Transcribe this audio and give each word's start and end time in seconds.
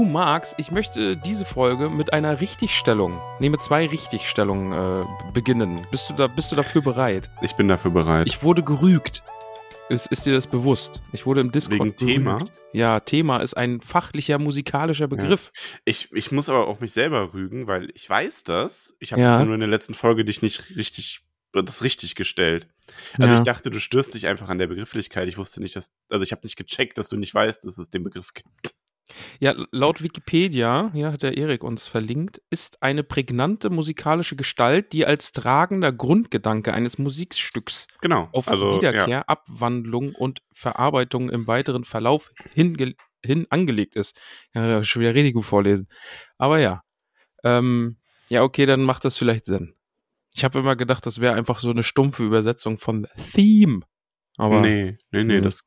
Du 0.00 0.06
magst, 0.06 0.54
ich 0.56 0.70
möchte 0.70 1.14
diese 1.14 1.44
Folge 1.44 1.90
mit 1.90 2.14
einer 2.14 2.40
Richtigstellung, 2.40 3.20
nehme 3.38 3.58
zwei 3.58 3.86
Richtigstellungen 3.86 4.72
äh, 4.72 5.04
beginnen. 5.34 5.86
Bist 5.90 6.08
du, 6.08 6.14
da, 6.14 6.26
bist 6.26 6.50
du 6.50 6.56
dafür 6.56 6.80
bereit? 6.80 7.28
Ich 7.42 7.52
bin 7.54 7.68
dafür 7.68 7.90
bereit. 7.90 8.26
Ich 8.26 8.42
wurde 8.42 8.62
gerügt. 8.62 9.22
Ist, 9.90 10.06
ist 10.06 10.24
dir 10.24 10.32
das 10.32 10.46
bewusst? 10.46 11.02
Ich 11.12 11.26
wurde 11.26 11.42
im 11.42 11.52
Discord 11.52 11.80
Wegen 11.82 11.96
Thema? 11.96 12.38
gerügt. 12.38 12.52
Ja, 12.72 13.00
Thema 13.00 13.40
ist 13.42 13.52
ein 13.58 13.82
fachlicher 13.82 14.38
musikalischer 14.38 15.06
Begriff. 15.06 15.52
Ich, 15.84 16.10
ich 16.12 16.32
muss 16.32 16.48
aber 16.48 16.66
auch 16.66 16.80
mich 16.80 16.94
selber 16.94 17.34
rügen, 17.34 17.66
weil 17.66 17.90
ich 17.92 18.08
weiß 18.08 18.44
das. 18.44 18.94
Ich 19.00 19.12
habe 19.12 19.20
Ja. 19.20 19.36
das 19.36 19.44
nur 19.44 19.52
in 19.52 19.60
der 19.60 19.68
letzten 19.68 19.92
Folge 19.92 20.24
dich 20.24 20.40
nicht 20.40 20.76
richtig, 20.76 21.20
das 21.52 21.84
richtig 21.84 22.14
gestellt. 22.14 22.68
Also 23.18 23.26
Ja. 23.28 23.34
ich 23.34 23.40
dachte, 23.42 23.70
du 23.70 23.78
störst 23.78 24.14
dich 24.14 24.26
einfach 24.28 24.48
an 24.48 24.56
der 24.56 24.66
Begrifflichkeit. 24.68 25.28
Ich 25.28 25.36
wusste 25.36 25.60
nicht, 25.60 25.76
dass, 25.76 25.92
also 26.08 26.22
ich 26.24 26.32
habe 26.32 26.40
nicht 26.44 26.56
gecheckt, 26.56 26.96
dass 26.96 27.10
du 27.10 27.18
nicht 27.18 27.34
weißt, 27.34 27.66
dass 27.66 27.76
es 27.76 27.90
den 27.90 28.02
Begriff 28.02 28.32
gibt. 28.32 28.74
Ja, 29.40 29.54
laut 29.72 30.02
Wikipedia, 30.02 30.90
hier 30.92 31.12
hat 31.12 31.22
der 31.22 31.36
Erik 31.36 31.62
uns 31.64 31.86
verlinkt, 31.86 32.40
ist 32.50 32.82
eine 32.82 33.02
prägnante 33.02 33.70
musikalische 33.70 34.36
Gestalt, 34.36 34.92
die 34.92 35.06
als 35.06 35.32
tragender 35.32 35.92
Grundgedanke 35.92 36.72
eines 36.72 36.98
Musikstücks 36.98 37.86
Genau. 38.00 38.28
auf 38.32 38.48
also, 38.48 38.76
Wiederkehr, 38.76 39.08
Ja. 39.08 39.22
Abwandlung 39.26 40.14
und 40.14 40.42
Verarbeitung 40.52 41.30
im 41.30 41.46
weiteren 41.46 41.84
Verlauf 41.84 42.32
hinge 42.52 42.94
hin 43.24 43.46
angelegt 43.50 43.96
ist. 43.96 44.18
Ja, 44.54 44.82
schon 44.82 45.02
wieder 45.02 45.14
richtig 45.14 45.34
gut 45.34 45.44
vorlesen. 45.44 45.88
Aber 46.38 46.58
ja. 46.58 46.82
Ähm, 47.44 47.98
ja, 48.28 48.42
okay, 48.42 48.64
dann 48.66 48.82
macht 48.82 49.04
das 49.04 49.16
vielleicht 49.16 49.44
Sinn. 49.46 49.74
Ich 50.34 50.44
habe 50.44 50.58
immer 50.60 50.76
gedacht, 50.76 51.04
das 51.04 51.20
wäre 51.20 51.34
einfach 51.34 51.58
so 51.58 51.70
eine 51.70 51.82
stumpfe 51.82 52.24
Übersetzung 52.24 52.78
von 52.78 53.06
Theme. 53.32 53.80
Aber 54.36 54.60
nee, 54.62 54.96
nee, 55.10 55.24
nee, 55.24 55.36
Hm. 55.38 55.42
das. 55.42 55.62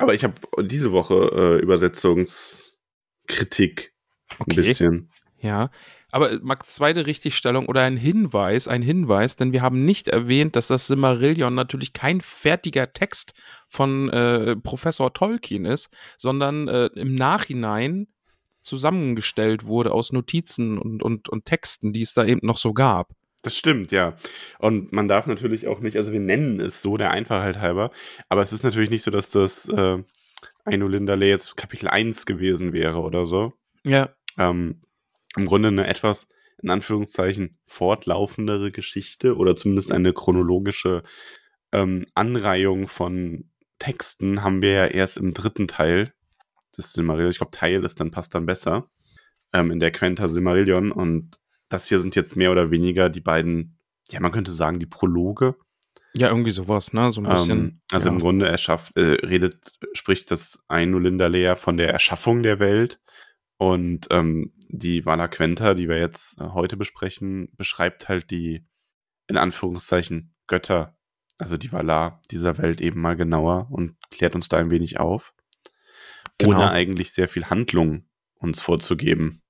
Aber 0.00 0.14
ich 0.14 0.24
habe 0.24 0.34
diese 0.62 0.92
Woche 0.92 1.30
äh, 1.34 1.62
Übersetzungskritik 1.62 3.92
ein 4.30 4.36
Okay. 4.38 4.56
bisschen. 4.56 5.10
Ja, 5.38 5.70
aber 6.10 6.38
Max, 6.42 6.74
zweite 6.74 7.06
Richtigstellung 7.06 7.66
oder 7.66 7.82
ein 7.82 7.96
Hinweis, 7.96 8.66
ein 8.66 8.82
Hinweis, 8.82 9.36
denn 9.36 9.52
wir 9.52 9.62
haben 9.62 9.84
nicht 9.84 10.08
erwähnt, 10.08 10.56
dass 10.56 10.68
das 10.68 10.86
Silmarillion 10.86 11.54
natürlich 11.54 11.92
kein 11.92 12.20
fertiger 12.20 12.92
Text 12.92 13.34
von 13.68 14.08
äh, 14.08 14.56
Professor 14.56 15.12
Tolkien 15.12 15.66
ist, 15.66 15.90
sondern 16.16 16.68
äh, 16.68 16.86
im 16.94 17.14
Nachhinein 17.14 18.08
zusammengestellt 18.62 19.66
wurde 19.66 19.92
aus 19.92 20.12
Notizen 20.12 20.78
und, 20.78 21.02
und, 21.02 21.28
und 21.28 21.44
Texten, 21.44 21.92
die 21.92 22.02
es 22.02 22.14
da 22.14 22.24
eben 22.24 22.46
noch 22.46 22.58
so 22.58 22.72
gab. 22.72 23.12
Das 23.42 23.56
stimmt, 23.56 23.90
ja. 23.92 24.16
Und 24.58 24.92
man 24.92 25.08
darf 25.08 25.26
natürlich 25.26 25.66
auch 25.66 25.80
nicht, 25.80 25.96
also 25.96 26.12
wir 26.12 26.20
nennen 26.20 26.60
es 26.60 26.82
so 26.82 26.96
der 26.96 27.10
Einfachheit 27.10 27.58
halber, 27.58 27.90
aber 28.28 28.42
es 28.42 28.52
ist 28.52 28.64
natürlich 28.64 28.90
nicht 28.90 29.02
so, 29.02 29.10
dass 29.10 29.30
das 29.30 29.68
äh, 29.68 29.98
Aino 30.64 30.88
Lindale 30.88 31.26
jetzt 31.26 31.56
Kapitel 31.56 31.88
1 31.88 32.26
gewesen 32.26 32.72
wäre 32.72 33.00
oder 33.00 33.26
so. 33.26 33.54
Ja, 33.84 34.10
Ähm, 34.38 34.82
Im 35.36 35.46
Grunde 35.46 35.68
eine 35.68 35.86
etwas, 35.86 36.28
in 36.62 36.70
Anführungszeichen, 36.70 37.58
fortlaufendere 37.66 38.70
Geschichte 38.70 39.36
oder 39.36 39.56
zumindest 39.56 39.92
eine 39.92 40.12
chronologische 40.12 41.02
ähm, 41.72 42.04
Anreihung 42.14 42.88
von 42.88 43.50
Texten 43.78 44.42
haben 44.42 44.60
wir 44.60 44.72
ja 44.72 44.86
erst 44.86 45.16
im 45.16 45.32
dritten 45.32 45.66
Teil 45.66 46.12
des 46.76 46.92
Silmarillion. 46.92 47.30
Ich 47.30 47.38
glaube, 47.38 47.52
Teil 47.52 47.84
ist 47.84 48.00
dann 48.00 48.10
passt 48.10 48.34
dann 48.34 48.46
besser 48.46 48.90
ähm, 49.52 49.70
in 49.70 49.80
der 49.80 49.90
Quenta 49.90 50.28
Silmarillion 50.28 50.92
und 50.92 51.38
das 51.70 51.88
hier 51.88 52.00
sind 52.00 52.14
jetzt 52.16 52.36
mehr 52.36 52.52
oder 52.52 52.70
weniger 52.70 53.08
die 53.08 53.20
beiden, 53.20 53.78
ja, 54.10 54.20
man 54.20 54.32
könnte 54.32 54.52
sagen, 54.52 54.78
die 54.78 54.86
Prologe. 54.86 55.54
ja, 56.14 56.28
irgendwie 56.28 56.50
sowas, 56.50 56.92
ne? 56.92 57.12
So 57.12 57.22
ein 57.22 57.28
bisschen. 57.28 57.58
Ähm, 57.58 57.74
also 57.90 58.08
ja. 58.08 58.12
im 58.12 58.20
Grunde 58.20 58.46
erschafft, 58.46 58.96
äh, 58.96 59.24
redet, 59.24 59.78
spricht 59.94 60.30
das 60.30 60.58
Ainu 60.68 60.98
Lindalea 60.98 61.54
von 61.56 61.76
der 61.76 61.90
Erschaffung 61.90 62.42
der 62.42 62.58
Welt. 62.58 63.00
Und 63.56 64.08
ähm, 64.10 64.52
die 64.68 65.04
Vala 65.04 65.28
Quenta, 65.28 65.74
die 65.74 65.88
wir 65.88 65.98
jetzt 65.98 66.40
äh, 66.40 66.44
heute 66.44 66.76
besprechen, 66.76 67.48
beschreibt 67.56 68.08
halt 68.08 68.30
die, 68.30 68.66
in 69.28 69.36
Anführungszeichen, 69.36 70.34
Götter, 70.46 70.96
also 71.38 71.56
die 71.56 71.72
Valar 71.72 72.20
dieser 72.30 72.58
Welt 72.58 72.80
eben 72.80 73.00
mal 73.00 73.16
genauer 73.16 73.68
und 73.70 73.96
klärt 74.10 74.34
uns 74.34 74.48
da 74.48 74.56
ein 74.56 74.70
wenig 74.70 74.98
auf. 74.98 75.34
Genau. 76.38 76.56
Ohne 76.56 76.70
eigentlich 76.70 77.12
sehr 77.12 77.28
viel 77.28 77.46
Handlung 77.46 78.08
uns 78.38 78.60
vorzugeben. 78.60 79.42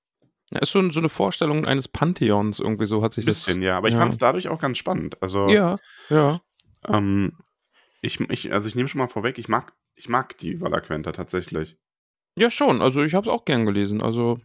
Ja, 0.53 0.61
ist 0.61 0.72
so, 0.72 0.91
so 0.91 1.00
eine 1.00 1.09
Vorstellung 1.09 1.65
eines 1.65 1.87
Pantheons, 1.87 2.59
irgendwie 2.59 2.87
so 2.87 3.03
hat 3.03 3.12
sich 3.12 3.25
Ein 3.25 3.27
bisschen, 3.27 3.62
ja. 3.62 3.77
Aber 3.77 3.88
ich 3.88 3.94
ja. 3.94 4.00
fand 4.00 4.12
es 4.12 4.19
dadurch 4.19 4.49
auch 4.49 4.61
ganz 4.61 4.78
spannend. 4.78 5.22
Also, 5.22 5.47
das. 5.47 5.55
Ja, 5.55 5.78
ja. 6.09 6.41
ähm, 6.88 7.38
ich, 8.03 8.21
ich, 8.21 8.53
also 8.53 8.69
ich 8.69 8.75
nehme 8.75 8.89
schon 8.89 8.99
mal 8.99 9.09
vorweg, 9.09 9.39
ich 9.39 9.49
mag, 9.49 9.72
ich 9.94 10.09
mag 10.09 10.37
die 10.39 10.60
Vala 10.60 10.81
Quenta 10.81 11.12
tatsächlich. 11.12 11.77
Ja, 12.39 12.50
schon. 12.50 12.81
Also 12.81 13.03
ich 13.03 13.15
habe 13.15 13.28
es 13.28 13.33
auch 13.33 13.44
gern 13.44 13.66
gelesen. 13.66 14.00
Also 14.00 14.41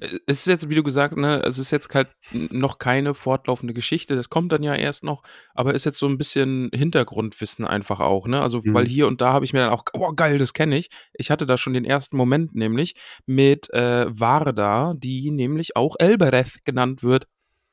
es 0.00 0.40
ist 0.40 0.46
jetzt, 0.46 0.68
wie 0.70 0.74
du 0.74 0.82
gesagt, 0.82 1.16
ne, 1.16 1.42
es 1.44 1.58
ist 1.58 1.70
jetzt 1.70 1.92
halt 1.94 2.08
noch 2.32 2.78
keine 2.78 3.14
fortlaufende 3.14 3.74
Geschichte. 3.74 4.16
Das 4.16 4.30
kommt 4.30 4.52
dann 4.52 4.62
ja 4.62 4.74
erst 4.74 5.04
noch, 5.04 5.22
aber 5.54 5.74
ist 5.74 5.84
jetzt 5.84 5.98
so 5.98 6.06
ein 6.06 6.18
bisschen 6.18 6.70
Hintergrundwissen 6.74 7.66
einfach 7.66 8.00
auch, 8.00 8.26
ne? 8.26 8.40
Also 8.40 8.60
Mhm. 8.62 8.74
weil 8.74 8.86
hier 8.86 9.06
und 9.06 9.20
da 9.20 9.32
habe 9.32 9.44
ich 9.44 9.52
mir 9.52 9.60
dann 9.60 9.70
auch, 9.70 9.84
oh 9.92 10.12
geil, 10.12 10.38
das 10.38 10.52
kenne 10.52 10.76
ich. 10.78 10.90
Ich 11.12 11.30
hatte 11.30 11.46
da 11.46 11.56
schon 11.56 11.74
den 11.74 11.84
ersten 11.84 12.16
Moment 12.16 12.54
nämlich 12.54 12.94
mit 13.26 13.72
äh, 13.72 14.06
Varda, 14.08 14.94
die 14.96 15.30
nämlich 15.30 15.76
auch 15.76 15.96
Elbereth 15.98 16.64
genannt 16.64 17.02
wird. 17.02 17.26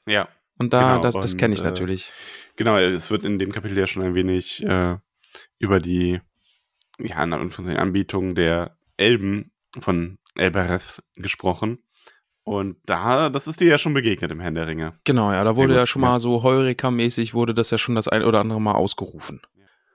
Ja. 0.08 0.28
Und 0.58 0.74
da, 0.74 0.98
Genau, 0.98 1.02
das, 1.04 1.16
das 1.16 1.38
kenne 1.38 1.54
ich 1.54 1.62
äh, 1.62 1.66
natürlich. 1.66 2.10
Genau, 2.56 2.78
es 2.78 3.12
wird 3.12 3.26
in 3.26 3.40
dem 3.40 3.52
Kapitel 3.52 3.78
ja 3.78 3.88
schon 3.88 4.04
ein 4.04 4.16
wenig 4.16 4.64
äh, 4.64 4.98
über 5.60 5.80
die, 5.80 6.22
ja, 7.00 7.18
Anbietung 7.18 8.36
der 8.36 8.78
Elben 8.98 9.52
von 9.80 10.18
Elbereth 10.36 11.04
gesprochen. 11.18 11.80
Und 12.46 12.78
da, 12.86 13.30
das 13.30 13.48
ist 13.48 13.60
dir 13.60 13.68
ja 13.68 13.80
schon 13.80 13.96
begegnet 13.96 14.32
im 14.32 14.40
Herrn 14.40 14.54
der 14.54 14.68
Ringe. 14.68 14.94
Genau, 15.04 15.32
ja, 15.32 15.44
da 15.44 15.56
wurde 15.56 15.70
gut, 15.70 15.78
ja 15.78 15.88
schon 15.88 16.04
ja. 16.04 16.10
mal 16.10 16.20
so 16.20 16.44
Heureka-mäßig 16.44 17.34
wurde 17.34 17.56
das 17.56 17.72
ja 17.72 17.80
schon 17.80 17.96
das 17.96 18.08
ein 18.08 18.24
oder 18.24 18.40
andere 18.40 18.62
Mal 18.62 18.76
ausgerufen. 18.76 19.42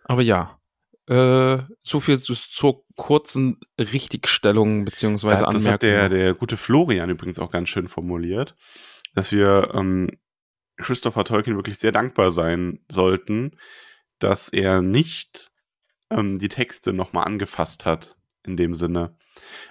Aber 0.05 0.21
ja, 0.21 0.59
äh, 1.07 1.59
so 1.83 2.01
viel 2.01 2.21
zu, 2.21 2.35
zur 2.35 2.85
kurzen 2.97 3.61
Richtigstellung 3.79 4.85
beziehungsweise 4.85 5.45
das 5.45 5.45
Anmerkung. 5.45 5.73
hat 5.73 5.83
der, 5.83 6.09
der 6.09 6.35
gute 6.35 6.57
Florian 6.57 7.09
übrigens 7.09 7.39
auch 7.39 7.53
ganz 7.53 7.69
schön 7.69 7.87
formuliert, 7.87 8.57
dass 9.15 9.31
wir 9.31 9.71
ähm, 9.73 10.11
Christopher 10.77 11.25
Tolkien 11.25 11.57
wirklich 11.57 11.79
sehr 11.79 11.93
dankbar 11.93 12.33
sein 12.33 12.81
sollten, 12.91 13.53
dass 14.19 14.49
er 14.49 14.83
nicht 14.83 15.53
ähm, 16.11 16.39
die 16.39 16.49
Texte 16.49 16.93
nochmal 16.93 17.27
angefasst 17.27 17.87
hat, 17.87 18.17
in 18.45 18.57
dem 18.57 18.75
Sinne. 18.75 19.17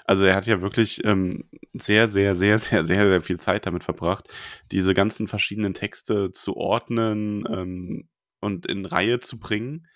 Also 0.05 0.25
er 0.25 0.35
hat 0.35 0.45
ja 0.47 0.61
wirklich 0.61 1.03
ähm, 1.03 1.45
sehr, 1.73 2.07
sehr, 2.07 2.35
sehr, 2.35 2.57
sehr, 2.57 2.83
sehr, 2.83 3.09
sehr 3.09 3.21
viel 3.21 3.39
Zeit 3.39 3.65
damit 3.65 3.83
verbracht, 3.83 4.27
diese 4.71 4.93
ganzen 4.93 5.27
verschiedenen 5.27 5.73
Texte 5.73 6.31
zu 6.31 6.55
ordnen 6.55 7.45
ähm, 7.51 8.09
und 8.39 8.65
in 8.65 8.85
Reihe 8.85 9.19
zu 9.19 9.39
bringen. 9.39 9.87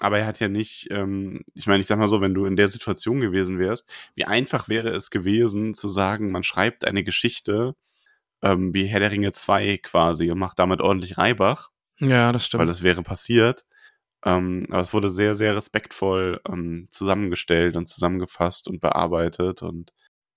Aber 0.00 0.18
er 0.18 0.26
hat 0.26 0.40
ja 0.40 0.48
nicht, 0.48 0.88
ähm, 0.90 1.42
ich 1.54 1.66
meine, 1.66 1.80
ich 1.80 1.86
sag 1.86 1.98
mal 1.98 2.08
so, 2.08 2.20
wenn 2.20 2.32
du 2.32 2.46
in 2.46 2.56
der 2.56 2.68
Situation 2.68 3.20
gewesen 3.20 3.58
wärst, 3.58 3.90
wie 4.14 4.24
einfach 4.24 4.68
wäre 4.68 4.90
es 4.90 5.10
gewesen 5.10 5.74
zu 5.74 5.88
sagen, 5.90 6.30
man 6.30 6.42
schreibt 6.42 6.86
eine 6.86 7.04
Geschichte 7.04 7.74
ähm, 8.42 8.72
wie 8.74 8.86
Herr 8.86 9.00
der 9.00 9.10
Ringe 9.10 9.32
2 9.32 9.78
quasi 9.78 10.30
und 10.30 10.38
macht 10.38 10.58
damit 10.58 10.80
ordentlich 10.80 11.18
Reibach, 11.18 11.70
ja, 11.98 12.32
das 12.32 12.46
stimmt. 12.46 12.60
weil 12.60 12.66
das 12.66 12.82
wäre 12.82 13.02
passiert. 13.02 13.64
Ähm, 14.24 14.66
aber 14.70 14.80
es 14.82 14.92
wurde 14.92 15.10
sehr, 15.10 15.34
sehr 15.34 15.56
respektvoll 15.56 16.40
ähm, 16.48 16.88
zusammengestellt 16.90 17.76
und 17.76 17.86
zusammengefasst 17.86 18.68
und 18.68 18.80
bearbeitet. 18.80 19.62
Und 19.62 19.92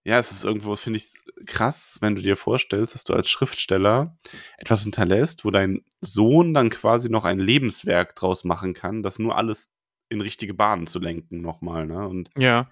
ja, 0.06 0.20
es 0.20 0.32
ist 0.32 0.46
irgendwo, 0.46 0.76
finde 0.76 0.98
ich, 0.98 1.12
krass, 1.46 1.98
wenn 2.02 2.16
du 2.16 2.22
dir 2.22 2.38
vorstellst, 2.38 2.94
dass 2.94 3.04
du 3.04 3.14
als 3.14 3.30
Schriftsteller 3.30 4.18
etwas 4.58 4.84
hinterlässt, 4.84 5.46
wo 5.46 5.52
dein 5.52 5.84
Sohn 6.02 6.54
dann 6.54 6.70
quasi 6.70 7.10
noch 7.10 7.26
ein 7.26 7.40
Lebenswerk 7.40 8.16
draus 8.16 8.44
machen 8.44 8.74
kann, 8.74 9.04
das 9.04 9.20
nur 9.20 9.38
alles 9.38 9.74
in 10.10 10.22
richtige 10.22 10.54
Bahnen 10.54 10.88
zu 10.88 11.00
lenken 11.00 11.42
nochmal, 11.42 11.86
ne? 11.88 12.08
Und 12.08 12.30
Ja. 12.38 12.70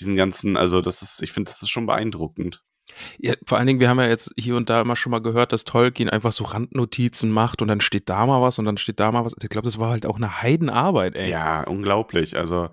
diesen 0.00 0.16
ganzen, 0.16 0.56
also 0.56 0.80
das 0.80 1.02
ist, 1.02 1.22
ich 1.22 1.32
finde, 1.32 1.50
das 1.50 1.62
ist 1.62 1.70
schon 1.70 1.86
beeindruckend. 1.86 2.62
Ja, 3.18 3.34
vor 3.46 3.58
allen 3.58 3.66
Dingen, 3.66 3.80
wir 3.80 3.88
haben 3.88 3.98
ja 3.98 4.08
jetzt 4.08 4.32
hier 4.38 4.56
und 4.56 4.70
da 4.70 4.80
immer 4.80 4.96
schon 4.96 5.10
mal 5.10 5.20
gehört, 5.20 5.52
dass 5.52 5.64
Tolkien 5.64 6.08
einfach 6.08 6.32
so 6.32 6.44
Randnotizen 6.44 7.30
macht 7.30 7.62
und 7.62 7.68
dann 7.68 7.80
steht 7.80 8.08
da 8.08 8.26
mal 8.26 8.42
was 8.42 8.58
und 8.58 8.64
dann 8.64 8.78
steht 8.78 9.00
da 9.00 9.12
mal 9.12 9.24
was. 9.24 9.34
Ich 9.40 9.48
glaube, 9.48 9.66
das 9.66 9.78
war 9.78 9.90
halt 9.90 10.06
auch 10.06 10.16
eine 10.16 10.42
Heidenarbeit, 10.42 11.16
ey. 11.16 11.30
Ja, 11.30 11.62
unglaublich. 11.62 12.36
Also 12.36 12.68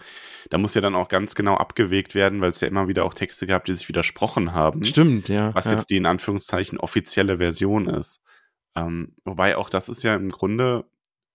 da 0.50 0.58
muss 0.58 0.74
ja 0.74 0.82
dann 0.82 0.96
auch 0.96 1.10
ganz 1.10 1.36
genau 1.36 1.56
abgewegt 1.56 2.16
werden, 2.16 2.42
weil 2.42 2.52
es 2.52 2.62
ja 2.62 2.68
immer 2.68 2.88
wieder 2.88 3.06
auch 3.06 3.14
Texte 3.14 3.48
gab, 3.48 3.66
die 3.66 3.74
sich 3.74 3.88
widersprochen 3.90 4.54
haben. 4.54 4.86
Stimmt, 4.86 5.30
ja. 5.30 5.54
was 5.54 5.66
ja. 5.66 5.72
jetzt 5.72 5.90
die 5.90 5.98
in 5.98 6.06
Anführungszeichen 6.06 6.80
offizielle 6.80 7.38
Version 7.38 7.88
ist. 7.88 8.22
Ähm, 8.76 9.16
wobei 9.24 9.58
auch 9.58 9.70
das 9.70 9.90
ist 9.90 10.04
ja 10.04 10.16
im 10.16 10.30
Grunde 10.30 10.86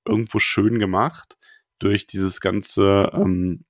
irgendwo 0.05 0.39
schön 0.39 0.79
gemacht 0.79 1.37
durch 1.79 2.07
dieses 2.07 2.41
ganze, 2.41 3.11
ähm, 3.15 3.65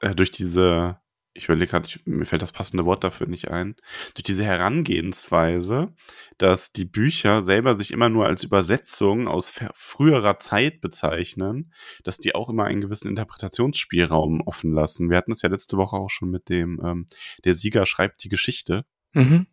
äh, 0.00 0.14
durch 0.14 0.30
diese, 0.30 0.98
ich 1.34 1.44
überlege 1.44 1.72
gerade, 1.72 1.88
mir 2.04 2.26
fällt 2.26 2.42
das 2.42 2.52
passende 2.52 2.84
Wort 2.84 3.02
dafür 3.02 3.26
nicht 3.26 3.48
ein, 3.48 3.74
durch 4.14 4.22
diese 4.22 4.44
Herangehensweise, 4.44 5.92
dass 6.38 6.72
die 6.72 6.84
Bücher 6.84 7.42
selber 7.42 7.76
sich 7.76 7.90
immer 7.90 8.08
nur 8.08 8.26
als 8.26 8.44
Übersetzung 8.44 9.26
aus 9.26 9.52
früherer 9.74 10.38
Zeit 10.38 10.80
bezeichnen, 10.80 11.72
dass 12.04 12.18
die 12.18 12.36
auch 12.36 12.48
immer 12.48 12.64
einen 12.64 12.80
gewissen 12.80 13.08
Interpretationsspielraum 13.08 14.42
offen 14.42 14.72
lassen. 14.72 15.10
Wir 15.10 15.16
hatten 15.16 15.32
es 15.32 15.42
ja 15.42 15.48
letzte 15.48 15.76
Woche 15.76 15.96
auch 15.96 16.10
schon 16.10 16.30
mit 16.30 16.48
dem, 16.48 16.80
ähm, 16.84 17.06
der 17.44 17.54
Sieger 17.56 17.84
schreibt 17.84 18.22
die 18.22 18.28
Geschichte. 18.28 18.84
Mhm. 19.12 19.46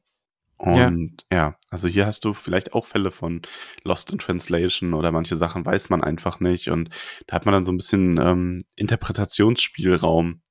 Ja. 0.64 0.88
Und 0.88 1.26
ja. 1.32 1.56
also 1.72 1.88
hier 1.88 2.06
hast 2.06 2.24
du 2.24 2.34
vielleicht 2.34 2.74
auch 2.74 2.86
Fälle 2.86 3.10
von 3.10 3.42
Lost 3.84 4.12
in 4.12 4.20
Translation 4.20 4.94
oder 4.94 5.12
manche 5.12 5.36
Sachen 5.36 5.66
weiß 5.66 5.90
man 5.90 6.04
einfach 6.04 6.40
nicht. 6.40 6.70
Und 6.70 6.90
da 7.26 7.36
hat 7.36 7.46
man 7.46 7.54
dann 7.54 7.66
so 7.66 7.72
ein 7.72 7.78
bisschen 7.78 8.20
ähm, 8.20 8.60
Interpretationsspielraum. 8.76 10.42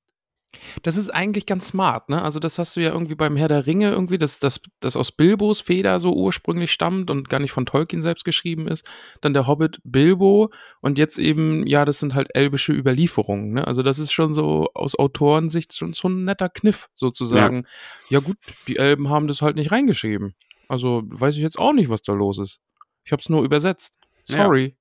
Das 0.83 0.97
ist 0.97 1.09
eigentlich 1.09 1.45
ganz 1.45 1.67
smart, 1.67 2.09
ne? 2.09 2.21
Also, 2.21 2.39
das 2.39 2.59
hast 2.59 2.75
du 2.75 2.81
ja 2.81 2.91
irgendwie 2.91 3.15
beim 3.15 3.35
Herr 3.35 3.47
der 3.47 3.65
Ringe 3.65 3.89
irgendwie, 3.89 4.17
dass 4.17 4.39
das, 4.39 4.59
das 4.79 4.95
aus 4.95 5.11
Bilbos 5.11 5.61
Feder 5.61 5.99
so 5.99 6.13
ursprünglich 6.13 6.71
stammt 6.71 7.09
und 7.09 7.29
gar 7.29 7.39
nicht 7.39 7.51
von 7.51 7.65
Tolkien 7.65 8.01
selbst 8.01 8.25
geschrieben 8.25 8.67
ist. 8.67 8.85
Dann 9.21 9.33
der 9.33 9.47
Hobbit 9.47 9.79
Bilbo 9.83 10.51
und 10.81 10.97
jetzt 10.97 11.17
eben, 11.19 11.65
ja, 11.67 11.85
das 11.85 11.99
sind 11.99 12.15
halt 12.15 12.29
elbische 12.33 12.73
Überlieferungen, 12.73 13.53
ne? 13.53 13.67
Also, 13.67 13.81
das 13.83 13.99
ist 13.99 14.11
schon 14.11 14.33
so 14.33 14.69
aus 14.73 14.97
Autorensicht 14.97 15.73
schon 15.73 15.93
so 15.93 16.09
ein 16.09 16.25
netter 16.25 16.49
Kniff, 16.49 16.89
sozusagen. 16.95 17.65
Ja. 18.09 18.19
gut, 18.19 18.37
die 18.67 18.77
Elben 18.77 19.09
haben 19.09 19.27
das 19.27 19.41
halt 19.41 19.55
nicht 19.55 19.71
reingeschrieben. 19.71 20.35
Also, 20.67 21.03
weiß 21.05 21.35
ich 21.35 21.41
jetzt 21.41 21.59
auch 21.59 21.73
nicht, 21.73 21.89
was 21.89 22.01
da 22.01 22.13
los 22.13 22.39
ist. 22.39 22.59
Ich 23.03 23.11
hab's 23.11 23.29
nur 23.29 23.43
übersetzt. 23.43 23.97
Ja. 24.27 24.43
Sorry. 24.43 24.63
Ja, 24.65 24.80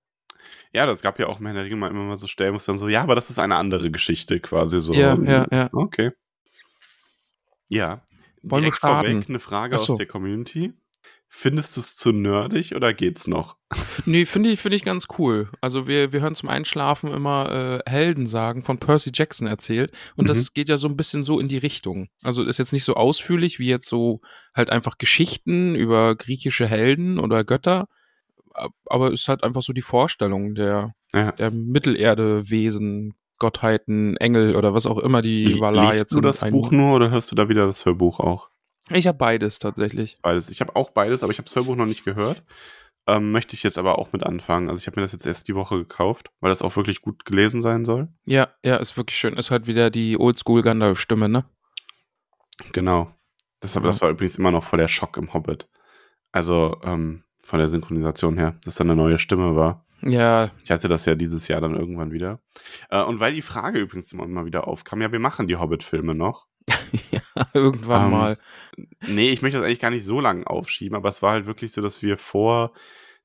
das 0.72 1.02
gab 1.02 1.18
ja 1.18 1.26
auch 1.26 1.40
im 1.40 1.46
Herrn 1.46 1.56
der 1.56 1.64
Ringe 1.64 1.76
mal 1.76 1.90
immer 1.90 2.04
mal 2.04 2.16
so 2.16 2.26
Stellen, 2.26 2.52
wo 2.52 2.56
es 2.58 2.64
dann 2.64 2.78
so, 2.78 2.88
ja, 2.88 3.02
aber 3.02 3.14
das 3.14 3.30
ist 3.30 3.38
eine 3.38 3.56
andere 3.56 3.90
Geschichte 3.90 4.40
quasi 4.40 4.80
so. 4.80 4.92
Ja, 4.94 5.14
ja, 5.22 5.46
ja. 5.50 5.68
Okay. 5.72 6.12
Ja. 7.68 8.02
Wollen 8.42 8.62
wir 8.64 8.70
Direkt 8.70 8.80
vorweg 8.80 9.10
starten? 9.10 9.24
eine 9.32 9.38
Frage 9.38 9.76
Ach 9.76 9.80
so. 9.80 9.92
aus 9.92 9.98
der 9.98 10.06
Community. 10.06 10.72
Findest 11.32 11.76
du 11.76 11.80
es 11.80 11.94
zu 11.94 12.10
nerdig 12.10 12.74
oder 12.74 12.92
geht's 12.92 13.28
noch? 13.28 13.56
Nee, 14.06 14.26
finde 14.26 14.50
ich, 14.50 14.58
finde 14.60 14.76
ich 14.76 14.82
ganz 14.82 15.06
cool. 15.18 15.48
Also 15.60 15.86
wir, 15.86 16.12
wir 16.12 16.20
hören 16.22 16.34
zum 16.34 16.48
Einschlafen 16.48 17.12
immer 17.12 17.80
äh, 17.86 17.90
Heldensagen 17.90 18.64
von 18.64 18.78
Percy 18.78 19.10
Jackson 19.14 19.46
erzählt 19.46 19.92
und 20.16 20.24
Mhm. 20.24 20.28
das 20.28 20.52
geht 20.54 20.68
ja 20.68 20.76
so 20.78 20.88
ein 20.88 20.96
bisschen 20.96 21.22
so 21.22 21.38
in 21.38 21.46
die 21.48 21.58
Richtung. 21.58 22.08
Also 22.24 22.42
ist 22.42 22.58
jetzt 22.58 22.72
nicht 22.72 22.82
so 22.84 22.94
ausführlich 22.94 23.58
wie 23.60 23.68
jetzt 23.68 23.86
so 23.88 24.20
halt 24.54 24.70
einfach 24.70 24.98
Geschichten 24.98 25.74
über 25.76 26.16
griechische 26.16 26.66
Helden 26.66 27.18
oder 27.20 27.44
Götter, 27.44 27.86
aber 28.86 29.12
ist 29.12 29.28
halt 29.28 29.42
einfach 29.44 29.62
so 29.62 29.72
die 29.72 29.82
Vorstellung 29.82 30.54
der, 30.54 30.92
Ja. 31.12 31.32
der 31.32 31.50
Mittelerde-Wesen, 31.50 33.14
Gottheiten, 33.38 34.16
Engel 34.18 34.54
oder 34.56 34.74
was 34.74 34.86
auch 34.86 34.98
immer 34.98 35.22
die 35.22 35.58
Valar 35.60 35.86
Liest 35.86 35.96
jetzt 35.98 36.10
du 36.12 36.16
sind. 36.16 36.24
das 36.24 36.42
Ein- 36.42 36.52
Buch 36.52 36.70
nur 36.70 36.94
oder 36.96 37.10
hörst 37.10 37.30
du 37.30 37.34
da 37.34 37.48
wieder 37.48 37.66
das 37.66 37.86
Hörbuch 37.86 38.20
auch? 38.20 38.50
Ich 38.90 39.06
habe 39.06 39.16
beides 39.18 39.58
tatsächlich. 39.58 40.18
Beides. 40.20 40.50
Ich 40.50 40.60
habe 40.60 40.74
auch 40.76 40.90
beides, 40.90 41.22
aber 41.22 41.32
ich 41.32 41.38
habe 41.38 41.46
das 41.46 41.56
Hörbuch 41.56 41.76
noch 41.76 41.86
nicht 41.86 42.04
gehört. 42.04 42.42
Ähm, 43.06 43.32
möchte 43.32 43.54
ich 43.54 43.62
jetzt 43.62 43.78
aber 43.78 43.98
auch 43.98 44.12
mit 44.12 44.24
anfangen. 44.24 44.68
Also 44.68 44.80
ich 44.80 44.86
habe 44.86 45.00
mir 45.00 45.02
das 45.04 45.12
jetzt 45.12 45.26
erst 45.26 45.48
die 45.48 45.54
Woche 45.54 45.78
gekauft, 45.78 46.30
weil 46.40 46.50
das 46.50 46.60
auch 46.60 46.76
wirklich 46.76 47.00
gut 47.00 47.24
gelesen 47.24 47.62
sein 47.62 47.84
soll. 47.84 48.08
Ja, 48.26 48.48
ja, 48.64 48.76
ist 48.76 48.96
wirklich 48.96 49.16
schön. 49.16 49.36
Ist 49.38 49.50
halt 49.50 49.66
wieder 49.66 49.90
die 49.90 50.18
Oldschool 50.18 50.62
Gandalf-Stimme, 50.62 51.28
ne? 51.28 51.44
Genau. 52.72 53.10
Das, 53.60 53.72
das 53.72 54.02
war 54.02 54.10
übrigens 54.10 54.36
immer 54.36 54.50
noch 54.50 54.64
voll 54.64 54.78
der 54.78 54.88
Schock 54.88 55.16
im 55.16 55.32
Hobbit. 55.32 55.68
Also 56.32 56.78
ähm, 56.82 57.24
von 57.42 57.58
der 57.58 57.68
Synchronisation 57.68 58.36
her, 58.38 58.56
dass 58.64 58.76
da 58.76 58.84
eine 58.84 58.96
neue 58.96 59.18
Stimme 59.18 59.56
war. 59.56 59.84
Ja, 60.02 60.50
Ich 60.64 60.70
hatte 60.70 60.88
das 60.88 61.04
ja 61.04 61.14
dieses 61.14 61.48
Jahr 61.48 61.60
dann 61.60 61.76
irgendwann 61.76 62.10
wieder. 62.12 62.40
Äh, 62.88 63.02
und 63.02 63.20
weil 63.20 63.34
die 63.34 63.42
Frage 63.42 63.78
übrigens 63.80 64.12
immer 64.12 64.26
mal 64.26 64.46
wieder 64.46 64.66
aufkam, 64.66 65.02
ja, 65.02 65.12
wir 65.12 65.18
machen 65.18 65.46
die 65.46 65.56
Hobbit-Filme 65.56 66.14
noch. 66.14 66.46
ja, 67.10 67.20
irgendwann 67.52 68.06
Ähm, 68.06 68.10
mal. 68.10 68.38
Nee, 69.06 69.30
ich 69.30 69.42
möchte 69.42 69.58
das 69.58 69.66
eigentlich 69.66 69.80
gar 69.80 69.90
nicht 69.90 70.04
so 70.04 70.20
lange 70.20 70.46
aufschieben, 70.46 70.96
aber 70.96 71.10
es 71.10 71.20
war 71.22 71.32
halt 71.32 71.46
wirklich 71.46 71.72
so, 71.72 71.82
dass 71.82 72.00
wir 72.02 72.16
vor 72.16 72.72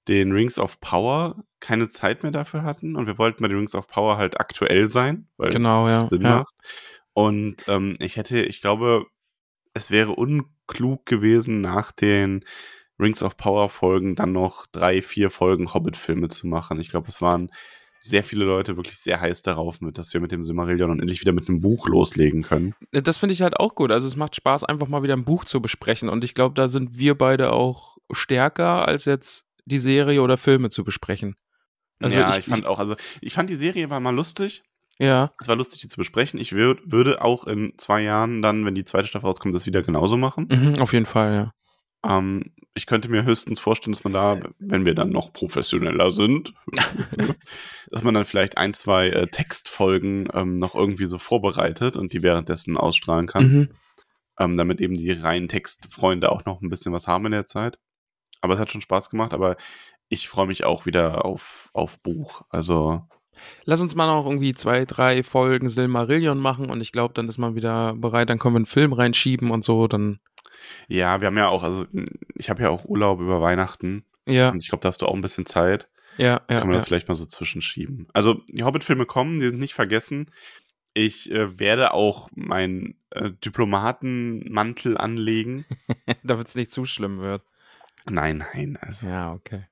den 0.07 0.31
Rings 0.33 0.59
of 0.59 0.79
Power 0.81 1.43
keine 1.59 1.87
Zeit 1.87 2.23
mehr 2.23 2.31
dafür 2.31 2.63
hatten 2.63 2.95
und 2.95 3.07
wir 3.07 3.17
wollten 3.17 3.41
bei 3.41 3.47
den 3.47 3.57
Rings 3.57 3.73
of 3.73 3.87
Power 3.87 4.17
halt 4.17 4.39
aktuell 4.39 4.89
sein, 4.89 5.27
weil 5.37 5.51
Genau, 5.51 5.87
ja. 5.87 6.03
es 6.03 6.09
Sinn 6.09 6.21
ja. 6.21 6.39
macht. 6.39 6.53
Und 7.13 7.63
ähm, 7.67 7.95
ich 7.99 8.17
hätte, 8.17 8.41
ich 8.41 8.61
glaube, 8.61 9.05
es 9.73 9.91
wäre 9.91 10.11
unklug 10.11 11.05
gewesen, 11.05 11.61
nach 11.61 11.91
den 11.91 12.43
Rings 12.99 13.21
of 13.23 13.37
Power 13.37 13.69
Folgen 13.69 14.15
dann 14.15 14.31
noch 14.31 14.65
drei, 14.67 15.01
vier 15.01 15.29
Folgen 15.29 15.73
Hobbit-Filme 15.73 16.29
zu 16.29 16.47
machen. 16.47 16.79
Ich 16.79 16.89
glaube, 16.89 17.07
es 17.09 17.21
waren 17.21 17.49
sehr 17.99 18.23
viele 18.23 18.45
Leute 18.45 18.77
wirklich 18.77 18.97
sehr 18.99 19.19
heiß 19.19 19.41
darauf, 19.41 19.81
mit, 19.81 19.97
dass 19.97 20.13
wir 20.13 20.21
mit 20.21 20.31
dem 20.31 20.43
Silmarillion 20.43 20.91
und 20.91 20.99
endlich 20.99 21.21
wieder 21.21 21.31
mit 21.33 21.49
einem 21.49 21.59
Buch 21.59 21.87
loslegen 21.87 22.43
können. 22.43 22.75
Das 22.91 23.17
finde 23.17 23.33
ich 23.33 23.41
halt 23.41 23.59
auch 23.59 23.73
gut. 23.75 23.91
Also 23.91 24.07
es 24.07 24.15
macht 24.15 24.35
Spaß, 24.35 24.63
einfach 24.63 24.87
mal 24.87 25.01
wieder 25.03 25.15
ein 25.15 25.25
Buch 25.25 25.43
zu 25.45 25.59
besprechen. 25.61 26.07
Und 26.07 26.23
ich 26.23 26.35
glaube, 26.35 26.53
da 26.53 26.67
sind 26.67 26.97
wir 26.99 27.15
beide 27.17 27.51
auch 27.51 27.97
stärker, 28.11 28.87
als 28.87 29.05
jetzt 29.05 29.45
die 29.65 29.79
Serie 29.79 30.21
oder 30.21 30.37
Filme 30.37 30.69
zu 30.69 30.83
besprechen. 30.83 31.35
Also 31.99 32.19
ja, 32.19 32.29
ich- 32.29 32.39
ich, 32.39 32.45
fand 32.45 32.65
auch, 32.67 32.77
also 32.77 32.95
ich 33.21 33.33
fand 33.33 33.49
die 33.49 33.55
Serie 33.55 33.89
war 33.89 33.99
mal 33.99 34.13
lustig. 34.13 34.61
Ja, 34.99 35.31
Es 35.41 35.47
war 35.49 35.55
lustig, 35.57 35.81
die 35.81 35.87
zu 35.87 35.97
besprechen. 35.97 36.39
Ich 36.39 36.53
würd, 36.53 36.79
würde 36.91 37.21
auch 37.21 37.47
in 37.47 37.73
zwei 37.77 38.01
Jahren 38.01 38.41
dann, 38.41 38.63
wenn 38.65 38.75
die 38.75 38.85
zweite 38.85 39.07
Staffel 39.07 39.25
rauskommt, 39.25 39.53
das 39.55 39.65
wieder 39.65 39.81
genauso 39.83 40.15
machen. 40.15 40.47
mhm, 40.49 40.79
auf 40.79 40.93
jeden 40.93 41.05
Fall, 41.07 41.33
ja. 41.33 41.51
Ähm, 42.07 42.43
ich 42.73 42.85
könnte 42.87 43.09
mir 43.09 43.23
höchstens 43.23 43.59
vorstellen, 43.59 43.93
dass 43.93 44.03
man 44.03 44.13
da, 44.13 44.37
wenn 44.59 44.85
wir 44.85 44.95
dann 44.95 45.09
noch 45.09 45.31
professioneller 45.31 46.11
sind, 46.11 46.53
dass 47.89 48.03
man 48.03 48.13
dann 48.13 48.25
vielleicht 48.25 48.57
ein, 48.57 48.73
zwei 48.73 49.09
äh, 49.09 49.27
Textfolgen 49.27 50.27
ähm, 50.33 50.57
noch 50.57 50.75
irgendwie 50.75 51.05
so 51.05 51.17
vorbereitet 51.17 51.95
und 51.95 52.13
die 52.13 52.21
währenddessen 52.21 52.77
ausstrahlen 52.77 53.27
kann, 53.27 53.45
Mhm. 53.45 53.69
ähm, 54.39 54.57
damit 54.57 54.81
eben 54.81 54.93
die 54.95 55.11
reinen 55.11 55.47
Textfreunde 55.47 56.31
auch 56.31 56.45
noch 56.45 56.61
ein 56.61 56.69
bisschen 56.69 56.91
was 56.93 57.07
haben 57.07 57.25
in 57.27 57.31
der 57.31 57.47
Zeit. 57.47 57.79
Aber 58.41 58.55
es 58.55 58.59
hat 58.59 58.71
schon 58.71 58.81
Spaß 58.81 59.09
gemacht, 59.09 59.33
aber 59.33 59.55
ich 60.09 60.27
freue 60.27 60.47
mich 60.47 60.65
auch 60.65 60.85
wieder 60.85 61.25
auf, 61.25 61.69
auf 61.73 62.01
Buch. 62.01 62.41
Also, 62.49 63.01
Lass 63.65 63.81
uns 63.81 63.95
mal 63.95 64.07
noch 64.07 64.25
irgendwie 64.25 64.53
zwei, 64.53 64.85
drei 64.85 65.21
Folgen 65.23 65.67
Silmarillion 65.67 66.39
machen 66.39 66.69
und 66.69 66.79
ich 66.79 66.91
glaube, 66.93 67.13
dann 67.13 67.27
ist 67.27 67.37
man 67.37 67.55
wieder 67.55 67.93
bereit, 67.95 68.29
dann 68.29 68.39
können 68.39 68.53
wir 68.55 68.59
einen 68.59 68.65
Film 68.65 68.93
reinschieben 68.93 69.51
und 69.51 69.63
so, 69.65 69.87
dann, 69.87 70.19
ja, 70.87 71.21
wir 71.21 71.27
haben 71.27 71.37
ja 71.37 71.49
auch, 71.49 71.63
also 71.63 71.85
ich 72.35 72.49
habe 72.49 72.63
ja 72.63 72.69
auch 72.69 72.85
Urlaub 72.85 73.19
über 73.19 73.41
Weihnachten 73.41 74.05
ja, 74.27 74.49
und 74.49 74.61
ich 74.61 74.69
glaube, 74.69 74.81
da 74.81 74.89
hast 74.89 75.01
du 75.01 75.05
auch 75.05 75.13
ein 75.13 75.21
bisschen 75.21 75.45
Zeit. 75.45 75.89
ja, 76.17 76.41
ja. 76.49 76.59
kann 76.59 76.67
man 76.67 76.71
ja. 76.71 76.79
das 76.79 76.85
vielleicht 76.87 77.07
mal 77.07 77.15
so 77.15 77.25
zwischenschieben. 77.25 78.07
Also 78.13 78.41
die 78.49 78.63
Hobbit-Filme 78.63 79.05
kommen, 79.05 79.39
die 79.39 79.47
sind 79.47 79.59
nicht 79.59 79.73
vergessen. 79.73 80.31
Ich 80.93 81.29
äh, 81.31 81.59
werde 81.59 81.93
auch 81.93 82.29
meinen 82.33 83.01
äh, 83.11 83.31
Diplomatenmantel 83.43 84.97
anlegen. 84.97 85.65
Damit 86.23 86.47
es 86.47 86.55
nicht 86.55 86.73
zu 86.73 86.85
schlimm 86.85 87.19
wird. 87.19 87.43
nein, 88.09 88.43
nein, 88.53 88.77
also 88.81 89.07
Ja, 89.07 89.33
okay. 89.33 89.65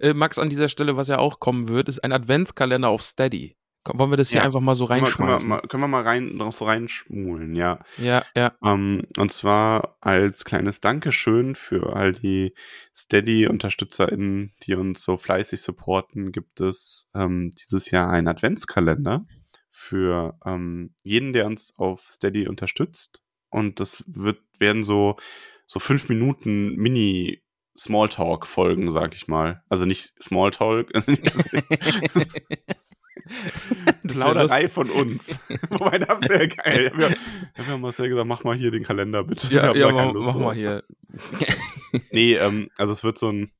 Äh, 0.00 0.12
Max, 0.12 0.38
an 0.38 0.50
dieser 0.50 0.68
Stelle, 0.68 0.96
was 0.96 1.08
ja 1.08 1.18
auch 1.18 1.40
kommen 1.40 1.68
wird, 1.68 1.88
ist 1.88 2.00
ein 2.00 2.12
Adventskalender 2.12 2.88
auf 2.88 3.02
Steady. 3.02 3.56
Wollen 3.84 4.10
wir 4.10 4.16
das 4.16 4.30
hier 4.30 4.38
Ja. 4.40 4.44
einfach 4.44 4.60
mal 4.60 4.74
so 4.74 4.84
wir, 4.84 4.88
können, 4.88 5.02
wir 5.02 5.06
reinschmeißen? 5.06 5.48
mal, 5.48 5.60
können 5.62 5.82
wir 5.82 5.88
mal 5.88 6.02
rein, 6.02 6.38
drauf 6.38 6.54
so 6.56 6.64
reinschmulen, 6.66 7.54
ja. 7.56 7.80
Ja, 7.98 8.22
ja. 8.36 8.52
Ähm, 8.64 9.02
und 9.18 9.32
zwar 9.32 9.96
als 10.00 10.44
kleines 10.44 10.80
Dankeschön 10.80 11.54
für 11.54 11.94
all 11.96 12.12
die 12.12 12.54
Steady-UnterstützerInnen, 12.96 14.52
die 14.62 14.74
uns 14.74 15.02
so 15.02 15.16
fleißig 15.16 15.60
supporten, 15.60 16.32
gibt 16.32 16.60
es 16.60 17.08
ähm, 17.14 17.50
dieses 17.50 17.90
Jahr 17.90 18.08
einen 18.10 18.28
Adventskalender 18.28 19.26
für 19.70 20.38
ähm, 20.44 20.94
jeden, 21.02 21.32
der 21.32 21.46
uns 21.46 21.72
auf 21.76 22.02
Steady 22.08 22.46
unterstützt. 22.46 23.20
Und 23.50 23.80
das 23.80 24.04
wird, 24.06 24.40
werden 24.58 24.84
so, 24.84 25.16
so 25.66 25.80
fünf 25.80 26.08
Minuten 26.08 26.74
Mini 26.76 27.42
Smalltalk-Folgen, 27.76 28.90
sag 28.90 29.14
ich 29.14 29.28
mal. 29.28 29.62
Also 29.68 29.86
nicht 29.86 30.12
Smalltalk, 30.22 30.90
wär 30.94 31.02
Plauderei 34.06 34.68
von 34.68 34.90
uns. 34.90 35.38
Wobei, 35.70 35.98
das 35.98 36.28
wäre 36.28 36.48
geil. 36.48 36.92
Ich 36.96 37.02
habe 37.58 37.70
ja, 37.70 37.78
Marcel 37.78 38.08
gesagt, 38.08 38.26
mach 38.26 38.44
mal 38.44 38.56
hier 38.56 38.70
den 38.70 38.82
Kalender 38.82 39.24
bitte. 39.24 39.52
Ja, 39.52 39.74
ja, 39.74 39.90
mach, 39.90 40.12
mach 40.12 40.34
mal 40.36 40.54
hier. 40.54 40.84
Nee, 42.10 42.36
ähm, 42.36 42.70
also 42.78 42.94
es 42.94 43.04
wird 43.04 43.18
so 43.18 43.30
ein, 43.30 43.50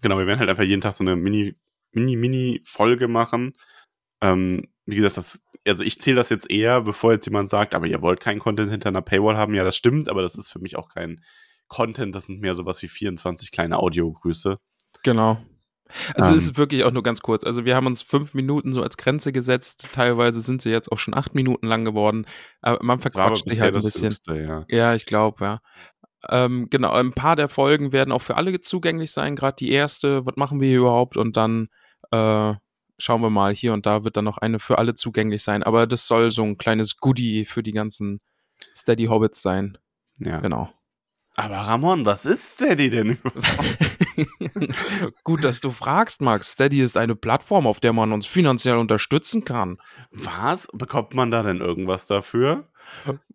genau, 0.00 0.18
wir 0.18 0.26
werden 0.26 0.40
halt 0.40 0.50
einfach 0.50 0.64
jeden 0.64 0.80
Tag 0.80 0.94
so 0.94 1.04
eine 1.04 1.14
Mini, 1.14 1.54
Mini, 1.92 2.16
Mini-Folge 2.16 3.06
machen. 3.06 3.52
Ähm, 4.20 4.64
wie 4.84 4.96
gesagt, 4.96 5.16
das 5.16 5.40
also 5.68 5.84
ich 5.84 6.00
zähle 6.00 6.16
das 6.16 6.30
jetzt 6.30 6.50
eher, 6.50 6.80
bevor 6.82 7.12
jetzt 7.12 7.26
jemand 7.26 7.48
sagt, 7.48 7.74
aber 7.74 7.86
ihr 7.86 8.02
wollt 8.02 8.20
keinen 8.20 8.40
Content 8.40 8.70
hinter 8.70 8.88
einer 8.88 9.02
Paywall 9.02 9.36
haben. 9.36 9.54
Ja, 9.54 9.64
das 9.64 9.76
stimmt, 9.76 10.08
aber 10.08 10.22
das 10.22 10.34
ist 10.34 10.50
für 10.50 10.58
mich 10.58 10.76
auch 10.76 10.88
kein 10.88 11.20
Content. 11.68 12.14
Das 12.14 12.26
sind 12.26 12.40
mehr 12.40 12.54
sowas 12.54 12.82
wie 12.82 12.88
24 12.88 13.50
kleine 13.50 13.78
Audiogrüße. 13.78 14.58
Genau. 15.02 15.38
Also 16.14 16.30
Ähm. 16.30 16.36
es 16.36 16.44
ist 16.44 16.56
wirklich 16.58 16.84
auch 16.84 16.90
nur 16.92 17.02
ganz 17.02 17.20
kurz. 17.20 17.44
Also 17.44 17.64
wir 17.64 17.74
haben 17.76 17.86
uns 17.86 18.02
fünf 18.02 18.34
Minuten 18.34 18.74
so 18.74 18.82
als 18.82 18.96
Grenze 18.96 19.32
gesetzt. 19.32 19.88
Teilweise 19.92 20.40
sind 20.40 20.62
sie 20.62 20.70
jetzt 20.70 20.90
auch 20.92 20.98
schon 20.98 21.14
acht 21.14 21.34
Minuten 21.34 21.66
lang 21.66 21.84
geworden. 21.84 22.26
Aber 22.60 22.78
man 22.84 23.00
verquatscht 23.00 23.48
sich 23.48 23.60
halt 23.60 23.74
ein 23.74 23.82
bisschen. 23.82 24.10
Höchste, 24.10 24.36
ja. 24.40 24.64
Ja, 24.68 24.94
ich 24.94 25.06
glaube, 25.06 25.44
ja. 25.44 25.58
Ähm, 26.28 26.66
genau, 26.70 26.92
ein 26.92 27.12
paar 27.12 27.36
der 27.36 27.48
Folgen 27.48 27.92
werden 27.92 28.12
auch 28.12 28.22
für 28.22 28.36
alle 28.36 28.58
zugänglich 28.60 29.12
sein. 29.12 29.36
Gerade 29.36 29.56
die 29.58 29.70
erste, 29.70 30.26
was 30.26 30.36
machen 30.36 30.60
wir 30.60 30.68
hier 30.68 30.78
überhaupt? 30.80 31.16
Und 31.16 31.36
dann 31.36 31.68
äh, 32.10 32.54
schauen 32.98 33.22
wir 33.22 33.30
mal, 33.30 33.54
hier 33.54 33.72
und 33.72 33.86
da 33.86 34.02
wird 34.04 34.16
dann 34.16 34.24
noch 34.24 34.38
eine 34.38 34.58
für 34.58 34.78
alle 34.78 34.94
zugänglich 34.94 35.42
sein. 35.42 35.62
Aber 35.62 35.86
das 35.86 36.06
soll 36.06 36.30
so 36.32 36.42
ein 36.42 36.58
kleines 36.58 36.96
Goodie 36.96 37.44
für 37.44 37.62
die 37.62 37.72
ganzen 37.72 38.20
Steady 38.74 39.04
Hobbits 39.06 39.40
sein. 39.42 39.78
ja. 40.18 40.40
Genau. 40.40 40.70
Aber 41.36 41.54
Ramon, 41.58 42.04
was 42.04 42.26
ist 42.26 42.54
Steady 42.54 42.90
denn 42.90 43.10
überhaupt? 43.24 43.97
Gut, 45.24 45.44
dass 45.44 45.60
du 45.60 45.70
fragst, 45.70 46.20
Max. 46.20 46.52
Steady 46.52 46.82
ist 46.82 46.96
eine 46.96 47.14
Plattform, 47.14 47.66
auf 47.66 47.80
der 47.80 47.92
man 47.92 48.12
uns 48.12 48.26
finanziell 48.26 48.76
unterstützen 48.76 49.44
kann. 49.44 49.78
Was? 50.10 50.68
Bekommt 50.72 51.14
man 51.14 51.30
da 51.30 51.42
denn 51.42 51.60
irgendwas 51.60 52.06
dafür? 52.06 52.68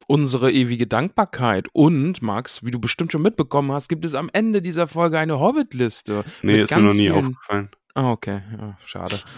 Unsere 0.08 0.52
ewige 0.52 0.88
Dankbarkeit. 0.88 1.68
Und, 1.74 2.22
Max, 2.22 2.64
wie 2.64 2.72
du 2.72 2.80
bestimmt 2.80 3.12
schon 3.12 3.22
mitbekommen 3.22 3.72
hast, 3.72 3.88
gibt 3.88 4.04
es 4.06 4.16
am 4.16 4.30
Ende 4.34 4.62
dieser 4.62 4.88
Folge 4.88 5.20
eine 5.20 5.40
Hobbit-Liste. 5.40 6.24
Nee, 6.42 6.62
ist 6.62 6.76
mir 6.76 6.82
noch 6.82 6.94
nie 6.94 7.12
aufgefallen. 7.12 7.70
Ah, 7.94 8.12
okay. 8.12 8.42
Ja, 8.58 8.78
schade. 8.86 9.20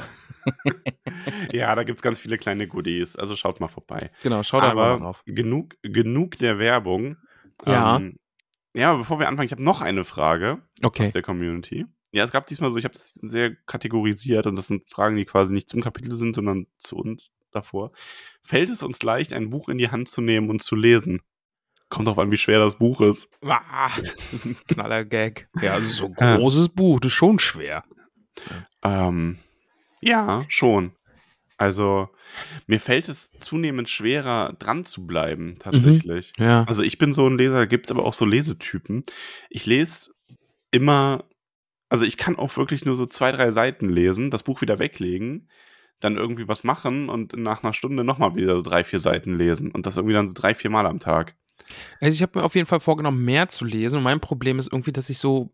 Ja, 1.52 1.74
da 1.76 1.84
gibt's 1.84 2.04
ganz 2.04 2.20
viele 2.20 2.38
kleine 2.38 2.68
Goodies. 2.68 3.16
Also 3.16 3.36
schaut 3.36 3.60
mal 3.60 3.68
vorbei. 3.68 4.12
Genau, 4.22 4.44
schau 4.44 4.62
da 4.62 4.76
mal 4.76 4.92
Aber 4.92 5.04
drauf. 5.04 5.24
genug, 5.26 5.74
genug 5.82 6.38
der 6.38 6.60
Werbung. 6.60 7.18
Ja. 7.66 7.98
Ähm, 7.98 8.18
ja, 8.76 8.90
aber 8.92 9.00
bevor 9.00 9.20
wir 9.20 9.28
anfangen, 9.28 9.46
ich 9.48 9.52
habe 9.52 9.64
noch 9.64 9.82
eine 9.82 10.04
Frage 10.04 10.62
Okay. 10.84 11.06
aus 11.08 11.12
der 11.14 11.22
Community. 11.24 11.86
Ja, 12.12 12.24
es 12.24 12.32
gab 12.32 12.46
diesmal 12.48 12.72
so, 12.72 12.78
ich 12.78 12.86
habe 12.86 12.94
das 12.94 13.14
sehr 13.16 13.56
kategorisiert 13.66 14.48
und 14.48 14.56
das 14.56 14.68
sind 14.68 14.88
Fragen, 14.90 15.16
die 15.18 15.26
quasi 15.26 15.52
nicht 15.52 15.68
zum 15.68 15.82
Kapitel 15.82 16.16
sind, 16.16 16.36
sondern 16.36 16.68
zu 16.78 16.96
uns 16.98 17.32
davor. 17.52 17.92
Fällt 18.44 18.70
es 18.70 18.84
uns 18.84 19.02
leicht, 19.04 19.34
ein 19.34 19.50
Buch 19.50 19.68
in 19.70 19.78
die 19.78 19.90
Hand 19.90 20.08
zu 20.08 20.22
nehmen 20.22 20.50
und 20.50 20.62
zu 20.62 20.76
lesen? 20.76 21.22
Kommt 21.90 22.08
drauf 22.08 22.18
an, 22.20 22.32
wie 22.32 22.38
schwer 22.38 22.60
das 22.60 22.76
Buch 22.78 23.02
ist. 23.02 23.30
Ah, 23.46 23.90
knaller 24.68 25.06
Gag. 25.06 25.50
Ja, 25.62 25.74
also 25.74 25.88
so 25.88 26.06
ein 26.18 26.40
großes 26.40 26.70
Buch, 26.70 27.00
das 27.00 27.10
ist 27.10 27.16
schon 27.16 27.38
schwer. 27.40 27.84
Ähm, 28.84 29.40
ja, 30.02 30.46
schon. 30.48 30.94
Also, 31.58 32.10
mir 32.68 32.80
fällt 32.80 33.08
es 33.08 33.32
zunehmend 33.32 33.88
schwerer, 33.90 34.54
dran 34.60 34.86
zu 34.86 35.08
bleiben, 35.08 35.56
tatsächlich. 35.60 36.34
Ja. 36.40 36.66
Also, 36.66 36.84
ich 36.84 36.98
bin 36.98 37.14
so 37.14 37.28
ein 37.28 37.38
Leser, 37.38 37.66
gibt 37.68 37.86
es 37.86 37.92
aber 37.92 38.04
auch 38.06 38.14
so 38.14 38.26
Lesetypen. 38.26 39.04
Ich 39.50 39.66
lese 39.66 40.12
immer, 40.72 41.24
also 41.88 42.04
ich 42.04 42.18
kann 42.18 42.36
auch 42.36 42.56
wirklich 42.58 42.84
nur 42.86 42.96
so 42.98 43.06
zwei, 43.06 43.32
drei 43.32 43.52
Seiten 43.52 43.88
lesen, 43.90 44.32
das 44.32 44.44
Buch 44.44 44.62
wieder 44.62 44.80
weglegen, 44.80 45.50
dann 46.02 46.18
irgendwie 46.18 46.48
was 46.50 46.66
machen 46.66 47.08
und 47.08 47.38
nach 47.38 47.64
einer 47.64 47.72
Stunde 47.72 48.04
nochmal 48.04 48.36
wieder 48.36 48.58
so 48.58 48.62
drei, 48.62 48.84
vier 48.84 49.00
Seiten 49.00 49.38
lesen. 49.38 49.72
Und 49.72 49.86
das 49.86 49.96
irgendwie 49.96 50.16
dann 50.16 50.28
so 50.28 50.34
drei, 50.34 50.54
vier 50.54 50.70
Mal 50.70 50.86
am 50.86 51.00
Tag. 51.00 51.36
Also 52.02 52.14
ich 52.14 52.22
habe 52.22 52.38
mir 52.40 52.46
auf 52.46 52.56
jeden 52.56 52.68
Fall 52.68 52.82
vorgenommen, 52.82 53.24
mehr 53.24 53.48
zu 53.48 53.64
lesen. 53.64 53.98
Und 53.98 54.04
mein 54.04 54.20
Problem 54.20 54.60
ist 54.60 54.72
irgendwie, 54.72 54.92
dass 54.92 55.10
ich 55.10 55.20
so 55.20 55.52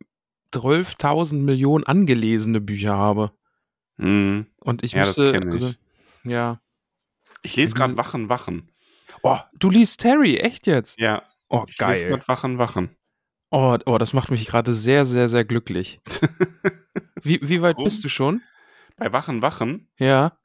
12.000 0.53 1.35
Millionen 1.43 1.83
angelesene 1.83 2.59
Bücher 2.59 2.95
habe. 2.95 3.31
Mhm. 3.97 4.47
Und 4.59 4.83
ich 4.83 4.93
Ja, 4.93 5.05
müsste, 5.05 5.31
kenn 5.31 5.47
ich. 5.53 5.61
also, 5.61 5.73
ja. 6.23 6.59
Ich 7.43 7.55
lese 7.55 7.73
gerade 7.73 7.97
Wachen, 7.97 8.29
Wachen. 8.29 8.71
Oh, 9.23 9.37
du 9.53 9.69
liest 9.69 9.99
Terry, 10.01 10.37
echt 10.37 10.67
jetzt? 10.67 10.99
Ja, 10.99 11.23
Oh, 11.49 11.65
ich 11.67 11.77
lese 11.79 12.01
geil. 12.03 12.09
gerade 12.11 12.27
Wachen, 12.27 12.57
Wachen. 12.59 12.95
Oh, 13.49 13.77
oh, 13.85 13.97
das 13.97 14.13
macht 14.13 14.31
mich 14.31 14.45
gerade 14.45 14.73
sehr, 14.73 15.05
sehr, 15.05 15.27
sehr 15.27 15.43
glücklich. 15.43 15.99
Wie, 17.23 17.39
wie 17.41 17.61
weit 17.61 17.75
Warum? 17.75 17.83
bist 17.85 18.03
du 18.03 18.09
schon? 18.09 18.41
Bei 18.97 19.11
Wachen, 19.13 19.41
Wachen, 19.41 19.87
Ja. 19.97 20.37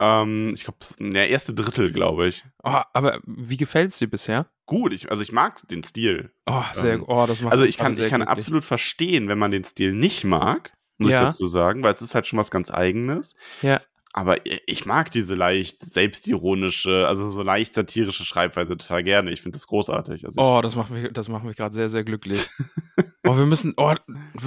ähm, 0.00 0.50
ich 0.54 0.64
glaube, 0.64 0.78
der 0.98 1.28
erste 1.30 1.54
Drittel, 1.54 1.92
glaube 1.92 2.28
ich. 2.28 2.44
Oh, 2.62 2.80
aber 2.92 3.20
wie 3.24 3.56
gefällt's 3.56 3.98
dir 3.98 4.08
bisher? 4.08 4.46
Gut, 4.66 4.92
ich, 4.92 5.10
also 5.10 5.22
ich 5.22 5.32
mag 5.32 5.66
den 5.68 5.82
Stil. 5.84 6.32
Oh, 6.46 6.62
sehr, 6.72 6.94
Ähm, 6.94 7.04
oh, 7.06 7.26
das 7.26 7.42
macht 7.42 7.52
Also 7.52 7.64
ich 7.64 7.76
kann, 7.76 7.92
ich 7.92 7.98
kann 7.98 8.20
glücklich. 8.20 8.28
absolut 8.28 8.64
verstehen, 8.64 9.28
wenn 9.28 9.38
man 9.38 9.50
den 9.50 9.64
Stil 9.64 9.92
nicht 9.92 10.24
mag, 10.24 10.72
muss 10.98 11.10
Ja. 11.10 11.16
ich 11.18 11.22
dazu 11.24 11.46
sagen, 11.46 11.82
weil 11.82 11.92
es 11.92 12.02
ist 12.02 12.14
halt 12.14 12.26
schon 12.26 12.38
was 12.38 12.50
ganz 12.50 12.70
Eigenes. 12.70 13.34
Ja. 13.62 13.80
Aber 14.16 14.36
ich 14.44 14.86
mag 14.86 15.10
diese 15.10 15.34
leicht 15.34 15.80
selbstironische, 15.80 17.04
also 17.08 17.28
so 17.28 17.42
leicht 17.42 17.74
satirische 17.74 18.24
Schreibweise 18.24 18.76
total 18.76 19.02
gerne. 19.02 19.32
Ich 19.32 19.42
finde 19.42 19.56
das 19.56 19.66
großartig. 19.66 20.24
Also 20.24 20.40
Oh, 20.40 20.60
das 20.62 20.76
macht 20.76 20.90
mich, 20.90 21.12
das 21.12 21.28
macht 21.28 21.42
mich 21.42 21.56
gerade 21.56 21.74
sehr, 21.74 21.88
sehr 21.88 22.04
glücklich. 22.04 22.48
oh, 23.26 23.36
wir 23.36 23.44
müssen, 23.44 23.74
oh, 23.76 23.92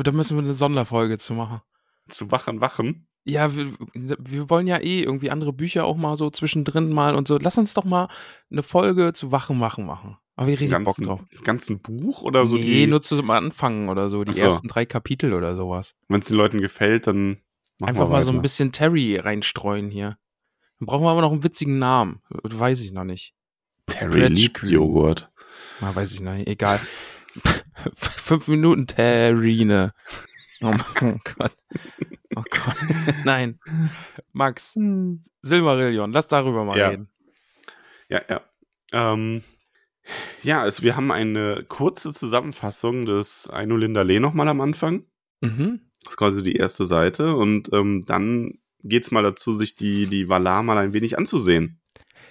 da 0.01 0.11
müssen 0.13 0.37
wir 0.37 0.43
eine 0.45 0.53
Sonderfolge 0.53 1.17
zu 1.17 1.33
machen. 1.33 1.59
zu 2.07 2.31
Wachen, 2.31 2.61
Wachen. 2.61 3.09
Ja, 3.25 3.53
wir, 3.57 3.73
wir 3.93 4.49
wollen 4.49 4.67
ja 4.67 4.77
eh 4.77 5.03
irgendwie 5.03 5.31
andere 5.31 5.51
Bücher 5.51 5.83
auch 5.83 5.97
mal 5.97 6.15
so 6.15 6.29
zwischendrin 6.29 6.93
mal 6.93 7.13
und 7.13 7.27
so. 7.27 7.37
Lass 7.37 7.57
uns 7.57 7.73
doch 7.73 7.83
mal 7.83 8.07
eine 8.49 8.63
Folge 8.63 9.11
zu 9.11 9.33
Wachen 9.33 9.59
machen 9.59 9.85
machen. 9.85 10.15
Aber 10.37 10.47
ich 10.47 10.61
richtig 10.61 10.81
Bock 10.85 10.95
drauf. 10.95 11.19
ganzen 11.43 11.81
Buch 11.81 12.21
oder 12.21 12.45
so 12.45 12.55
nee, 12.55 12.61
die, 12.61 12.87
nur 12.87 13.01
zu 13.01 13.21
Anfangen 13.23 13.89
oder 13.89 14.09
so, 14.09 14.23
die 14.23 14.31
so. 14.31 14.39
ersten 14.43 14.69
drei 14.69 14.85
Kapitel 14.85 15.33
oder 15.33 15.57
sowas. 15.57 15.93
wenn 16.07 16.21
es 16.21 16.29
den 16.29 16.37
Leuten 16.37 16.61
gefällt, 16.61 17.07
dann 17.07 17.41
machen 17.79 17.89
Einfach 17.89 18.07
wir 18.07 18.13
mal 18.13 18.21
so 18.21 18.31
ein 18.31 18.41
bisschen 18.41 18.71
Terry 18.71 19.17
reinstreuen 19.17 19.89
hier. 19.89 20.17
Dann 20.79 20.85
brauchen 20.87 21.03
wir 21.03 21.09
aber 21.11 21.21
noch 21.21 21.31
einen 21.31 21.43
witzigen 21.43 21.79
Namen. 21.79 22.21
Weiß 22.29 22.81
ich 22.83 22.91
noch 22.91 23.03
nicht. 23.03 23.33
Terry 23.87 24.27
liebt. 24.27 24.63
Joghurt. 24.63 25.29
Na, 25.81 25.95
weiß 25.95 26.11
ich 26.11 26.21
noch 26.21 26.33
nicht. 26.33 26.47
Egal. 26.47 26.79
Fünf 27.95 28.47
Minuten 28.47 28.87
Terrine. 28.87 29.93
Oh, 30.61 30.73
mein 31.01 31.19
Gott. 31.37 31.55
Oh 32.35 32.43
Gott. 32.49 32.75
Nein. 33.25 33.59
Max, 34.33 34.77
Silmarillion, 35.41 36.11
lass 36.11 36.27
darüber 36.27 36.63
mal 36.65 36.77
Ja. 36.77 36.89
reden. 36.89 37.09
Ja, 38.09 38.21
ja. 38.29 38.41
Ähm, 38.91 39.43
ja, 40.41 40.61
also 40.61 40.83
wir 40.83 40.95
haben 40.95 41.11
eine 41.11 41.65
kurze 41.67 42.13
Zusammenfassung 42.13 43.05
des 43.05 43.49
Einulinda 43.49 44.01
Lee 44.03 44.19
nochmal 44.19 44.47
am 44.47 44.61
Anfang. 44.61 45.05
Mhm. 45.41 45.81
Das 46.03 46.13
ist 46.13 46.17
quasi 46.17 46.43
die 46.43 46.55
erste 46.55 46.85
Seite. 46.85 47.35
Und 47.35 47.71
ähm, 47.73 48.03
dann 48.05 48.59
geht's 48.83 49.11
mal 49.11 49.23
dazu, 49.23 49.53
sich 49.53 49.75
die, 49.75 50.07
die 50.07 50.29
Valar 50.29 50.63
mal 50.63 50.77
ein 50.77 50.93
wenig 50.93 51.17
anzusehen. 51.17 51.81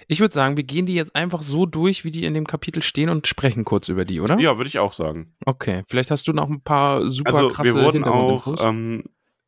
Ich 0.09 0.21
würde 0.21 0.33
sagen, 0.33 0.55
wir 0.55 0.63
gehen 0.63 0.85
die 0.85 0.95
jetzt 0.95 1.15
einfach 1.15 1.41
so 1.41 1.65
durch, 1.65 2.05
wie 2.05 2.11
die 2.11 2.23
in 2.23 2.33
dem 2.33 2.47
Kapitel 2.47 2.81
stehen 2.81 3.09
und 3.09 3.27
sprechen 3.27 3.65
kurz 3.65 3.89
über 3.89 4.05
die, 4.05 4.21
oder? 4.21 4.39
Ja, 4.39 4.57
würde 4.57 4.69
ich 4.69 4.79
auch 4.79 4.93
sagen. 4.93 5.35
Okay, 5.45 5.83
vielleicht 5.89 6.11
hast 6.11 6.27
du 6.27 6.33
noch 6.33 6.49
ein 6.49 6.61
paar 6.61 7.09
super 7.09 7.33
Also 7.33 7.49
krasse 7.49 7.75
wir 7.75 7.83
wurden 7.83 8.05
auch, 8.05 8.63
ähm, 8.65 9.03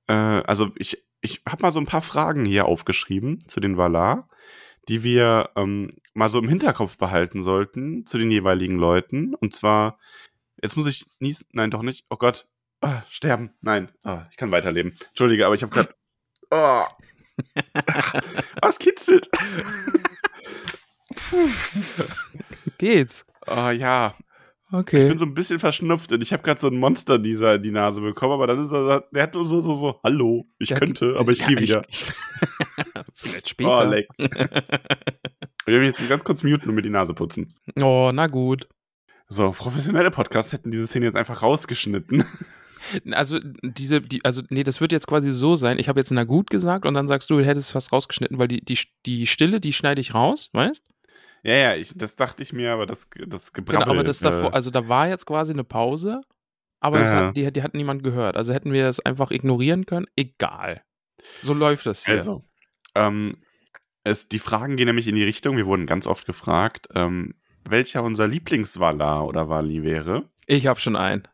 äh, 0.08 0.14
also 0.14 0.72
ich, 0.76 1.02
ich 1.22 1.42
habe 1.48 1.62
mal 1.62 1.72
so 1.72 1.80
ein 1.80 1.86
paar 1.86 2.02
Fragen 2.02 2.44
hier 2.44 2.66
aufgeschrieben 2.66 3.40
zu 3.48 3.62
den 3.62 3.78
Valar, 3.78 4.28
die 4.90 5.02
wir 5.04 5.52
ähm, 5.56 5.92
mal 6.14 6.30
so 6.30 6.40
im 6.40 6.50
Hinterkopf 6.50 6.98
behalten 6.98 7.42
sollten 7.42 8.06
zu 8.06 8.18
den 8.18 8.30
jeweiligen 8.30 8.78
Leuten. 8.78 9.36
Und 9.36 9.54
zwar, 9.54 9.98
jetzt 10.62 10.76
muss 10.76 10.88
ich 10.88 11.06
niesen, 11.20 11.48
nein, 11.54 11.72
doch 11.72 11.84
nicht. 11.84 12.06
Oh 12.10 12.18
Gott, 12.18 12.48
ah, 12.82 13.04
sterben, 13.10 13.52
nein, 13.62 13.92
ah, 14.04 14.26
ich 14.32 14.38
kann 14.38 14.52
weiterleben. 14.52 14.94
Entschuldige, 15.10 15.46
aber 15.46 15.56
ich 15.56 15.64
habe 15.64 15.74
gerade, 15.74 15.94
oh. 16.52 16.84
Ah, 18.62 18.68
es 18.68 18.80
kitzelt. 18.80 19.30
Geht's. 22.78 23.26
Oh 23.48 23.70
ja, 23.70 24.14
ich 24.18 24.74
Okay. 24.74 25.08
bin 25.08 25.18
so 25.18 25.26
ein 25.26 25.34
bisschen 25.34 25.58
verschnupft 25.58 26.12
und 26.12 26.22
ich 26.22 26.32
habe 26.32 26.44
gerade 26.44 26.60
so 26.60 26.68
ein 26.68 26.76
Monster 26.78 27.18
dieser 27.18 27.58
die 27.58 27.72
Nase 27.72 28.02
bekommen, 28.02 28.34
aber 28.34 28.46
dann 28.48 28.64
ist 28.64 28.72
er, 28.72 29.04
der 29.12 29.24
hat 29.24 29.34
nur 29.34 29.46
so, 29.46 29.60
so, 29.60 29.74
so, 29.74 30.00
hallo, 30.04 30.46
ich 30.60 30.68
Der 30.68 30.76
hat- 30.76 30.84
könnte, 30.84 31.16
aber 31.18 31.32
ich 31.32 31.40
Ja, 31.40 31.48
gehe 31.48 31.58
wieder. 31.60 31.82
vielleicht 33.16 33.50
später. 33.50 33.80
Oh, 33.80 33.90
leck. 33.90 34.08
ich 34.18 34.28
will 35.66 35.80
mich 35.80 35.98
jetzt 35.98 36.08
ganz 36.08 36.24
kurz 36.24 36.44
muten 36.44 36.70
und 36.70 36.76
mir 36.76 36.84
die 36.84 36.90
Nase 36.92 37.14
putzen. 37.16 37.56
Oh, 37.82 38.12
na 38.14 38.28
gut. 38.28 38.68
So, 39.28 39.52
professionelle 39.52 40.12
Podcasts 40.12 40.54
hätten 40.54 40.70
diese 40.72 40.86
Szene 40.88 41.06
jetzt 41.06 41.16
einfach 41.18 41.42
rausgeschnitten. 41.42 42.24
Also 43.12 43.40
diese, 43.64 44.02
die, 44.02 44.24
also 44.26 44.42
nee, 44.50 44.64
das 44.64 44.82
wird 44.82 44.92
jetzt 44.92 45.08
quasi 45.08 45.32
so 45.32 45.56
sein. 45.56 45.80
Ich 45.80 45.90
habe 45.90 46.00
jetzt 46.00 46.12
na 46.12 46.24
gut 46.24 46.50
gesagt 46.50 46.86
und 46.86 46.94
dann 46.94 47.08
sagst 47.08 47.30
du, 47.30 47.38
du 47.38 47.46
hättest 47.46 47.76
was 47.76 47.92
rausgeschnitten, 47.92 48.38
weil 48.38 48.48
die, 48.48 48.62
die, 48.64 48.78
die 49.06 49.28
Stille, 49.28 49.60
die 49.60 49.74
schneide 49.74 50.02
ich 50.02 50.14
raus, 50.14 50.50
weißt? 50.54 50.84
ja, 51.44 51.54
ja, 51.54 51.76
ich, 51.76 51.98
das 51.98 52.16
dachte 52.16 52.44
ich 52.44 52.54
mir, 52.54 52.72
aber 52.72 52.86
das, 52.86 53.08
das 53.28 53.54
Gebrabbel. 53.54 53.80
Genau, 53.86 53.92
aber 53.92 54.04
das 54.04 54.20
davor, 54.20 54.50
äh, 54.50 54.54
also 54.54 54.72
da 54.72 54.88
war 54.90 55.08
jetzt 55.08 55.26
quasi 55.26 55.54
eine 55.54 55.64
Pause, 55.64 56.22
aber 56.80 57.00
Ja. 57.02 57.28
hat, 57.28 57.38
die, 57.38 57.52
die 57.52 57.64
hat 57.64 57.74
niemand 57.74 58.04
gehört. 58.04 58.36
Also 58.38 58.54
hätten 58.54 58.74
wir 58.74 58.84
das 58.84 59.00
einfach 59.00 59.32
ignorieren 59.32 59.86
können, 59.86 60.08
egal. 60.16 60.84
So 61.42 61.54
läuft 61.54 61.86
das 61.86 62.06
hier. 62.06 62.16
also, 62.16 62.44
ähm, 62.96 63.38
es, 64.04 64.30
die 64.30 64.40
Fragen 64.40 64.76
gehen 64.78 64.88
nämlich 64.88 65.08
in 65.08 65.16
die 65.16 65.24
Richtung, 65.24 65.58
wir 65.58 65.66
wurden 65.66 65.86
ganz 65.86 66.08
oft 66.08 66.26
gefragt, 66.26 66.88
ähm, 66.96 67.36
welcher 67.68 68.04
unser 68.04 68.28
Lieblingsvalar 68.28 69.28
oder 69.28 69.50
Wali 69.50 69.84
wäre. 69.84 70.30
Ich 70.48 70.68
habe 70.68 70.80
schon 70.80 70.96
einen. 70.96 71.28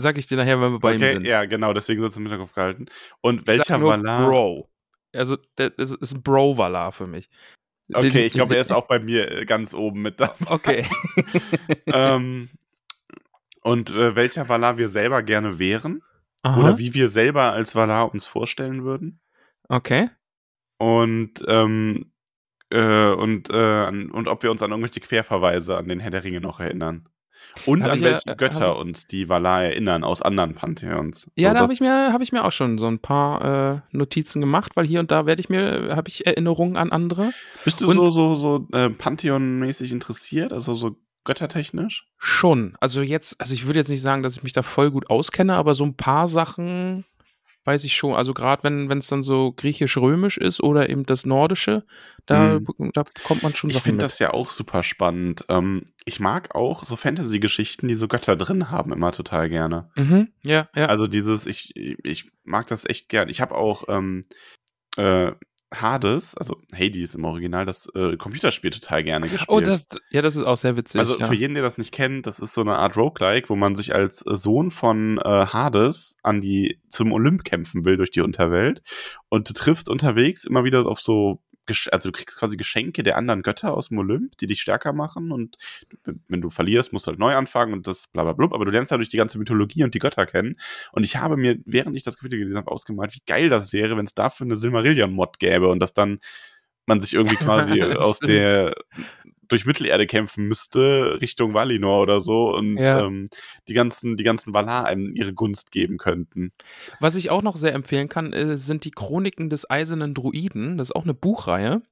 Sag 0.00 0.18
ich 0.18 0.26
dir 0.26 0.36
nachher, 0.36 0.60
wenn 0.60 0.72
wir 0.72 0.78
bei 0.78 0.94
ihm 0.94 1.02
okay, 1.02 1.14
sind. 1.14 1.26
ja, 1.26 1.44
genau, 1.44 1.72
deswegen 1.72 2.00
soll 2.00 2.10
es 2.10 2.16
im 2.16 2.24
Hinterkopf 2.24 2.54
gehalten. 2.54 2.86
Und 3.20 3.40
Ich 3.40 3.46
welcher 3.46 3.82
Valar? 3.82 4.28
Bro. 4.28 4.68
Also, 5.14 5.36
das 5.56 5.92
ist 5.92 6.14
ein 6.14 6.22
Bro-Valar 6.22 6.92
für 6.92 7.06
mich. 7.06 7.28
Okay, 7.92 8.26
ich 8.26 8.34
glaube, 8.34 8.54
er 8.54 8.60
ist 8.60 8.72
auch 8.72 8.86
bei 8.86 8.98
mir 8.98 9.30
äh, 9.30 9.44
ganz 9.46 9.74
oben 9.74 10.02
mit 10.02 10.20
dabei. 10.20 10.34
Okay. 10.46 10.86
ähm, 11.86 12.50
und 13.62 13.90
äh, 13.90 14.14
welcher 14.14 14.48
Valar 14.48 14.76
wir 14.76 14.88
selber 14.88 15.22
gerne 15.22 15.58
wären. 15.58 16.02
Aha. 16.42 16.60
Oder 16.60 16.78
wie 16.78 16.94
wir 16.94 17.08
selber 17.08 17.52
als 17.52 17.74
Valar 17.74 18.12
uns 18.12 18.26
vorstellen 18.26 18.84
würden. 18.84 19.20
Okay. 19.68 20.10
Und, 20.78 21.42
ähm, 21.48 22.12
äh, 22.70 23.10
und, 23.10 23.50
äh, 23.50 23.56
an, 23.56 24.10
und 24.10 24.28
ob 24.28 24.42
wir 24.42 24.50
uns 24.50 24.62
an 24.62 24.70
irgendwelche 24.70 25.00
Querverweise 25.00 25.76
an 25.76 25.88
den 25.88 26.00
Herr 26.00 26.10
der 26.10 26.24
Ringe 26.24 26.40
noch 26.40 26.60
erinnern. 26.60 27.08
Und 27.66 27.82
Hab 27.82 27.90
an 27.92 27.96
ich 27.98 28.04
ja- 28.04 28.10
welche 28.12 28.28
äh, 28.30 28.36
Götter 28.36 28.76
uns 28.78 29.06
die 29.06 29.28
Valar 29.28 29.64
erinnern 29.64 30.04
aus 30.04 30.22
anderen 30.22 30.54
Pantheons. 30.54 31.26
Ja, 31.36 31.48
So, 31.50 31.54
da 31.54 31.60
habe 31.62 31.72
ich, 31.72 31.80
mir- 31.80 32.12
hab 32.12 32.20
ich 32.20 32.32
mir 32.32 32.44
auch 32.44 32.52
schon 32.52 32.78
so 32.78 32.86
ein 32.86 32.98
paar 33.00 33.74
äh, 33.74 33.80
Notizen 33.96 34.40
gemacht, 34.40 34.72
weil 34.76 34.86
hier 34.86 35.00
und 35.00 35.10
da 35.10 35.26
werde 35.26 35.40
ich 35.40 35.48
mir, 35.48 35.94
habe 35.96 36.08
ich 36.08 36.26
Erinnerungen 36.26 36.76
an 36.76 36.92
andere. 36.92 37.32
Bist 37.64 37.80
du 37.80 37.88
und- 37.88 37.94
so, 37.94 38.10
so, 38.10 38.34
so 38.36 38.68
äh, 38.72 38.90
Pantheon-mäßig 38.90 39.92
interessiert? 39.92 40.52
Also 40.52 40.74
so 40.74 40.96
göttertechnisch? 41.24 42.06
Schon. 42.18 42.74
Also 42.80 43.02
jetzt, 43.02 43.40
also 43.40 43.52
ich 43.54 43.66
würde 43.66 43.78
jetzt 43.80 43.88
nicht 43.90 44.02
sagen, 44.02 44.22
dass 44.22 44.36
ich 44.36 44.42
mich 44.42 44.52
da 44.52 44.62
voll 44.62 44.90
gut 44.90 45.10
auskenne, 45.10 45.54
aber 45.56 45.74
so 45.74 45.84
ein 45.84 45.94
paar 45.94 46.26
Sachen 46.28 47.04
weiß 47.64 47.84
ich 47.84 47.94
schon. 47.96 48.14
Also 48.14 48.34
gerade 48.34 48.62
wenn 48.64 48.98
es 48.98 49.08
dann 49.08 49.22
so 49.22 49.52
griechisch-römisch 49.52 50.38
ist 50.38 50.62
oder 50.62 50.88
eben 50.88 51.04
das 51.04 51.26
Nordische, 51.26 51.84
da, 52.26 52.60
da 52.92 53.04
kommt 53.24 53.42
man 53.42 53.54
schon 53.54 53.70
Ich 53.70 53.82
finde 53.82 54.04
das 54.04 54.18
ja 54.18 54.32
auch 54.32 54.50
super 54.50 54.82
spannend. 54.82 55.44
Ähm, 55.48 55.84
ich 56.04 56.20
mag 56.20 56.54
auch 56.54 56.84
so 56.84 56.96
Fantasy-Geschichten, 56.96 57.88
die 57.88 57.94
so 57.94 58.08
Götter 58.08 58.36
drin 58.36 58.70
haben, 58.70 58.92
immer 58.92 59.12
total 59.12 59.48
gerne. 59.48 59.90
Mhm, 59.96 60.28
ja, 60.42 60.68
ja. 60.74 60.86
Also 60.86 61.06
dieses, 61.06 61.46
ich, 61.46 61.74
ich 61.76 62.30
mag 62.44 62.66
das 62.68 62.84
echt 62.84 63.08
gern. 63.08 63.28
Ich 63.28 63.40
habe 63.40 63.54
auch 63.54 63.84
ähm, 63.88 64.24
äh, 64.96 65.32
Hades, 65.72 66.34
also 66.36 66.56
Hades 66.72 67.14
im 67.14 67.24
Original, 67.24 67.66
das 67.66 67.88
äh, 67.94 68.16
Computerspiel 68.16 68.70
total 68.70 69.04
gerne 69.04 69.28
gespielt. 69.28 69.50
oh, 69.50 69.60
das, 69.60 69.86
ja, 70.10 70.22
das 70.22 70.36
ist 70.36 70.44
auch 70.44 70.56
sehr 70.56 70.76
witzig. 70.76 70.98
also 70.98 71.18
ja. 71.18 71.26
für 71.26 71.34
jeden, 71.34 71.54
der 71.54 71.62
das 71.62 71.76
nicht 71.76 71.92
kennt, 71.92 72.26
das 72.26 72.38
ist 72.38 72.54
so 72.54 72.62
eine 72.62 72.76
Art 72.76 72.96
Roguelike, 72.96 73.48
wo 73.50 73.56
man 73.56 73.76
sich 73.76 73.94
als 73.94 74.18
Sohn 74.20 74.70
von 74.70 75.18
äh, 75.18 75.22
Hades 75.46 76.16
an 76.22 76.40
die 76.40 76.80
zum 76.88 77.12
Olymp 77.12 77.44
kämpfen 77.44 77.84
will 77.84 77.96
durch 77.96 78.10
die 78.10 78.22
Unterwelt 78.22 78.82
und 79.28 79.48
du 79.48 79.52
triffst 79.52 79.90
unterwegs 79.90 80.44
immer 80.44 80.64
wieder 80.64 80.86
auf 80.86 81.00
so 81.00 81.40
also 81.90 82.10
du 82.10 82.12
kriegst 82.12 82.38
quasi 82.38 82.56
Geschenke 82.56 83.02
der 83.02 83.16
anderen 83.16 83.42
Götter 83.42 83.74
aus 83.74 83.88
dem 83.88 83.98
Olymp, 83.98 84.36
die 84.38 84.46
dich 84.46 84.60
stärker 84.60 84.92
machen 84.92 85.32
und 85.32 85.56
wenn 86.28 86.40
du 86.40 86.50
verlierst, 86.50 86.92
musst 86.92 87.06
du 87.06 87.10
halt 87.10 87.18
neu 87.18 87.34
anfangen 87.34 87.72
und 87.72 87.86
das 87.86 88.08
bla 88.08 88.24
bla 88.24 88.32
bla, 88.32 88.46
aber 88.52 88.64
du 88.64 88.70
lernst 88.70 88.92
dadurch 88.92 89.08
die 89.08 89.16
ganze 89.16 89.38
Mythologie 89.38 89.84
und 89.84 89.94
die 89.94 89.98
Götter 89.98 90.26
kennen. 90.26 90.56
Und 90.92 91.04
ich 91.04 91.16
habe 91.16 91.36
mir, 91.36 91.58
während 91.64 91.96
ich 91.96 92.02
das 92.02 92.16
Kapitel 92.16 92.38
gelesen 92.38 92.56
habe, 92.56 92.70
ausgemalt, 92.70 93.14
wie 93.14 93.22
geil 93.26 93.48
das 93.48 93.72
wäre, 93.72 93.96
wenn 93.96 94.06
es 94.06 94.14
dafür 94.14 94.46
eine 94.46 94.56
Silmarillion-Mod 94.56 95.38
gäbe 95.38 95.68
und 95.68 95.80
dass 95.80 95.92
dann 95.92 96.18
man 96.86 97.00
sich 97.00 97.14
irgendwie 97.14 97.36
quasi 97.44 97.82
aus 97.82 98.18
der 98.18 98.74
durch 99.48 99.66
Mittelerde 99.66 100.06
kämpfen 100.06 100.46
müsste, 100.46 101.18
Richtung 101.20 101.54
Valinor 101.54 102.00
oder 102.02 102.20
so 102.20 102.54
und 102.54 102.76
Ja. 102.76 103.00
ähm, 103.06 103.28
die 103.68 103.74
ganzen, 103.74 104.16
die 104.16 104.24
ganzen 104.24 104.54
Valar 104.54 104.86
einem 104.86 105.12
ihre 105.14 105.32
Gunst 105.32 105.70
geben 105.72 105.98
könnten. 105.98 106.52
Was 107.00 107.14
ich 107.16 107.30
auch 107.30 107.42
noch 107.42 107.56
sehr 107.56 107.74
empfehlen 107.74 108.08
kann, 108.08 108.32
äh, 108.32 108.56
sind 108.56 108.84
die 108.84 108.90
Chroniken 108.90 109.50
des 109.50 109.68
Eisernen 109.70 110.14
Druiden. 110.14 110.78
Das 110.78 110.88
ist 110.90 110.96
auch 110.96 111.04
eine 111.04 111.14
Buchreihe. 111.14 111.82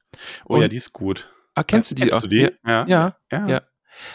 Oh 0.46 0.56
ja, 0.58 0.64
Und- 0.64 0.72
die 0.72 0.76
ist 0.76 0.92
gut. 0.92 1.30
Ah, 1.54 1.62
kennst 1.62 1.90
du 1.90 1.94
die 1.94 2.02
Kennst 2.02 2.14
auch? 2.16 2.20
du 2.22 2.28
die? 2.28 2.48
Ja, 2.66 2.86
ja. 2.86 3.16
ja. 3.32 3.62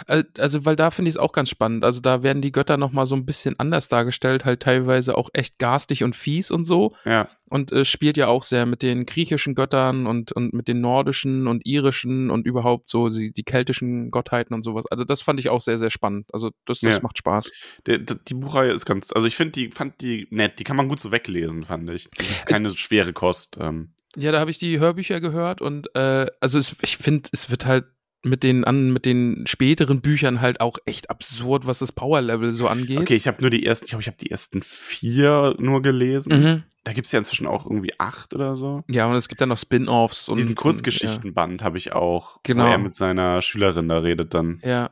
Äh, 0.07 0.23
Also, 0.37 0.65
weil 0.65 0.75
da 0.75 0.91
finde 0.91 1.09
ich 1.09 1.15
es 1.15 1.19
auch 1.19 1.31
ganz 1.33 1.49
spannend. 1.49 1.83
Also, 1.83 1.99
da 2.01 2.23
werden 2.23 2.41
die 2.41 2.51
Götter 2.51 2.77
nochmal 2.77 3.05
so 3.05 3.15
ein 3.15 3.25
bisschen 3.25 3.59
anders 3.59 3.87
dargestellt, 3.87 4.45
halt 4.45 4.61
teilweise 4.61 5.17
auch 5.17 5.29
echt 5.33 5.57
garstig 5.59 6.03
und 6.03 6.15
fies 6.15 6.51
und 6.51 6.65
so. 6.65 6.95
ja. 7.05 7.29
Und 7.49 7.73
äh, 7.73 7.83
spielt 7.83 8.15
ja 8.15 8.27
auch 8.27 8.43
sehr 8.43 8.65
mit 8.65 8.81
den 8.81 9.05
griechischen 9.05 9.55
Göttern 9.55 10.07
und, 10.07 10.31
und 10.31 10.53
mit 10.53 10.69
den 10.69 10.79
nordischen 10.79 11.47
und 11.47 11.65
irischen 11.65 12.29
und 12.31 12.45
überhaupt 12.47 12.89
so 12.89 13.09
die, 13.09 13.33
die 13.33 13.43
keltischen 13.43 14.09
Gottheiten 14.09 14.53
und 14.55 14.63
sowas. 14.63 14.85
Also, 14.89 15.03
das 15.03 15.21
fand 15.21 15.37
ich 15.41 15.49
auch 15.49 15.59
sehr, 15.59 15.77
sehr 15.77 15.89
spannend. 15.89 16.27
Also, 16.31 16.51
das, 16.65 16.79
das 16.79 16.93
Ja. 16.95 16.99
macht 17.01 17.17
Spaß. 17.17 17.51
Der, 17.87 17.97
der, 17.97 18.15
die 18.25 18.35
Buchreihe 18.35 18.71
ist 18.71 18.85
ganz, 18.85 19.11
also 19.11 19.27
ich 19.27 19.35
finde 19.35 19.51
die, 19.51 19.69
fand 19.69 19.99
die 19.99 20.27
nett, 20.31 20.59
die 20.59 20.63
kann 20.63 20.77
man 20.77 20.87
gut 20.87 21.01
so 21.01 21.11
weglesen, 21.11 21.63
fand 21.65 21.89
ich. 21.89 22.09
Das 22.17 22.29
ist 22.29 22.45
keine 22.45 22.69
schwere 22.69 23.11
Kost. 23.11 23.57
Ähm. 23.59 23.95
Ja, 24.15 24.31
da 24.31 24.39
habe 24.39 24.49
ich 24.51 24.57
die 24.57 24.79
Hörbücher 24.79 25.19
gehört 25.19 25.61
und 25.61 25.93
äh, 25.95 26.27
also 26.39 26.57
es, 26.57 26.75
ich 26.81 26.97
finde, 26.97 27.29
es 27.33 27.49
wird 27.49 27.65
halt 27.65 27.85
mit 28.23 28.43
den 28.43 28.63
an 28.63 28.93
mit 28.93 29.05
den 29.05 29.45
späteren 29.47 30.01
Büchern 30.01 30.41
halt 30.41 30.61
auch 30.61 30.77
echt 30.85 31.09
absurd, 31.09 31.65
was 31.65 31.79
das 31.79 31.91
Power 31.91 32.21
Level 32.21 32.53
so 32.53 32.67
angeht. 32.67 32.99
Okay, 32.99 33.15
ich 33.15 33.27
habe 33.27 33.41
nur 33.41 33.49
die 33.49 33.65
ersten, 33.65 33.85
ich 33.85 33.91
glaube, 33.91 34.01
ich 34.01 34.07
habe 34.07 34.17
die 34.17 34.29
ersten 34.29 34.61
vier 34.61 35.55
nur 35.57 35.81
gelesen. 35.81 36.31
Mhm. 36.31 36.63
Da 36.83 36.93
gibt 36.93 37.05
es 37.05 37.11
ja 37.11 37.19
inzwischen 37.19 37.45
auch 37.47 37.65
irgendwie 37.65 37.93
acht 37.99 38.33
oder 38.33 38.55
so. 38.55 38.83
Ja, 38.89 39.05
und 39.05 39.15
es 39.15 39.27
gibt 39.27 39.41
dann 39.41 39.49
noch 39.49 39.57
Spin-offs 39.57 40.29
und 40.29 40.37
Diesen 40.37 40.55
Kurzgeschichtenband 40.55 41.63
habe 41.63 41.77
ich 41.77 41.93
auch, 41.93 42.39
Genau. 42.43 42.65
wo 42.65 42.69
er 42.69 42.77
mit 42.79 42.95
seiner 42.95 43.41
Schülerin 43.41 43.87
da 43.87 43.99
redet 43.99 44.33
dann. 44.33 44.59
Ja. 44.63 44.69
ja. 44.69 44.89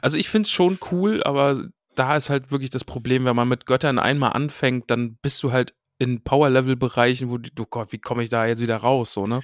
Also 0.00 0.16
ich 0.16 0.28
finde 0.28 0.46
es 0.46 0.52
schon 0.52 0.78
cool, 0.92 1.22
aber 1.24 1.68
da 1.96 2.16
ist 2.16 2.30
halt 2.30 2.50
wirklich 2.52 2.70
das 2.70 2.84
Problem, 2.84 3.24
wenn 3.24 3.36
man 3.36 3.48
mit 3.48 3.66
Göttern 3.66 3.98
einmal 3.98 4.32
anfängt, 4.32 4.90
dann 4.90 5.16
bist 5.20 5.42
du 5.42 5.52
halt 5.52 5.74
in 5.98 6.22
Power-Level-Bereichen, 6.22 7.28
wo 7.28 7.38
die, 7.38 7.50
oh 7.58 7.66
Gott, 7.68 7.92
wie 7.92 7.98
komme 7.98 8.22
ich 8.22 8.28
da 8.28 8.46
jetzt 8.46 8.60
wieder 8.62 8.76
raus, 8.76 9.12
so, 9.12 9.26
ne? 9.26 9.40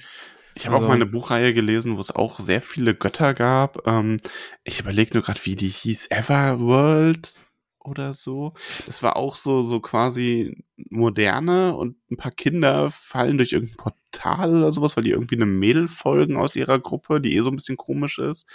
Ich 0.59 0.65
habe 0.65 0.75
Also- 0.75 0.85
auch 0.85 0.89
mal 0.89 0.95
eine 0.95 1.05
Buchreihe 1.05 1.53
gelesen, 1.53 1.95
wo 1.95 2.01
es 2.01 2.11
auch 2.13 2.39
sehr 2.39 2.61
viele 2.61 2.93
Götter 2.93 3.33
gab. 3.33 3.87
Ähm, 3.87 4.17
ich 4.65 4.81
überlege 4.81 5.13
nur 5.13 5.23
gerade, 5.23 5.39
wie 5.45 5.55
die 5.55 5.69
hieß, 5.69 6.07
Everworld 6.11 7.33
oder 7.79 8.13
so. 8.13 8.53
Das 8.85 9.01
war 9.01 9.15
auch 9.15 9.37
so, 9.37 9.63
so 9.63 9.79
quasi 9.79 10.61
moderne 10.89 11.75
und 11.77 11.95
ein 12.11 12.17
paar 12.17 12.31
Kinder 12.33 12.89
fallen 12.91 13.37
durch 13.37 13.53
irgendein 13.53 13.77
Portal 13.77 14.53
oder 14.57 14.73
sowas, 14.73 14.97
weil 14.97 15.05
die 15.05 15.11
irgendwie 15.11 15.35
eine 15.37 15.45
Mädel 15.45 15.87
folgen 15.87 16.35
aus 16.35 16.57
ihrer 16.57 16.77
Gruppe, 16.79 17.21
die 17.21 17.35
eh 17.37 17.39
so 17.39 17.49
ein 17.49 17.55
bisschen 17.55 17.77
komisch 17.77 18.19
ist 18.19 18.45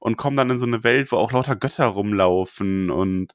und 0.00 0.16
kommen 0.18 0.36
dann 0.36 0.50
in 0.50 0.58
so 0.58 0.66
eine 0.66 0.84
Welt, 0.84 1.10
wo 1.12 1.16
auch 1.16 1.32
lauter 1.32 1.56
Götter 1.56 1.86
rumlaufen 1.86 2.90
und 2.90 3.32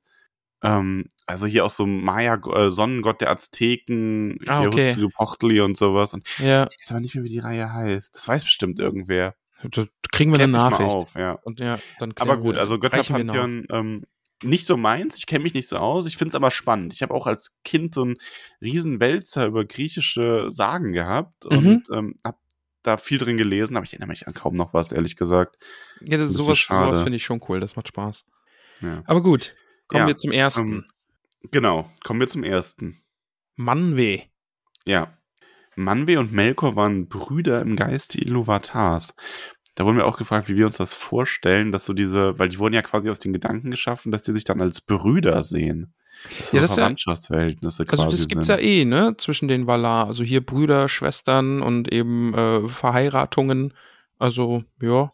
ähm, 0.63 1.05
also 1.25 1.45
hier 1.45 1.65
auch 1.65 1.69
so 1.69 1.85
Maya, 1.85 2.35
äh, 2.53 2.71
Sonnengott 2.71 3.21
der 3.21 3.31
Azteken, 3.31 4.39
Ah, 4.47 4.61
okay. 4.63 4.87
Huitzilopochtli 4.87 5.61
und 5.61 5.77
sowas. 5.77 6.13
Und 6.13 6.27
Ja, 6.39 6.67
ich 6.69 6.77
weiß 6.81 6.91
aber 6.91 6.99
nicht 6.99 7.15
mehr, 7.15 7.23
wie 7.23 7.29
die 7.29 7.39
Reihe 7.39 7.71
heißt. 7.71 8.15
Das 8.15 8.27
weiß 8.27 8.43
bestimmt 8.43 8.79
irgendwer. 8.79 9.35
da 9.63 9.83
kriegen 10.11 10.31
wir 10.31 10.35
Klär 10.35 10.45
eine 10.47 10.51
Nachricht. 10.57 10.95
auf, 10.95 11.15
ja. 11.15 11.33
Und 11.43 11.59
ja, 11.59 11.79
dann 11.99 12.13
Aber 12.17 12.37
gut, 12.37 12.55
wir- 12.55 12.61
also. 12.61 12.79
Götterpantheon 12.79 13.65
ähm, 13.71 14.03
nicht 14.41 14.65
so 14.65 14.77
meins. 14.77 15.17
Ich 15.17 15.25
kenne 15.25 15.43
mich 15.43 15.53
nicht 15.53 15.67
so 15.67 15.75
aus. 15.77 16.05
Ich 16.05 16.15
finde 16.15 16.29
es 16.29 16.35
aber 16.35 16.49
spannend. 16.49 16.93
Ich 16.93 17.01
habe 17.01 17.13
auch 17.13 17.27
als 17.27 17.51
Kind 17.65 17.93
so 17.93 18.03
einen 18.03 18.15
riesen 18.61 18.99
Wälzer 19.01 19.45
über 19.47 19.65
griechische 19.65 20.47
Sagen 20.49 20.93
gehabt 20.93 21.43
Mhm. 21.51 21.57
und 21.57 21.83
ähm, 21.93 22.15
habe 22.25 22.37
da 22.83 22.95
viel 22.95 23.17
drin 23.17 23.35
gelesen, 23.35 23.75
aber 23.75 23.83
ich 23.83 23.91
erinnere 23.91 24.07
mich 24.07 24.27
an 24.27 24.33
kaum 24.33 24.55
noch 24.55 24.73
was, 24.73 24.93
ehrlich 24.93 25.17
gesagt. 25.17 25.57
Ja, 25.99 26.17
das, 26.17 26.31
sowas, 26.31 26.57
sowas 26.65 27.01
finde 27.01 27.17
ich 27.17 27.23
schon 27.25 27.41
cool, 27.49 27.59
das 27.59 27.75
macht 27.75 27.89
Spaß. 27.89 28.23
Ja. 28.81 29.03
Aber 29.05 29.21
gut, 29.21 29.53
kommen 29.89 30.01
Ja, 30.03 30.07
wir 30.07 30.15
zum 30.17 30.31
ersten. 30.31 30.71
Ähm, 30.71 30.85
genau, 31.51 31.89
kommen 32.03 32.19
wir 32.21 32.27
zum 32.27 32.43
ersten. 32.43 33.01
Manweh. 33.57 34.21
Ja. 34.85 35.17
Manwe 35.75 36.19
und 36.19 36.31
Melkor 36.33 36.75
waren 36.75 37.07
Brüder 37.09 37.61
im 37.61 37.75
Geiste 37.75 38.19
Iluvatars. 38.21 39.13
Da 39.75 39.85
wurden 39.85 39.97
wir 39.97 40.05
auch 40.07 40.17
gefragt, 40.17 40.49
wie 40.49 40.55
wir 40.57 40.65
uns 40.65 40.77
das 40.77 40.93
vorstellen, 40.93 41.71
dass 41.71 41.85
so 41.85 41.93
diese, 41.93 42.37
weil 42.37 42.49
die 42.49 42.59
wurden 42.59 42.73
ja 42.73 42.81
quasi 42.81 43.09
aus 43.09 43.19
den 43.19 43.31
Gedanken 43.33 43.71
geschaffen, 43.71 44.11
dass 44.11 44.23
die 44.23 44.33
sich 44.33 44.43
dann 44.43 44.59
als 44.61 44.81
Brüder 44.81 45.41
sehen. 45.43 45.93
Dass 46.37 46.51
Ja, 46.51 46.59
das 46.61 46.71
ist 46.71 46.77
ja- 46.77 46.83
Verwandtschaftsverhältnisse 46.83 47.83
Also 47.87 48.03
quasi 48.03 48.17
das 48.17 48.27
gibt's 48.27 48.47
sind. 48.47 48.55
ja 48.59 48.61
eh, 48.61 48.83
ne, 48.83 49.15
zwischen 49.17 49.47
den 49.47 49.67
Valar. 49.67 50.07
Also 50.07 50.23
hier 50.25 50.45
Brüder, 50.45 50.89
Schwestern 50.89 51.61
und 51.61 51.89
eben 51.93 52.33
äh, 52.33 52.67
Verheiratungen. 52.67 53.73
Also, 54.17 54.63
ja. 54.81 55.13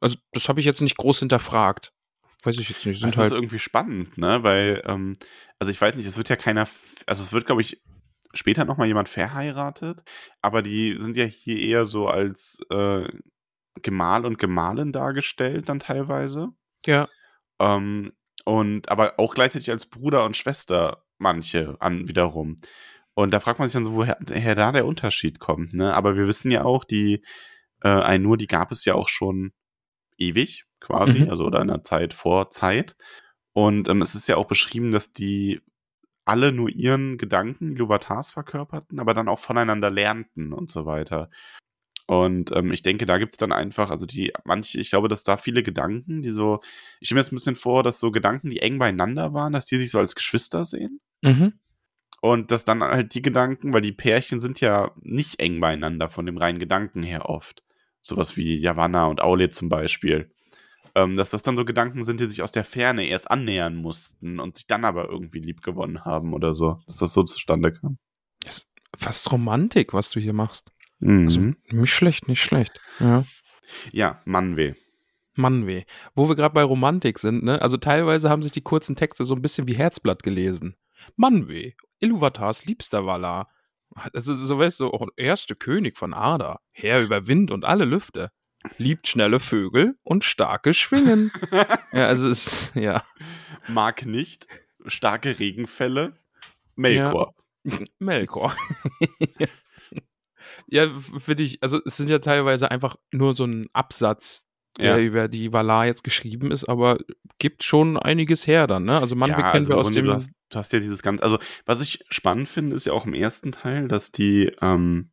Also 0.00 0.18
das 0.32 0.48
habe 0.48 0.60
ich 0.60 0.66
jetzt 0.66 0.82
nicht 0.82 0.96
groß 0.98 1.18
hinterfragt. 1.20 1.92
Weiß 2.46 2.58
ich 2.58 2.68
jetzt 2.68 2.86
nicht. 2.86 3.00
Sind 3.00 3.10
Das 3.10 3.18
halt, 3.18 3.32
ist 3.32 3.36
irgendwie 3.36 3.58
spannend, 3.58 4.16
ne? 4.18 4.42
Weil, 4.42 4.82
ähm, 4.86 5.14
also 5.58 5.70
ich 5.70 5.80
weiß 5.80 5.94
nicht, 5.96 6.06
es 6.06 6.16
wird 6.16 6.28
ja 6.28 6.36
keiner, 6.36 6.68
also 7.06 7.22
es 7.22 7.32
wird, 7.32 7.46
glaube 7.46 7.60
ich, 7.62 7.82
später 8.34 8.64
nochmal 8.64 8.86
jemand 8.86 9.08
verheiratet, 9.08 10.02
aber 10.42 10.62
die 10.62 10.96
sind 10.98 11.16
ja 11.16 11.24
hier 11.24 11.58
eher 11.58 11.86
so 11.86 12.06
als 12.08 12.60
äh, 12.70 13.08
Gemahl 13.82 14.24
und 14.26 14.38
Gemahlin 14.38 14.92
dargestellt 14.92 15.68
dann 15.68 15.80
teilweise. 15.80 16.48
ja. 16.86 17.08
Ähm, 17.58 18.12
und 18.44 18.90
aber 18.90 19.18
auch 19.18 19.34
gleichzeitig 19.34 19.70
als 19.70 19.86
Bruder 19.86 20.24
und 20.24 20.36
Schwester 20.36 21.04
manche 21.18 21.76
an 21.80 22.06
wiederum. 22.06 22.56
Und 23.14 23.32
da 23.32 23.40
fragt 23.40 23.58
man 23.58 23.66
sich 23.66 23.72
dann 23.72 23.84
so, 23.84 23.94
woher, 23.94 24.18
woher 24.20 24.54
da 24.54 24.72
der 24.72 24.86
Unterschied 24.86 25.40
kommt, 25.40 25.72
ne? 25.74 25.94
Aber 25.94 26.16
wir 26.16 26.26
wissen 26.28 26.50
ja 26.50 26.64
auch, 26.64 26.84
die 26.84 27.24
äh, 27.82 27.88
Ainur, 27.88 28.36
die 28.36 28.46
gab 28.46 28.70
es 28.70 28.84
ja 28.84 28.94
auch 28.94 29.08
schon 29.08 29.52
ewig, 30.18 30.65
quasi, 30.80 31.20
Mhm. 31.20 31.30
also 31.30 31.44
oder 31.46 31.60
in 31.60 31.68
der 31.68 31.82
Zeit 31.84 32.14
vor 32.14 32.50
Zeit. 32.50 32.96
Und 33.52 33.88
ähm, 33.88 34.02
es 34.02 34.14
ist 34.14 34.28
ja 34.28 34.36
auch 34.36 34.46
beschrieben, 34.46 34.90
dass 34.90 35.12
die 35.12 35.60
alle 36.26 36.52
nur 36.52 36.68
ihren 36.68 37.18
Gedanken, 37.18 37.72
Iluvatars, 37.72 38.30
verkörperten, 38.30 38.98
aber 38.98 39.14
dann 39.14 39.28
auch 39.28 39.38
voneinander 39.38 39.90
lernten 39.90 40.52
und 40.52 40.70
so 40.70 40.84
weiter. 40.84 41.30
Und 42.08 42.52
ähm, 42.54 42.72
ich 42.72 42.82
denke, 42.82 43.06
da 43.06 43.18
gibt 43.18 43.34
es 43.34 43.38
dann 43.38 43.52
einfach, 43.52 43.90
also 43.90 44.06
die, 44.06 44.32
manche, 44.44 44.78
ich 44.78 44.90
glaube, 44.90 45.08
dass 45.08 45.24
da 45.24 45.36
viele 45.36 45.62
Gedanken, 45.62 46.22
die 46.22 46.30
so, 46.30 46.60
ich 47.00 47.08
stelle 47.08 47.16
mir 47.16 47.22
jetzt 47.22 47.32
ein 47.32 47.36
bisschen 47.36 47.56
vor, 47.56 47.82
dass 47.82 47.98
so 47.98 48.12
Gedanken, 48.12 48.50
die 48.50 48.60
eng 48.60 48.78
beieinander 48.78 49.32
waren, 49.34 49.52
dass 49.52 49.66
die 49.66 49.76
sich 49.76 49.90
so 49.90 49.98
als 49.98 50.14
Geschwister 50.14 50.64
sehen. 50.64 51.00
Mhm. 51.22 51.54
Und 52.20 52.50
dass 52.50 52.64
dann 52.64 52.82
halt 52.82 53.14
die 53.14 53.22
Gedanken, 53.22 53.72
weil 53.72 53.82
die 53.82 53.92
Pärchen 53.92 54.40
sind 54.40 54.60
ja 54.60 54.92
nicht 55.00 55.40
eng 55.40 55.60
beieinander 55.60 56.08
von 56.08 56.26
dem 56.26 56.38
reinen 56.38 56.58
Gedanken 56.58 57.02
her 57.02 57.28
oft, 57.28 57.62
sowas 58.02 58.36
wie 58.36 58.56
Yavanna 58.56 59.06
und 59.06 59.20
Aule 59.20 59.48
zum 59.48 59.68
Beispiel. 59.68 60.32
Ähm, 60.96 61.14
dass 61.14 61.28
das 61.28 61.42
dann 61.42 61.56
so 61.56 61.66
Gedanken 61.66 62.04
sind, 62.04 62.20
die 62.20 62.26
sich 62.26 62.42
aus 62.42 62.52
der 62.52 62.64
Ferne 62.64 63.06
erst 63.06 63.30
annähern 63.30 63.76
mussten 63.76 64.40
und 64.40 64.56
sich 64.56 64.66
dann 64.66 64.86
aber 64.86 65.10
irgendwie 65.10 65.40
lieb 65.40 65.60
gewonnen 65.60 66.06
haben 66.06 66.32
oder 66.32 66.54
so, 66.54 66.80
dass 66.86 66.96
das 66.96 67.12
so 67.12 67.22
zustande 67.22 67.70
kam. 67.74 67.98
Das 68.40 68.58
ist 68.58 68.70
fast 68.96 69.30
Romantik, 69.30 69.92
was 69.92 70.08
du 70.08 70.20
hier 70.20 70.32
machst. 70.32 70.72
Mhm. 71.00 71.24
Also, 71.24 71.40
nicht 71.76 71.92
schlecht, 71.92 72.28
nicht 72.28 72.42
schlecht. 72.42 72.80
Ja. 72.98 73.24
ja, 73.92 74.22
Mannweh. 74.24 74.72
Mann 75.34 75.66
weh. 75.66 75.84
Wo 76.14 76.28
wir 76.28 76.34
gerade 76.36 76.54
bei 76.54 76.62
Romantik 76.62 77.18
sind, 77.18 77.44
ne? 77.44 77.60
Also 77.60 77.76
teilweise 77.76 78.30
haben 78.30 78.42
sich 78.42 78.52
die 78.52 78.62
kurzen 78.62 78.96
Texte 78.96 79.26
so 79.26 79.34
ein 79.34 79.42
bisschen 79.42 79.68
wie 79.68 79.76
Herzblatt 79.76 80.22
gelesen. 80.22 80.76
Mann 81.16 81.46
weh. 81.46 81.74
Iluvatars 82.00 82.64
liebster 82.64 83.04
Valar. 83.04 83.50
Also, 84.12 84.34
so 84.34 84.58
weißt 84.58 84.80
du, 84.80 84.88
auch 84.88 85.06
erste 85.16 85.54
König 85.56 85.96
von 85.96 86.12
Ada. 86.12 86.60
Herr 86.70 87.02
über 87.02 87.26
Wind 87.26 87.50
und 87.50 87.64
alle 87.64 87.84
Lüfte. 87.84 88.30
Liebt 88.78 89.08
schnelle 89.08 89.40
Vögel 89.40 89.96
und 90.02 90.24
starke 90.24 90.74
Schwingen. 90.74 91.30
ja, 91.92 92.06
also 92.06 92.28
es, 92.28 92.72
ja. 92.74 93.02
Mag 93.68 94.06
nicht 94.06 94.46
starke 94.86 95.38
Regenfälle. 95.38 96.16
Melkor. 96.74 97.34
Melkor. 97.98 98.54
ja, 100.68 100.88
finde 101.18 101.42
ich, 101.42 101.62
also 101.62 101.80
es 101.84 101.96
sind 101.96 102.08
ja 102.10 102.18
teilweise 102.18 102.70
einfach 102.70 102.96
nur 103.12 103.34
so 103.34 103.44
ein 103.44 103.68
Absatz, 103.72 104.46
der 104.80 104.98
Ja. 104.98 105.02
über 105.02 105.28
die 105.28 105.52
Valar 105.52 105.86
jetzt 105.86 106.04
geschrieben 106.04 106.50
ist, 106.50 106.68
aber 106.68 106.98
gibt 107.38 107.62
schon 107.64 107.96
einiges 107.96 108.46
her 108.46 108.66
dann, 108.66 108.84
ne? 108.84 108.98
Also 109.00 109.16
Manweg 109.16 109.38
Ja, 109.38 109.52
kennen 109.52 109.64
also 109.64 109.68
wir 109.72 109.78
aus 109.78 109.90
dem. 109.90 110.04
du, 110.04 110.12
hast, 110.12 110.30
du 110.50 110.58
hast 110.58 110.72
ja 110.72 110.80
dieses 110.80 111.02
ganze, 111.02 111.24
also 111.24 111.38
was 111.64 111.80
ich 111.80 112.04
spannend 112.10 112.48
finde, 112.48 112.76
ist 112.76 112.86
ja 112.86 112.92
auch 112.92 113.06
im 113.06 113.14
ersten 113.14 113.52
Teil, 113.52 113.88
dass 113.88 114.12
die, 114.12 114.52
ähm, 114.60 115.10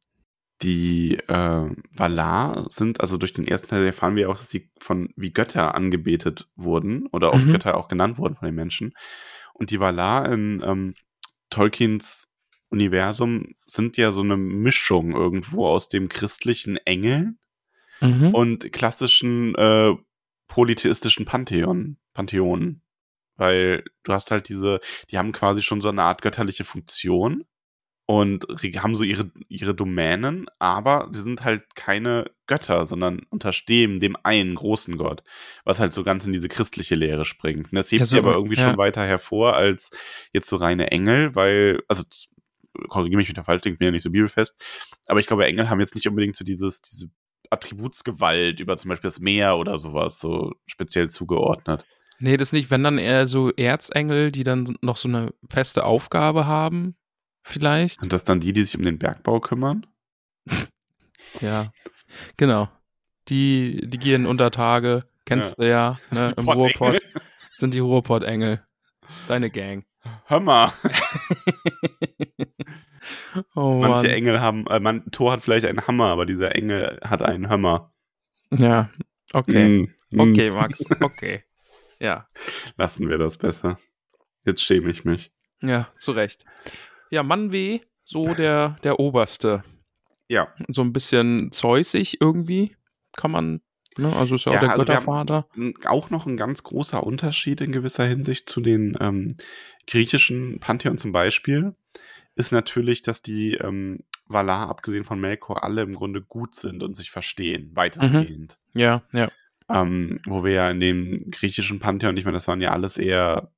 die 0.64 1.18
äh, 1.28 1.70
Valar 1.92 2.66
sind, 2.70 3.02
also 3.02 3.18
durch 3.18 3.34
den 3.34 3.48
ersten 3.48 3.68
Teil 3.68 3.86
erfahren 3.86 4.16
wir 4.16 4.30
auch, 4.30 4.38
dass 4.38 4.50
sie 4.50 4.70
von 4.80 5.10
wie 5.16 5.32
Götter 5.32 5.76
angebetet 5.76 6.50
wurden 6.56 7.08
oder 7.08 7.34
oft 7.34 7.46
Mhm. 7.46 7.52
Götter 7.52 7.78
auch 7.78 7.88
genannt 7.88 8.18
wurden 8.18 8.36
von 8.36 8.46
den 8.48 8.56
Menschen. 8.56 8.94
Und 9.54 9.70
die 9.72 9.80
Valar 9.80 10.32
in 10.32 10.62
ähm, 10.66 10.94
Tolkiens 11.50 12.28
Universum 12.70 13.54
sind 13.68 13.98
ja 13.98 14.12
so 14.12 14.22
eine 14.22 14.38
Mischung 14.38 15.12
irgendwo 15.12 15.68
aus 15.68 15.90
dem 15.90 16.10
christlichen 16.10 16.78
Engel 16.78 17.36
Mhm. 18.02 18.34
und 18.34 18.74
klassischen 18.74 19.54
äh, 19.56 19.94
polytheistischen 20.48 21.26
Pantheon, 21.26 21.98
Pantheonen. 22.14 22.82
Weil 23.36 23.84
du 24.04 24.14
hast 24.14 24.32
halt 24.32 24.50
diese, 24.50 24.80
die 25.10 25.18
haben 25.18 25.32
quasi 25.32 25.62
schon 25.62 25.82
so 25.82 25.90
eine 25.90 26.04
Art 26.04 26.22
götterliche 26.22 26.64
Funktion 26.64 27.46
und 28.06 28.46
haben 28.78 28.96
so 28.96 29.04
ihre, 29.04 29.32
ihre 29.48 29.74
Domänen, 29.74 30.46
aber 30.60 31.08
sie 31.12 31.22
sind 31.22 31.44
halt 31.44 31.76
keine 31.76 32.30
Götter, 32.48 32.86
sondern 32.86 33.22
unterstehen 33.30 34.00
dem 34.00 34.18
einen 34.24 34.56
großen 34.56 34.98
Gott, 34.98 35.24
was 35.64 35.80
halt 35.80 35.94
so 35.94 36.04
ganz 36.04 36.26
in 36.26 36.34
diese 36.34 36.50
christliche 36.50 36.96
Lehre 36.96 37.24
springt. 37.24 37.72
Und 37.72 37.76
das 37.76 37.92
hebt 37.92 38.02
Ja, 38.02 38.06
so, 38.06 38.16
sie 38.16 38.20
aber 38.20 38.34
irgendwie 38.34 38.56
ja. 38.56 38.64
schon 38.64 38.78
weiter 38.78 39.06
hervor 39.06 39.56
als 39.56 39.90
jetzt 40.34 40.50
so 40.50 40.58
reine 40.58 40.92
Engel, 40.92 41.34
weil, 41.36 41.82
also 41.88 42.04
korrigiere 42.90 43.18
mich, 43.18 43.28
wenn 43.28 43.34
ich 43.34 43.36
da 43.36 43.44
falsch 43.44 43.62
denke, 43.62 43.80
bin 43.80 43.86
ja 43.86 43.92
nicht 43.92 44.04
so 44.04 44.12
bibelfest, 44.12 44.62
aber 45.08 45.20
ich 45.20 45.28
glaube, 45.28 45.46
Engel 45.46 45.70
haben 45.70 45.80
jetzt 45.80 45.96
nicht 45.96 46.08
unbedingt 46.08 46.36
so 46.36 46.44
dieses, 46.44 46.82
diese 46.82 47.10
Attributsgewalt 47.50 48.60
über 48.60 48.76
zum 48.78 48.90
Beispiel 48.90 49.10
das 49.10 49.20
Meer 49.20 49.58
oder 49.58 49.78
sowas 49.80 50.20
so 50.20 50.52
speziell 50.66 51.10
zugeordnet. 51.10 51.86
Nee, 52.20 52.38
das 52.38 52.52
nicht, 52.52 52.70
wenn 52.72 52.84
dann 52.84 52.98
eher 52.98 53.28
so 53.28 53.52
Erzengel, 53.52 54.32
die 54.32 54.44
dann 54.44 54.78
noch 54.82 54.98
so 54.98 55.08
eine 55.08 55.34
feste 55.50 55.84
Aufgabe 55.84 56.46
haben, 56.48 56.96
vielleicht. 57.44 58.02
Sind 58.02 58.14
das 58.14 58.24
dann 58.24 58.40
die, 58.40 58.54
die 58.54 58.62
sich 58.64 58.76
um 58.76 58.84
den 58.84 59.00
Bergbau 59.00 59.40
kümmern? 59.40 59.86
Ja, 61.42 61.68
genau. 62.38 62.70
Die, 63.30 63.88
die 63.90 63.98
gehen 63.98 64.28
unter 64.28 64.52
Tage, 64.52 65.06
kennst 65.26 65.58
du 65.58 65.68
ja, 65.68 65.98
ne, 66.12 66.32
im. 66.38 66.48
Ruhrpott 66.48 67.02
sind 67.58 67.74
die 67.74 67.80
Ruhrpott-Engel. 67.80 68.64
Deine 69.28 69.50
Gang. 69.50 69.84
Hör 70.26 70.40
mal, 70.42 70.74
Oh 73.56 73.80
manche 73.82 74.04
Mann. 74.04 74.12
Engel 74.12 74.42
haben, 74.42 74.68
äh, 74.68 74.80
man, 74.80 75.10
Thor 75.12 75.32
hat 75.32 75.42
vielleicht 75.42 75.66
einen 75.66 75.86
Hammer, 75.88 76.08
aber 76.08 76.26
dieser 76.26 76.56
Engel 76.56 77.00
hat 77.04 77.22
einen 77.24 77.50
Hammer. 77.50 77.92
Ja, 78.52 78.90
okay. 79.34 79.68
Mm, 79.70 79.94
mm. 80.12 80.20
Okay, 80.20 80.52
Max, 80.52 80.84
okay. 81.02 81.44
Ja, 82.00 82.28
Lassen 82.78 83.10
wir 83.10 83.18
das 83.18 83.38
besser. 83.38 83.80
Jetzt 84.46 84.62
schäme 84.62 84.90
ich 84.92 85.06
mich. 85.06 85.32
ja, 85.62 85.88
zu 85.98 86.12
Recht. 86.12 86.46
Ja, 87.14 87.22
Manweh, 87.22 87.82
so 88.04 88.34
der, 88.34 88.76
der 88.84 89.00
Oberste. 89.00 89.64
Ja, 90.28 90.48
So 90.68 90.82
ein 90.82 90.94
bisschen 90.94 91.52
zeusig 91.52 92.20
irgendwie, 92.20 92.76
kann 93.16 93.30
man, 93.30 93.62
ne? 94.00 94.12
Also 94.16 94.34
ist 94.34 94.46
ja, 94.46 94.54
Ja, 94.54 94.58
auch 94.58 94.62
der 94.62 94.72
also 94.72 94.80
Göttervater. 94.84 95.48
auch 95.86 96.10
noch 96.10 96.26
ein 96.26 96.38
ganz 96.38 96.64
großer 96.64 97.04
Unterschied 97.04 97.62
in 97.62 97.72
gewisser 97.72 98.06
Hinsicht 98.06 98.50
zu 98.50 98.62
den 98.62 98.98
ähm, 99.00 99.28
griechischen 99.86 100.60
Pantheon 100.60 100.98
zum 100.98 101.12
Beispiel, 101.12 101.76
ist 102.36 102.52
natürlich, 102.52 103.04
dass 103.04 103.22
die 103.22 103.54
ähm, 103.58 104.00
Valar, 104.26 104.68
abgesehen 104.70 105.04
von 105.04 105.20
Melkor, 105.20 105.64
alle 105.64 105.84
im 105.84 105.94
Grunde 105.94 106.20
gut 106.24 106.56
sind 106.56 106.82
und 106.82 106.96
sich 106.98 107.12
verstehen, 107.12 107.70
weitestgehend. 107.76 108.58
Ja, 108.74 109.04
ja. 109.12 109.30
Ähm, 109.70 110.20
wo 110.26 110.44
wir 110.44 110.54
ja 110.54 110.72
in 110.72 110.80
dem 110.80 111.16
griechischen 111.30 111.80
Pantheon, 111.80 112.18
ich 112.18 112.26
meine, 112.26 112.38
das 112.38 112.48
waren 112.48 112.60
ja 112.60 112.72
alles 112.72 112.98
eher, 112.98 113.52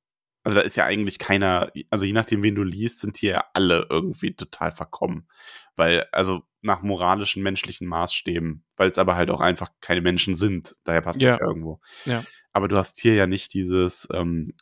also 0.46 0.58
da 0.58 0.64
ist 0.64 0.76
ja 0.76 0.84
eigentlich 0.84 1.18
keiner, 1.18 1.72
also 1.90 2.04
je 2.04 2.12
nachdem, 2.12 2.42
wen 2.44 2.54
du 2.54 2.62
liest, 2.62 3.00
sind 3.00 3.20
die 3.20 3.26
ja 3.26 3.44
alle 3.52 3.86
irgendwie 3.90 4.34
total 4.36 4.70
verkommen. 4.70 5.26
Weil, 5.74 6.06
also 6.12 6.42
nach 6.62 6.82
moralischen, 6.82 7.42
menschlichen 7.42 7.86
Maßstäben, 7.88 8.64
weil 8.76 8.88
es 8.88 8.98
aber 8.98 9.16
halt 9.16 9.30
auch 9.30 9.40
einfach 9.40 9.70
keine 9.80 10.00
Menschen 10.02 10.36
sind. 10.36 10.76
Daher 10.84 11.00
passt 11.02 11.20
Ja. 11.20 11.30
das 11.32 11.40
ja 11.40 11.46
irgendwo. 11.46 11.80
Ja. 12.04 12.24
Aber 12.52 12.68
du 12.68 12.76
hast 12.76 13.00
hier 13.00 13.14
ja 13.14 13.26
nicht 13.26 13.54
dieses, 13.54 14.06
ähm, 14.12 14.54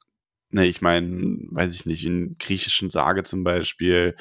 ne, 0.50 0.66
ich 0.66 0.80
meine, 0.80 1.36
weiß 1.50 1.74
ich 1.74 1.84
nicht, 1.86 2.06
in 2.06 2.34
griechischen 2.38 2.88
Sage 2.90 3.22
zum 3.22 3.44
Beispiel, 3.44 4.16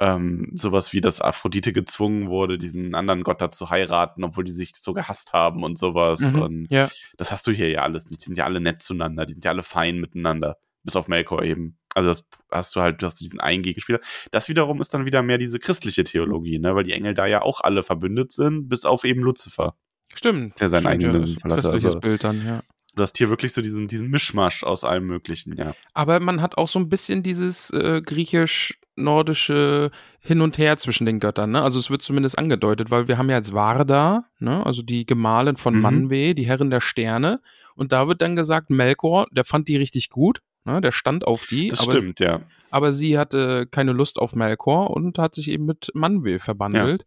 ähm, 0.00 0.50
sowas 0.54 0.92
wie, 0.92 1.00
dass 1.00 1.20
Aphrodite 1.20 1.72
gezwungen 1.72 2.28
wurde, 2.28 2.58
diesen 2.58 2.94
anderen 2.94 3.22
Gott 3.24 3.40
da 3.40 3.50
zu 3.50 3.70
heiraten, 3.70 4.22
obwohl 4.24 4.44
die 4.44 4.52
sich 4.52 4.72
so 4.76 4.92
gehasst 4.94 5.32
haben 5.32 5.64
und 5.64 5.78
sowas. 5.78 6.20
Mhm. 6.20 6.42
Und 6.42 6.66
Ja, 6.70 6.88
das 7.16 7.32
hast 7.32 7.46
du 7.46 7.52
hier 7.52 7.68
ja 7.70 7.82
alles 7.82 8.06
nicht. 8.10 8.20
Die 8.22 8.26
sind 8.26 8.38
ja 8.38 8.44
alle 8.44 8.60
nett 8.60 8.82
zueinander, 8.82 9.26
die 9.26 9.32
sind 9.34 9.44
ja 9.44 9.50
alle 9.52 9.62
fein 9.64 9.98
miteinander. 9.98 10.56
Bis 10.88 10.96
auf 10.96 11.08
Melkor 11.08 11.42
eben. 11.42 11.76
Also 11.94 12.08
das 12.08 12.26
hast 12.50 12.74
du 12.76 12.80
halt, 12.80 13.00
du 13.02 13.06
hast 13.06 13.20
diesen 13.20 13.40
einen 13.40 13.62
Gegenspieler. 13.62 14.00
Das 14.30 14.48
wiederum 14.48 14.80
ist 14.80 14.92
dann 14.94 15.04
wieder 15.06 15.22
mehr 15.22 15.38
diese 15.38 15.58
christliche 15.58 16.04
Theologie, 16.04 16.58
ne? 16.58 16.74
Weil 16.74 16.84
die 16.84 16.92
Engel 16.92 17.14
da 17.14 17.26
ja 17.26 17.42
auch 17.42 17.60
alle 17.60 17.82
verbündet 17.82 18.32
sind, 18.32 18.68
bis 18.68 18.84
auf 18.84 19.04
eben 19.04 19.20
Luzifer. 19.22 19.74
stimmt. 20.14 20.58
Der 20.60 20.70
seinen 20.70 20.80
Stimmt, 20.80 20.92
eigenen 21.04 21.24
ja, 21.24 21.38
verlassen 21.40 21.60
Christliches 21.62 21.94
also- 21.96 22.00
Bild 22.00 22.24
dann, 22.24 22.44
ja. 22.46 22.62
Du 22.94 23.02
hast 23.02 23.16
hier 23.18 23.28
wirklich 23.28 23.52
so 23.52 23.62
diesen, 23.62 23.86
diesen 23.86 24.08
Mischmasch 24.10 24.64
aus 24.64 24.82
allem 24.82 25.06
Möglichen, 25.06 25.54
ja. 25.56 25.72
Aber 25.94 26.18
man 26.18 26.42
hat 26.42 26.56
auch 26.58 26.66
so 26.66 26.78
ein 26.80 26.88
bisschen 26.88 27.22
dieses 27.22 27.70
äh, 27.70 28.02
griechisch-nordische 28.02 29.90
Hin 30.20 30.40
und 30.40 30.58
Her 30.58 30.76
zwischen 30.78 31.06
den 31.06 31.20
Göttern, 31.20 31.52
ne? 31.52 31.62
Also 31.62 31.78
es 31.78 31.90
wird 31.90 32.02
zumindest 32.02 32.38
angedeutet, 32.38 32.90
weil 32.90 33.06
wir 33.08 33.18
haben 33.18 33.30
ja 33.30 33.36
jetzt 33.36 33.52
Varda, 33.52 34.24
ne? 34.40 34.64
Also 34.66 34.82
die 34.82 35.06
Gemahlin 35.06 35.56
von 35.56 35.76
Mhm. 35.76 35.86
Manwë, 35.86 36.34
die 36.34 36.46
Herrin 36.46 36.70
der 36.70 36.80
Sterne. 36.80 37.40
Und 37.74 37.92
da 37.92 38.08
wird 38.08 38.20
dann 38.22 38.34
gesagt, 38.36 38.70
Melkor, 38.70 39.26
der 39.30 39.44
fand 39.44 39.68
die 39.68 39.76
richtig 39.76 40.10
gut, 40.10 40.40
ne? 40.68 40.80
Der 40.80 40.92
stand 40.92 41.26
auf 41.26 41.46
die. 41.46 41.68
Das 41.70 41.80
aber, 41.80 41.98
stimmt, 41.98 42.20
ja. 42.20 42.40
aber 42.70 42.92
sie 42.92 43.18
hatte 43.18 43.66
keine 43.66 43.92
Lust 43.92 44.18
auf 44.18 44.34
Melkor 44.36 44.90
und 44.90 45.18
hat 45.18 45.34
sich 45.34 45.48
eben 45.50 45.64
mit 45.66 45.90
Manwë 45.94 46.38
verbandelt. 46.38 47.06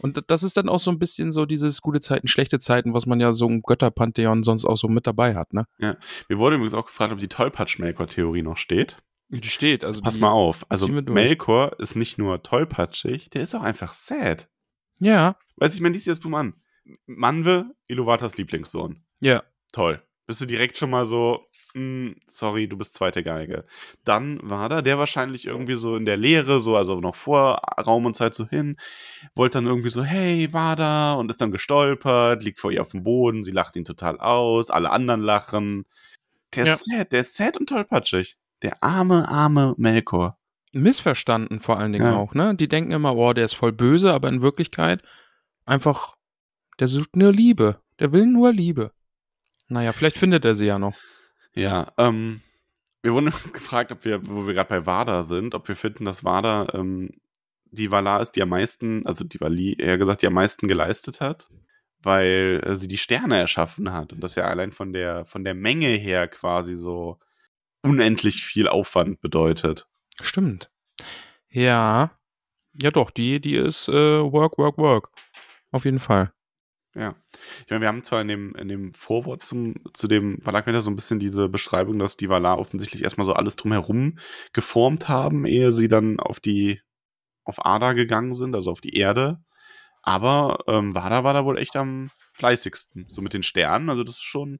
Und 0.00 0.16
d- 0.16 0.22
das 0.26 0.42
ist 0.42 0.56
dann 0.56 0.68
auch 0.68 0.80
so 0.80 0.90
ein 0.90 0.98
bisschen 0.98 1.30
so 1.30 1.46
dieses 1.46 1.80
gute 1.80 2.00
Zeiten, 2.00 2.26
schlechte 2.26 2.58
Zeiten, 2.58 2.92
was 2.92 3.06
man 3.06 3.20
ja 3.20 3.32
so 3.32 3.46
im 3.46 3.62
Götterpantheon 3.62 4.42
sonst 4.42 4.64
auch 4.64 4.76
so 4.76 4.88
mit 4.88 5.06
dabei 5.06 5.36
hat, 5.36 5.52
ne? 5.52 5.64
Mir 5.78 6.38
wurde 6.38 6.56
übrigens 6.56 6.74
auch 6.74 6.86
gefragt, 6.86 7.12
ob 7.12 7.20
die 7.20 7.28
Tollpatsch-Melkor-Theorie 7.28 8.42
noch 8.42 8.56
steht. 8.56 8.96
Die 9.28 9.48
steht, 9.48 9.84
also 9.84 10.00
Pass 10.00 10.14
die, 10.14 10.20
mal 10.20 10.30
auf. 10.30 10.66
Also. 10.68 10.88
Melkor 10.88 11.78
ist 11.78 11.94
nicht 11.96 12.18
nur 12.18 12.42
tollpatschig, 12.42 13.30
der 13.30 13.42
ist 13.42 13.54
auch 13.54 13.62
einfach 13.62 13.92
sad. 13.94 14.48
Ja, 14.98 15.36
Weiß 15.56 15.74
ich, 15.74 15.80
man 15.80 15.92
liest 15.92 16.06
dir 16.06 16.10
das 16.12 16.20
Buch 16.20 16.32
an. 16.32 16.54
Manwe, 17.06 17.70
Iluvatars 17.86 18.36
Lieblingssohn. 18.38 19.04
ja. 19.20 19.42
Toll. 19.72 20.02
Bist 20.26 20.40
du 20.40 20.44
direkt 20.46 20.76
schon 20.76 20.90
mal 20.90 21.06
so, 21.06 21.46
sorry, 22.28 22.68
du 22.68 22.76
bist 22.76 22.94
zweite 22.94 23.22
Geige. 23.22 23.64
Dann 24.04 24.38
war 24.42 24.68
da 24.68 24.82
der 24.82 24.98
wahrscheinlich 24.98 25.46
irgendwie 25.46 25.74
so 25.76 25.96
in 25.96 26.04
der 26.04 26.16
Lehre, 26.16 26.60
so, 26.60 26.76
also 26.76 27.00
noch 27.00 27.16
vor 27.16 27.60
Raum 27.84 28.06
und 28.06 28.16
Zeit 28.16 28.34
so 28.34 28.46
hin, 28.46 28.76
wollte 29.34 29.54
dann 29.58 29.66
irgendwie 29.66 29.88
so, 29.88 30.02
hey, 30.04 30.52
war 30.52 30.76
da 30.76 31.14
und 31.14 31.30
ist 31.30 31.40
dann 31.40 31.50
gestolpert, 31.50 32.42
liegt 32.42 32.58
vor 32.58 32.70
ihr 32.72 32.80
auf 32.82 32.90
dem 32.90 33.02
Boden, 33.04 33.42
sie 33.42 33.52
lacht 33.52 33.76
ihn 33.76 33.84
total 33.84 34.18
aus, 34.20 34.70
alle 34.70 34.90
anderen 34.90 35.20
lachen. 35.22 35.84
Der 36.54 36.66
Ja. 36.66 36.74
ist 36.74 36.84
sad, 36.84 37.12
der 37.12 37.20
ist 37.22 37.34
sad 37.36 37.56
und 37.58 37.68
tollpatschig. 37.68 38.36
Der 38.62 38.82
arme, 38.82 39.28
arme 39.28 39.74
Melkor. 39.78 40.38
missverstanden 40.74 41.60
vor 41.60 41.78
allen 41.78 41.92
Dingen 41.92 42.06
Ja. 42.06 42.16
auch, 42.16 42.32
ne? 42.34 42.54
Die 42.54 42.68
denken 42.68 42.92
immer, 42.92 43.14
oh, 43.16 43.32
der 43.34 43.44
ist 43.44 43.52
voll 43.54 43.72
böse, 43.72 44.12
aber 44.12 44.28
in 44.30 44.40
Wirklichkeit 44.40 45.02
einfach, 45.66 46.16
der 46.80 46.88
sucht 46.88 47.14
nur 47.16 47.30
Liebe. 47.32 47.80
Der 47.98 48.12
will 48.12 48.26
nur 48.26 48.52
Liebe. 48.52 48.90
Naja, 49.68 49.92
vielleicht 49.92 50.16
findet 50.16 50.44
er 50.46 50.54
sie 50.54 50.66
ja 50.66 50.78
noch. 50.78 50.96
Ja, 51.54 51.92
ähm, 51.98 52.40
wir 53.02 53.12
wurden 53.12 53.26
gefragt, 53.52 53.92
ob 53.92 54.04
wir, 54.04 54.26
wo 54.28 54.46
wir 54.46 54.54
gerade 54.54 54.68
bei 54.68 54.86
Wada 54.86 55.22
sind, 55.22 55.54
ob 55.54 55.68
wir 55.68 55.76
finden, 55.76 56.04
dass 56.04 56.24
Wada 56.24 56.68
ähm, 56.74 57.10
die 57.70 57.90
Valar 57.90 58.20
ist, 58.22 58.32
die 58.32 58.42
am 58.42 58.50
meisten, 58.50 59.06
also 59.06 59.24
die 59.24 59.40
Vali, 59.40 59.74
eher 59.78 59.98
gesagt, 59.98 60.22
die 60.22 60.26
am 60.26 60.34
meisten 60.34 60.68
geleistet 60.68 61.20
hat. 61.20 61.48
weil 62.02 62.60
äh, 62.64 62.76
sie 62.76 62.88
die 62.88 62.98
Sterne 62.98 63.38
erschaffen 63.38 63.92
hat 63.92 64.12
und 64.12 64.20
das 64.22 64.34
ja 64.34 64.44
allein 64.46 64.72
von 64.72 64.92
der, 64.92 65.24
von 65.24 65.44
der 65.44 65.54
Menge 65.54 65.88
her 65.88 66.28
quasi 66.28 66.76
so 66.76 67.18
unendlich 67.82 68.44
viel 68.44 68.68
Aufwand 68.68 69.20
bedeutet. 69.20 69.86
Stimmt. 70.20 70.70
Ja. 71.48 72.12
Ja, 72.74 72.90
doch, 72.90 73.10
die, 73.10 73.40
die 73.40 73.54
ist 73.56 73.88
äh, 73.88 73.92
Work, 74.22 74.58
Work, 74.58 74.78
Work. 74.78 75.10
Auf 75.70 75.84
jeden 75.84 76.00
Fall. 76.00 76.32
Ja. 76.94 77.14
Ich 77.64 77.70
meine, 77.70 77.80
wir 77.80 77.88
haben 77.88 78.02
zwar 78.02 78.20
in 78.20 78.28
dem, 78.28 78.54
in 78.54 78.68
dem 78.68 78.92
Vorwort 78.94 79.42
zum, 79.42 79.74
zu 79.94 80.08
dem 80.08 80.38
Valak 80.44 80.66
so 80.82 80.90
ein 80.90 80.96
bisschen 80.96 81.18
diese 81.18 81.48
Beschreibung, 81.48 81.98
dass 81.98 82.16
die 82.16 82.28
Valar 82.28 82.58
offensichtlich 82.58 83.02
erstmal 83.02 83.26
so 83.26 83.32
alles 83.32 83.56
drumherum 83.56 84.18
geformt 84.52 85.08
haben, 85.08 85.46
ehe 85.46 85.72
sie 85.72 85.88
dann 85.88 86.20
auf 86.20 86.38
die, 86.38 86.80
auf 87.44 87.64
Ada 87.64 87.94
gegangen 87.94 88.34
sind, 88.34 88.54
also 88.54 88.70
auf 88.70 88.80
die 88.80 88.94
Erde. 88.96 89.42
Aber 90.02 90.58
ähm, 90.66 90.94
Wada 90.94 91.24
war 91.24 91.32
da 91.32 91.44
wohl 91.44 91.58
echt 91.58 91.76
am 91.76 92.10
fleißigsten, 92.34 93.06
so 93.08 93.22
mit 93.22 93.32
den 93.32 93.42
Sternen. 93.42 93.88
Also 93.88 94.04
das 94.04 94.16
ist 94.16 94.22
schon. 94.22 94.58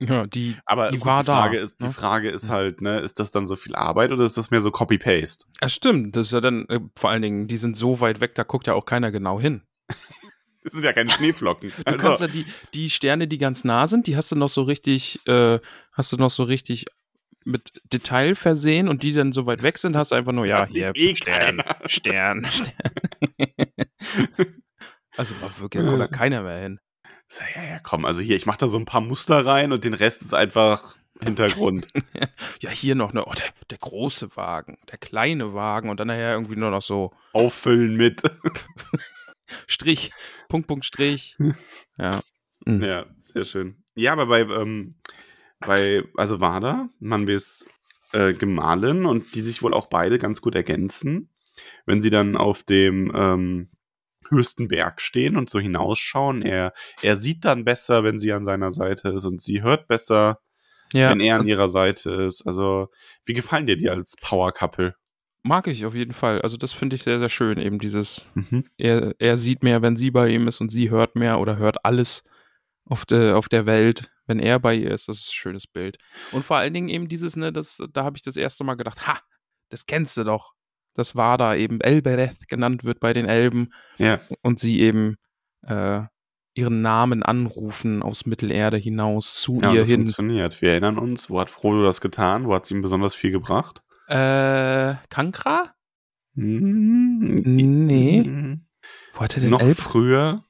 Ja, 0.00 0.26
die, 0.26 0.56
Aber 0.64 0.90
die 0.90 0.98
gut, 0.98 1.06
war 1.06 1.22
die 1.22 1.26
Frage 1.26 1.56
da. 1.58 1.62
ist, 1.62 1.80
ne? 1.80 1.88
die 1.88 1.92
Frage 1.92 2.30
ist 2.30 2.48
halt, 2.48 2.80
ne, 2.80 3.00
ist 3.00 3.18
das 3.18 3.30
dann 3.32 3.48
so 3.48 3.56
viel 3.56 3.74
Arbeit 3.74 4.12
oder 4.12 4.24
ist 4.24 4.36
das 4.36 4.50
mehr 4.50 4.60
so 4.62 4.70
Copy-Paste? 4.70 5.44
Ja, 5.60 5.68
stimmt. 5.68 6.14
Das 6.16 6.28
ist 6.28 6.32
ja 6.32 6.40
dann, 6.40 6.66
äh, 6.68 6.80
vor 6.96 7.10
allen 7.10 7.22
Dingen, 7.22 7.48
die 7.48 7.56
sind 7.56 7.76
so 7.76 8.00
weit 8.00 8.20
weg, 8.20 8.34
da 8.34 8.44
guckt 8.44 8.68
ja 8.68 8.74
auch 8.74 8.84
keiner 8.84 9.10
genau 9.10 9.40
hin. 9.40 9.62
Das 10.68 10.74
sind 10.74 10.84
ja 10.84 10.92
keine 10.92 11.10
Schneeflocken. 11.10 11.72
Du 11.86 11.96
kannst 11.96 12.20
ja 12.20 12.26
die, 12.26 12.44
die 12.74 12.90
Sterne, 12.90 13.26
die 13.26 13.38
ganz 13.38 13.64
nah 13.64 13.86
sind, 13.86 14.06
die 14.06 14.16
hast 14.16 14.30
du 14.30 14.36
noch 14.36 14.50
so 14.50 14.60
richtig, 14.62 15.18
äh, 15.26 15.58
hast 15.92 16.12
du 16.12 16.18
noch 16.18 16.30
so 16.30 16.42
richtig 16.42 16.84
mit 17.44 17.80
Detail 17.90 18.34
versehen 18.34 18.86
und 18.86 19.02
die 19.02 19.12
dann 19.14 19.32
so 19.32 19.46
weit 19.46 19.62
weg 19.62 19.78
sind, 19.78 19.96
hast 19.96 20.10
du 20.10 20.16
einfach 20.16 20.32
nur, 20.32 20.44
ja, 20.44 20.66
Das 20.66 20.74
hier, 20.74 20.90
eh 20.94 21.14
Stern. 21.14 21.62
Stern, 21.86 22.46
Stern. 22.50 22.74
also 25.16 25.34
da 25.40 25.58
wirklich 25.58 25.82
da 25.82 25.88
guckt 25.88 26.00
da 26.02 26.06
keiner 26.08 26.42
mehr 26.42 26.60
hin. 26.60 26.80
Ja, 27.54 27.62
ja, 27.62 27.78
komm, 27.82 28.04
also 28.04 28.20
hier, 28.20 28.36
ich 28.36 28.44
mach 28.44 28.58
da 28.58 28.68
so 28.68 28.78
ein 28.78 28.84
paar 28.84 29.00
Muster 29.00 29.46
rein 29.46 29.72
und 29.72 29.84
den 29.84 29.94
Rest 29.94 30.20
ist 30.20 30.34
einfach 30.34 30.96
Hintergrund. 31.22 31.88
Ja, 32.60 32.70
hier 32.70 32.96
noch 32.96 33.12
ne, 33.12 33.24
oh, 33.24 33.32
der, 33.32 33.46
der 33.70 33.78
große 33.78 34.34
Wagen, 34.36 34.78
der 34.90 34.98
kleine 34.98 35.54
Wagen 35.54 35.90
und 35.90 36.00
dann 36.00 36.08
nachher 36.08 36.32
irgendwie 36.32 36.56
nur 36.56 36.70
noch 36.70 36.82
so 36.82 37.12
Auffüllen 37.32 37.94
mit. 37.96 38.22
Strich, 39.68 40.10
Punkt, 40.48 40.66
Punkt, 40.66 40.84
Strich. 40.84 41.36
Ja. 41.98 42.20
Mhm. 42.64 42.82
ja, 42.82 43.06
sehr 43.20 43.44
schön. 43.44 43.82
Ja, 43.94 44.12
aber 44.12 44.26
bei, 44.26 44.40
ähm, 44.40 44.94
bei 45.60 46.04
also 46.16 46.40
Wada, 46.40 46.88
Manwes 46.98 47.66
äh, 48.12 48.32
Gemahlin 48.32 49.04
und 49.04 49.34
die 49.34 49.40
sich 49.40 49.62
wohl 49.62 49.74
auch 49.74 49.86
beide 49.86 50.18
ganz 50.18 50.40
gut 50.40 50.54
ergänzen, 50.54 51.30
wenn 51.86 52.00
sie 52.00 52.10
dann 52.10 52.36
auf 52.36 52.62
dem 52.62 53.12
ähm, 53.14 53.70
höchsten 54.28 54.68
Berg 54.68 55.00
stehen 55.00 55.36
und 55.36 55.48
so 55.50 55.58
hinausschauen. 55.58 56.42
Er, 56.42 56.72
er 57.02 57.16
sieht 57.16 57.44
dann 57.44 57.64
besser, 57.64 58.04
wenn 58.04 58.18
sie 58.18 58.32
an 58.32 58.44
seiner 58.44 58.70
Seite 58.70 59.08
ist 59.10 59.24
und 59.24 59.42
sie 59.42 59.62
hört 59.62 59.88
besser, 59.88 60.40
ja. 60.92 61.10
wenn 61.10 61.20
er 61.20 61.36
an 61.36 61.46
ihrer 61.46 61.68
Seite 61.68 62.10
ist. 62.10 62.46
Also, 62.46 62.88
wie 63.24 63.34
gefallen 63.34 63.66
dir 63.66 63.76
die 63.76 63.90
als 63.90 64.14
Power-Couple? 64.20 64.94
Mag 65.44 65.66
ich 65.68 65.86
auf 65.86 65.94
jeden 65.94 66.12
Fall. 66.12 66.42
Also 66.42 66.56
das 66.56 66.72
finde 66.72 66.96
ich 66.96 67.02
sehr, 67.04 67.18
sehr 67.18 67.28
schön, 67.28 67.58
eben 67.58 67.78
dieses 67.78 68.28
Mhm. 68.34 68.64
er, 68.76 69.14
er 69.18 69.36
sieht 69.36 69.62
mehr, 69.62 69.82
wenn 69.82 69.96
sie 69.96 70.10
bei 70.10 70.28
ihm 70.28 70.48
ist 70.48 70.60
und 70.60 70.70
sie 70.70 70.90
hört 70.90 71.14
mehr 71.16 71.38
oder 71.40 71.56
hört 71.56 71.84
alles 71.84 72.24
auf, 72.84 73.06
de, 73.06 73.32
auf 73.32 73.48
der 73.48 73.64
Welt, 73.66 74.10
wenn 74.26 74.40
er 74.40 74.58
bei 74.58 74.74
ihr 74.74 74.90
ist. 74.90 75.08
Das 75.08 75.18
ist 75.18 75.28
ein 75.28 75.32
schönes 75.34 75.66
Bild. 75.66 75.96
Und 76.32 76.44
vor 76.44 76.56
allen 76.56 76.74
Dingen 76.74 76.88
eben 76.88 77.08
dieses, 77.08 77.36
ne, 77.36 77.52
das, 77.52 77.78
da 77.92 78.04
habe 78.04 78.16
ich 78.16 78.22
das 78.22 78.36
erste 78.36 78.64
Mal 78.64 78.74
gedacht, 78.74 79.06
ha, 79.06 79.18
das 79.70 79.86
kennst 79.86 80.16
du 80.16 80.24
doch. 80.24 80.52
Das 80.94 81.14
war 81.14 81.38
da 81.38 81.54
eben 81.54 81.80
Elbereth 81.80 82.48
genannt 82.48 82.82
wird 82.84 82.98
bei 82.98 83.12
den 83.12 83.26
Elben 83.26 83.72
Ja, 83.98 84.18
und 84.42 84.58
sie 84.58 84.80
eben 84.80 85.16
äh, 85.62 86.00
ihren 86.54 86.82
Namen 86.82 87.22
anrufen 87.22 88.02
aus 88.02 88.26
Mittelerde 88.26 88.76
hinaus 88.78 89.34
zu 89.40 89.60
ja 89.62 89.72
ihr 89.72 89.80
das 89.80 89.88
hin. 89.88 90.00
funktioniert. 90.00 90.60
Wir 90.60 90.70
erinnern 90.72 90.98
uns, 90.98 91.30
wo 91.30 91.38
hat 91.40 91.50
Frodo 91.50 91.84
das 91.84 92.00
getan? 92.00 92.46
Wo 92.46 92.54
hat 92.54 92.64
es 92.64 92.70
ihm 92.72 92.82
besonders 92.82 93.14
viel 93.14 93.30
gebracht? 93.30 93.82
Äh, 94.08 94.94
Kankra? 95.10 95.74
Hm, 96.34 97.34
Nee. 97.86 98.22
hm. 98.24 98.66
Wo 99.14 99.20
hat 99.20 99.34
er 99.36 99.40
denn, 99.40 99.50
Noch 99.50 99.60
Elb 99.60 99.76
früher. 99.76 100.44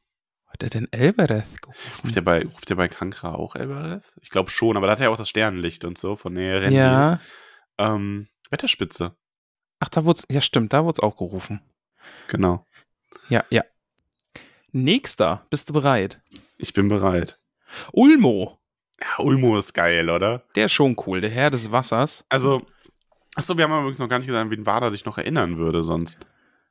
wo 0.44 0.50
hat 0.52 0.62
er 0.62 0.70
denn 0.70 0.88
Elbereth 0.92 1.60
gerufen? 1.62 2.00
Ruft 2.04 2.14
der 2.16 2.20
bei, 2.20 2.42
ruft 2.44 2.68
der 2.70 2.74
bei 2.76 2.88
Kankra 2.88 3.34
auch 3.34 3.56
Elbereth? 3.56 4.04
Ich 4.20 4.30
glaube 4.30 4.50
schon, 4.50 4.76
aber 4.76 4.86
da 4.86 4.92
hat 4.92 5.00
er 5.00 5.04
ja 5.04 5.10
auch 5.10 5.16
das 5.16 5.28
Sternenlicht 5.28 5.84
und 5.84 5.98
so 5.98 6.14
von 6.16 6.34
der 6.34 6.62
Rennen. 6.62 6.76
Ja. 6.76 7.20
Ähm, 7.78 8.28
Wetterspitze, 8.50 9.16
Ach, 9.80 9.88
da 9.88 10.04
wurde 10.04 10.22
ja 10.30 10.40
stimmt, 10.40 10.72
da 10.72 10.84
wurde 10.84 10.96
es 10.96 11.00
auch 11.02 11.16
gerufen. 11.16 11.60
genau. 12.28 12.66
Ja, 13.28 13.44
ja. 13.50 13.62
Nächster, 14.72 15.46
bist 15.50 15.68
du 15.70 15.72
bereit? 15.74 16.20
Ich 16.58 16.72
bin 16.72 16.88
bereit. 16.88 17.38
Ulmo, 17.92 18.58
Ja, 19.00 19.22
Ulmo 19.24 19.56
ist 19.56 19.72
geil, 19.74 20.10
oder? 20.10 20.44
der 20.56 20.66
ist 20.66 20.72
schon 20.72 20.96
cool, 21.06 21.20
der 21.20 21.30
Herr 21.30 21.50
des 21.50 21.70
Wassers. 21.70 22.24
Also, 22.28 22.66
achso, 23.38 23.56
wir 23.56 23.64
haben 23.64 23.72
aber 23.72 23.82
übrigens 23.82 24.00
noch 24.00 24.08
gar 24.08 24.18
nicht 24.18 24.26
gesagt, 24.26 24.44
an 24.44 24.50
wen 24.50 24.66
Wada 24.66 24.90
dich 24.90 25.04
noch 25.04 25.16
erinnern 25.16 25.56
würde 25.56 25.82
sonst. 25.82 26.18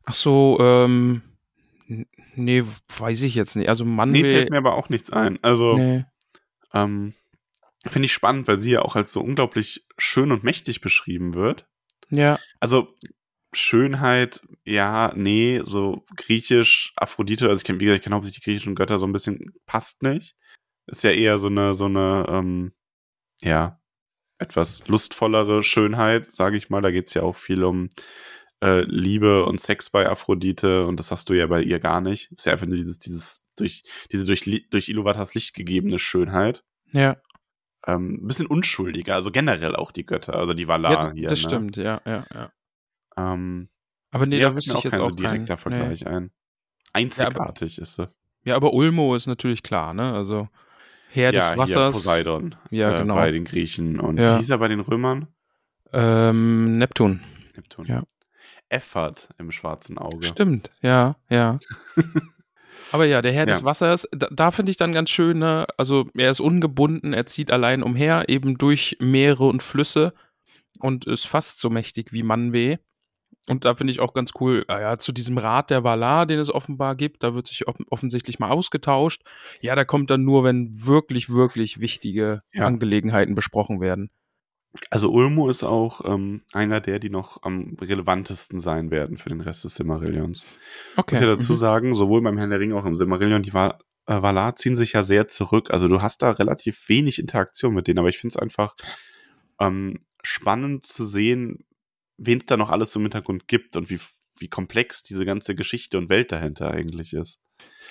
Ach 0.06 0.14
so, 0.14 0.58
ähm, 0.60 1.22
nee, 2.36 2.64
weiß 2.98 3.24
ich 3.24 3.36
jetzt 3.36 3.56
nicht. 3.56 3.70
Also 3.70 3.86
Mann 3.86 4.10
Nee, 4.10 4.24
fällt 4.24 4.50
mir 4.52 4.58
aber 4.58 4.76
auch 4.76 4.90
nichts 4.90 5.10
ein. 5.10 5.40
Also, 5.42 5.78
nee. 5.78 6.06
ähm, 6.74 7.14
finde 7.86 8.06
ich 8.06 8.14
spannend, 8.14 8.48
weil 8.48 8.60
sie 8.60 8.72
ja 8.72 8.82
auch 8.82 8.96
als 8.96 9.14
so 9.14 9.22
unglaublich 9.22 9.86
schön 9.98 10.32
und 10.32 10.44
mächtig 10.44 10.82
beschrieben 10.82 11.34
wird. 11.34 11.66
Ja, 12.10 12.40
Also 12.60 12.94
Schönheit, 13.54 14.42
ja, 14.66 15.14
nee, 15.16 15.62
so 15.64 16.06
griechisch, 16.16 16.94
Aphrodite, 16.96 17.50
also 17.50 17.62
ich 17.62 17.64
kenne, 17.64 17.80
wie 17.80 17.86
gesagt, 17.86 18.00
ich 18.00 18.04
kenne 18.04 18.16
hauptsächlich 18.16 18.44
die 18.44 18.50
griechischen 18.50 18.76
Götter 18.76 19.00
so 19.00 19.08
ein 19.08 19.14
bisschen, 19.14 19.54
passt 19.66 20.04
nicht. 20.04 20.36
Ist 20.86 21.04
ja 21.04 21.12
eher 21.12 21.40
so 21.40 21.48
eine, 21.48 21.76
so 21.76 21.86
eine, 21.86 22.26
ähm, 22.30 22.74
ja, 23.42 23.80
etwas 24.40 24.88
lustvollere 24.88 25.64
Schönheit, 25.64 26.26
sage 26.26 26.58
ich 26.58 26.70
mal. 26.70 26.82
Da 26.82 26.92
geht's 26.92 27.14
ja 27.14 27.24
auch 27.24 27.36
viel 27.36 27.64
um 27.64 27.90
äh, 28.64 28.82
Liebe 28.82 29.46
und 29.46 29.62
Sex 29.62 29.90
bei 29.90 30.08
Aphrodite 30.10 30.86
und 30.86 31.00
das 31.00 31.12
hast 31.12 31.30
du 31.30 31.34
ja 31.34 31.48
bei 31.48 31.62
ihr 31.62 31.80
gar 31.80 32.02
nicht. 32.02 32.32
Ist 32.32 32.46
ja 32.46 32.54
einfach 32.54 32.66
nur 32.68 32.78
dieses, 32.78 32.98
dieses, 33.00 33.48
durch, 33.56 33.84
diese 34.12 34.26
durch, 34.26 34.68
durch 34.70 34.90
Iluvatars 34.90 35.34
Licht 35.36 35.54
gegebene 35.54 36.00
Schönheit. 36.00 36.64
ja. 36.92 37.18
Ähm, 37.86 38.16
ein 38.22 38.28
bisschen 38.28 38.48
unschuldiger, 38.48 39.16
also 39.16 39.32
generell 39.32 39.74
auch 39.76 39.92
die 39.94 40.06
Götter, 40.06 40.36
also 40.36 40.54
die 40.54 40.68
Valar 40.68 40.92
ja 40.92 40.98
das, 40.98 41.14
hier. 41.14 41.28
das 41.28 41.44
ne? 41.44 41.48
stimmt, 41.48 41.78
ja, 41.78 42.02
ja, 42.06 42.26
ja. 42.34 42.52
Ähm, 43.16 43.70
Aber 44.12 44.26
nee, 44.26 44.38
Nee, 44.38 44.42
da 44.42 44.56
wüsste 44.56 44.76
ich 44.78 44.84
jetzt 44.84 44.92
kein 44.92 45.02
auch 45.02 45.10
so 45.10 45.16
direkter 45.16 45.56
keinen. 45.56 45.58
Vergleich 45.58 46.06
ein. 46.08 46.32
Einzigartig 46.92 47.78
ist 47.78 47.96
sie. 47.96 48.02
Nee. 48.04 48.50
Ja, 48.50 48.56
aber 48.56 48.74
Ulmo 48.74 49.16
ist 49.16 49.28
natürlich 49.28 49.64
klar, 49.64 49.94
ne? 49.94 50.12
Also 50.14 50.50
Herr 51.12 51.34
Ja, 51.34 51.50
des 51.50 51.58
Wassers. 51.58 51.96
Poseidon 51.96 52.56
Ja, 52.70 52.96
äh, 52.98 53.02
genau. 53.02 53.16
bei 53.16 53.32
den 53.32 53.46
Griechen. 53.46 54.00
Und 54.00 54.18
Ja. 54.20 54.36
wie 54.36 54.40
hieß 54.40 54.50
er 54.50 54.58
bei 54.58 54.68
den 54.68 54.80
Römern? 54.82 55.28
Ähm, 55.94 56.78
Neptun. 56.78 57.22
Neptun. 57.56 57.86
Ja. 57.86 58.04
Effert 58.70 59.30
im 59.38 59.52
schwarzen 59.52 59.98
Auge. 59.98 60.26
Stimmt, 60.26 60.70
ja, 60.82 61.16
ja. 61.30 61.58
Aber 62.92 63.06
ja, 63.06 63.22
der 63.22 63.32
Herr 63.32 63.46
des 63.46 63.60
Ja. 63.60 63.66
Wassers, 63.66 64.08
da, 64.12 64.28
da 64.32 64.52
finde 64.52 64.70
ich 64.72 64.78
dann 64.78 64.94
ganz 64.94 65.10
schön, 65.10 65.40
ne? 65.40 65.66
also 65.78 66.10
er 66.16 66.32
ist 66.32 66.40
ungebunden, 66.40 67.14
er 67.14 67.26
zieht 67.26 67.52
allein 67.52 67.84
umher, 67.84 68.26
eben 68.30 68.58
durch 68.58 68.98
Meere 69.00 69.46
und 69.46 69.64
Flüsse 69.64 70.14
und 70.80 71.06
ist 71.06 71.26
fast 71.28 71.60
so 71.60 71.70
mächtig 71.70 72.12
wie 72.14 72.24
Manwë. 72.24 72.80
Und 73.50 73.66
da 73.66 73.76
finde 73.76 73.92
ich 73.92 74.00
auch 74.00 74.14
ganz 74.14 74.32
cool, 74.40 74.66
ah 74.68 74.80
ja, 74.80 74.98
zu 74.98 75.12
diesem 75.12 75.38
Rat 75.38 75.70
der 75.70 75.84
Valar, 75.84 76.26
den 76.26 76.40
es 76.40 76.54
offenbar 76.54 76.96
gibt, 76.96 77.24
da 77.24 77.34
wird 77.34 77.48
sich 77.48 77.68
off 77.68 77.78
offensichtlich 77.90 78.40
mal 78.40 78.50
ausgetauscht. 78.50 79.24
Ja, 79.62 79.76
da 79.76 79.86
kommt 79.86 80.12
dann 80.12 80.24
nur, 80.24 80.44
wenn 80.44 80.86
wirklich, 80.86 81.30
wirklich 81.30 81.80
wichtige 81.80 82.40
Ja. 82.54 82.66
Angelegenheiten 82.68 83.36
besprochen 83.36 83.80
werden. 83.80 84.10
Also 84.92 85.10
Ulmo 85.12 85.50
ist 85.50 85.64
auch 85.64 86.02
ähm, 86.06 86.42
einer 86.52 86.82
der, 86.82 87.00
die 87.00 87.10
noch 87.10 87.42
am 87.42 87.78
relevantesten 87.82 88.60
sein 88.60 88.92
werden 88.92 89.18
für 89.18 89.30
den 89.30 89.42
Rest 89.42 89.64
des 89.64 89.76
Silmarillions. 89.76 90.46
Ich 90.94 90.98
Okay. 90.98 91.16
muss 91.16 91.22
ja 91.22 91.28
dazu 91.28 91.54
mhm. 91.54 91.58
sagen, 91.58 91.96
sowohl 91.96 92.22
beim 92.22 92.38
Herrn 92.38 92.50
der 92.50 92.60
Ringe 92.60 92.76
auch 92.76 92.86
im 92.86 92.96
Silmarillion, 92.96 93.42
die 93.42 93.54
Val 93.54 93.78
äh, 94.08 94.22
Valar 94.22 94.56
ziehen 94.56 94.76
sich 94.76 94.94
ja 94.94 95.04
sehr 95.04 95.28
zurück. 95.28 95.72
Also 95.72 95.88
du 95.88 96.02
hast 96.02 96.22
da 96.22 96.32
relativ 96.32 96.90
wenig 96.90 97.20
Interaktion 97.20 97.74
mit 97.74 97.88
denen, 97.88 98.00
aber 98.00 98.10
ich 98.10 98.18
finde 98.18 98.36
es 98.36 98.42
einfach 98.42 98.76
ähm, 99.60 100.00
spannend 100.22 100.86
zu 100.86 101.06
sehen, 101.06 101.66
wen 102.18 102.40
es 102.40 102.46
da 102.46 102.58
noch 102.58 102.70
alles 102.70 102.92
so 102.92 103.00
im 103.00 103.06
Hintergrund 103.06 103.48
gibt 103.48 103.76
und 103.76 103.90
wie, 103.90 104.00
wie 104.40 104.48
komplex 104.48 105.04
diese 105.04 105.26
ganze 105.26 105.56
Geschichte 105.56 105.98
und 105.98 106.10
Welt 106.10 106.32
dahinter 106.32 106.72
eigentlich 106.72 107.14
ist. 107.14 107.40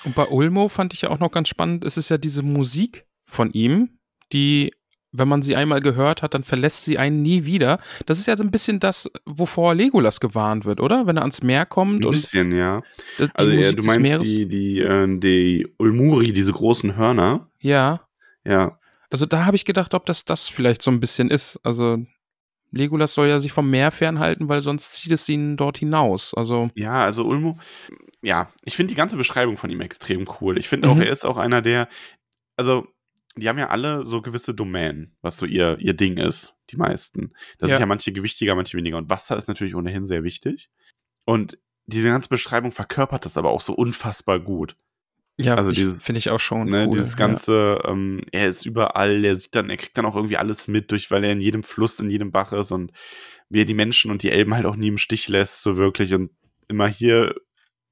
Und 0.05 0.15
bei 0.15 0.27
Ulmo 0.27 0.69
fand 0.69 0.93
ich 0.95 1.03
ja 1.03 1.11
auch 1.11 1.19
noch 1.19 1.31
ganz 1.31 1.49
spannend, 1.49 1.85
es 1.85 1.97
ist 1.97 2.09
ja 2.09 2.19
diese 2.19 2.43
Musik 2.43 3.07
von 3.25 3.51
ihm, 3.51 3.99
die, 4.33 4.73
wenn 5.13 5.29
man 5.29 5.43
sie 5.43 5.57
einmal 5.57 5.81
gehört 5.81 6.23
hat, 6.23 6.35
dann 6.35 6.45
verlässt 6.45 6.85
sie 6.85 6.99
einen 6.99 7.23
nie 7.23 7.45
wieder. 7.45 7.81
Das 8.05 8.19
ist 8.19 8.27
ja 8.27 8.37
so 8.37 8.45
ein 8.45 8.51
bisschen 8.51 8.81
das, 8.81 9.11
wovor 9.25 9.75
Legolas 9.75 10.21
gewarnt 10.21 10.65
wird, 10.65 10.81
oder? 10.81 11.07
Wenn 11.07 11.17
er 11.17 11.23
ans 11.23 11.43
Meer 11.43 11.67
kommt 11.67 12.03
Ein 12.03 12.07
und 12.07 12.13
bisschen, 12.13 12.53
ja. 12.53 12.83
Also 13.35 13.55
Musik 13.55 13.77
du 13.77 13.83
meinst 13.85 14.25
die, 14.25 14.47
die, 14.47 14.81
äh, 14.81 15.19
die 15.19 15.67
Ulmuri, 15.79 16.33
diese 16.33 16.53
großen 16.53 16.97
Hörner. 16.97 17.51
Ja, 17.61 18.07
Ja, 18.45 18.79
also 19.11 19.27
da 19.27 19.45
habe 19.45 19.57
ich 19.57 19.65
gedacht, 19.65 19.95
ob 19.95 20.07
das 20.07 20.25
das 20.25 20.49
vielleicht 20.49 20.83
so 20.83 20.91
ein 20.91 21.01
bisschen 21.01 21.31
ist. 21.31 21.61
Also 21.63 21.99
Legolas 22.77 23.13
soll 23.15 23.27
ja 23.29 23.41
sich 23.41 23.53
vom 23.53 23.69
Meer 23.71 23.91
fernhalten, 23.91 24.49
weil 24.49 24.61
sonst 24.61 24.95
zieht 24.95 25.13
es 25.13 25.29
ihn 25.29 25.57
dort 25.57 25.79
hinaus. 25.79 26.33
Also. 26.35 26.71
Ja, 26.77 27.03
also 27.05 27.25
Ulmo, 27.25 27.59
ja, 28.23 28.49
ich 28.65 28.77
finde 28.77 28.91
die 28.93 28.97
ganze 28.97 29.17
Beschreibung 29.17 29.57
von 29.57 29.71
ihm 29.71 29.81
extrem 29.81 30.25
cool. 30.41 30.59
Ich 30.59 30.69
finde 30.69 30.89
auch, 30.89 30.95
Mhm. 30.97 31.03
er 31.03 31.11
ist 31.11 31.25
auch 31.25 31.37
einer 31.37 31.63
der, 31.63 31.89
also, 32.57 32.87
die 33.37 33.49
haben 33.49 33.59
ja 33.59 33.69
alle 33.69 34.07
so 34.07 34.23
gewisse 34.23 34.55
Domänen, 34.55 35.17
was 35.21 35.37
so 35.39 35.45
ihr, 35.47 35.77
ihr 35.81 35.95
Ding 35.95 36.17
ist, 36.17 36.55
die 36.71 36.77
meisten. 36.77 37.33
Da 37.59 37.67
Ja. 37.67 37.75
sind 37.75 37.81
ja 37.81 37.87
manche 37.87 38.13
gewichtiger, 38.13 38.55
manche 38.55 38.77
weniger. 38.79 38.97
Und 38.97 39.11
Wasser 39.11 39.37
ist 39.37 39.49
natürlich 39.49 39.75
ohnehin 39.75 40.07
sehr 40.07 40.25
wichtig. 40.25 40.71
Und 41.27 41.59
diese 41.87 42.09
ganze 42.09 42.29
Beschreibung 42.31 42.73
verkörpert 42.73 43.27
das 43.27 43.37
aber 43.37 43.51
auch 43.51 43.61
so 43.61 43.75
unfassbar 43.75 44.41
gut. 44.41 44.77
Ja, 45.39 45.55
Also 45.55 45.71
dieses- 45.71 46.03
finde 46.03 46.19
ich 46.19 46.31
auch 46.31 46.41
schon 46.41 46.71
Ne, 46.71 46.87
cool. 46.87 46.97
dieses 46.97 47.17
ganze, 47.17 47.81
ähm, 47.85 48.23
er 48.33 48.49
ist 48.49 48.65
überall, 48.65 49.23
er 49.25 49.37
sieht 49.37 49.55
dann, 49.55 49.69
er 49.69 49.77
kriegt 49.77 49.97
dann 49.99 50.07
auch 50.07 50.17
irgendwie 50.17 50.39
alles 50.39 50.67
mit, 50.67 50.91
durch, 50.91 51.11
weil 51.11 51.25
er 51.25 51.33
in 51.33 51.41
jedem 51.43 51.63
Fluss, 51.63 52.01
in 52.01 52.09
jedem 52.11 52.33
Bach 52.33 52.53
ist 52.53 52.71
und 52.73 52.91
wie 53.51 53.61
er 53.61 53.65
die 53.67 53.75
Menschen 53.75 54.11
und 54.11 54.23
die 54.23 54.31
Elben 54.31 54.55
halt 54.55 54.65
auch 54.67 54.77
nie 54.77 54.89
im 54.89 54.99
Stich 54.99 55.29
lässt, 55.29 55.63
so 55.63 55.77
wirklich 55.77 56.15
und 56.15 56.31
immer 56.69 56.87
hier 56.89 57.35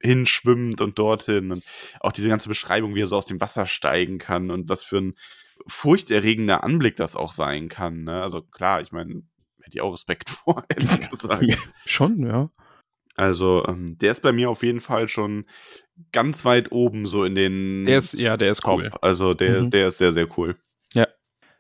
hinschwimmt 0.03 0.81
und 0.81 0.99
dorthin 0.99 1.51
und 1.53 1.63
auch 2.01 2.13
diese 2.13 2.29
ganze 2.29 2.49
Beschreibung, 2.49 2.95
wie 2.95 3.03
er 3.03 3.07
so 3.07 3.17
aus 3.17 3.27
dem 3.27 3.41
Wasser 3.41 3.67
steigen 3.67 4.19
kann 4.19 4.51
und 4.51 4.69
was 4.69 4.83
für 4.83 4.99
ein 4.99 5.15
furchterregender 5.67 6.65
Anblick 6.65 6.97
das 6.97 7.17
auch 7.17 7.33
sein 7.33 7.69
kann. 7.69 8.05
Ne? 8.05 8.23
Also 8.23 8.43
klar, 8.43 8.81
ich 8.81 8.93
meine, 8.93 9.23
hätte 9.63 9.77
ich 9.77 9.81
auch 9.81 9.93
Respekt 9.93 10.29
vor, 10.31 10.65
ehrlich 10.75 11.11
gesagt. 11.11 11.43
Ja. 11.43 11.55
Ja, 11.57 11.63
schon, 11.87 12.25
ja. 12.27 12.51
Also 13.17 13.65
ähm, 13.69 13.99
der 13.99 14.11
ist 14.11 14.23
bei 14.23 14.33
mir 14.33 14.51
auf 14.51 14.63
jeden 14.63 14.81
Fall 14.81 15.09
schon 15.09 15.47
ganz 16.13 16.45
weit 16.45 16.73
oben 16.73 17.07
so 17.07 17.25
in 17.25 17.35
den 17.35 17.85
Der 17.85 17.99
ist, 17.99 18.15
ja, 18.15 18.37
der 18.37 18.51
ist 18.51 18.63
Top. 18.63 18.81
cool. 18.81 18.91
Also 19.01 19.35
der, 19.35 19.63
Mhm. 19.63 19.71
der 19.71 19.89
ist 19.89 19.99
sehr, 19.99 20.13
sehr 20.13 20.27
cool. 20.39 20.57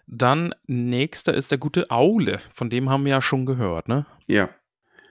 Dann 0.07 0.55
nächster 0.67 1.33
ist 1.33 1.51
der 1.51 1.57
gute 1.57 1.91
Aule, 1.91 2.39
von 2.53 2.69
dem 2.69 2.91
haben 2.91 3.07
wir 3.07 3.13
ja 3.13 3.23
schon 3.23 3.47
gehört, 3.47 3.89
ne? 3.89 4.05
Ja. 4.27 4.51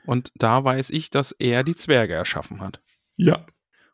Und 0.06 0.32
da 0.36 0.64
weiß 0.64 0.92
ich, 0.92 1.10
dass 1.10 1.32
er 1.32 1.64
die 1.64 1.76
Zwerge 1.76 2.14
erschaffen 2.14 2.62
hat. 2.62 2.80
Ja. 3.16 3.44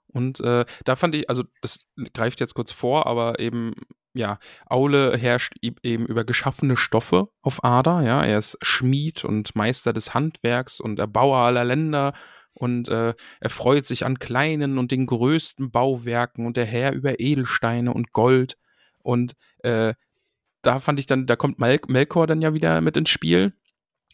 Und 0.08 0.42
äh, 0.42 0.66
da 0.84 0.96
fand 0.98 1.16
ich, 1.16 1.30
also 1.30 1.46
das 1.62 1.80
greift 2.14 2.42
jetzt 2.42 2.54
kurz 2.54 2.74
vor, 2.74 3.08
aber 3.08 3.40
eben, 3.40 3.76
ja, 4.14 4.40
Aule 4.66 5.16
herrscht 5.18 5.54
eben 5.62 6.06
über 6.06 6.26
geschaffene 6.26 6.76
Stoffe 6.76 7.30
auf 7.42 7.64
Ada, 7.64 8.02
ja. 8.02 8.22
Er 8.22 8.38
ist 8.38 8.58
Schmied 8.62 9.24
und 9.24 9.56
Meister 9.56 9.94
des 9.94 10.14
Handwerks 10.14 10.82
und 10.82 11.00
Erbauer 11.00 11.38
aller 11.38 11.64
Länder 11.64 12.12
und 12.54 12.90
äh, 12.90 13.14
er 13.40 13.50
freut 13.50 13.86
sich 13.86 14.06
an 14.06 14.20
kleinen 14.20 14.78
und 14.78 14.92
den 14.92 15.06
größten 15.06 15.72
Bauwerken 15.72 16.46
und 16.46 16.58
der 16.58 16.66
Herr 16.66 16.94
über 16.94 17.20
Edelsteine 17.20 17.94
und 17.94 18.12
Gold. 18.12 18.58
Und 19.00 19.34
äh, 19.60 19.94
da 20.62 20.80
fand 20.80 21.00
ich 21.00 21.06
dann, 21.06 21.26
da 21.26 21.36
kommt 21.36 21.60
Mel 21.60 21.80
Melkor 21.88 22.28
dann 22.28 22.42
ja 22.42 22.54
wieder 22.54 22.82
mit 22.82 22.98
ins 22.98 23.10
Spiel. 23.10 23.54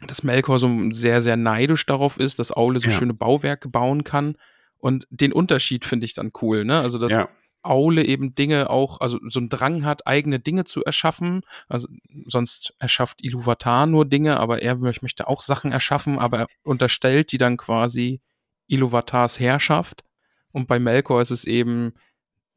Dass 0.07 0.23
Melkor 0.23 0.59
so 0.59 0.69
sehr, 0.91 1.21
sehr 1.21 1.37
neidisch 1.37 1.85
darauf 1.85 2.19
ist, 2.19 2.39
dass 2.39 2.51
Aule 2.51 2.79
so 2.79 2.89
Ja. 2.89 2.93
schöne 2.93 3.13
Bauwerke 3.13 3.69
bauen 3.69 4.03
kann. 4.03 4.37
Und 4.77 5.07
den 5.09 5.31
Unterschied 5.31 5.85
finde 5.85 6.05
ich 6.05 6.13
dann 6.13 6.31
cool, 6.41 6.65
ne? 6.65 6.79
Also, 6.81 6.99
dass 6.99 7.13
ja. 7.13 7.29
Aule 7.65 8.05
eben 8.05 8.35
Dinge 8.35 8.69
auch, 8.69 9.01
also 9.01 9.19
so 9.27 9.39
einen 9.39 9.49
Drang 9.49 9.85
hat, 9.85 10.07
eigene 10.07 10.39
Dinge 10.39 10.65
zu 10.65 10.83
erschaffen. 10.83 11.41
Also 11.67 11.87
sonst 12.25 12.73
erschafft 12.79 13.23
Iluvatar 13.23 13.85
nur 13.85 14.05
Dinge, 14.05 14.39
aber 14.39 14.61
er 14.61 14.77
mö- 14.77 14.97
möchte 15.01 15.27
auch 15.27 15.41
Sachen 15.41 15.71
erschaffen, 15.71 16.19
aber 16.19 16.39
er 16.39 16.47
unterstellt 16.63 17.31
die 17.31 17.37
dann 17.37 17.57
quasi 17.57 18.21
Iluvatars 18.67 19.39
Herrschaft. 19.39 20.03
Und 20.51 20.67
bei 20.67 20.79
Melkor 20.79 21.21
ist 21.21 21.31
es 21.31 21.45
eben, 21.45 21.93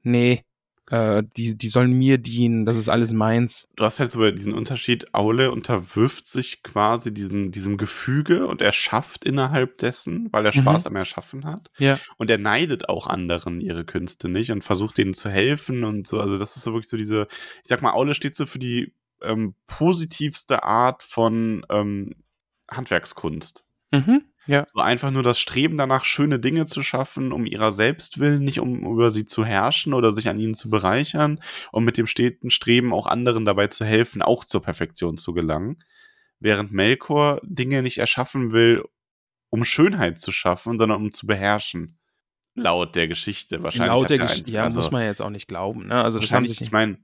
nee, 0.03 0.45
äh, 0.91 1.23
die, 1.37 1.57
die 1.57 1.69
sollen 1.69 1.93
mir 1.93 2.19
dienen, 2.19 2.67
das 2.67 2.77
ist 2.77 2.89
alles 2.89 3.13
meins. 3.13 3.69
Du 3.77 3.85
hast 3.85 4.01
halt 4.01 4.11
so 4.11 4.31
diesen 4.31 4.55
Unterschied, 4.55 5.15
Aule 5.15 5.51
unterwirft 5.51 6.27
sich 6.27 6.63
quasi 6.63 7.13
diesen, 7.13 7.51
diesem 7.51 7.77
Gefüge 7.77 8.47
und 8.47 8.63
er 8.63 8.73
schafft 8.73 9.25
innerhalb 9.25 9.79
dessen, 9.79 10.29
weil 10.33 10.47
er 10.47 10.55
Mhm. 10.55 10.63
Spaß 10.63 10.87
am 10.87 10.97
Erschaffen 10.97 11.45
hat. 11.45 11.71
Ja. 11.79 11.99
Und 12.17 12.31
er 12.31 12.39
neidet 12.39 12.89
auch 12.89 13.07
anderen 13.07 13.61
ihre 13.61 13.85
Künste 13.85 14.29
nicht 14.29 14.51
und 14.51 14.63
versucht 14.65 14.99
denen 14.99 15.15
zu 15.15 15.29
helfen 15.29 15.85
und 15.85 16.07
so. 16.07 16.21
Also 16.21 16.39
das 16.39 16.57
ist 16.57 16.63
so 16.63 16.73
wirklich 16.73 16.89
so 16.89 16.97
diese, 16.97 17.27
ich 17.63 17.69
sag 17.69 17.83
mal, 17.83 17.93
Aule 17.93 18.15
steht 18.15 18.35
so 18.35 18.47
für 18.47 18.59
die 18.59 18.93
ähm, 19.23 19.55
positivste 19.67 20.63
Art 20.63 21.03
von 21.03 21.67
ähm, 21.71 22.15
Handwerkskunst. 22.71 23.65
Mhm. 23.91 24.23
Ja. 24.49 24.65
So 24.73 24.81
einfach 24.81 25.11
nur 25.11 25.23
das 25.23 25.39
Streben 25.39 25.77
danach, 25.77 26.07
schöne 26.07 26.39
Dinge 26.39 26.65
zu 26.65 26.83
schaffen, 26.83 27.33
um 27.33 27.45
ihrer 27.45 27.71
selbst 27.71 28.19
willen, 28.19 28.43
nicht 28.43 28.61
um 28.61 28.81
über 28.81 29.11
sie 29.11 29.27
zu 29.27 29.45
herrschen 29.45 29.93
oder 29.93 30.15
sich 30.15 30.29
an 30.29 30.41
ihnen 30.41 30.55
zu 30.55 30.71
bereichern 30.71 31.39
und 31.71 31.85
mit 31.85 31.99
dem 31.99 32.07
steten 32.07 32.49
Streben 32.49 32.95
auch 32.95 33.07
anderen 33.07 33.45
dabei 33.45 33.67
zu 33.67 33.85
helfen, 33.85 34.23
auch 34.23 34.45
zur 34.45 34.63
Perfektion 34.63 35.19
zu 35.19 35.35
gelangen. 35.35 35.77
Während 36.41 36.73
Melkor 36.73 37.43
Dinge 37.45 37.83
nicht 37.83 37.99
erschaffen 37.99 38.51
will, 38.53 38.85
um 39.51 39.65
Schönheit 39.65 40.19
zu 40.19 40.33
schaffen, 40.33 40.79
sondern 40.79 41.03
um 41.03 41.13
zu 41.13 41.27
beherrschen. 41.27 41.99
Laut 42.55 42.97
der 42.97 43.07
Geschichte 43.07 43.63
wahrscheinlich. 43.63 43.89
Laut 43.89 44.11
der 44.11 44.19
er 44.19 44.27
Geschichte, 44.27 44.51
ja, 44.51 44.65
also 44.65 44.81
muss 44.81 44.91
man 44.91 45.03
jetzt 45.03 45.21
auch 45.21 45.31
nicht 45.31 45.47
glauben, 45.47 45.87
ne? 45.89 46.03
Also 46.03 46.19
das 46.19 46.33
haben 46.33 46.45
wahrscheinlich, 46.45 46.59
sich 46.59 46.69
ich 46.69 46.73
meine, 46.73 46.99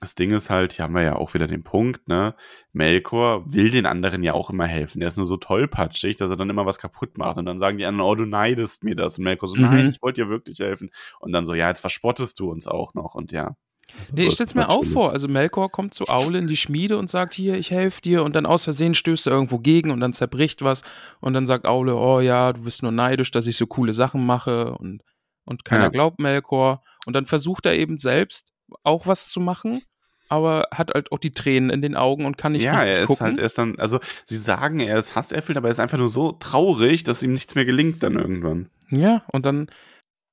das 0.00 0.14
Ding 0.14 0.30
ist 0.30 0.48
halt, 0.50 0.72
hier 0.72 0.84
haben 0.84 0.94
wir 0.94 1.02
ja 1.02 1.16
auch 1.16 1.34
wieder 1.34 1.46
den 1.46 1.62
Punkt, 1.62 2.08
ne? 2.08 2.34
Melkor 2.72 3.52
will 3.52 3.70
den 3.70 3.86
anderen 3.86 4.22
ja 4.22 4.32
auch 4.32 4.50
immer 4.50 4.66
helfen. 4.66 5.00
Der 5.00 5.08
ist 5.08 5.16
nur 5.16 5.26
so 5.26 5.36
tollpatschig, 5.36 6.16
dass 6.16 6.30
er 6.30 6.36
dann 6.36 6.48
immer 6.50 6.64
was 6.66 6.78
kaputt 6.78 7.18
macht. 7.18 7.36
Und 7.38 7.44
dann 7.46 7.58
sagen 7.58 7.78
die 7.78 7.84
anderen, 7.84 8.08
oh, 8.10 8.14
du 8.14 8.24
neidest 8.24 8.82
mir 8.84 8.94
das. 8.96 9.18
Und 9.18 9.24
Melkor 9.24 9.48
so, 9.48 9.56
Mhm. 9.56 9.62
nein, 9.62 9.88
ich 9.88 10.00
wollte 10.02 10.22
dir 10.22 10.30
wirklich 10.30 10.58
helfen. 10.60 10.90
Und 11.18 11.32
dann 11.32 11.44
so, 11.46 11.54
ja, 11.54 11.68
jetzt 11.68 11.80
verspottest 11.80 12.38
du 12.40 12.50
uns 12.50 12.66
auch 12.66 12.94
noch. 12.94 13.14
Und 13.14 13.32
ja. 13.32 13.56
Nee, 13.98 14.04
so 14.04 14.26
ich 14.28 14.32
stell's 14.34 14.50
es 14.50 14.54
mir 14.54 14.68
auch 14.68 14.84
vor. 14.84 15.10
Also 15.12 15.26
Melkor 15.26 15.68
kommt 15.68 15.94
zu 15.94 16.04
Aule 16.08 16.38
in 16.38 16.46
die 16.46 16.56
Schmiede 16.56 16.96
und 16.96 17.10
sagt, 17.10 17.34
hier, 17.34 17.56
ich 17.58 17.70
helfe 17.72 18.00
dir. 18.00 18.22
Und 18.22 18.36
dann 18.36 18.46
aus 18.46 18.64
Versehen 18.64 18.94
stößt 18.94 19.26
er 19.26 19.32
irgendwo 19.32 19.58
gegen 19.58 19.90
und 19.90 20.00
dann 20.00 20.12
zerbricht 20.12 20.62
was. 20.62 20.82
Und 21.20 21.34
dann 21.34 21.46
sagt 21.46 21.66
Aule, 21.66 21.96
oh 21.96 22.20
ja, 22.20 22.52
du 22.52 22.62
bist 22.62 22.82
nur 22.82 22.92
neidisch, 22.92 23.32
dass 23.32 23.46
ich 23.48 23.56
so 23.56 23.66
coole 23.66 23.92
Sachen 23.92 24.24
mache. 24.24 24.72
Und, 24.78 25.02
und 25.44 25.64
keiner 25.64 25.84
Ja. 25.84 25.88
glaubt 25.90 26.20
Melkor. 26.20 26.82
Und 27.04 27.14
dann 27.16 27.26
versucht 27.26 27.66
er 27.66 27.74
eben 27.74 27.98
selbst 27.98 28.52
auch 28.84 29.08
was 29.08 29.28
zu 29.28 29.40
machen, 29.40 29.82
aber 30.30 30.68
hat 30.72 30.92
halt 30.94 31.10
auch 31.12 31.18
die 31.18 31.34
Tränen 31.34 31.70
in 31.70 31.82
den 31.82 31.96
Augen 31.96 32.24
und 32.24 32.38
kann 32.38 32.52
nicht 32.52 32.62
ja, 32.62 32.82
er 32.82 33.00
ist 33.00 33.06
gucken. 33.08 33.26
halt, 33.26 33.38
er 33.38 33.46
ist 33.46 33.58
dann, 33.58 33.78
also 33.78 33.98
sie 34.24 34.36
sagen, 34.36 34.78
er 34.78 34.98
ist 34.98 35.16
hasserfüllt, 35.16 35.58
aber 35.58 35.68
er 35.68 35.72
ist 35.72 35.80
einfach 35.80 35.98
nur 35.98 36.08
so 36.08 36.32
traurig, 36.32 37.02
dass 37.02 37.22
ihm 37.22 37.32
nichts 37.32 37.56
mehr 37.56 37.64
gelingt 37.64 38.02
dann 38.02 38.14
irgendwann. 38.14 38.70
Ja, 38.90 39.24
und 39.32 39.44
dann, 39.44 39.68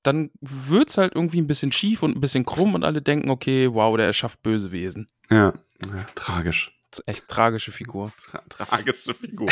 dann 0.04 0.30
wird's 0.40 0.98
halt 0.98 1.16
irgendwie 1.16 1.42
ein 1.42 1.48
bisschen 1.48 1.72
schief 1.72 2.04
und 2.04 2.16
ein 2.16 2.22
bisschen 2.22 2.46
krumm 2.46 2.76
und 2.76 2.84
alle 2.84 3.02
denken, 3.02 3.32
okay, 3.32 3.74
wow, 3.74 3.98
der 3.98 4.06
erschafft 4.06 4.44
böse 4.44 4.72
Wesen. 4.72 5.10
Ja, 5.32 5.54
ja 5.84 6.08
tragisch. 6.14 6.72
Echt 7.06 7.28
tragische 7.28 7.72
Figur. 7.72 8.12
Tra 8.30 8.42
tragische 8.50 9.14
Figur. 9.14 9.50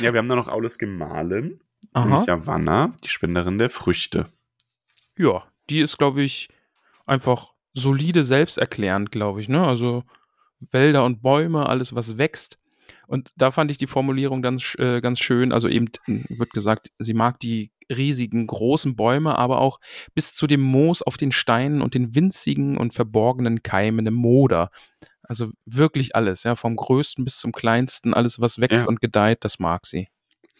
ja, 0.00 0.12
wir 0.12 0.18
haben 0.18 0.28
da 0.28 0.34
noch 0.34 0.48
Aules 0.48 0.78
Gemahlin. 0.78 1.60
Aha. 1.92 2.04
Nämlich 2.04 2.26
Yavanna, 2.26 2.94
die 3.02 3.08
Spenderin 3.08 3.58
der 3.58 3.70
Früchte. 3.70 4.26
Ja, 5.16 5.44
die 5.70 5.80
ist, 5.80 5.96
glaube 5.98 6.22
ich, 6.22 6.48
einfach 7.06 7.53
solide 7.74 8.24
selbsterklärend, 8.24 9.10
glaube 9.10 9.40
ich. 9.40 9.48
Ne? 9.48 9.64
Also 9.66 10.04
Wälder 10.70 11.04
und 11.04 11.22
Bäume, 11.22 11.68
alles, 11.68 11.94
was 11.94 12.16
wächst. 12.18 12.58
Und 13.06 13.32
da 13.36 13.50
fand 13.50 13.70
ich 13.70 13.78
die 13.78 13.86
Formulierung 13.86 14.42
sch- 14.44 14.78
äh, 14.80 15.00
ganz 15.00 15.20
schön. 15.20 15.52
Also 15.52 15.68
eben 15.68 15.88
wird 16.06 16.50
gesagt, 16.50 16.90
sie 16.98 17.14
mag 17.14 17.38
die 17.40 17.70
riesigen, 17.94 18.46
großen 18.46 18.96
Bäume, 18.96 19.36
aber 19.36 19.60
auch 19.60 19.78
bis 20.14 20.34
zu 20.34 20.46
dem 20.46 20.62
Moos 20.62 21.02
auf 21.02 21.16
den 21.18 21.32
Steinen 21.32 21.82
und 21.82 21.94
den 21.94 22.14
winzigen 22.14 22.78
und 22.78 22.94
verborgenen 22.94 23.62
Keimen 23.62 24.06
im 24.06 24.14
Moder. 24.14 24.70
Also 25.22 25.50
wirklich 25.66 26.16
alles, 26.16 26.44
ja, 26.44 26.56
vom 26.56 26.76
größten 26.76 27.24
bis 27.24 27.38
zum 27.38 27.52
kleinsten, 27.52 28.14
alles, 28.14 28.40
was 28.40 28.58
wächst 28.58 28.82
Ja. 28.82 28.88
und 28.88 29.00
gedeiht, 29.00 29.38
das 29.42 29.58
mag 29.58 29.84
sie. 29.86 30.08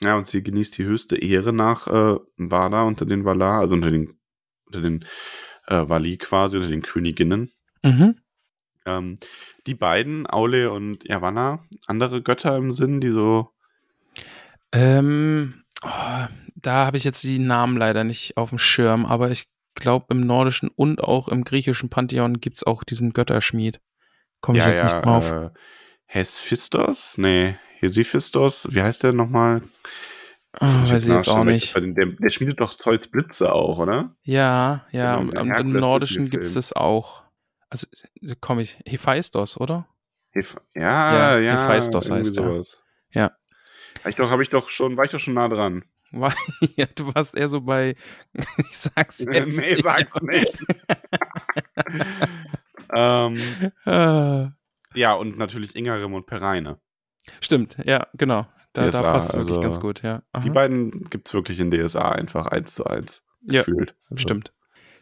Ja, 0.02 0.16
und 0.16 0.26
sie 0.26 0.42
genießt 0.42 0.76
die 0.76 0.84
höchste 0.84 1.16
Ehre 1.16 1.52
nach 1.52 1.86
äh, 1.86 2.16
Vada 2.36 2.82
unter 2.82 3.06
den 3.06 3.24
Valar, 3.24 3.60
also 3.60 3.74
unter 3.74 3.90
den, 3.90 4.18
unter 4.66 4.80
den 4.82 5.04
äh, 5.66 5.88
Vali 5.88 6.16
quasi, 6.16 6.56
unter 6.56 6.68
den 6.68 6.82
Königinnen. 6.82 7.50
Mhm. 7.82 8.16
Ähm, 8.86 9.18
die 9.66 9.74
beiden, 9.74 10.30
Aule 10.30 10.70
und 10.70 11.08
Yavanna, 11.08 11.64
andere 11.86 12.22
Götter 12.22 12.56
im 12.56 12.70
Sinn, 12.70 13.00
die 13.00 13.10
so. 13.10 13.50
Ähm, 14.72 15.64
oh, 15.82 16.26
da 16.56 16.86
habe 16.86 16.96
ich 16.96 17.04
jetzt 17.04 17.22
die 17.22 17.38
Namen 17.38 17.76
leider 17.76 18.04
nicht 18.04 18.36
auf 18.36 18.50
dem 18.50 18.58
Schirm, 18.58 19.06
aber 19.06 19.30
ich 19.30 19.48
glaube, 19.74 20.06
im 20.10 20.20
nordischen 20.20 20.68
und 20.68 21.02
auch 21.02 21.28
im 21.28 21.44
griechischen 21.44 21.88
Pantheon 21.88 22.40
gibt 22.40 22.58
es 22.58 22.64
auch 22.64 22.84
diesen 22.84 23.12
Götterschmied. 23.12 23.80
Komme 24.40 24.58
ich 24.58 24.64
ja, 24.64 24.70
jetzt 24.70 24.78
ja, 24.78 24.84
nicht 24.84 25.04
drauf. 25.04 25.32
Äh, 25.32 25.50
Hesphistos? 26.06 27.18
Nee, 27.18 27.56
Hesiphistos, 27.80 28.68
wie 28.70 28.82
heißt 28.82 29.02
der 29.02 29.12
nochmal? 29.12 29.62
Ah, 30.60 30.66
Das 30.66 30.76
muss 30.76 30.92
weiß 30.92 31.04
ich 31.06 31.10
jetzt 31.12 31.28
auch 31.28 31.44
nicht. 31.44 31.74
Der, 31.74 32.06
der 32.06 32.28
schmiedet 32.30 32.60
doch 32.60 32.72
Zeus 32.72 33.08
Blitze 33.08 33.52
auch, 33.52 33.78
oder? 33.78 34.14
Ja, 34.22 34.86
So 34.92 34.98
ja, 34.98 35.16
und 35.16 35.34
im 35.36 35.46
Herkules 35.48 35.80
nordischen 35.80 36.30
gibt 36.30 36.46
es 36.46 36.56
es 36.56 36.72
auch. 36.72 37.22
Also, 37.70 37.86
da 38.22 38.34
komme 38.40 38.62
ich. 38.62 38.78
Hephaistos, 38.86 39.58
oder? 39.60 39.88
Heph 40.30 40.56
ja, 40.74 40.82
Ja, 40.82 41.38
ja. 41.38 41.52
Hephaistos 41.62 42.10
heißt 42.10 42.36
er. 42.36 42.62
Ja. 43.12 43.32
Hab 44.02 44.06
ich 44.10 44.16
doch, 44.16 44.30
habe 44.30 44.42
ich 44.42 44.50
doch 44.50 44.70
schon, 44.70 44.96
war 44.96 45.04
ich 45.04 45.10
doch 45.10 45.18
schon 45.20 45.34
nah 45.34 45.48
dran. 45.48 45.84
Ja, 46.76 46.86
du 46.94 47.12
warst 47.14 47.36
eher 47.36 47.48
so 47.48 47.60
bei. 47.60 47.96
Ich 48.70 48.78
sag's 48.78 49.18
jetzt. 49.24 49.58
nee, 49.58 49.74
sag's 49.76 50.20
nicht. 50.22 50.64
ähm, 52.94 53.72
Ah, 53.84 54.50
ja, 54.94 55.14
und 55.14 55.38
natürlich 55.38 55.74
Ingarim 55.74 56.14
und 56.14 56.26
Pereine. 56.26 56.78
Stimmt, 57.40 57.76
ja, 57.84 58.06
genau. 58.14 58.46
Da, 58.74 58.88
DSA, 58.88 59.02
da 59.02 59.12
passt 59.12 59.28
es 59.30 59.34
wirklich 59.34 59.56
also 59.56 59.60
ganz 59.60 59.80
gut, 59.80 60.02
ja. 60.02 60.22
Die 60.42 60.48
Aha. 60.48 60.52
beiden 60.52 61.04
gibt 61.04 61.28
es 61.28 61.34
wirklich 61.34 61.58
in 61.60 61.70
DSA 61.70 62.10
einfach 62.10 62.46
eins 62.46 62.74
zu 62.74 62.84
eins 62.84 63.22
Ja, 63.42 63.62
gefühlt. 63.62 63.94
Also, 64.10 64.20
Stimmt. 64.20 64.52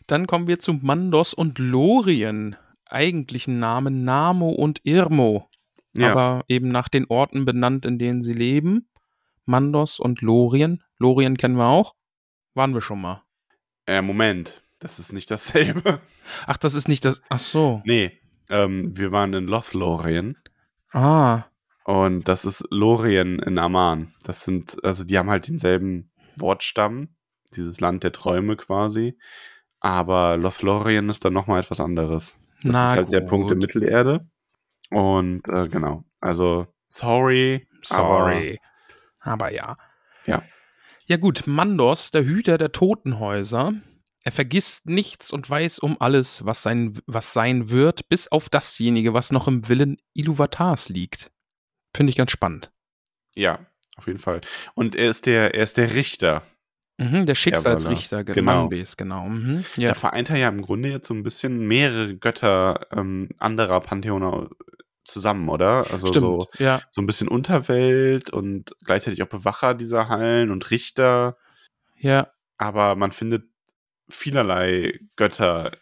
Dann 0.06 0.26
kommen 0.26 0.46
wir 0.46 0.58
zu 0.60 0.74
Mandos 0.74 1.32
und 1.34 1.58
Lorien. 1.58 2.56
Eigentlichen 2.86 3.58
Namen 3.58 4.04
Namo 4.04 4.50
und 4.50 4.80
Irmo. 4.84 5.48
Ja, 5.96 6.10
aber 6.10 6.44
eben 6.48 6.68
nach 6.68 6.88
den 6.88 7.06
Orten 7.08 7.44
benannt, 7.44 7.84
in 7.86 7.98
denen 7.98 8.22
sie 8.22 8.32
leben. 8.34 8.88
Mandos 9.46 9.98
und 9.98 10.20
Lorien. 10.22 10.82
Lorien 10.98 11.36
kennen 11.36 11.56
wir 11.56 11.66
auch. 11.66 11.94
Waren 12.54 12.74
wir 12.74 12.80
schon 12.82 13.00
mal. 13.00 13.22
äh, 13.86 14.02
Moment, 14.02 14.62
das 14.80 14.98
ist 14.98 15.12
nicht 15.12 15.30
dasselbe. 15.30 16.00
Ach, 16.46 16.56
das 16.58 16.74
ist 16.74 16.88
nicht 16.88 17.04
das. 17.04 17.22
Ach 17.30 17.38
so. 17.38 17.80
nee, 17.84 18.12
ähm, 18.50 18.96
wir 18.96 19.12
waren 19.12 19.32
in 19.32 19.46
Lothlorien 19.46 20.36
Ah, 20.92 21.44
und 21.84 22.28
das 22.28 22.44
ist 22.44 22.64
Lorien 22.70 23.38
in 23.38 23.58
Aman. 23.58 24.12
Das 24.24 24.42
sind, 24.42 24.82
also 24.84 25.04
die 25.04 25.18
haben 25.18 25.30
halt 25.30 25.48
denselben 25.48 26.10
Wortstamm, 26.36 27.16
dieses 27.54 27.80
Land 27.80 28.02
der 28.04 28.12
Träume 28.12 28.56
quasi. 28.56 29.18
Aber 29.80 30.36
Lothlorien 30.36 31.08
ist 31.08 31.24
dann 31.24 31.32
nochmal 31.32 31.60
etwas 31.60 31.80
anderes. 31.80 32.36
Das 32.62 32.72
na 32.72 32.90
ist 32.92 32.96
halt 32.96 33.06
gut. 33.06 33.12
der 33.14 33.20
Punkt 33.22 33.50
der 33.50 33.56
Mittelerde. 33.56 34.28
Und 34.90 35.48
äh, 35.48 35.68
genau, 35.68 36.04
also 36.20 36.66
sorry, 36.86 37.66
Sorry. 37.82 38.58
Aber, 39.20 39.52
ja. 39.52 39.76
Ja. 40.26 40.42
Ja 41.06 41.16
gut, 41.16 41.46
Mandos, 41.46 42.10
der 42.10 42.24
Hüter 42.24 42.58
der 42.58 42.72
Totenhäuser. 42.72 43.72
Er 44.24 44.32
vergisst 44.32 44.86
nichts 44.86 45.32
und 45.32 45.50
weiß 45.50 45.80
um 45.80 46.00
alles, 46.00 46.44
was 46.44 46.62
sein, 46.62 46.98
was 47.06 47.32
sein 47.32 47.70
wird, 47.70 48.08
bis 48.08 48.30
auf 48.30 48.48
dasjenige, 48.48 49.14
was 49.14 49.32
noch 49.32 49.48
im 49.48 49.68
Willen 49.68 49.96
Iluvatars 50.14 50.88
liegt. 50.88 51.32
Finde 51.94 52.10
ich 52.10 52.16
ganz 52.16 52.30
spannend. 52.30 52.70
Ja, 53.34 53.58
auf 53.96 54.06
jeden 54.06 54.18
Fall. 54.18 54.40
Und 54.74 54.94
er 54.94 55.10
ist 55.10 55.26
der, 55.26 55.54
er 55.54 55.64
ist 55.64 55.76
der 55.76 55.94
Richter. 55.94 56.42
Mhm, 56.98 57.26
der 57.26 57.34
Schicksalsrichter, 57.34 58.18
Genau. 58.24 58.34
genau. 58.34 58.60
Manbes, 58.62 58.96
genau. 58.96 59.28
Mhm, 59.28 59.64
ja. 59.76 59.88
Da 59.88 59.94
vereint 59.94 60.30
er 60.30 60.36
ja 60.36 60.48
im 60.48 60.62
Grunde 60.62 60.90
jetzt 60.90 61.08
so 61.08 61.14
ein 61.14 61.22
bisschen 61.22 61.66
mehrere 61.66 62.14
Götter 62.16 62.86
ähm, 62.92 63.28
anderer 63.38 63.80
Pantheone 63.80 64.50
zusammen, 65.04 65.48
oder? 65.48 65.90
Also 65.90 66.06
Stimmt, 66.08 66.22
so, 66.24 66.46
ja. 66.58 66.80
so 66.92 67.02
ein 67.02 67.06
bisschen 67.06 67.28
Unterwelt 67.28 68.30
und 68.30 68.76
gleichzeitig 68.84 69.22
auch 69.22 69.28
Bewacher 69.28 69.74
dieser 69.74 70.08
Hallen 70.08 70.50
und 70.50 70.70
Richter. 70.70 71.36
Ja, 71.98 72.28
Aber 72.58 72.94
man 72.94 73.10
findet 73.10 73.44
vielerlei 74.08 75.00
Götter 75.16 75.72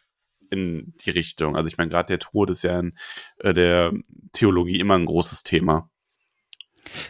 in 0.51 0.95
die 1.05 1.11
Richtung. 1.11 1.57
Also 1.57 1.69
ich 1.69 1.77
meine, 1.77 1.91
gerade 1.91 2.07
der 2.07 2.19
Tod 2.19 2.51
ist 2.51 2.63
ja 2.63 2.79
in 2.81 2.97
äh, 3.39 3.53
der 3.53 3.93
Theologie 4.33 4.81
immer 4.81 4.95
ein 4.97 5.07
großes 5.07 5.43
Thema. 5.43 5.90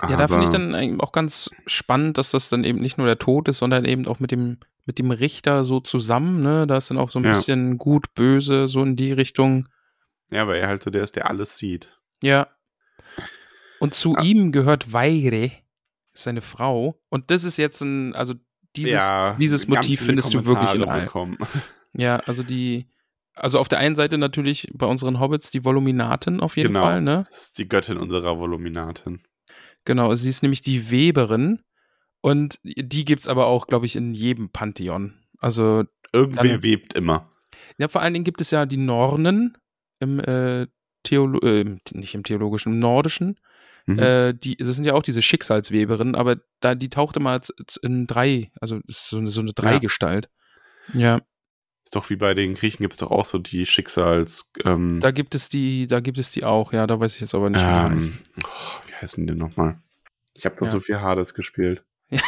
Ja, 0.08 0.16
da 0.16 0.28
finde 0.28 0.44
ich 0.44 0.50
dann 0.50 1.00
auch 1.00 1.12
ganz 1.12 1.50
spannend, 1.66 2.18
dass 2.18 2.30
das 2.30 2.48
dann 2.48 2.64
eben 2.64 2.80
nicht 2.80 2.98
nur 2.98 3.06
der 3.06 3.18
Tod 3.18 3.48
ist, 3.48 3.58
sondern 3.58 3.84
eben 3.84 4.06
auch 4.06 4.20
mit 4.20 4.30
dem, 4.30 4.58
mit 4.84 4.98
dem 4.98 5.10
Richter 5.10 5.64
so 5.64 5.80
zusammen, 5.80 6.42
ne? 6.42 6.66
Da 6.66 6.76
ist 6.76 6.90
dann 6.90 6.98
auch 6.98 7.10
so 7.10 7.18
ein 7.18 7.24
Ja. 7.24 7.32
bisschen 7.32 7.78
gut, 7.78 8.12
böse, 8.14 8.68
so 8.68 8.82
in 8.82 8.96
die 8.96 9.12
Richtung. 9.12 9.68
Ja, 10.30 10.46
weil 10.46 10.60
er 10.60 10.68
halt 10.68 10.82
so 10.82 10.90
der 10.90 11.02
ist, 11.02 11.16
der 11.16 11.28
alles 11.28 11.56
sieht. 11.56 11.98
Ja. 12.22 12.48
Und 13.78 13.94
zu 13.94 14.14
Ja. 14.16 14.22
ihm 14.22 14.52
gehört 14.52 14.92
Weire, 14.92 15.50
seine 16.12 16.42
Frau. 16.42 17.00
Und 17.08 17.30
das 17.30 17.44
ist 17.44 17.56
jetzt 17.56 17.80
ein, 17.80 18.14
also 18.14 18.34
dieses, 18.76 19.08
dieses 19.38 19.66
ganz 19.66 19.86
Motiv 19.86 20.00
findest 20.02 20.32
du 20.34 20.44
wirklich 20.44 20.74
in 20.74 20.84
Kommentare. 20.84 21.36
Ja, 21.92 22.16
also 22.18 22.44
die, 22.44 22.86
also 23.34 23.58
auf 23.58 23.66
der 23.66 23.80
einen 23.80 23.96
Seite 23.96 24.16
natürlich 24.16 24.68
bei 24.72 24.86
unseren 24.86 25.18
Hobbits 25.18 25.50
die 25.50 25.64
Voluminaten 25.64 26.40
auf 26.40 26.56
jeden 26.56 26.68
genau. 26.74 26.82
Fall, 26.82 27.00
ne? 27.00 27.22
Das 27.26 27.42
ist 27.46 27.58
die 27.58 27.68
Göttin 27.68 27.96
unserer 27.98 28.38
Voluminatin. 28.38 29.22
Genau, 29.84 30.14
sie 30.14 30.28
ist 30.30 30.42
nämlich 30.42 30.62
die 30.62 30.90
Weberin 30.90 31.62
und 32.20 32.58
die 32.64 33.04
gibt's 33.04 33.28
aber 33.28 33.46
auch, 33.46 33.66
glaube 33.66 33.86
ich, 33.86 33.96
in 33.96 34.14
jedem 34.14 34.50
Pantheon. 34.50 35.18
Also, 35.38 35.84
Irgendwer 36.12 36.44
Dann- 36.44 36.62
webt 36.62 36.94
immer. 36.94 37.30
ja, 37.78 37.88
vor 37.88 38.02
allen 38.02 38.12
Dingen 38.12 38.24
gibt 38.24 38.40
es 38.40 38.50
ja 38.50 38.66
die 38.66 38.76
Nornen 38.76 39.56
im 40.00 40.18
äh, 40.20 40.66
Theolo 41.02 41.38
äh, 41.40 41.64
nicht 41.92 42.14
im 42.14 42.24
theologischen, 42.24 42.72
im 42.74 42.78
nordischen. 42.78 43.38
Mhm. 43.86 43.98
Äh, 43.98 44.34
die, 44.34 44.56
das 44.56 44.74
sind 44.76 44.84
ja 44.84 44.92
auch 44.94 45.02
diese 45.02 45.22
Schicksalsweberinnen, 45.22 46.14
aber 46.14 46.36
da, 46.60 46.74
die 46.74 46.90
taucht 46.90 47.16
immer 47.16 47.40
in 47.82 48.06
drei, 48.06 48.50
also 48.60 48.80
ist 48.86 49.08
so 49.08 49.16
eine, 49.18 49.30
so 49.30 49.40
eine 49.40 49.52
Dreigestalt. 49.54 50.28
Ja, 50.92 51.20
ist 51.91 51.97
doch 51.97 52.09
wie 52.09 52.14
bei 52.14 52.34
den 52.34 52.55
Griechen 52.55 52.84
gibt 52.84 52.93
es 52.93 53.01
doch 53.01 53.11
auch 53.11 53.24
so 53.24 53.38
die 53.38 53.66
Schicksals. 53.66 54.53
Ähm, 54.64 55.01
da 55.03 55.11
gibt 55.11 55.34
es 55.34 55.49
die, 55.49 55.88
da 55.88 55.99
gibt 55.99 56.18
es 56.20 56.30
die 56.30 56.45
auch, 56.45 56.72
ja, 56.72 56.86
da 56.86 57.01
weiß 57.01 57.16
ich 57.16 57.20
jetzt 57.20 57.34
aber 57.34 57.51
nicht, 57.51 57.61
wie 57.61 57.64
die 57.66 57.68
heißen. 57.97 58.12
ähm, 58.36 58.43
oh, 58.45 58.80
wie 58.86 58.95
heißen 58.95 59.26
die 59.26 59.34
nochmal? 59.34 59.80
Ich 60.34 60.45
habe 60.47 60.55
doch 60.55 60.66
Ja. 60.66 60.70
so 60.70 60.78
viel 60.78 61.01
Hades 61.01 61.34
gespielt. 61.34 61.82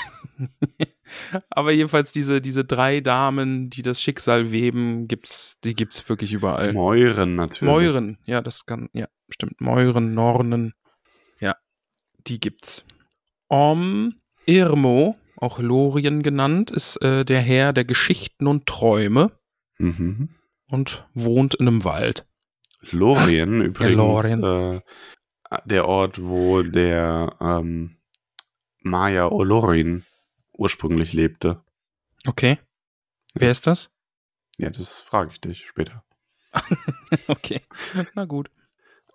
Aber 1.51 1.71
jedenfalls 1.71 2.11
diese, 2.11 2.41
diese 2.41 2.65
drei 2.65 3.01
Damen, 3.01 3.71
die 3.71 3.83
das 3.83 4.03
Schicksal 4.03 4.51
weben, 4.51 5.07
gibt's, 5.07 5.59
die 5.63 5.75
gibt's 5.77 6.09
wirklich 6.09 6.33
überall. 6.33 6.73
Mäuren 6.73 7.37
natürlich. 7.37 7.73
Mäuren, 7.73 8.19
ja, 8.25 8.41
das 8.41 8.67
kann, 8.67 8.89
ja, 8.93 9.07
stimmt. 9.29 9.61
Mäuren, 9.61 10.11
Nornen, 10.11 10.75
ja, 11.39 11.55
die 12.27 12.41
gibt's. 12.41 12.85
Om 13.47 14.15
Irmo, 14.47 15.15
auch 15.37 15.61
Lorien 15.61 16.25
genannt, 16.25 16.73
ist 16.73 16.97
äh, 17.03 17.25
der 17.25 17.41
Herr 17.41 17.73
der 17.73 17.85
Geschichten 17.85 18.49
und 18.49 18.67
Träume 18.67 19.31
Mhm. 19.83 20.29
und 20.69 21.07
wohnt 21.13 21.55
in 21.57 21.67
einem 21.67 21.85
Wald. 21.85 22.27
Lorien 22.91 23.61
übrigens. 23.61 23.97
Lorien. 23.97 24.43
Äh, 24.45 24.81
der 25.65 25.87
Ort, 25.87 26.23
wo 26.23 26.63
der 26.63 27.37
ähm, 27.41 27.97
Maya 28.81 29.29
Olorin 29.29 30.05
ursprünglich 30.53 31.13
lebte. 31.13 31.63
Okay. 32.27 32.59
Wer 33.35 33.51
ist 33.51 33.67
das? 33.67 33.91
Ja, 34.59 34.71
das 34.71 34.99
frage 34.99 35.33
ich 35.33 35.41
dich 35.41 35.67
später. 35.67 36.05
okay, 37.29 37.61
na 38.15 38.27
gut. 38.27 38.51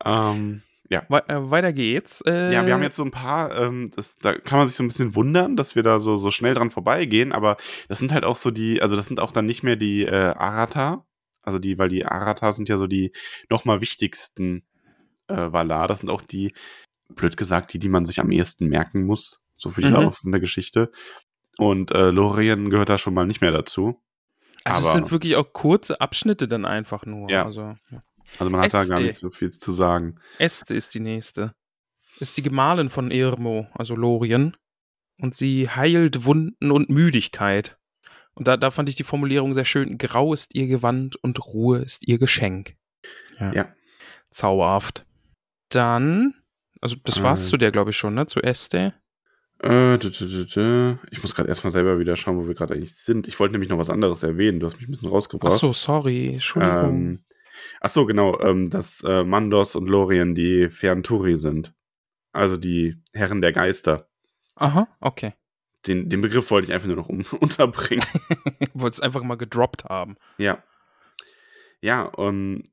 Ähm, 0.03 0.63
ja. 0.89 1.03
We 1.09 1.27
äh, 1.29 1.49
weiter 1.51 1.73
geht's. 1.73 2.21
Äh, 2.21 2.53
Ja, 2.53 2.65
wir 2.65 2.73
haben 2.73 2.83
jetzt 2.83 2.95
so 2.95 3.03
ein 3.03 3.11
paar, 3.11 3.55
ähm, 3.57 3.91
das, 3.95 4.17
da 4.17 4.33
kann 4.37 4.59
man 4.59 4.67
sich 4.67 4.77
so 4.77 4.83
ein 4.83 4.87
bisschen 4.87 5.15
wundern, 5.15 5.55
dass 5.55 5.75
wir 5.75 5.83
da 5.83 5.99
so, 5.99 6.17
so 6.17 6.31
schnell 6.31 6.53
dran 6.53 6.71
vorbeigehen, 6.71 7.31
aber 7.33 7.57
das 7.87 7.97
sind 7.99 8.11
halt 8.13 8.23
auch 8.23 8.35
so 8.35 8.51
die, 8.51 8.81
also 8.81 8.95
das 8.95 9.05
sind 9.07 9.19
auch 9.19 9.31
dann 9.31 9.45
nicht 9.45 9.63
mehr 9.63 9.75
die 9.75 10.03
äh, 10.05 10.33
Arata, 10.35 11.05
also 11.43 11.59
die, 11.59 11.77
weil 11.77 11.89
die 11.89 12.05
Arata 12.05 12.53
sind 12.53 12.69
ja 12.69 12.77
so 12.77 12.87
die 12.87 13.11
nochmal 13.49 13.81
wichtigsten 13.81 14.63
äh, 15.27 15.51
Valar, 15.51 15.87
das 15.87 15.99
sind 15.99 16.09
auch 16.09 16.21
die, 16.21 16.53
blöd 17.09 17.37
gesagt, 17.37 17.71
die, 17.73 17.79
die 17.79 17.89
man 17.89 18.05
sich 18.05 18.19
am 18.19 18.31
ehesten 18.31 18.67
merken 18.67 19.05
muss, 19.05 19.41
so 19.55 19.69
für 19.71 19.81
die 19.81 19.87
Mhm. 19.87 19.93
laufende 19.93 20.39
Geschichte. 20.39 20.91
Und 21.57 21.91
äh, 21.91 22.11
Lorien 22.11 22.69
gehört 22.69 22.89
da 22.89 22.97
schon 22.97 23.13
mal 23.13 23.25
nicht 23.25 23.41
mehr 23.41 23.51
dazu. 23.51 24.01
also 24.63 24.79
es 24.79 24.85
aber- 24.85 24.93
sind 24.93 25.11
wirklich 25.11 25.35
auch 25.37 25.53
kurze 25.53 25.99
Abschnitte 26.01 26.47
dann 26.47 26.65
einfach 26.65 27.05
nur. 27.05 27.29
Ja. 27.29 27.45
Also, 27.45 27.61
ja. 27.89 27.99
Also 28.39 28.49
man 28.49 28.61
hat 28.61 28.73
da 28.73 28.83
gar 28.85 28.97
Este. 28.99 29.07
nicht 29.07 29.17
so 29.19 29.29
viel 29.29 29.51
zu 29.51 29.71
sagen. 29.73 30.15
Este 30.37 30.73
ist 30.75 30.93
die 30.93 30.99
nächste. 30.99 31.53
Ist 32.19 32.37
die 32.37 32.41
Gemahlin 32.41 32.89
von 32.89 33.11
Irmo, 33.11 33.67
also 33.73 33.95
Lorien. 33.95 34.55
Und 35.19 35.33
sie 35.35 35.69
heilt 35.69 36.25
Wunden 36.25 36.71
und 36.71 36.89
Müdigkeit. 36.89 37.77
Und 38.33 38.47
da, 38.47 38.55
da 38.57 38.69
fand 38.69 38.87
ich 38.89 38.95
die 38.95 39.03
Formulierung 39.03 39.53
sehr 39.55 39.65
schön. 39.65 39.97
Grau 39.97 40.33
ist 40.33 40.53
ihr 40.53 40.67
Gewand 40.67 41.15
und 41.23 41.43
Ruhe 41.45 41.79
ist 41.79 42.07
ihr 42.07 42.19
Geschenk. 42.19 42.75
Ja. 43.39 43.73
Zauberhaft. 44.29 45.05
Dann, 45.69 46.33
also 46.81 46.95
das 47.03 47.21
war's 47.23 47.45
Äh. 47.47 47.49
zu 47.49 47.57
der, 47.57 47.71
glaube 47.71 47.89
ich, 47.91 47.97
schon, 47.97 48.13
ne? 48.13 48.27
Zu 48.27 48.41
Este. 48.41 48.93
Äh, 49.59 49.97
dü, 49.97 50.11
dü, 50.11 50.45
dü. 50.45 50.97
Ich 51.09 51.23
muss 51.23 51.33
gerade 51.33 51.49
erstmal 51.49 51.73
selber 51.73 51.97
wieder 51.97 52.15
schauen, 52.15 52.37
wo 52.37 52.47
wir 52.47 52.53
gerade 52.53 52.75
eigentlich 52.75 52.95
sind. 52.95 53.27
Ich 53.27 53.39
wollte 53.39 53.53
nämlich 53.53 53.69
noch 53.71 53.79
was 53.79 53.89
anderes 53.89 54.21
erwähnen. 54.21 54.59
Du 54.59 54.67
hast 54.67 54.75
mich 54.77 54.87
ein 54.87 54.91
bisschen 54.91 55.09
Ach 55.09 55.13
rausgebracht. 55.13 55.53
so, 55.53 55.73
sorry. 55.73 56.33
Entschuldigung. 56.33 56.85
Ähm, 57.09 57.23
ach 57.81 57.89
so, 57.89 58.05
genau, 58.05 58.39
ähm, 58.41 58.69
dass 58.69 59.03
äh, 59.03 59.23
Mandos 59.23 59.75
und 59.75 59.87
Lorien 59.87 60.35
die 60.35 60.69
Fernturi 60.69 61.37
sind. 61.37 61.73
Also 62.33 62.57
die 62.57 63.01
Herren 63.13 63.41
der 63.41 63.51
Geister. 63.53 64.09
Aha, 64.55 64.87
okay. 64.99 65.33
Den, 65.85 66.09
den 66.09 66.21
Begriff 66.21 66.51
wollte 66.51 66.67
ich 66.67 66.73
einfach 66.73 66.87
nur 66.87 66.97
noch 66.97 67.09
um, 67.09 67.21
unterbringen. 67.39 68.05
Ich 68.59 68.69
wollte 68.73 68.95
es 68.95 68.99
einfach 69.01 69.23
mal 69.23 69.35
gedroppt 69.35 69.85
haben. 69.85 70.15
ja. 70.37 70.63
Ja, 71.79 72.01
und, 72.01 72.63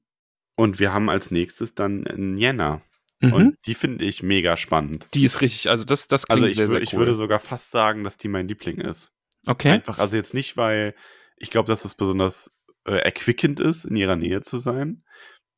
und 0.57 0.81
wir 0.81 0.95
haben 0.95 1.11
als 1.11 1.31
nächstes 1.31 1.75
dann 1.75 2.05
Nienna. 2.17 2.81
Mhm. 3.21 3.33
Und 3.35 3.59
die 3.67 3.75
finde 3.75 4.03
ich 4.07 4.23
mega 4.23 4.57
spannend. 4.57 5.09
Die 5.13 5.25
ist 5.25 5.43
richtig, 5.43 5.69
also 5.69 5.85
das, 5.85 6.09
das 6.09 6.27
klingt 6.27 6.39
Also 6.39 6.47
ich, 6.47 6.57
sehr, 6.57 6.69
sehr 6.69 6.79
cool. 6.79 6.83
ich 6.83 6.97
würde 6.97 7.15
sogar 7.15 7.39
fast 7.39 7.71
sagen, 7.71 8.03
dass 8.03 8.17
die 8.17 8.29
mein 8.29 8.49
Liebling 8.49 8.79
ist. 8.81 9.13
okay. 9.47 9.71
Einfach, 9.73 9.99
also 9.99 10.17
jetzt 10.17 10.33
nicht, 10.33 10.57
weil 10.57 10.95
ich 11.37 11.51
glaube, 11.51 11.67
dass 11.69 11.85
es 11.85 11.95
besonders 11.95 12.54
äh, 12.85 12.97
erquickend 12.97 13.61
ist, 13.61 13.85
in 13.85 13.97
ihrer 13.97 14.17
Nähe 14.17 14.41
zu 14.43 14.59
sein. 14.59 15.05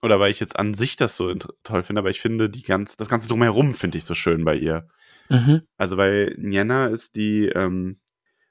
Oder 0.03 0.21
weil 0.21 0.31
ich 0.31 0.41
jetzt 0.41 0.59
an 0.59 0.75
sich 0.75 0.97
das 0.97 1.17
so 1.17 1.33
toll 1.63 1.83
finde, 1.83 2.01
aber 2.01 2.11
ich 2.11 2.21
finde 2.21 2.51
die 2.51 2.63
ganz, 2.63 2.97
das 2.97 3.09
Ganze 3.09 3.29
drumherum 3.29 3.75
finde 3.75 3.99
ich 3.99 4.05
so 4.05 4.15
schön 4.15 4.45
bei 4.45 4.57
ihr. 4.57 4.87
Mhm. 5.29 5.63
Also 5.77 5.97
weil 5.97 6.35
Nienna 6.39 6.87
ist 6.87 7.17
die, 7.17 7.47
ähm, 7.47 7.97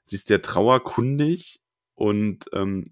sie 0.04 0.16
ist 0.16 0.28
sehr 0.28 0.42
trauerkundig 0.42 1.60
und 1.94 2.46
ähm, 2.52 2.84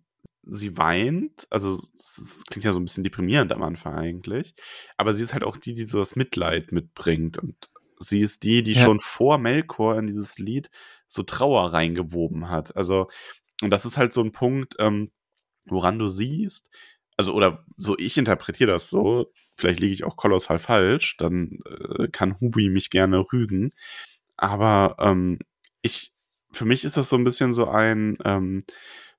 sie 0.42 0.76
weint. 0.78 1.46
Also 1.50 1.78
es, 1.94 2.18
es 2.18 2.44
klingt 2.46 2.64
ja 2.64 2.72
so 2.72 2.80
ein 2.80 2.84
bisschen 2.84 3.04
deprimierend 3.04 3.52
am 3.52 3.62
Anfang 3.62 3.94
eigentlich. 3.94 4.54
Aber 4.96 5.12
sie 5.12 5.24
ist 5.24 5.32
halt 5.32 5.44
auch 5.44 5.56
die, 5.56 5.74
die 5.74 5.86
so 5.86 5.98
das 5.98 6.16
Mitleid 6.16 6.72
mitbringt 6.72 7.38
und 7.38 7.68
sie 7.98 8.20
ist 8.20 8.42
die, 8.44 8.62
die 8.62 8.74
Ja. 8.74 8.84
schon 8.84 9.00
vor 9.00 9.38
Melkor 9.38 9.98
in 9.98 10.06
dieses 10.06 10.38
Lied 10.38 10.70
so 11.08 11.22
Trauer 11.22 11.72
reingewoben 11.72 12.50
hat. 12.50 12.76
Also, 12.76 13.08
und 13.62 13.70
das 13.70 13.84
ist 13.84 13.96
halt 13.96 14.12
so 14.12 14.22
ein 14.22 14.32
Punkt, 14.32 14.74
ähm, 14.78 15.10
woran 15.66 15.98
du 15.98 16.08
siehst, 16.08 16.70
also, 17.16 17.32
oder 17.32 17.64
so, 17.76 17.96
ich 17.98 18.18
interpretiere 18.18 18.72
das 18.72 18.90
so, 18.90 19.32
vielleicht 19.56 19.80
liege 19.80 19.94
ich 19.94 20.04
auch 20.04 20.16
kolossal 20.16 20.58
falsch, 20.58 21.16
dann 21.16 21.60
äh, 21.66 22.08
kann 22.08 22.40
Hubi 22.40 22.70
mich 22.70 22.90
gerne 22.90 23.24
rügen. 23.32 23.72
Aber 24.36 24.96
ähm, 24.98 25.38
ich, 25.82 26.12
für 26.52 26.64
mich 26.64 26.84
ist 26.84 26.96
das 26.96 27.08
so 27.08 27.16
ein 27.16 27.24
bisschen 27.24 27.52
so 27.52 27.68
ein 27.68 28.18
ähm, 28.24 28.62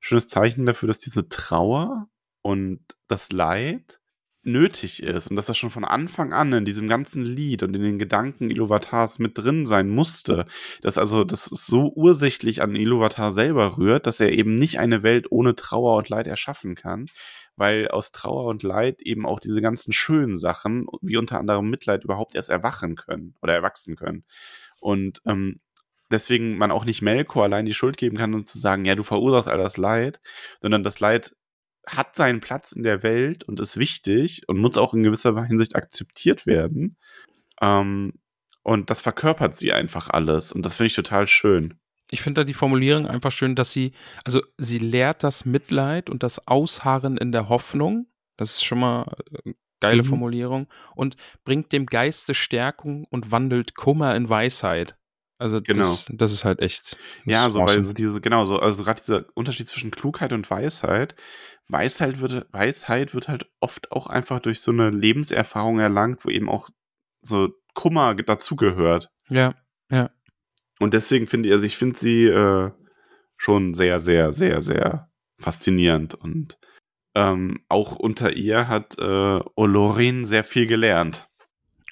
schönes 0.01 0.27
Zeichen 0.27 0.65
dafür, 0.65 0.87
dass 0.87 0.97
diese 0.97 1.29
Trauer 1.29 2.09
und 2.41 2.81
das 3.07 3.31
Leid 3.31 4.01
nötig 4.45 5.03
ist 5.03 5.27
und 5.27 5.35
dass 5.35 5.47
das 5.47 5.57
schon 5.57 5.69
von 5.69 5.83
Anfang 5.83 6.33
an 6.33 6.53
in 6.53 6.65
diesem 6.65 6.87
ganzen 6.87 7.25
Lied 7.25 7.63
und 7.63 7.75
in 7.75 7.81
den 7.81 7.99
Gedanken 7.99 8.49
Iluvatars 8.49 9.19
mit 9.19 9.37
drin 9.37 9.65
sein 9.65 9.89
musste. 9.89 10.45
Dass 10.81 10.97
also, 10.97 11.23
das 11.23 11.45
so 11.45 11.91
ursächlich 11.95 12.61
an 12.61 12.75
Iluvatar 12.75 13.31
selber 13.31 13.77
rührt, 13.77 14.07
dass 14.07 14.19
er 14.19 14.31
eben 14.31 14.55
nicht 14.55 14.79
eine 14.79 15.03
Welt 15.03 15.31
ohne 15.31 15.55
Trauer 15.55 15.97
und 15.97 16.09
Leid 16.09 16.27
erschaffen 16.27 16.75
kann, 16.75 17.05
weil 17.55 17.87
aus 17.87 18.11
Trauer 18.11 18.45
und 18.45 18.63
Leid 18.63 19.01
eben 19.01 19.25
auch 19.25 19.39
diese 19.39 19.61
ganzen 19.61 19.91
schönen 19.91 20.37
Sachen, 20.37 20.87
wie 21.01 21.17
unter 21.17 21.39
anderem 21.39 21.69
Mitleid, 21.69 22.03
überhaupt 22.03 22.35
erst 22.35 22.49
erwachen 22.49 22.95
können 22.95 23.35
oder 23.41 23.53
erwachsen 23.53 23.95
können. 23.95 24.23
Und 24.79 25.21
ähm, 25.25 25.59
deswegen 26.11 26.57
man 26.57 26.71
auch 26.71 26.85
nicht 26.85 27.01
Melkor 27.01 27.43
allein 27.43 27.65
die 27.65 27.73
Schuld 27.73 27.97
geben 27.97 28.17
kann 28.17 28.33
und 28.33 28.47
zu 28.47 28.59
sagen, 28.59 28.85
ja, 28.85 28.95
du 28.95 29.03
verursachst 29.03 29.49
all 29.49 29.57
das 29.57 29.77
Leid, 29.77 30.19
sondern 30.61 30.83
das 30.83 30.99
Leid 30.99 31.35
hat 31.87 32.15
seinen 32.15 32.39
Platz 32.39 32.71
in 32.71 32.83
der 32.83 33.03
Welt 33.03 33.43
und 33.43 33.59
ist 33.59 33.77
wichtig 33.77 34.43
und 34.47 34.57
muss 34.57 34.77
auch 34.77 34.93
in 34.93 35.03
gewisser 35.03 35.43
Hinsicht 35.45 35.75
akzeptiert 35.75 36.45
werden. 36.45 36.97
Ähm, 37.61 38.13
und 38.63 38.89
das 38.89 39.01
verkörpert 39.01 39.55
sie 39.55 39.71
einfach 39.73 40.09
alles. 40.09 40.51
Und 40.51 40.65
das 40.65 40.75
finde 40.75 40.87
ich 40.87 40.95
total 40.95 41.27
schön. 41.27 41.79
Ich 42.11 42.21
finde 42.21 42.41
da 42.41 42.45
die 42.45 42.53
Formulierung 42.53 43.07
einfach 43.07 43.31
schön, 43.31 43.55
dass 43.55 43.71
sie, 43.71 43.93
also 44.23 44.41
sie 44.57 44.79
lehrt 44.79 45.23
das 45.23 45.45
Mitleid 45.45 46.09
und 46.09 46.23
das 46.23 46.47
Ausharren 46.47 47.17
in 47.17 47.31
der 47.31 47.49
Hoffnung. 47.49 48.07
Das 48.37 48.51
ist 48.51 48.63
schon 48.65 48.79
mal 48.79 49.15
eine 49.43 49.55
geile 49.79 50.03
Mhm. 50.03 50.07
Formulierung. 50.07 50.67
Und 50.95 51.15
bringt 51.43 51.71
dem 51.71 51.85
Geiste 51.85 52.33
Stärkung 52.33 53.05
und 53.09 53.31
wandelt 53.31 53.75
Kummer 53.75 54.15
in 54.15 54.29
Weisheit. 54.29 54.95
Also 55.37 55.61
Genau. 55.61 55.81
das, 55.81 56.09
das 56.11 56.31
ist 56.31 56.45
halt 56.45 56.61
echt. 56.61 56.97
Ja, 57.25 57.49
so, 57.49 57.59
weil 57.59 57.83
so 57.83 57.93
diese, 57.93 58.21
genau, 58.21 58.45
so, 58.45 58.59
also 58.59 58.83
gerade 58.83 59.01
dieser 59.01 59.25
Unterschied 59.33 59.67
zwischen 59.67 59.91
Klugheit 59.91 60.33
und 60.33 60.49
Weisheit. 60.49 61.15
Weisheit 61.67 62.19
wird, 62.19 62.47
Weisheit 62.53 63.13
wird 63.13 63.27
halt 63.27 63.49
oft 63.59 63.91
auch 63.91 64.07
einfach 64.07 64.39
durch 64.39 64.61
so 64.61 64.71
eine 64.71 64.91
Lebenserfahrung 64.91 65.79
erlangt, 65.79 66.23
wo 66.23 66.29
eben 66.29 66.49
auch 66.49 66.69
so 67.21 67.49
Kummer 67.73 68.15
dazugehört. 68.15 69.11
Ja, 69.29 69.55
ja. 69.89 70.11
Und 70.79 70.93
deswegen 70.93 71.27
finde 71.27 71.49
ich, 71.49 71.53
also 71.53 71.65
ich 71.65 71.77
finde 71.77 71.97
sie 71.97 72.25
äh, 72.25 72.71
schon 73.37 73.73
sehr, 73.73 73.99
sehr, 73.99 74.31
sehr, 74.31 74.61
sehr 74.61 75.09
faszinierend. 75.39 76.15
Und 76.15 76.57
ähm, 77.15 77.63
auch 77.69 77.95
unter 77.95 78.33
ihr 78.33 78.67
hat 78.67 78.97
äh, 78.99 79.39
Olorin 79.55 80.25
sehr 80.25 80.43
viel 80.43 80.67
gelernt. 80.67 81.27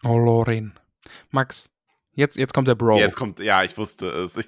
Oh, 0.04 0.18
Lorin. 0.18 0.74
Max, 1.32 1.70
jetzt, 2.16 2.38
jetzt 2.38 2.54
kommt 2.54 2.68
der 2.68 2.76
Bro. 2.76 2.98
Jetzt 2.98 3.16
kommt, 3.16 3.40
ja, 3.40 3.64
ich 3.64 3.78
wusste 3.78 4.08
es. 4.08 4.38
Ich, 4.38 4.48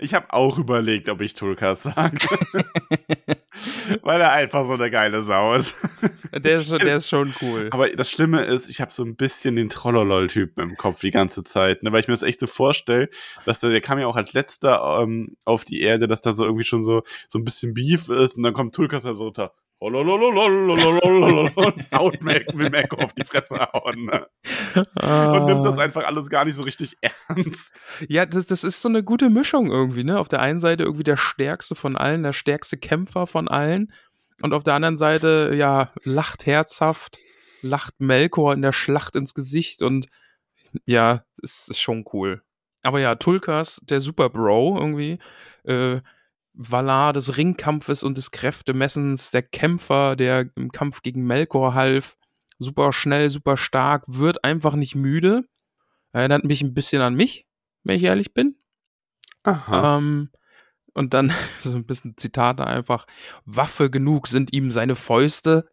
ich 0.00 0.14
habe 0.14 0.32
auch 0.32 0.58
überlegt, 0.58 1.08
ob 1.08 1.20
ich 1.20 1.34
Tulkas 1.34 1.82
sage. 1.82 2.18
Weil 4.02 4.20
er 4.20 4.32
einfach 4.32 4.64
so 4.64 4.72
eine 4.72 4.90
geile 4.90 5.22
Sau 5.22 5.54
ist. 5.54 5.76
der, 6.32 6.58
ist 6.58 6.68
schon, 6.68 6.78
der 6.80 6.96
ist 6.96 7.08
schon 7.08 7.32
cool. 7.40 7.68
Aber 7.70 7.88
das 7.90 8.10
Schlimme 8.10 8.44
ist, 8.44 8.68
ich 8.68 8.80
habe 8.80 8.90
so 8.90 9.04
ein 9.04 9.16
bisschen 9.16 9.56
den 9.56 9.68
Trollolol-Typen 9.68 10.62
im 10.62 10.76
Kopf 10.76 11.00
die 11.00 11.10
ganze 11.10 11.44
Zeit, 11.44 11.82
ne? 11.82 11.92
weil 11.92 12.00
ich 12.00 12.08
mir 12.08 12.14
das 12.14 12.22
echt 12.22 12.40
so 12.40 12.46
vorstelle, 12.46 13.08
dass 13.44 13.60
der, 13.60 13.70
der 13.70 13.80
kam 13.80 13.98
ja 13.98 14.06
auch 14.06 14.16
als 14.16 14.32
letzter 14.32 15.00
ähm, 15.00 15.36
auf 15.44 15.64
die 15.64 15.80
Erde, 15.82 16.08
dass 16.08 16.20
da 16.20 16.32
so 16.32 16.44
irgendwie 16.44 16.64
schon 16.64 16.82
so, 16.82 17.02
so 17.28 17.38
ein 17.38 17.44
bisschen 17.44 17.74
Beef 17.74 18.08
ist 18.08 18.36
und 18.36 18.42
dann 18.42 18.54
kommt 18.54 18.74
Tulkas 18.74 19.04
da 19.04 19.14
so 19.14 19.24
runter 19.24 19.52
haut 21.92 22.22
Mac, 22.22 22.42
will 22.54 22.70
Mac 22.70 22.92
auf 22.94 23.12
die 23.12 23.24
Fresse 23.24 23.58
hauen. 23.72 24.06
Ne? 24.06 24.26
Und 24.74 25.46
nimmt 25.46 25.66
das 25.66 25.78
einfach 25.78 26.06
alles 26.06 26.30
gar 26.30 26.44
nicht 26.44 26.54
so 26.54 26.62
richtig 26.62 26.96
ernst. 27.00 27.80
Ja, 28.08 28.24
das, 28.24 28.46
das 28.46 28.64
ist 28.64 28.80
so 28.80 28.88
eine 28.88 29.02
gute 29.02 29.30
Mischung 29.30 29.70
irgendwie, 29.70 30.04
ne? 30.04 30.18
Auf 30.18 30.28
der 30.28 30.40
einen 30.40 30.60
Seite 30.60 30.84
irgendwie 30.84 31.04
der 31.04 31.16
stärkste 31.16 31.74
von 31.74 31.96
allen, 31.96 32.22
der 32.22 32.32
stärkste 32.32 32.78
Kämpfer 32.78 33.26
von 33.26 33.48
allen. 33.48 33.92
Und 34.42 34.52
auf 34.54 34.64
der 34.64 34.74
anderen 34.74 34.98
Seite, 34.98 35.52
ja, 35.54 35.92
lacht 36.04 36.46
herzhaft, 36.46 37.18
lacht 37.62 38.00
Melkor 38.00 38.52
in 38.52 38.62
der 38.62 38.72
Schlacht 38.72 39.16
ins 39.16 39.34
Gesicht 39.34 39.82
und 39.82 40.06
ja, 40.86 41.24
ist, 41.42 41.68
ist 41.68 41.80
schon 41.80 42.04
cool. 42.12 42.42
Aber 42.82 43.00
ja, 43.00 43.14
Tulkas, 43.14 43.80
der 43.84 44.00
Super 44.00 44.28
Bro 44.28 44.76
irgendwie, 44.78 45.18
äh, 45.64 46.00
Valar 46.54 47.12
des 47.12 47.36
Ringkampfes 47.36 48.02
und 48.02 48.16
des 48.16 48.30
Kräftemessens, 48.30 49.30
der 49.30 49.42
Kämpfer, 49.42 50.16
der 50.16 50.50
im 50.54 50.70
Kampf 50.70 51.02
gegen 51.02 51.26
Melkor 51.26 51.74
half, 51.74 52.16
super 52.58 52.92
schnell, 52.92 53.28
super 53.28 53.56
stark, 53.56 54.04
wird 54.06 54.44
einfach 54.44 54.74
nicht 54.74 54.94
müde. 54.94 55.44
Erinnert 56.12 56.44
mich 56.44 56.62
ein 56.62 56.74
bisschen 56.74 57.02
an 57.02 57.14
mich, 57.14 57.46
wenn 57.82 57.96
ich 57.96 58.04
ehrlich 58.04 58.34
bin. 58.34 58.56
Aha. 59.42 59.98
Ähm, 59.98 60.30
und 60.94 61.12
dann 61.12 61.32
so 61.60 61.74
ein 61.74 61.86
bisschen 61.86 62.16
Zitate 62.16 62.66
einfach. 62.66 63.06
Waffe 63.44 63.90
genug 63.90 64.28
sind 64.28 64.52
ihm 64.52 64.70
seine 64.70 64.94
Fäuste. 64.94 65.68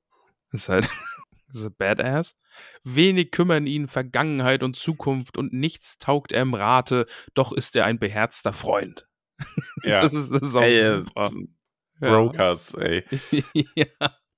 Ist 0.52 0.68
halt 0.68 0.90
ist 1.54 1.66
ein 1.66 1.76
Badass. 1.78 2.36
Wenig 2.84 3.32
kümmern 3.32 3.68
ihn 3.68 3.88
Vergangenheit 3.88 4.64
und 4.64 4.76
Zukunft 4.76 5.38
und 5.38 5.54
nichts 5.54 5.98
taugt 5.98 6.32
er 6.32 6.42
im 6.42 6.54
Rate, 6.54 7.06
doch 7.34 7.54
ist 7.54 7.76
er 7.76 7.86
ein 7.86 8.00
beherzter 8.00 8.52
Freund. 8.52 9.08
ja. 9.84 10.02
Das, 10.02 10.14
ist, 10.14 10.32
das 10.32 10.42
ist 10.42 10.56
auch 10.56 10.62
Ey, 10.62 10.80
äh, 10.80 10.98
super. 11.00 11.32
Brokers, 12.00 12.74
ey. 12.76 13.04
ja, 13.76 13.86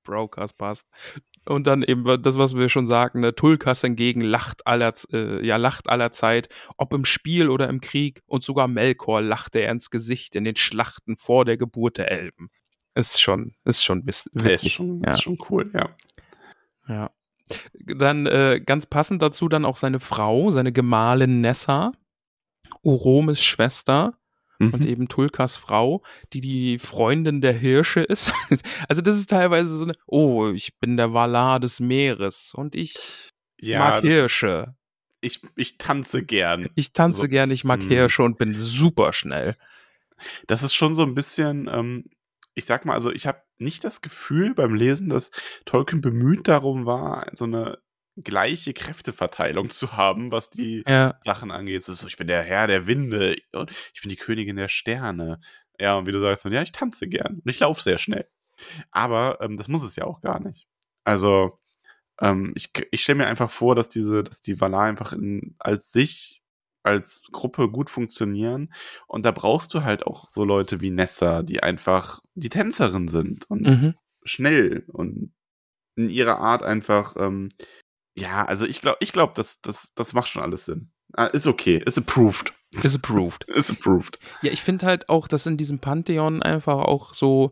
Brokers 0.04 0.54
passt. 0.54 0.88
Und 1.45 1.68
dann 1.68 1.84
eben 1.84 2.06
das, 2.22 2.38
was 2.38 2.56
wir 2.56 2.70
schon 2.70 2.88
sagten, 2.88 3.20
ne, 3.20 3.36
Tulkas 3.36 3.82
hingegen 3.82 4.22
lacht 4.22 4.66
aller, 4.66 4.93
äh, 5.12 5.45
ja, 5.45 5.58
lacht 5.58 5.89
aller 5.89 6.12
Zeit, 6.12 6.47
ob 6.78 6.93
im 6.93 7.04
Spiel 7.04 7.49
oder 7.49 7.68
im 7.68 7.82
Krieg, 7.82 8.22
und 8.28 8.43
sogar 8.43 8.68
Melkor 8.68 9.22
lachte 9.22 9.60
er 9.60 9.72
ins 9.72 9.89
Gesicht 9.89 10.36
in 10.36 10.45
den 10.45 10.56
Schlachten 10.56 11.18
vor 11.18 11.43
der 11.43 11.58
Geburt 11.58 11.97
der 11.97 12.12
Elben. 12.12 12.49
Ist 12.95 13.22
schon, 13.22 13.56
ist 13.66 13.84
schon 13.84 14.06
witzig. 14.06 14.36
ist, 14.45 14.72
schon, 14.72 15.01
ja. 15.04 15.12
ist 15.12 15.24
schon 15.24 15.38
cool, 15.49 15.70
ja. 15.74 15.89
Ja. 16.88 17.12
Dann 17.97 18.26
äh, 18.26 18.62
ganz 18.66 18.86
passend 18.86 19.22
dazu 19.22 19.49
dann 19.49 19.66
auch 19.66 19.76
seine 19.76 19.99
Frau, 19.99 20.51
seine 20.51 20.72
Gemahlin 20.72 21.41
Nessa, 21.41 21.91
Oromes 22.84 23.41
Schwester 23.41 24.18
und 24.60 24.80
Mhm. 24.82 24.88
eben 24.88 25.08
Tulkas 25.08 25.58
Frau, 25.58 26.04
die 26.34 26.41
die 26.41 26.80
Freundin 26.80 27.41
der 27.41 27.54
Hirsche 27.54 28.01
ist. 28.01 28.32
Also 28.89 29.01
das 29.01 29.18
ist 29.18 29.30
teilweise 29.30 29.78
so 29.78 29.84
eine, 29.84 29.93
oh, 30.08 30.49
ich 30.49 30.78
bin 30.80 30.97
der 30.97 31.14
Valar 31.14 31.60
des 31.60 31.80
Meeres 31.80 32.54
und 32.56 32.76
ich 32.76 33.30
ja, 33.60 33.80
mag 33.80 33.95
das 33.95 34.04
ist- 34.04 34.10
Hirsche. 34.12 34.76
Ich, 35.22 35.41
ich 35.56 35.78
tanze 35.78 36.24
gern. 36.26 36.70
Ich 36.76 36.91
tanze 36.91 37.22
so, 37.22 37.28
gern, 37.30 37.49
ich 37.49 37.64
mag 37.64 37.82
hm. 37.82 37.88
Hirsche 37.88 38.24
und 38.24 38.38
bin 38.38 38.54
super 38.58 39.14
schnell. 39.14 39.56
Das 40.47 40.64
ist 40.64 40.74
schon 40.74 40.95
so 40.95 41.04
ein 41.04 41.14
bisschen, 41.14 41.70
ähm, 41.72 42.06
ich 42.56 42.66
sag 42.66 42.86
mal, 42.86 42.93
also 42.93 43.10
ich 43.12 43.26
habe 43.26 43.41
nicht 43.58 43.84
das 43.86 44.01
Gefühl 44.01 44.54
beim 44.54 44.76
Lesen, 44.76 45.08
dass 45.10 45.32
Tolkien 45.66 46.01
bemüht 46.01 46.47
darum 46.49 46.86
war, 46.86 47.32
so 47.36 47.45
eine 47.45 47.78
gleiche 48.22 48.74
Kräfteverteilung 48.74 49.70
zu 49.70 49.93
haben, 49.93 50.32
was 50.32 50.49
die 50.49 50.84
Ja, 50.88 51.20
Sachen 51.22 51.51
angeht. 51.51 51.84
So, 51.84 52.07
ich 52.07 52.18
bin 52.18 52.28
der 52.28 52.43
Herr 52.43 52.68
der 52.68 52.88
Winde 52.88 53.38
und 53.53 53.72
ich 53.93 54.01
bin 54.01 54.09
die 54.09 54.16
Königin 54.16 54.55
der 54.55 54.68
Sterne. 54.68 55.39
Ja, 55.80 55.95
und 55.97 56.05
wie 56.05 56.11
du 56.11 56.20
sagst, 56.20 56.45
ja, 56.45 56.61
ich 56.61 56.72
tanze 56.72 57.07
gern 57.07 57.39
und 57.43 57.49
ich 57.49 57.59
laufe 57.59 57.82
sehr 57.82 57.97
schnell. 57.97 58.28
Aber 58.91 59.39
ähm, 59.41 59.57
das 59.57 59.68
muss 59.68 59.84
es 59.84 59.95
ja 59.95 60.05
auch 60.05 60.22
gar 60.22 60.39
nicht. 60.39 60.68
Also, 61.03 61.59
ähm, 62.22 62.53
ich, 62.55 62.72
ich 62.91 63.01
stelle 63.01 63.18
mir 63.18 63.28
einfach 63.28 63.49
vor, 63.49 63.76
dass 63.76 63.89
diese, 63.89 64.24
dass 64.24 64.41
die 64.41 64.59
Valar 64.59 64.84
einfach 64.84 65.14
in, 65.14 65.55
als 65.59 65.91
sich, 65.91 66.41
als 66.84 67.30
Gruppe 67.32 67.70
gut 67.70 67.89
funktionieren. 67.89 68.74
Und 69.07 69.26
da 69.26 69.32
brauchst 69.32 69.74
du 69.74 69.84
halt 69.84 70.05
auch 70.05 70.30
so 70.30 70.43
Leute 70.43 70.82
wie 70.82 70.91
Nessa, 70.91 71.41
die 71.41 71.64
einfach 71.64 72.22
die 72.36 72.49
Tänzerin 72.49 73.07
sind 73.07 73.49
und 73.49 73.61
mhm. 73.61 73.95
schnell 74.24 74.86
und 74.88 75.34
in 75.95 76.09
ihrer 76.09 76.39
Art 76.39 76.64
einfach, 76.64 77.16
ähm, 77.18 77.49
ja, 78.16 78.45
also 78.45 78.66
ich 78.66 78.82
glaube, 78.82 78.97
ich 79.01 79.11
glaube, 79.11 79.34
das, 79.36 79.59
das, 79.61 79.91
das 79.95 80.14
macht 80.14 80.28
schon 80.30 80.43
alles 80.43 80.66
Sinn. 80.66 80.91
Ah, 81.14 81.26
ist 81.26 81.47
okay, 81.47 81.78
ist 81.86 81.97
approved. 81.97 82.53
is 82.84 82.95
approved. 82.95 83.43
Ist 83.49 83.70
approved. 83.72 84.18
Ja, 84.41 84.51
ich 84.51 84.61
finde 84.61 84.86
halt 84.86 85.09
auch, 85.09 85.28
dass 85.28 85.45
in 85.45 85.57
diesem 85.57 85.80
Pantheon 85.80 86.41
einfach 86.41 86.80
auch 86.80 87.14
so 87.14 87.51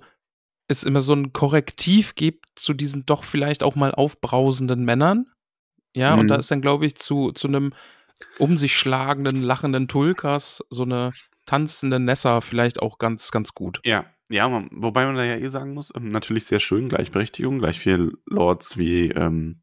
es 0.68 0.84
immer 0.84 1.02
so 1.02 1.14
ein 1.14 1.34
Korrektiv 1.34 2.16
gibt 2.16 2.46
zu 2.56 2.74
diesen 2.74 3.06
doch 3.06 3.24
vielleicht 3.24 3.62
auch 3.62 3.76
mal 3.76 3.92
aufbrausenden 3.94 4.84
Männern. 4.86 5.26
Ja, 5.96 6.14
und 6.16 6.24
Mhm. 6.24 6.28
da 6.30 6.36
ist 6.38 6.50
dann, 6.50 6.62
glaube 6.62 6.86
ich, 6.86 6.96
zu, 6.96 7.32
zu 7.34 7.48
einem 7.50 7.74
um 8.40 8.58
sich 8.58 8.78
schlagenden, 8.78 9.42
lachenden 9.42 9.88
Tulkas 9.88 10.64
so 10.70 10.84
eine 10.84 11.12
tanzende 11.46 12.00
Nessa 12.00 12.40
vielleicht 12.42 12.82
auch 12.82 12.98
ganz, 13.00 13.32
ganz 13.32 13.54
gut. 13.54 13.82
Ja, 13.84 14.06
ja, 14.30 14.48
man, 14.48 14.70
wobei 14.72 15.06
man 15.06 15.16
da 15.16 15.24
ja 15.26 15.36
eh 15.36 15.50
sagen 15.50 15.74
muss, 15.74 15.92
ähm, 15.96 16.08
natürlich 16.08 16.46
sehr 16.46 16.60
schön, 16.60 16.88
Gleichberechtigung, 16.88 17.60
gleich 17.60 17.80
viel 17.80 18.14
Lords 18.26 18.78
wie 18.78 19.10
ähm, 19.10 19.62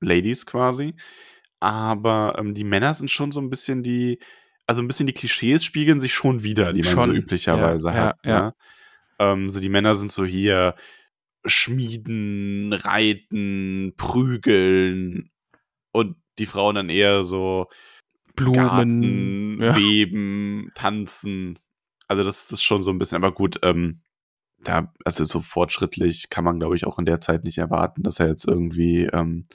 Ladies 0.00 0.46
quasi. 0.46 0.94
aber 1.60 2.36
ähm, 2.38 2.54
die 2.54 2.64
Männer 2.64 2.94
sind 2.94 3.10
schon 3.10 3.32
so 3.32 3.40
ein 3.40 3.50
bisschen 3.50 3.82
die, 3.82 4.18
also 4.66 4.82
ein 4.82 4.88
bisschen 4.88 5.06
die 5.06 5.12
Klischees 5.12 5.64
spiegeln 5.64 6.00
sich 6.00 6.14
schon 6.14 6.42
wieder, 6.42 6.72
die 6.72 6.82
man 6.82 6.92
Schon, 6.92 7.10
so 7.10 7.16
üblicherweise 7.16 7.88
ja, 7.88 7.94
hat. 7.94 8.18
ja, 8.24 8.30
ja. 8.30 8.40
Ne? 8.46 8.54
Ähm, 9.18 9.50
so 9.50 9.60
die 9.60 9.68
Männer 9.68 9.94
sind 9.94 10.10
so 10.10 10.24
hier 10.24 10.74
Schmieden, 11.44 12.72
Reiten, 12.72 13.94
Prügeln 13.96 15.30
und 15.92 16.16
die 16.38 16.46
Frauen 16.46 16.74
dann 16.74 16.88
eher 16.88 17.24
so 17.24 17.66
Blumen. 18.36 19.58
Garten. 19.58 19.60
Weben, 19.76 20.70
Tanzen. 20.74 21.58
Also 22.08 22.24
das 22.24 22.50
ist 22.50 22.62
schon 22.62 22.82
so 22.82 22.90
ein 22.90 22.98
bisschen, 22.98 23.16
aber 23.16 23.32
gut, 23.32 23.58
ähm, 23.62 24.00
da, 24.62 24.92
also 25.04 25.24
so 25.24 25.40
fortschrittlich 25.42 26.30
kann 26.30 26.44
man, 26.44 26.58
glaube 26.58 26.76
ich, 26.76 26.86
auch 26.86 26.98
in 26.98 27.04
der 27.04 27.20
Zeit 27.20 27.44
nicht 27.44 27.58
erwarten, 27.58 28.02
dass 28.02 28.20
er 28.20 28.28
jetzt 28.28 28.46
irgendwie 28.46 29.04
ähm, 29.04 29.46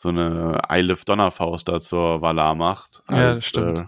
so 0.00 0.08
eine 0.08 0.70
Eilif 0.70 1.04
Donnerfaust 1.04 1.68
da 1.68 1.78
zur 1.78 2.22
Valar 2.22 2.54
macht. 2.54 3.02
Ja, 3.10 3.34
das 3.34 3.44
stimmt. 3.44 3.80
Äh, 3.80 3.84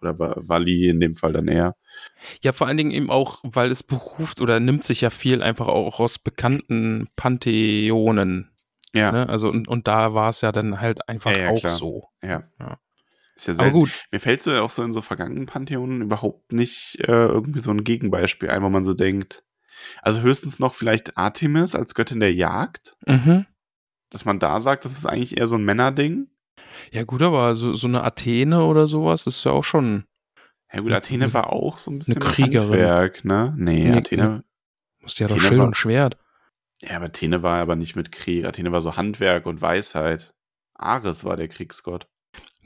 oder 0.00 0.18
Vali 0.18 0.88
in 0.88 0.98
dem 0.98 1.14
Fall 1.14 1.32
dann 1.32 1.46
eher. 1.46 1.76
Ja, 2.42 2.50
vor 2.50 2.66
allen 2.66 2.76
Dingen 2.76 2.90
eben 2.90 3.10
auch, 3.10 3.38
weil 3.44 3.70
es 3.70 3.84
beruft 3.84 4.40
oder 4.40 4.58
nimmt 4.58 4.82
sich 4.82 5.02
ja 5.02 5.10
viel 5.10 5.40
einfach 5.40 5.68
auch 5.68 6.00
aus 6.00 6.18
bekannten 6.18 7.06
Pantheonen. 7.14 8.50
Ja, 8.92 9.12
Ne? 9.12 9.28
Also, 9.28 9.50
und, 9.50 9.68
und 9.68 9.86
da 9.86 10.14
war 10.14 10.30
es 10.30 10.40
ja 10.40 10.50
dann 10.50 10.80
halt 10.80 11.08
einfach 11.08 11.30
Ja, 11.30 11.38
ja, 11.38 11.50
auch 11.50 11.60
klar. 11.60 11.72
so. 11.78 12.08
ja. 12.22 12.42
Ja. 12.58 12.78
Ist 13.36 13.46
ja 13.46 13.54
Aber 13.54 13.62
selten. 13.62 13.78
gut, 13.78 13.90
Mir 14.10 14.18
fällt 14.18 14.42
so 14.42 14.50
ja 14.50 14.62
auch 14.62 14.70
so 14.70 14.82
in 14.82 14.92
so 14.92 15.00
vergangenen 15.00 15.46
Pantheonen 15.46 16.02
überhaupt 16.02 16.52
nicht 16.52 16.96
äh, 17.06 17.12
irgendwie 17.12 17.60
so 17.60 17.70
ein 17.70 17.84
Gegenbeispiel 17.84 18.50
ein, 18.50 18.62
wo 18.64 18.68
man 18.68 18.84
so 18.84 18.94
denkt, 18.94 19.44
also 20.02 20.22
höchstens 20.22 20.58
noch 20.58 20.74
vielleicht 20.74 21.16
Artemis 21.16 21.76
als 21.76 21.94
Göttin 21.94 22.18
der 22.18 22.34
Jagd, 22.34 22.96
mhm. 23.06 23.46
Dass 24.12 24.24
man 24.24 24.38
da 24.38 24.60
sagt, 24.60 24.84
das 24.84 24.92
ist 24.92 25.06
eigentlich 25.06 25.38
eher 25.38 25.46
so 25.46 25.56
ein 25.56 25.64
Männerding. 25.64 26.28
ja 26.92 27.02
gut, 27.04 27.22
aber 27.22 27.56
so, 27.56 27.74
so 27.74 27.86
eine 27.86 28.04
Athene 28.04 28.62
oder 28.64 28.86
sowas 28.86 29.26
ist 29.26 29.42
ja 29.44 29.52
auch 29.52 29.64
schon, 29.64 30.04
Ja 30.72 30.80
gut, 30.80 30.92
Athene 30.92 31.32
war 31.34 31.52
auch 31.52 31.78
so 31.78 31.90
ein 31.90 31.98
bisschen 31.98 32.16
Eine 32.22 32.24
Kriegerin. 32.24 32.68
Handwerk, 32.70 33.24
ne? 33.24 33.54
Nee, 33.56 33.90
Nee, 33.90 33.98
Athene, 33.98 34.44
musste 35.00 35.24
ja 35.24 35.28
doch 35.28 35.40
Schild 35.40 35.58
war- 35.58 35.66
und 35.66 35.76
Schwert. 35.76 36.16
ja, 36.80 36.96
aber 36.96 37.06
Athene 37.06 37.42
war 37.42 37.60
aber 37.60 37.74
nicht 37.76 37.96
mit 37.96 38.12
Krieg. 38.12 38.44
Athene 38.44 38.70
war 38.72 38.80
so 38.82 38.96
Handwerk 38.96 39.46
und 39.46 39.60
Weisheit. 39.62 40.30
Ares 40.74 41.24
war 41.24 41.36
der 41.36 41.48
Kriegsgott. 41.48 42.06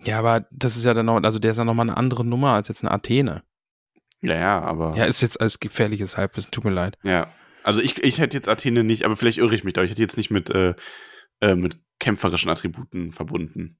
Ja, 0.04 0.18
aber 0.18 0.46
das 0.50 0.76
ist 0.76 0.84
ja 0.84 0.94
dann 0.94 1.06
noch, 1.06 1.22
also 1.22 1.38
der 1.38 1.50
ist 1.52 1.56
ja 1.56 1.64
nochmal 1.64 1.88
eine 1.88 1.96
andere 1.96 2.24
Nummer 2.24 2.50
als 2.50 2.68
jetzt 2.68 2.82
eine 2.84 2.90
Athene. 2.92 3.42
Ja, 4.20 4.34
ja, 4.34 4.60
aber 4.62 4.94
Ja, 4.96 5.04
ist 5.04 5.20
jetzt 5.20 5.40
als 5.40 5.60
gefährliches 5.60 6.16
Halbwissen, 6.16 6.50
tut 6.50 6.64
mir 6.64 6.70
leid. 6.70 6.98
Ja, 7.02 7.28
also 7.62 7.80
ich, 7.80 8.02
ich 8.02 8.18
hätte 8.18 8.36
jetzt 8.36 8.48
Athene 8.48 8.84
nicht, 8.84 9.04
aber 9.04 9.16
vielleicht 9.16 9.38
irre 9.38 9.54
ich 9.54 9.64
mich 9.64 9.74
da. 9.74 9.82
Ich 9.82 9.90
hätte 9.90 10.02
jetzt 10.02 10.16
nicht 10.16 10.30
mit, 10.30 10.50
äh, 10.50 10.74
äh, 11.40 11.54
mit 11.54 11.78
kämpferischen 11.98 12.50
Attributen 12.50 13.12
verbunden. 13.12 13.78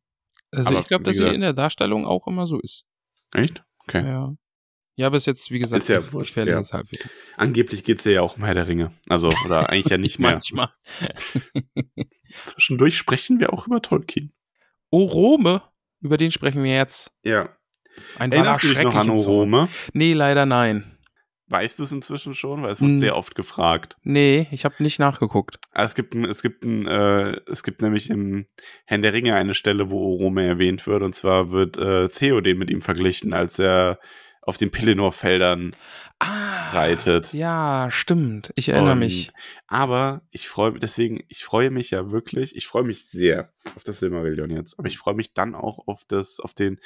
Also 0.52 0.70
Aber 0.70 0.78
ich 0.78 0.86
glaube, 0.86 1.04
dass 1.04 1.16
sie 1.16 1.26
in 1.26 1.40
der 1.40 1.52
Darstellung 1.52 2.06
auch 2.06 2.26
immer 2.26 2.46
so 2.46 2.58
ist. 2.60 2.86
Echt? 3.34 3.64
Okay. 3.80 4.06
Ja. 4.06 4.34
Ja, 4.98 5.08
aber 5.08 5.18
ist 5.18 5.26
jetzt, 5.26 5.50
wie 5.50 5.58
gesagt, 5.58 5.82
Ist 5.82 5.88
ja 5.88 6.00
gefährliches 6.00 6.72
Halbwissen. 6.72 7.10
Angeblich 7.36 7.84
geht 7.84 7.98
es 7.98 8.04
ja 8.06 8.22
auch 8.22 8.38
um 8.38 8.44
Herr 8.44 8.54
der 8.54 8.66
Ringe. 8.66 8.92
Also, 9.10 9.30
oder 9.44 9.68
eigentlich 9.68 9.90
ja 9.90 9.98
nicht 9.98 10.18
mehr. 10.18 10.32
Manchmal. 10.32 10.70
Zwischendurch 12.46 12.96
sprechen 12.96 13.38
wir 13.38 13.52
auch 13.52 13.66
über 13.66 13.82
Tolkien. 13.82 14.32
Orome, 14.90 15.62
über 16.00 16.16
den 16.16 16.30
sprechen 16.30 16.62
wir 16.62 16.74
jetzt. 16.74 17.12
Ja. 17.22 17.50
Ein 18.18 18.32
Erinnerst 18.32 18.62
du 18.62 18.68
dich 18.68 18.82
noch 18.82 18.94
an 18.94 19.06
Sohn. 19.06 19.18
Orome? 19.18 19.68
Nee, 19.92 20.14
leider 20.14 20.46
nein. 20.46 20.95
Weißt 21.48 21.78
du 21.78 21.84
es 21.84 21.92
inzwischen 21.92 22.34
schon? 22.34 22.62
Weil 22.62 22.72
es 22.72 22.80
wird 22.80 22.90
Hm. 22.92 22.96
sehr 22.96 23.16
oft 23.16 23.34
gefragt. 23.36 23.96
Nee, 24.02 24.48
ich 24.50 24.64
habe 24.64 24.74
nicht 24.82 24.98
nachgeguckt. 24.98 25.58
Ah, 25.72 25.84
Es 25.84 25.94
gibt, 25.94 26.14
ein, 26.14 26.24
es, 26.24 26.42
gibt 26.42 26.64
ein, 26.64 26.86
äh, 26.86 27.38
es 27.48 27.62
gibt 27.62 27.82
nämlich 27.82 28.10
im 28.10 28.46
Herrn 28.84 29.02
der 29.02 29.12
Ringe 29.12 29.34
eine 29.34 29.54
Stelle, 29.54 29.88
wo 29.90 29.98
Orome 30.14 30.44
erwähnt 30.46 30.86
wird. 30.88 31.02
Und 31.02 31.14
zwar 31.14 31.52
wird 31.52 31.76
äh, 31.76 32.08
Theoden 32.08 32.58
mit 32.58 32.70
ihm 32.70 32.82
verglichen, 32.82 33.32
als 33.32 33.58
er 33.60 34.00
auf 34.42 34.56
den 34.58 34.70
Pelennor-Feldern 34.70 35.74
Ah, 36.18 36.70
reitet. 36.70 37.34
Ja, 37.34 37.88
stimmt. 37.90 38.50
Ich 38.56 38.70
erinnere 38.70 38.92
Und- 38.94 39.00
mich. 39.00 39.32
Aber 39.66 40.22
ich 40.30 40.48
freue 40.48 40.70
mich, 40.70 40.80
deswegen, 40.80 41.22
ich 41.28 41.44
freue 41.44 41.70
mich 41.70 41.90
ja 41.90 42.10
wirklich, 42.10 42.56
ich 42.56 42.66
freue 42.66 42.84
mich 42.84 43.06
sehr 43.06 43.52
auf 43.74 43.82
das 43.82 43.98
Silmarillion 43.98 44.48
jetzt. 44.48 44.78
Aber 44.78 44.88
ich 44.88 44.96
freue 44.96 45.14
mich 45.14 45.34
dann 45.34 45.54
auch 45.54 45.86
auf 45.86 46.04
das, 46.08 46.40
auf 46.40 46.54
den 46.54 46.78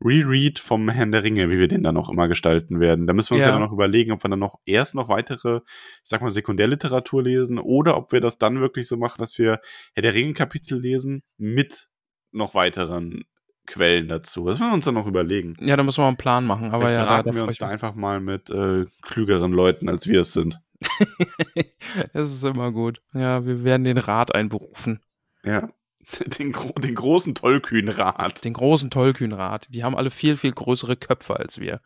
Reread 0.00 0.60
vom 0.60 0.88
Herrn 0.88 1.10
der 1.10 1.24
Ringe, 1.24 1.50
wie 1.50 1.58
wir 1.58 1.66
den 1.66 1.82
dann 1.82 1.96
auch 1.96 2.08
immer 2.10 2.28
gestalten 2.28 2.78
werden. 2.78 3.08
Da 3.08 3.12
müssen 3.12 3.30
wir 3.30 3.34
uns 3.36 3.42
ja, 3.42 3.48
Ja. 3.48 3.54
dann 3.54 3.62
noch 3.66 3.72
überlegen, 3.72 4.12
ob 4.12 4.22
wir 4.24 4.30
dann 4.30 4.38
noch 4.38 4.60
erst 4.66 4.94
noch 4.94 5.08
weitere, 5.08 5.56
ich 5.66 6.00
sag 6.08 6.20
mal, 6.22 6.30
Sekundärliteratur 6.30 7.24
lesen 7.24 7.58
oder 7.58 7.96
ob 7.96 8.12
wir 8.12 8.20
das 8.20 8.38
dann 8.38 8.60
wirklich 8.60 8.86
so 8.86 8.96
machen, 8.96 9.16
dass 9.18 9.36
wir 9.38 9.58
Herr 9.94 10.02
der 10.02 10.14
Ringe-Kapitel 10.14 10.78
lesen 10.78 11.24
mit 11.38 11.88
noch 12.30 12.54
weiteren 12.54 13.24
Quellen 13.66 14.08
dazu. 14.08 14.46
Das 14.46 14.58
müssen 14.58 14.70
wir 14.70 14.74
uns 14.74 14.84
dann 14.84 14.94
noch 14.94 15.06
überlegen. 15.06 15.56
Ja, 15.60 15.76
da 15.76 15.82
müssen 15.82 15.98
wir 15.98 16.02
mal 16.02 16.08
einen 16.08 16.16
Plan 16.16 16.46
machen. 16.46 16.70
Aber 16.70 16.86
Vielleicht 16.86 16.94
ja, 16.94 17.04
da, 17.04 17.04
beraten 17.04 17.28
da 17.28 17.34
wir 17.34 17.40
freu 17.40 17.48
uns 17.48 17.58
da 17.58 17.68
einfach 17.68 17.94
mal 17.94 18.20
mit 18.20 18.50
äh, 18.50 18.84
klügeren 19.02 19.52
Leuten, 19.52 19.88
als 19.88 20.06
wir 20.06 20.22
es 20.22 20.32
sind. 20.32 20.60
Es 22.12 22.30
ist 22.30 22.44
immer 22.44 22.72
gut. 22.72 23.00
Ja, 23.14 23.46
wir 23.46 23.64
werden 23.64 23.84
den 23.84 23.96
Rat 23.96 24.34
einberufen. 24.34 25.00
Ja. 25.44 25.70
Den, 26.38 26.52
gro 26.52 26.72
den 26.78 26.94
großen 26.94 27.34
Tollkühnrat. 27.34 28.44
Den 28.44 28.52
großen 28.52 28.90
Tollkühnrat. 28.90 29.66
Die 29.70 29.82
haben 29.82 29.96
alle 29.96 30.10
viel, 30.10 30.36
viel 30.36 30.52
größere 30.52 30.96
Köpfe 30.96 31.36
als 31.36 31.58
wir. 31.58 31.80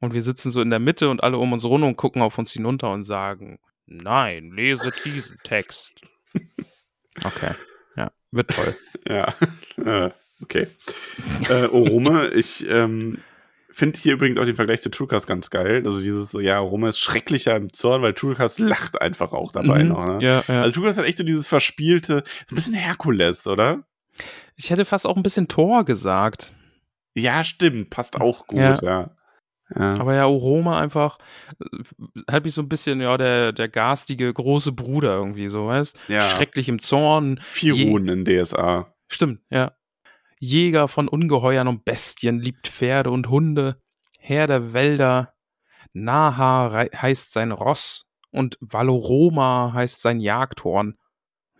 Und 0.00 0.14
wir 0.14 0.22
sitzen 0.22 0.50
so 0.50 0.62
in 0.62 0.70
der 0.70 0.78
Mitte 0.78 1.10
und 1.10 1.22
alle 1.22 1.36
um 1.36 1.52
uns 1.52 1.66
rum 1.66 1.82
und 1.82 1.96
gucken 1.96 2.22
auf 2.22 2.38
uns 2.38 2.52
hinunter 2.52 2.90
und 2.90 3.04
sagen, 3.04 3.58
nein, 3.84 4.52
lese 4.52 4.92
diesen 5.04 5.38
Text. 5.44 6.00
Okay. 7.24 7.50
Ja, 7.96 8.12
wird 8.30 8.50
toll. 8.50 8.76
Ja, 9.06 9.34
okay. 10.42 10.66
äh, 11.48 11.66
Orome, 11.66 12.28
ich 12.28 12.66
ähm, 12.68 13.18
finde 13.70 13.98
hier 13.98 14.14
übrigens 14.14 14.36
auch 14.38 14.44
den 14.44 14.56
Vergleich 14.56 14.80
zu 14.80 14.90
Tulkas 14.90 15.26
ganz 15.26 15.50
geil. 15.50 15.82
Also 15.84 16.00
dieses 16.00 16.30
so, 16.30 16.40
ja, 16.40 16.60
Orome 16.60 16.88
ist 16.88 16.98
schrecklicher 16.98 17.54
im 17.56 17.72
Zorn, 17.72 18.02
weil 18.02 18.14
Tulkas 18.14 18.58
lacht 18.58 19.00
einfach 19.00 19.32
auch 19.32 19.52
dabei 19.52 19.84
Mhm. 19.84 19.88
noch. 19.90 20.06
Ne? 20.06 20.18
Ja, 20.20 20.44
ja. 20.48 20.62
Also 20.62 20.72
Tulkas 20.72 20.96
hat 20.96 21.04
echt 21.04 21.18
so 21.18 21.24
dieses 21.24 21.46
verspielte, 21.46 22.22
so 22.48 22.54
ein 22.54 22.56
bisschen 22.56 22.74
Herkules, 22.74 23.46
oder? 23.46 23.84
ich 24.56 24.70
hätte 24.70 24.84
fast 24.84 25.06
auch 25.06 25.16
ein 25.16 25.22
bisschen 25.22 25.48
Tor 25.48 25.84
gesagt. 25.84 26.52
Ja, 27.14 27.44
stimmt, 27.44 27.90
passt 27.90 28.20
auch 28.20 28.46
gut, 28.46 28.58
Ja. 28.58 28.78
ja. 28.82 29.10
ja. 29.74 29.94
Aber 30.00 30.14
ja, 30.14 30.26
Oroma 30.26 30.78
einfach 30.80 31.18
hat 32.30 32.44
mich 32.44 32.52
so 32.54 32.60
ein 32.60 32.68
bisschen, 32.68 33.00
ja, 33.00 33.16
der, 33.16 33.52
der 33.52 33.68
garstige 33.68 34.32
große 34.34 34.72
Bruder 34.72 35.14
irgendwie, 35.14 35.48
so, 35.48 35.66
weißt 35.68 35.96
Ja. 36.08 36.20
Schrecklich 36.28 36.68
im 36.68 36.80
Zorn. 36.80 37.40
Vier 37.42 37.74
Runen 37.74 38.26
in 38.26 38.44
DSA. 38.44 38.92
Stimmt, 39.08 39.40
ja. 39.50 39.72
Jäger 40.40 40.88
von 40.88 41.06
Ungeheuern 41.06 41.68
und 41.68 41.84
Bestien, 41.84 42.40
liebt 42.40 42.66
Pferde 42.68 43.10
und 43.10 43.28
Hunde. 43.28 43.80
Herr 44.18 44.46
der 44.46 44.72
Wälder. 44.72 45.34
Naha 45.92 46.86
heißt 46.94 47.32
sein 47.32 47.52
Ross. 47.52 48.06
Und 48.30 48.56
Valoroma 48.60 49.72
heißt 49.74 50.02
sein 50.02 50.20
Jagdhorn. 50.20 50.96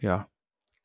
Ja. 0.01 0.29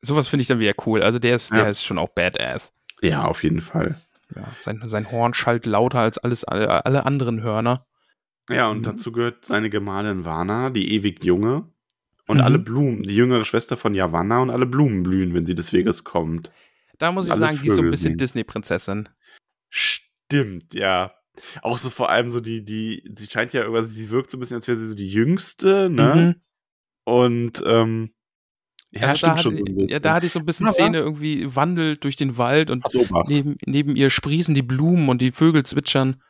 Sowas 0.02 0.28
finde 0.28 0.42
ich 0.42 0.48
dann 0.48 0.58
wieder 0.58 0.74
cool. 0.86 1.02
Also 1.02 1.18
der 1.18 1.34
ist, 1.36 1.50
Ja. 1.50 1.56
der 1.56 1.70
ist 1.70 1.84
schon 1.84 1.98
auch 1.98 2.08
badass. 2.10 2.72
Ja, 3.02 3.24
auf 3.24 3.42
jeden 3.42 3.60
Fall. 3.60 4.00
Ja, 4.34 4.44
sein, 4.58 4.82
sein 4.84 5.10
Horn 5.10 5.34
schallt 5.34 5.66
lauter 5.66 6.00
als 6.00 6.18
alles, 6.18 6.44
alle, 6.44 6.84
alle 6.84 7.06
anderen 7.06 7.42
Hörner. 7.42 7.86
Ja, 8.50 8.68
und 8.68 8.78
Mhm. 8.78 8.82
dazu 8.82 9.12
gehört 9.12 9.44
seine 9.44 9.70
Gemahlin 9.70 10.24
Vana, 10.24 10.70
die 10.70 10.92
ewig 10.92 11.24
junge. 11.24 11.68
Und 12.26 12.38
Mhm. 12.38 12.42
alle 12.42 12.58
Blumen, 12.58 13.02
die 13.04 13.14
jüngere 13.14 13.44
Schwester 13.44 13.76
von 13.76 13.94
Yavanna 13.94 14.40
und 14.40 14.50
alle 14.50 14.66
Blumen 14.66 15.04
blühen, 15.04 15.32
wenn 15.34 15.46
sie 15.46 15.54
des 15.54 15.72
Weges 15.72 16.02
kommt. 16.02 16.50
Da 16.98 17.12
muss 17.12 17.26
ich 17.26 17.32
Alle 17.32 17.40
sagen, 17.40 17.58
die 17.62 17.68
ist 17.68 17.76
so 17.76 17.82
ein 17.82 17.90
bisschen. 17.90 18.16
Disney-Prinzessin. 18.16 19.08
Stimmt, 19.68 20.74
ja. 20.74 21.12
Auch 21.62 21.76
so 21.78 21.90
vor 21.90 22.08
allem 22.10 22.28
so 22.28 22.40
die, 22.40 22.64
die, 22.64 23.02
sie 23.14 23.26
scheint 23.26 23.52
ja 23.52 23.82
sie 23.82 24.10
wirkt 24.10 24.30
so 24.30 24.36
ein 24.38 24.40
bisschen, 24.40 24.56
als 24.56 24.68
wäre 24.68 24.78
sie 24.78 24.88
so 24.88 24.94
die 24.94 25.10
Jüngste, 25.10 25.90
ne? 25.90 26.34
Mhm. 26.36 26.42
Und, 27.04 27.62
ähm, 27.66 28.14
ja, 28.90 29.08
Also 29.08 29.26
da 29.26 29.36
stimmt 29.36 29.58
schon. 29.58 29.74
so 29.76 29.92
ja, 29.92 29.98
da 29.98 30.14
hatte 30.14 30.26
ich 30.26 30.32
so 30.32 30.38
ein 30.38 30.46
bisschen 30.46 30.66
Aber- 30.66 30.72
Szene 30.74 30.98
irgendwie 30.98 31.54
wandelt 31.54 32.04
durch 32.04 32.16
den 32.16 32.38
Wald 32.38 32.70
und 32.70 32.84
Obacht. 32.94 33.28
neben, 33.28 33.56
neben 33.66 33.94
ihr 33.96 34.08
sprießen 34.10 34.54
die 34.54 34.62
Blumen 34.62 35.08
und 35.08 35.20
die 35.20 35.32
Vögel 35.32 35.64
zwitschern. 35.64 36.22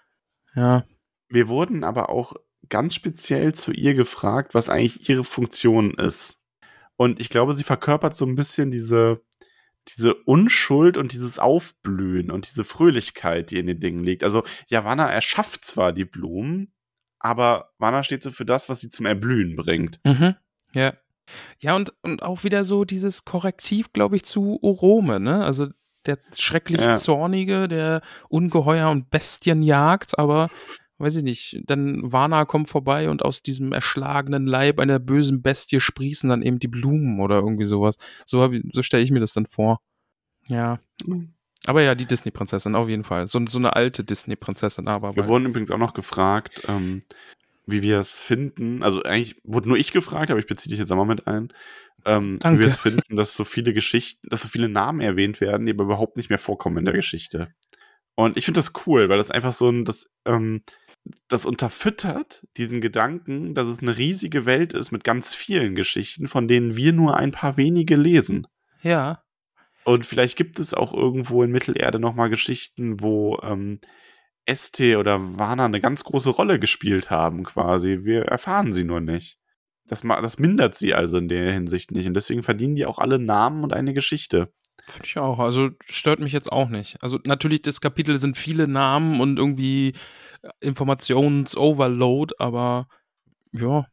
Ja. 0.54 0.84
Wir 1.28 1.48
wurden 1.48 1.84
aber 1.84 2.08
auch 2.08 2.34
ganz 2.68 2.94
speziell 2.94 3.54
zu 3.54 3.72
ihr 3.72 3.94
gefragt, 3.94 4.54
was 4.54 4.68
eigentlich 4.68 5.08
ihre 5.08 5.22
Funktion 5.24 5.94
ist. 5.94 6.38
Und 6.96 7.20
ich 7.20 7.28
glaube, 7.28 7.54
sie 7.54 7.62
verkörpert 7.62 8.16
so 8.16 8.24
ein 8.26 8.34
bisschen 8.34 8.70
diese, 8.72 9.20
diese 9.88 10.14
Unschuld 10.14 10.96
und 10.96 11.12
dieses 11.12 11.38
Aufblühen 11.38 12.30
und 12.30 12.48
diese 12.48 12.64
Fröhlichkeit, 12.64 13.50
die 13.50 13.58
in 13.58 13.66
den 13.66 13.80
Dingen 13.80 14.02
liegt. 14.02 14.24
Also, 14.24 14.42
Yavanna 14.68 15.10
erschafft 15.10 15.64
zwar 15.64 15.92
die 15.92 16.04
Blumen, 16.04 16.72
aber 17.18 17.70
Vanna 17.78 18.02
steht 18.02 18.22
so 18.22 18.30
für 18.30 18.44
das, 18.44 18.68
was 18.68 18.80
sie 18.80 18.88
zum 18.88 19.06
Erblühen 19.06 19.56
bringt. 19.56 20.00
Mhm. 20.04 20.34
Ja. 20.72 20.94
Ja, 21.58 21.74
und, 21.74 21.92
und 22.02 22.22
auch 22.22 22.44
wieder 22.44 22.64
so 22.64 22.84
dieses 22.84 23.24
Korrektiv, 23.24 23.92
glaube 23.92 24.16
ich, 24.16 24.24
zu 24.24 24.60
Orome, 24.62 25.18
ne? 25.18 25.44
Also 25.44 25.68
der 26.06 26.18
schrecklich 26.36 26.80
Ja. 26.80 26.94
Zornige, 26.94 27.66
der 27.66 28.00
Ungeheuer 28.28 28.90
und 28.90 29.10
Bestien 29.10 29.62
jagt, 29.62 30.18
aber 30.18 30.50
weiß 30.98 31.16
ich 31.16 31.22
nicht, 31.22 31.62
dann 31.66 32.12
Vana 32.12 32.44
kommt 32.44 32.68
vorbei 32.68 33.10
und 33.10 33.24
aus 33.24 33.42
diesem 33.42 33.72
erschlagenen 33.72 34.46
Leib 34.46 34.78
einer 34.78 34.98
bösen 34.98 35.42
Bestie 35.42 35.80
sprießen 35.80 36.30
dann 36.30 36.42
eben 36.42 36.58
die 36.58 36.68
Blumen 36.68 37.20
oder 37.20 37.36
irgendwie 37.36 37.66
sowas. 37.66 37.96
So, 38.24 38.50
so 38.70 38.82
stelle 38.82 39.02
ich 39.02 39.10
mir 39.10 39.20
das 39.20 39.32
dann 39.32 39.46
vor. 39.46 39.80
Ja. 40.48 40.78
Aber 41.66 41.82
ja, 41.82 41.94
die 41.94 42.06
Disney-Prinzessin 42.06 42.74
auf 42.74 42.88
jeden 42.88 43.04
Fall. 43.04 43.26
So, 43.26 43.44
so 43.46 43.58
eine 43.58 43.74
alte 43.74 44.04
Disney-Prinzessin, 44.04 44.88
aber. 44.88 45.16
Wir 45.16 45.26
wurden 45.26 45.46
übrigens 45.46 45.70
auch 45.70 45.78
noch 45.78 45.94
gefragt, 45.94 46.62
ähm, 46.68 47.02
wie 47.66 47.82
wir 47.82 48.00
es 48.00 48.20
finden. 48.20 48.82
Also 48.82 49.02
eigentlich 49.02 49.40
wurde 49.44 49.68
nur 49.68 49.76
ich 49.76 49.92
gefragt, 49.92 50.30
aber 50.30 50.38
ich 50.38 50.46
beziehe 50.46 50.70
dich 50.70 50.78
jetzt 50.78 50.92
auch 50.92 50.96
mal 50.96 51.04
mit 51.04 51.26
ein. 51.26 51.52
Ähm, 52.04 52.38
Danke. 52.38 52.60
Wie 52.60 52.62
wir 52.62 52.68
es 52.68 52.80
finden, 52.80 53.16
dass 53.16 53.36
so 53.36 53.44
viele 53.44 53.74
Geschichten, 53.74 54.28
dass 54.30 54.42
so 54.42 54.48
viele 54.48 54.68
Namen 54.68 55.00
erwähnt 55.00 55.40
werden, 55.40 55.66
die 55.66 55.72
aber 55.72 55.84
überhaupt 55.84 56.16
nicht 56.16 56.30
mehr 56.30 56.38
vorkommen 56.38 56.78
in 56.78 56.84
der 56.84 56.94
Geschichte. 56.94 57.48
Und 58.14 58.38
ich 58.38 58.44
finde 58.44 58.58
das 58.58 58.72
cool, 58.86 59.08
weil 59.08 59.18
das 59.18 59.30
einfach 59.30 59.52
so 59.52 59.68
ein, 59.68 59.84
das, 59.84 60.08
ähm, 60.24 60.62
das 61.28 61.46
unterfüttert 61.46 62.46
diesen 62.56 62.80
Gedanken, 62.80 63.54
dass 63.54 63.66
es 63.66 63.80
eine 63.80 63.96
riesige 63.96 64.44
Welt 64.44 64.72
ist 64.72 64.92
mit 64.92 65.04
ganz 65.04 65.34
vielen 65.34 65.74
Geschichten, 65.74 66.26
von 66.26 66.48
denen 66.48 66.76
wir 66.76 66.92
nur 66.92 67.16
ein 67.16 67.30
paar 67.30 67.56
wenige 67.56 67.96
lesen. 67.96 68.46
Ja. 68.82 69.22
Und 69.84 70.04
vielleicht 70.04 70.36
gibt 70.36 70.58
es 70.58 70.74
auch 70.74 70.92
irgendwo 70.92 71.42
in 71.42 71.52
Mittelerde 71.52 71.98
nochmal 71.98 72.28
Geschichten, 72.28 73.00
wo 73.00 73.38
ähm, 73.42 73.80
Este 74.44 74.98
oder 74.98 75.38
Warner 75.38 75.64
eine 75.64 75.80
ganz 75.80 76.04
große 76.04 76.30
Rolle 76.30 76.58
gespielt 76.58 77.10
haben, 77.10 77.44
quasi. 77.44 78.00
Wir 78.02 78.22
erfahren 78.22 78.72
sie 78.72 78.84
nur 78.84 79.00
nicht. 79.00 79.38
Das, 79.88 80.00
das 80.02 80.38
mindert 80.38 80.76
sie 80.76 80.94
also 80.94 81.18
in 81.18 81.28
der 81.28 81.52
Hinsicht 81.52 81.92
nicht. 81.92 82.06
Und 82.06 82.14
deswegen 82.14 82.42
verdienen 82.42 82.74
die 82.74 82.86
auch 82.86 82.98
alle 82.98 83.18
Namen 83.18 83.62
und 83.62 83.72
eine 83.72 83.92
Geschichte. 83.92 84.52
Finde 84.84 85.06
ich 85.06 85.18
auch. 85.18 85.38
Also 85.38 85.70
stört 85.84 86.20
mich 86.20 86.32
jetzt 86.32 86.50
auch 86.50 86.68
nicht. 86.68 87.02
Also 87.02 87.18
natürlich, 87.24 87.62
das 87.62 87.80
Kapitel 87.80 88.18
sind 88.18 88.36
viele 88.36 88.68
Namen 88.68 89.20
und 89.20 89.38
irgendwie 89.38 89.94
Informations-Overload, 90.60 92.34
aber 92.38 92.88
ja, 93.52 93.86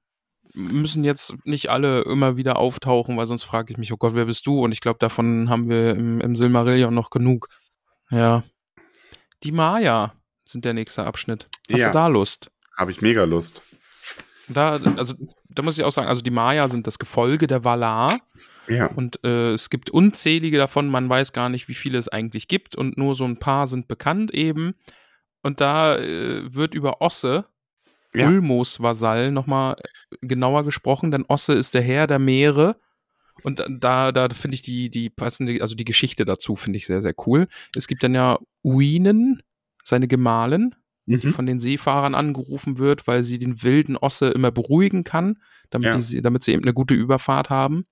müssen 0.54 1.04
jetzt 1.04 1.34
nicht 1.46 1.70
alle 1.70 2.02
immer 2.04 2.38
wieder 2.38 2.58
auftauchen, 2.58 3.18
weil 3.18 3.26
sonst 3.28 3.44
frage 3.44 3.72
ich 3.72 3.78
mich, 3.78 3.92
oh 3.92 3.98
Gott, 3.98 4.14
wer 4.16 4.26
bist 4.26 4.46
du? 4.46 4.60
Und 4.60 4.72
ich 4.72 4.82
glaube, 4.82 5.00
davon 5.00 5.50
haben 5.50 5.70
wir 5.70 5.92
im, 5.92 6.22
im 6.22 6.36
Silmarillion 6.36 6.94
noch 6.94 7.10
genug. 7.10 7.48
Ja. 8.10 8.44
Die 9.44 9.52
Maya 9.52 10.14
sind 10.46 10.66
der 10.66 10.74
nächste 10.74 11.06
Abschnitt. 11.06 11.46
Hast 11.72 11.80
Ja. 11.80 11.88
du 11.88 11.94
da 11.94 12.08
Lust? 12.08 12.52
Habe 12.78 12.92
ich 12.92 13.02
mega 13.02 13.24
Lust. 13.24 13.62
Da, 14.48 14.80
also, 14.98 15.16
da 15.50 15.64
muss 15.64 15.78
ich 15.78 15.84
auch 15.84 15.92
sagen, 15.92 16.08
also 16.08 16.22
die 16.22 16.32
Maya 16.32 16.68
sind 16.68 16.86
das 16.86 17.00
Gefolge 17.00 17.48
der 17.48 17.64
Valar. 17.64 18.20
Ja. 18.68 18.88
Und 18.88 19.24
äh, 19.24 19.54
es 19.54 19.70
gibt 19.70 19.90
unzählige 19.90 20.58
davon, 20.58 20.88
man 20.90 21.10
weiß 21.10 21.34
gar 21.34 21.50
nicht, 21.50 21.68
wie 21.68 21.74
viele 21.74 21.98
es 21.98 22.10
eigentlich 22.10 22.48
gibt 22.48 22.76
und 22.76 22.98
nur 22.98 23.16
so 23.16 23.26
ein 23.26 23.38
paar 23.40 23.68
sind 23.68 23.88
bekannt 23.88 24.32
eben. 24.32 24.76
Und 25.44 25.62
da 25.62 25.98
äh, 25.98 26.54
wird 26.54 26.74
über 26.74 27.02
Osse, 27.02 27.46
Ja. 28.14 28.28
Ulmos 28.28 28.82
Vasall, 28.82 29.32
nochmal 29.32 29.76
genauer 30.22 30.64
gesprochen, 30.64 31.12
denn 31.12 31.26
Osse 31.28 31.54
ist 31.54 31.74
der 31.74 31.82
Herr 31.82 32.08
der 32.08 32.20
Meere. 32.20 32.76
Und 33.44 33.64
da, 33.68 34.12
da 34.12 34.30
finde 34.30 34.56
ich 34.56 34.62
die, 34.62 34.90
die 34.92 35.10
passende, 35.10 35.60
also 35.62 35.74
die 35.76 35.86
Geschichte 35.86 36.24
dazu 36.24 36.56
finde 36.56 36.78
ich 36.78 36.86
sehr, 36.86 37.02
sehr 37.02 37.16
cool. 37.26 37.48
Es 37.76 37.88
gibt 37.88 38.04
dann 38.04 38.14
ja 38.14 38.38
Uinen, 38.64 39.42
seine 39.84 40.08
Gemahlin, 40.08 40.76
die 41.08 41.18
Mhm. 41.28 41.34
von 41.34 41.46
den 41.48 41.60
Seefahrern 41.60 42.16
angerufen 42.16 42.78
wird, 42.78 43.08
weil 43.08 43.24
sie 43.24 43.38
den 43.40 43.64
wilden 43.64 43.98
Osse 43.98 44.30
immer 44.30 44.52
beruhigen 44.52 45.04
kann, 45.04 45.40
damit, 45.72 45.88
Ja. 45.88 45.96
die, 45.96 46.02
sie- 46.02 46.22
damit 46.22 46.44
sie 46.44 46.54
eben 46.54 46.64
eine 46.64 46.74
gute 46.74 46.94
Überfahrt 46.94 47.50
haben. 47.50 47.86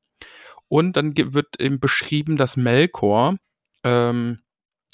Und 0.69 0.95
dann 0.95 1.17
wird 1.17 1.59
eben 1.59 1.79
beschrieben, 1.81 2.37
dass 2.37 2.55
Melkor 2.55 3.35
ähm, 3.83 4.39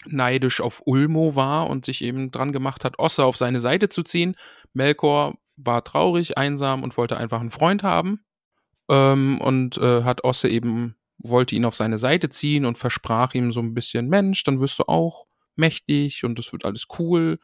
neidisch 0.05 0.61
auf 0.61 0.83
Ulmo 0.85 1.35
war 1.35 1.69
und 1.69 1.85
sich 1.85 2.03
eben 2.03 2.31
dran 2.31 2.51
gemacht 2.51 2.85
hat, 2.85 2.99
Osse 2.99 3.23
auf 3.25 3.37
seine 3.37 3.59
Seite 3.59 3.89
zu 3.89 4.03
ziehen. 4.03 4.35
Melkor 4.73 5.37
war 5.57 5.83
traurig, 5.83 6.37
einsam 6.37 6.83
und 6.83 6.97
wollte 6.97 7.17
einfach 7.17 7.39
einen 7.39 7.51
Freund 7.51 7.83
haben. 7.83 8.21
Ähm, 8.89 9.41
und 9.41 9.77
äh, 9.77 10.03
hat 10.03 10.23
Osse 10.23 10.49
eben, 10.49 10.95
wollte 11.17 11.55
ihn 11.55 11.65
auf 11.65 11.75
seine 11.75 11.97
Seite 11.97 12.29
ziehen 12.29 12.65
und 12.65 12.77
versprach 12.77 13.33
ihm 13.33 13.51
so 13.51 13.59
ein 13.59 13.73
bisschen, 13.73 14.07
Mensch, 14.07 14.43
dann 14.43 14.61
wirst 14.61 14.79
du 14.79 14.83
auch 14.87 15.25
mächtig 15.55 16.23
und 16.23 16.39
das 16.39 16.53
wird 16.53 16.63
alles 16.63 16.85
cool. 16.99 17.39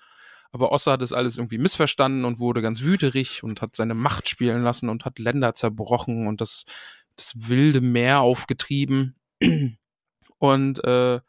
Aber 0.52 0.72
Osse 0.72 0.92
hat 0.92 1.02
das 1.02 1.14
alles 1.14 1.38
irgendwie 1.38 1.58
missverstanden 1.58 2.26
und 2.26 2.38
wurde 2.38 2.62
ganz 2.62 2.84
wüterig 2.84 3.44
und 3.44 3.62
hat 3.62 3.76
seine 3.76 3.96
Macht 3.96 4.30
spielen 4.30 4.62
lassen 4.62 4.88
und 4.88 5.04
hat 5.04 5.18
Länder 5.18 5.56
zerbrochen 5.56 6.28
und 6.28 6.42
das, 6.42 6.66
das 7.16 7.34
wilde 7.36 7.82
Meer 7.82 8.20
aufgetrieben. 8.20 9.16
Und 10.38 10.84
äh, 10.84 11.20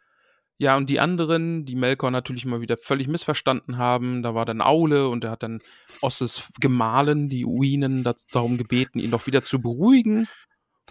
ja, 0.59 0.77
und 0.77 0.89
die 0.89 1.01
anderen, 1.01 1.65
die 1.65 1.75
Melkor 1.75 2.11
natürlich 2.11 2.47
mal 2.47 2.61
wieder 2.61 2.77
völlig 2.77 3.09
missverstanden 3.09 3.77
haben, 3.79 4.23
da 4.23 4.35
war 4.35 4.45
dann 4.45 4.61
Aule 4.61 5.09
und 5.09 5.25
er 5.25 5.31
hat 5.33 5.43
dann 5.43 5.59
Osses 6.01 6.49
Gemahlen, 6.61 7.29
die 7.29 7.45
Uinen, 7.45 8.05
da, 8.05 8.15
darum 8.31 8.57
gebeten, 8.57 8.99
ihn 9.01 9.11
doch 9.11 9.27
wieder 9.27 9.43
zu 9.43 9.61
beruhigen. 9.61 10.29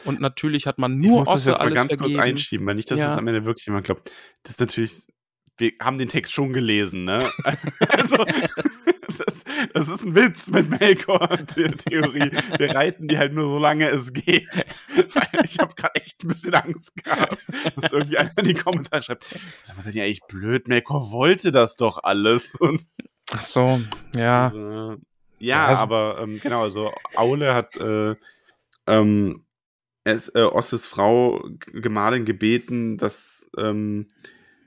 Und 0.06 0.20
natürlich 0.20 0.68
hat 0.68 0.80
man 0.80 1.02
Ich 1.02 1.08
nur 1.08 1.20
muss 1.20 1.28
das 1.28 1.36
Osse 1.36 1.50
jetzt 1.52 1.60
mal 1.60 1.66
alles 1.66 1.76
ganz 1.76 1.94
vergeben. 1.96 2.14
kurz 2.16 2.26
einschieben, 2.26 2.66
weil 2.68 2.76
nicht, 2.76 2.92
dass 2.92 2.98
Ja. 3.00 3.08
das 3.10 3.18
am 3.18 3.28
Ende 3.28 3.46
wirklich 3.46 3.66
jemand 3.68 3.86
glaubt. 3.86 4.12
Das 4.42 4.54
ist 4.54 4.60
natürlich, 4.60 5.06
wir 5.58 5.72
haben 5.80 5.98
den 5.98 6.10
Text 6.10 6.34
schon 6.34 6.52
gelesen, 6.52 7.06
ne? 7.06 7.24
also, 7.90 8.26
das, 9.26 9.44
das 9.74 9.88
ist 9.90 10.04
ein 10.06 10.16
Witz 10.16 10.50
mit 10.52 10.70
Melkor 10.70 11.30
und 11.32 11.56
der 11.56 11.72
Theorie. 11.74 12.32
Wir 12.58 12.76
reiten 12.76 13.08
die 13.08 13.18
halt 13.18 13.34
nur 13.34 13.46
so 13.50 13.60
lange 13.60 13.90
es 13.90 14.14
geht. 14.14 14.48
Weil 14.96 15.46
ich 15.46 15.60
habe 15.60 15.74
gerade 15.76 15.96
echt 15.96 16.24
ein 16.24 16.28
bisschen 16.28 16.54
Angst 16.56 16.96
gehabt, 17.04 17.38
dass 17.76 17.92
irgendwie 17.92 18.18
einer 18.18 18.32
in 18.38 18.46
die 18.46 18.54
Kommentare 18.54 19.04
schreibt, 19.04 19.26
sag 19.62 19.76
mal, 19.76 19.82
seid 19.84 19.96
ihr 19.96 20.04
eigentlich 20.04 20.22
blöd? 20.28 20.68
Melkor 20.68 21.12
wollte 21.12 21.52
das 21.52 21.76
doch 21.76 22.04
alles. 22.04 22.56
Und 22.56 22.82
Ach 23.32 23.42
so, 23.42 23.82
ja. 24.16 24.46
also, 24.46 24.92
ja, 24.92 24.98
Ja, 25.40 25.74
es- 25.74 25.80
aber 25.80 26.20
ähm, 26.22 26.40
genau, 26.42 26.64
also 26.64 26.94
Aule 27.16 27.54
hat 27.54 27.76
äh, 27.78 28.16
ähm, 28.88 29.46
es, 30.04 30.30
äh, 30.36 30.42
Osses 30.42 30.88
Frau 30.88 31.44
Gemahlin 31.72 32.26
gebeten, 32.26 32.98
dass 32.98 33.50
ähm, 33.58 34.08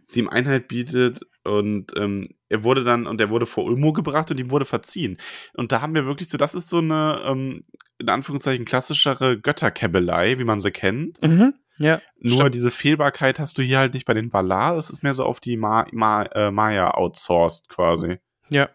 sie 0.06 0.20
ihm 0.20 0.28
Einheit 0.28 0.68
bietet 0.68 1.20
und 1.46 1.92
ähm, 1.96 2.22
er 2.48 2.64
wurde 2.64 2.84
dann 2.84 3.06
und 3.06 3.20
er 3.20 3.30
wurde 3.30 3.46
vor 3.46 3.64
Ulmo 3.64 3.92
gebracht 3.92 4.30
und 4.30 4.38
ihm 4.38 4.50
wurde 4.50 4.64
verziehen. 4.64 5.16
Und 5.54 5.72
da 5.72 5.80
haben 5.80 5.94
wir 5.94 6.06
wirklich 6.06 6.28
so, 6.28 6.38
das 6.38 6.54
ist 6.54 6.68
so 6.68 6.78
eine 6.78 7.22
ähm, 7.24 7.62
in 7.98 8.08
Anführungszeichen 8.08 8.64
klassischere 8.64 9.38
Götterkäbelei, 9.38 10.38
wie 10.38 10.44
man 10.44 10.60
sie 10.60 10.70
kennt. 10.70 11.22
Mhm. 11.22 11.54
Ja. 11.78 12.00
Nur 12.18 12.38
stimmt. 12.38 12.54
diese 12.54 12.70
Fehlbarkeit 12.70 13.38
hast 13.38 13.58
du 13.58 13.62
hier 13.62 13.78
halt 13.78 13.94
nicht 13.94 14.06
bei 14.06 14.14
den 14.14 14.32
Valar. 14.32 14.76
Es 14.76 14.90
ist 14.90 15.02
mehr 15.02 15.14
so 15.14 15.24
auf 15.24 15.40
die 15.40 15.56
Ma 15.56 15.86
Ma 15.92 16.22
äh, 16.22 16.50
Maya 16.50 16.92
outsourced 16.92 17.68
quasi. 17.68 18.18
Ja. 18.48 18.68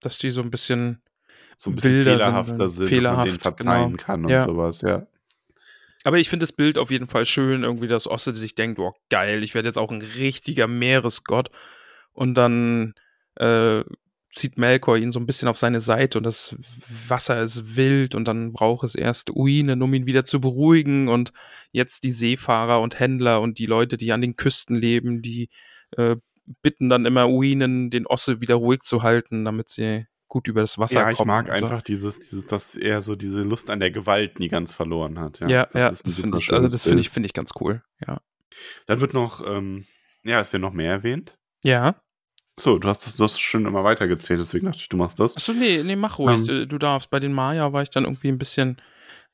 Dass 0.00 0.18
die 0.18 0.30
so 0.30 0.42
ein 0.42 0.50
bisschen 0.50 1.02
so 1.56 1.70
ein 1.70 1.76
bisschen 1.76 1.92
Bilder 1.92 2.10
sind 2.10 2.18
fehlerhafter 2.20 2.56
dann 2.56 2.68
sind, 2.68 2.70
dass 2.70 2.78
man 2.78 2.88
fehlerhaft, 2.88 3.28
denen 3.28 3.38
verzeihen 3.38 3.90
genau. 3.92 4.02
kann 4.02 4.24
und 4.24 4.30
Ja. 4.30 4.40
sowas, 4.40 4.80
ja. 4.80 5.06
Aber 6.04 6.18
ich 6.18 6.28
finde 6.28 6.42
das 6.42 6.52
Bild 6.52 6.78
auf 6.78 6.90
jeden 6.90 7.06
Fall 7.06 7.24
schön, 7.26 7.62
irgendwie, 7.62 7.86
dass 7.86 8.08
Osse 8.08 8.34
sich 8.34 8.54
denkt, 8.56 8.80
oh 8.80 8.92
geil, 9.08 9.44
ich 9.44 9.54
werde 9.54 9.68
jetzt 9.68 9.78
auch 9.78 9.92
ein 9.92 10.02
richtiger 10.02 10.66
Meeresgott. 10.66 11.50
Und 12.12 12.34
dann 12.34 12.94
äh, 13.36 13.82
zieht 14.30 14.56
Melkor 14.56 14.96
ihn 14.96 15.12
so 15.12 15.20
ein 15.20 15.26
bisschen 15.26 15.48
auf 15.48 15.58
seine 15.58 15.80
Seite 15.80 16.18
und 16.18 16.24
das 16.24 16.56
Wasser 17.06 17.42
ist 17.42 17.76
wild 17.76 18.14
und 18.14 18.26
dann 18.26 18.52
braucht 18.52 18.84
es 18.84 18.94
erst 18.94 19.30
Uinen, 19.30 19.82
um 19.82 19.92
ihn 19.92 20.06
wieder 20.06 20.24
zu 20.24 20.40
beruhigen. 20.40 21.08
Und 21.08 21.32
jetzt 21.70 22.02
die 22.04 22.12
Seefahrer 22.12 22.80
und 22.80 22.98
Händler 22.98 23.40
und 23.40 23.58
die 23.58 23.66
Leute, 23.66 23.96
die 23.96 24.12
an 24.12 24.22
den 24.22 24.36
Küsten 24.36 24.74
leben, 24.74 25.20
die 25.20 25.50
äh, 25.96 26.16
bitten 26.62 26.88
dann 26.88 27.04
immer 27.06 27.28
Uinen, 27.28 27.90
den 27.90 28.06
Osse 28.06 28.40
wieder 28.40 28.56
ruhig 28.56 28.80
zu 28.80 29.02
halten, 29.02 29.44
damit 29.44 29.68
sie 29.68 30.06
gut 30.28 30.48
über 30.48 30.62
das 30.62 30.78
Wasser 30.78 31.00
Ja, 31.02 31.10
ich 31.10 31.18
kommen. 31.18 31.28
mag 31.28 31.46
so. 31.46 31.52
einfach 31.52 31.82
dieses, 31.82 32.18
dieses, 32.18 32.46
dass 32.46 32.74
er 32.74 33.02
so 33.02 33.16
diese 33.16 33.42
Lust 33.42 33.68
an 33.68 33.80
der 33.80 33.90
Gewalt 33.90 34.38
nie 34.38 34.48
ganz 34.48 34.72
verloren 34.72 35.20
hat. 35.20 35.40
Ja, 35.40 35.48
Ja, 35.48 35.68
ja, 35.74 35.88
ist 35.88 36.06
ein 36.06 36.08
das 36.08 36.16
finde 36.16 36.38
ich, 36.38 36.50
also 36.50 36.68
das 36.68 36.84
finde 36.84 37.00
ich, 37.00 37.10
finde 37.10 37.26
ich 37.26 37.34
ganz 37.34 37.50
cool. 37.60 37.82
Ja. 38.06 38.22
Dann 38.86 39.00
wird 39.00 39.12
noch, 39.12 39.46
ähm, 39.46 39.84
ja, 40.24 40.40
es 40.40 40.50
wird 40.50 40.62
noch 40.62 40.72
mehr 40.72 40.90
erwähnt. 40.90 41.38
Ja. 41.62 41.96
So, 42.58 42.78
du 42.78 42.88
hast 42.88 43.06
das, 43.06 43.16
du 43.16 43.24
hast 43.24 43.40
schön 43.40 43.64
immer 43.66 43.82
weitergezählt, 43.84 44.40
deswegen 44.40 44.66
dachte 44.66 44.80
ich, 44.80 44.88
du 44.88 44.96
machst 44.96 45.18
das. 45.18 45.36
Achso, 45.36 45.52
nee, 45.52 45.82
nee, 45.82 45.96
mach 45.96 46.18
ruhig. 46.18 46.48
Ähm. 46.48 46.62
Äh, 46.62 46.66
du 46.66 46.78
darfst. 46.78 47.10
Bei 47.10 47.18
den 47.18 47.32
Maya 47.32 47.72
war 47.72 47.82
ich 47.82 47.90
dann 47.90 48.04
irgendwie 48.04 48.28
ein 48.28 48.38
bisschen. 48.38 48.80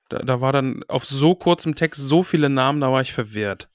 Da, 0.08 0.20
da 0.20 0.40
war 0.40 0.52
dann 0.52 0.84
auf 0.88 1.04
so 1.04 1.34
kurzem 1.34 1.74
Text 1.74 2.00
so 2.00 2.22
viele 2.22 2.48
Namen, 2.48 2.80
da 2.80 2.90
war 2.92 3.02
ich 3.02 3.12
verwirrt. 3.12 3.68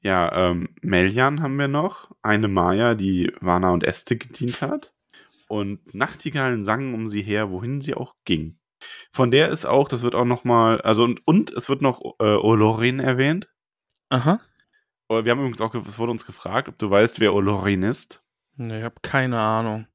Ja, 0.00 0.32
ähm, 0.32 0.68
Meljan 0.80 1.42
haben 1.42 1.56
wir 1.56 1.68
noch, 1.68 2.10
eine 2.22 2.48
Maya, 2.48 2.94
die 2.94 3.32
Wana 3.40 3.70
und 3.70 3.84
Este 3.84 4.16
gedient 4.16 4.62
hat. 4.62 4.92
Und 5.48 5.94
Nachtigallen 5.94 6.64
sangen 6.64 6.94
um 6.94 7.08
sie 7.08 7.22
her, 7.22 7.50
wohin 7.50 7.80
sie 7.80 7.94
auch 7.94 8.14
ging. 8.24 8.58
Von 9.12 9.30
der 9.30 9.48
ist 9.48 9.66
auch, 9.66 9.88
das 9.88 10.02
wird 10.02 10.14
auch 10.14 10.24
noch 10.24 10.44
mal, 10.44 10.80
also 10.82 11.04
und, 11.04 11.26
und 11.26 11.50
es 11.50 11.68
wird 11.68 11.82
noch 11.82 12.00
äh, 12.20 12.24
Olorin 12.24 13.00
erwähnt. 13.00 13.48
Aha. 14.10 14.38
Wir 15.08 15.30
haben 15.30 15.38
übrigens 15.38 15.60
auch, 15.60 15.74
es 15.74 15.98
wurde 15.98 16.12
uns 16.12 16.26
gefragt, 16.26 16.68
ob 16.68 16.78
du 16.78 16.90
weißt, 16.90 17.20
wer 17.20 17.34
Olorin 17.34 17.82
ist. 17.82 18.22
Nee, 18.56 18.78
ich 18.78 18.84
habe 18.84 18.96
keine 19.02 19.40
Ahnung. 19.40 19.86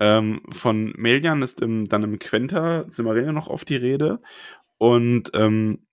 Ähm, 0.00 0.42
von 0.50 0.92
Melian 0.96 1.42
ist 1.42 1.60
im, 1.60 1.84
dann 1.84 2.02
im 2.04 2.18
Quenta 2.18 2.84
Silmarillion 2.88 3.34
noch 3.34 3.48
oft 3.48 3.68
die 3.68 3.76
Rede. 3.76 4.20
Und 4.78 5.30
ähm, 5.34 5.86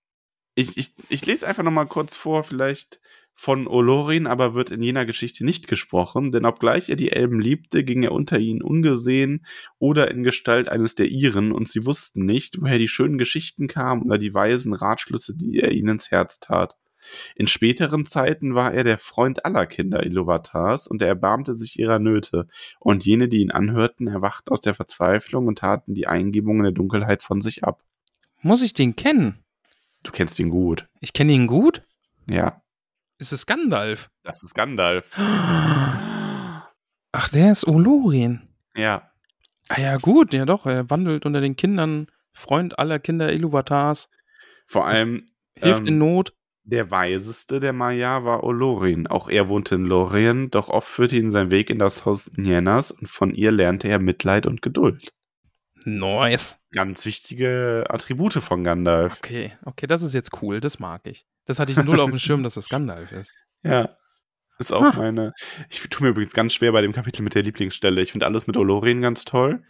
ich, 0.54 0.76
ich, 0.78 0.94
ich 1.08 1.26
lese 1.26 1.46
einfach 1.46 1.62
noch 1.62 1.70
mal 1.70 1.86
kurz 1.86 2.16
vor, 2.16 2.42
vielleicht 2.42 3.00
von 3.34 3.68
Olorin, 3.68 4.26
aber 4.26 4.54
wird 4.54 4.70
in 4.70 4.82
jener 4.82 5.04
Geschichte 5.04 5.44
nicht 5.44 5.68
gesprochen, 5.68 6.30
denn 6.30 6.46
obgleich 6.46 6.88
er 6.88 6.96
die 6.96 7.12
Elben 7.12 7.38
liebte, 7.38 7.84
ging 7.84 8.02
er 8.02 8.12
unter 8.12 8.38
ihnen 8.38 8.62
ungesehen 8.62 9.44
oder 9.78 10.10
in 10.10 10.22
Gestalt 10.22 10.70
eines 10.70 10.94
der 10.94 11.08
Iren, 11.08 11.52
und 11.52 11.68
sie 11.68 11.84
wussten 11.84 12.24
nicht, 12.24 12.60
woher 12.60 12.78
die 12.78 12.88
schönen 12.88 13.18
Geschichten 13.18 13.68
kamen 13.68 14.02
oder 14.02 14.16
die 14.16 14.32
weisen 14.32 14.72
Ratschlüsse, 14.72 15.36
die 15.36 15.60
er 15.60 15.72
ihnen 15.72 15.90
ins 15.90 16.10
Herz 16.10 16.40
tat. 16.40 16.76
In 17.34 17.46
späteren 17.46 18.04
Zeiten 18.04 18.54
war 18.54 18.72
er 18.72 18.84
der 18.84 18.98
Freund 18.98 19.44
aller 19.44 19.66
Kinder 19.66 20.04
Iluvatars 20.04 20.86
und 20.86 21.02
er 21.02 21.08
erbarmte 21.08 21.56
sich 21.56 21.78
ihrer 21.78 21.98
Nöte. 21.98 22.46
Und 22.78 23.04
jene, 23.04 23.28
die 23.28 23.40
ihn 23.40 23.50
anhörten, 23.50 24.06
erwachten 24.06 24.52
aus 24.52 24.60
der 24.60 24.74
Verzweiflung 24.74 25.46
und 25.46 25.58
taten 25.58 25.94
die 25.94 26.06
Eingebungen 26.06 26.62
der 26.62 26.72
Dunkelheit 26.72 27.22
von 27.22 27.40
sich 27.40 27.64
ab. 27.64 27.82
Muss 28.42 28.62
ich 28.62 28.74
den 28.74 28.96
kennen? 28.96 29.42
Du 30.02 30.12
kennst 30.12 30.38
ihn 30.38 30.50
gut. 30.50 30.86
Ich 31.00 31.12
kenne 31.12 31.32
ihn 31.32 31.46
gut? 31.46 31.82
Ja. 32.30 32.62
Ist 33.18 33.32
es 33.32 33.46
Gandalf? 33.46 34.10
Das 34.22 34.42
ist 34.42 34.54
Gandalf. 34.54 35.10
Ach, 35.16 36.68
der 37.32 37.52
ist 37.52 37.66
Olorin. 37.66 38.42
Ja. 38.76 39.10
Ah 39.68 39.80
ja, 39.80 39.96
gut, 39.96 40.34
ja 40.34 40.44
doch. 40.44 40.66
Er 40.66 40.90
wandelt 40.90 41.26
unter 41.26 41.40
den 41.40 41.56
Kindern, 41.56 42.08
Freund 42.32 42.78
aller 42.78 42.98
Kinder 42.98 43.32
Iluvatars, 43.32 44.10
Vor 44.66 44.86
allem 44.86 45.24
hilft 45.54 45.80
ähm, 45.80 45.86
in 45.86 45.98
Not. 45.98 46.34
Der 46.66 46.90
weiseste 46.90 47.60
der 47.60 47.72
Maya 47.72 48.24
war 48.24 48.44
Olorin. 48.44 49.06
Auch 49.06 49.28
er 49.28 49.48
wohnte 49.48 49.76
in 49.76 49.84
Lorien, 49.84 50.50
doch 50.50 50.68
oft 50.68 50.88
führte 50.88 51.16
ihn 51.16 51.30
sein 51.32 51.50
Weg 51.50 51.70
in 51.70 51.78
das 51.78 52.04
Haus 52.04 52.30
Nienas 52.36 52.90
und 52.90 53.08
von 53.08 53.32
ihr 53.34 53.52
lernte 53.52 53.88
er 53.88 53.98
Mitleid 53.98 54.46
und 54.46 54.62
Geduld. 54.62 55.12
Nice. 55.84 56.58
Ganz 56.72 57.04
wichtige 57.06 57.84
Attribute 57.88 58.34
von 58.34 58.64
Gandalf. 58.64 59.18
Okay, 59.18 59.52
okay, 59.64 59.86
das 59.86 60.02
ist 60.02 60.14
jetzt 60.14 60.42
cool, 60.42 60.60
das 60.60 60.80
mag 60.80 61.02
ich. 61.04 61.24
Das 61.44 61.58
hatte 61.60 61.70
ich 61.70 61.78
null 61.78 62.00
auf 62.00 62.10
dem 62.10 62.18
Schirm, 62.18 62.42
dass 62.42 62.54
das 62.54 62.68
Gandalf 62.68 63.12
ist. 63.12 63.30
Ja. 63.62 63.96
Ist 64.58 64.72
auch 64.72 64.82
Ah. 64.82 64.92
meine. 64.96 65.32
Ich 65.68 65.80
tue 65.88 66.04
mir 66.04 66.10
übrigens 66.10 66.32
ganz 66.32 66.54
schwer 66.54 66.70
bei 66.72 66.80
dem 66.82 66.92
Kapitel 66.92 67.22
mit 67.22 67.34
der 67.34 67.42
Lieblingsstelle. 67.42 68.00
Ich 68.00 68.12
finde 68.12 68.26
alles 68.26 68.46
mit 68.46 68.56
Olorin 68.56 69.02
ganz 69.02 69.24
toll. 69.24 69.62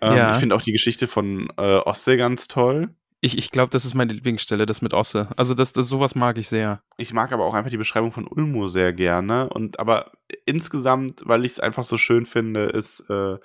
Ähm, 0.00 0.16
Ja. 0.16 0.32
Ich 0.32 0.38
finde 0.38 0.54
auch 0.56 0.62
die 0.62 0.72
Geschichte 0.72 1.06
von 1.06 1.48
äh, 1.56 1.76
Osse 1.78 2.16
ganz 2.16 2.48
toll. 2.48 2.90
Ich, 3.20 3.36
ich 3.36 3.50
glaube, 3.50 3.70
das 3.70 3.84
ist 3.84 3.94
meine 3.94 4.12
Lieblingsstelle, 4.12 4.64
das 4.64 4.80
mit 4.80 4.94
Osse. 4.94 5.28
Also 5.36 5.54
das, 5.54 5.72
das 5.72 5.88
sowas 5.88 6.14
mag 6.14 6.38
ich 6.38 6.48
sehr. 6.48 6.82
Ich 6.98 7.12
mag 7.12 7.32
aber 7.32 7.44
auch 7.44 7.54
einfach 7.54 7.70
die 7.70 7.76
Beschreibung 7.76 8.12
von 8.12 8.28
Ulmo 8.28 8.68
sehr 8.68 8.92
gerne. 8.92 9.48
Und 9.48 9.80
aber 9.80 10.12
insgesamt, 10.46 11.22
weil 11.24 11.44
ich 11.44 11.52
es 11.52 11.60
einfach 11.60 11.82
so 11.82 11.98
schön 11.98 12.26
finde, 12.26 12.66
ist 12.66 13.00
äh, 13.10 13.38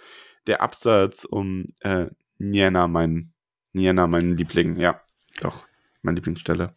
der 0.46 0.62
Absatz 0.62 1.26
um 1.26 1.66
äh, 1.80 2.08
Niena 2.38 2.88
mein 2.88 3.34
Niena 3.72 4.06
mein 4.06 4.38
Liebling. 4.38 4.78
Ja, 4.78 5.02
doch, 5.42 5.66
meine 6.04 6.16
Lieblingsstelle. 6.16 6.76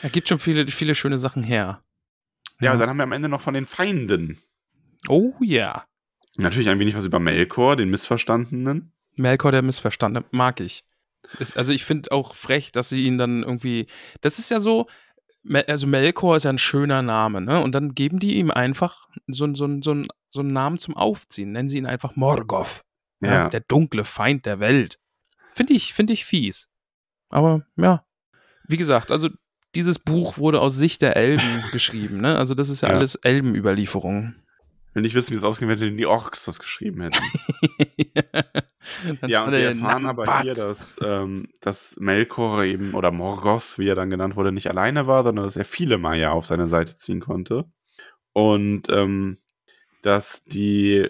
Er 0.00 0.10
gibt 0.10 0.28
schon 0.28 0.38
viele, 0.38 0.66
viele 0.68 0.94
schöne 0.94 1.18
Sachen 1.18 1.42
her. 1.42 1.82
Ja, 2.60 2.72
und 2.72 2.78
dann 2.78 2.88
haben 2.88 2.96
wir 2.96 3.04
am 3.04 3.12
Ende 3.12 3.28
noch 3.28 3.40
von 3.40 3.54
den 3.54 3.66
Feinden. 3.66 4.40
Oh 5.08 5.34
ja. 5.40 5.84
Natürlich 6.36 6.68
ein 6.68 6.78
wenig 6.78 6.96
was 6.96 7.04
über 7.04 7.18
Melkor, 7.18 7.76
den 7.76 7.90
Missverstandenen. 7.90 8.92
Melkor, 9.16 9.52
der 9.52 9.62
Missverstandene, 9.62 10.24
mag 10.30 10.60
ich. 10.60 10.84
Ist, 11.38 11.56
also 11.56 11.72
ich 11.72 11.84
finde 11.84 12.12
auch 12.12 12.34
frech, 12.34 12.72
dass 12.72 12.88
sie 12.88 13.04
ihn 13.04 13.18
dann 13.18 13.42
irgendwie. 13.42 13.86
Das 14.20 14.38
ist 14.38 14.50
ja 14.50 14.60
so. 14.60 14.86
Also 15.66 15.88
Melkor 15.88 16.36
ist 16.36 16.44
ja 16.44 16.50
ein 16.50 16.58
schöner 16.58 17.02
Name, 17.02 17.40
ne? 17.40 17.60
Und 17.60 17.74
dann 17.74 17.94
geben 17.96 18.20
die 18.20 18.36
ihm 18.36 18.50
einfach 18.52 19.08
so, 19.26 19.52
so, 19.54 19.66
so, 19.82 20.04
so 20.30 20.40
einen 20.40 20.52
Namen 20.52 20.78
zum 20.78 20.96
Aufziehen. 20.96 21.50
Nennen 21.50 21.68
sie 21.68 21.78
ihn 21.78 21.86
einfach 21.86 22.14
Morgoth. 22.14 22.82
Ja, 23.20 23.32
Ja. 23.34 23.48
Der 23.48 23.60
dunkle 23.60 24.04
Feind 24.04 24.46
der 24.46 24.60
Welt. 24.60 24.98
Finde 25.52 25.72
ich, 25.72 25.94
finde 25.94 26.12
ich 26.12 26.24
fies. 26.24 26.68
Aber 27.28 27.66
ja. 27.76 28.04
Wie 28.68 28.76
gesagt, 28.76 29.10
also 29.10 29.30
dieses 29.74 29.98
Buch 29.98 30.38
wurde 30.38 30.60
aus 30.60 30.76
Sicht 30.76 31.02
der 31.02 31.16
Elben 31.16 31.64
geschrieben, 31.72 32.20
ne? 32.20 32.38
Also 32.38 32.54
das 32.54 32.68
ist 32.68 32.82
ja, 32.82 32.90
Ja. 32.90 32.94
alles 32.94 33.16
Elbenüberlieferung. 33.16 34.36
Will 34.92 35.02
nicht 35.02 35.14
wissen, 35.14 35.30
wie 35.32 35.36
es 35.36 35.44
ausgehen 35.44 35.68
würde, 35.68 35.86
wenn 35.86 35.96
die 35.96 36.06
Orks 36.06 36.44
das 36.44 36.58
geschrieben 36.58 37.02
hätten. 37.02 37.18
Ja, 39.26 39.44
und 39.44 39.52
wir 39.52 39.60
erfahren 39.60 40.06
aber 40.06 40.24
Nambat. 40.24 40.42
hier, 40.42 40.54
dass, 40.54 40.84
ähm, 41.02 41.48
dass 41.60 41.96
Melkor 41.98 42.62
eben, 42.64 42.94
oder 42.94 43.10
Morgoth, 43.10 43.78
wie 43.78 43.88
er 43.88 43.94
dann 43.94 44.10
genannt 44.10 44.36
wurde, 44.36 44.52
nicht 44.52 44.68
alleine 44.68 45.06
war, 45.06 45.22
sondern 45.22 45.44
dass 45.44 45.56
er 45.56 45.64
viele 45.64 45.98
Maya 45.98 46.32
auf 46.32 46.46
seine 46.46 46.68
Seite 46.68 46.96
ziehen 46.96 47.20
konnte. 47.20 47.64
Und 48.32 48.88
ähm, 48.90 49.38
dass 50.02 50.42
die, 50.44 51.08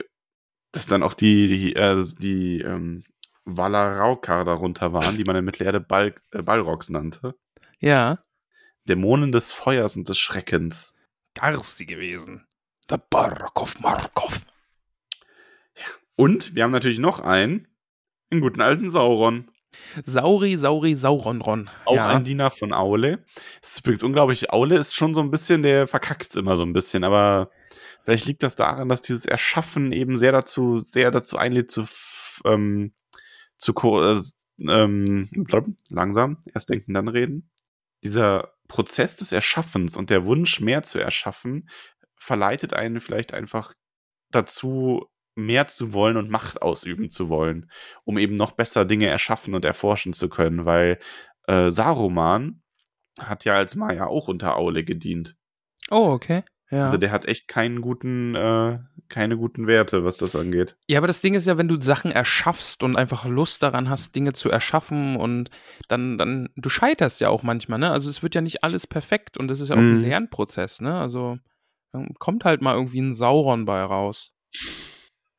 dass 0.70 0.87
dann 0.87 1.03
auch 1.03 1.14
die, 1.14 1.49
die, 1.49 1.76
äh, 1.76 2.05
die 2.18 2.61
ähm, 2.61 3.03
Valaraukar 3.45 4.45
darunter 4.45 4.93
waren, 4.93 5.16
die 5.16 5.24
man 5.24 5.37
in 5.37 5.45
Mittelerde 5.45 5.80
Bal 5.80 6.14
äh, 6.33 6.43
Balrogs 6.43 6.91
nannte. 6.91 7.35
Ja. 7.78 8.22
Dämonen 8.85 9.33
des 9.33 9.53
Feuers 9.53 9.97
und 9.97 10.09
des 10.09 10.18
Schreckens. 10.18 10.95
Garsti 11.35 11.87
gewesen. 11.87 12.47
Der 12.91 12.99
Barkov 12.99 13.80
Markov. 13.80 14.41
Und 16.16 16.55
wir 16.55 16.64
haben 16.64 16.70
natürlich 16.70 16.99
noch 16.99 17.20
einen, 17.20 17.68
einen 18.30 18.41
guten 18.41 18.61
alten 18.61 18.89
Sauron. 18.89 19.51
Sauri, 20.05 20.57
Sauri, 20.57 20.95
Sauronron. 20.95 21.70
Auch 21.85 21.97
ja. 21.97 22.09
ein 22.09 22.24
Diener 22.24 22.51
von 22.51 22.72
Aule. 22.72 23.24
Das 23.61 23.72
ist 23.72 23.80
übrigens 23.80 24.03
unglaublich. 24.03 24.53
Aule 24.53 24.76
ist 24.76 24.95
schon 24.95 25.14
so 25.14 25.20
ein 25.20 25.30
bisschen, 25.30 25.62
der 25.62 25.87
verkackt 25.87 26.35
immer 26.37 26.57
so 26.57 26.62
ein 26.62 26.72
bisschen, 26.72 27.05
aber 27.05 27.51
vielleicht 28.05 28.26
liegt 28.26 28.43
das 28.43 28.57
daran, 28.57 28.89
dass 28.89 29.03
dieses 29.03 29.24
Erschaffen 29.24 29.93
eben 29.93 30.16
sehr 30.16 30.33
dazu, 30.33 30.78
sehr 30.78 31.11
dazu 31.11 31.37
einlädt, 31.39 31.70
zu, 31.70 31.87
ähm, 32.45 32.93
zu 33.59 33.72
ko 33.72 34.03
äh, 34.03 34.20
ähm, 34.68 35.28
langsam, 35.89 36.39
erst 36.55 36.70
denken, 36.70 36.95
dann 36.95 37.09
reden. 37.09 37.51
Dieser 38.03 38.53
Prozess 38.68 39.16
des 39.16 39.33
Erschaffens 39.33 39.97
und 39.97 40.11
der 40.11 40.24
Wunsch, 40.24 40.61
mehr 40.61 40.83
zu 40.83 40.99
erschaffen, 40.99 41.68
verleitet 42.23 42.73
einen 42.73 43.01
vielleicht 43.01 43.35
einfach 43.35 43.75
dazu, 44.31 45.07
mehr 45.35 45.66
zu 45.66 45.93
wollen 45.95 46.16
und 46.16 46.31
Macht 46.31 46.61
ausüben 46.62 47.11
zu 47.11 47.29
wollen, 47.29 47.70
um 48.05 48.18
eben 48.18 48.35
noch 48.35 48.53
besser 48.53 48.85
Dinge 48.85 49.07
erschaffen 49.07 49.55
und 49.55 49.64
erforschen 49.64 50.12
zu 50.12 50.29
können, 50.29 50.66
weil 50.66 50.99
äh, 51.49 51.70
Saruman 51.70 52.62
hat 53.18 53.45
ja 53.45 53.55
als 53.55 53.75
Maya 53.75 54.07
auch 54.07 54.29
unter 54.29 54.57
Aule 54.57 54.85
gedient. 54.85 55.35
Oh, 55.91 56.11
okay. 56.12 56.43
Ja. 56.70 56.87
Also 56.87 56.97
der 56.99 57.11
hat 57.11 57.27
echt 57.27 57.49
keinen 57.49 57.81
guten, 57.83 58.35
äh, 58.35 58.79
keine 59.09 59.37
guten 59.37 59.66
Werte, 59.66 60.05
was 60.05 60.16
das 60.16 60.35
angeht. 60.37 60.77
ja, 60.89 60.99
aber 60.99 61.07
das 61.07 61.20
Ding 61.20 61.35
ist 61.35 61.47
ja, 61.47 61.59
wenn 61.59 61.68
du 61.68 61.79
Sachen 61.81 62.11
erschaffst 62.12 62.83
und 62.83 62.97
einfach 62.97 63.27
Lust 63.27 63.62
daran 63.62 63.91
hast, 63.91 64.14
Dinge 64.14 64.33
zu 64.33 64.49
erschaffen 64.51 65.16
und 65.16 65.51
dann, 65.89 66.16
dann, 66.16 66.49
du 66.57 66.68
scheiterst 66.70 67.20
ja 67.20 67.29
auch 67.29 67.43
manchmal, 67.43 67.79
ne? 67.79 67.91
Also 67.91 68.09
es 68.09 68.23
wird 68.23 68.35
ja 68.35 68.41
nicht 68.41 68.64
alles 68.64 68.87
perfekt 68.87 69.37
und 69.37 69.49
das 69.49 69.61
ist 69.61 69.68
ja 69.68 69.75
auch 69.75 69.81
ein 69.81 69.97
Mhm. 69.99 70.03
Lernprozess, 70.03 70.81
ne? 70.81 70.99
Also 70.99 71.39
dann 71.93 72.14
kommt 72.18 72.45
halt 72.45 72.62
mal 72.62 72.74
irgendwie 72.74 73.01
ein 73.01 73.14
Sauron 73.14 73.64
bei 73.64 73.82
raus. 73.82 74.32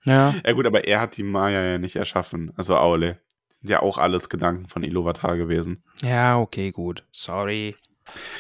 Ja. 0.06 0.34
Ja 0.46 0.52
gut, 0.54 0.66
aber 0.66 0.86
er 0.86 1.00
hat 1.02 1.18
die 1.18 1.24
Maya 1.24 1.64
ja 1.64 1.78
nicht 1.78 1.96
erschaffen, 1.96 2.52
also 2.56 2.78
Aule. 2.78 3.20
Sind 3.50 3.70
ja 3.70 3.82
auch 3.82 3.98
alles 3.98 4.30
Gedanken 4.30 4.68
von 4.68 4.84
Iluvatar 4.84 5.38
gewesen. 5.38 5.84
Ja, 6.02 6.38
okay, 6.40 6.72
gut. 6.72 7.06
Sorry. 7.12 7.76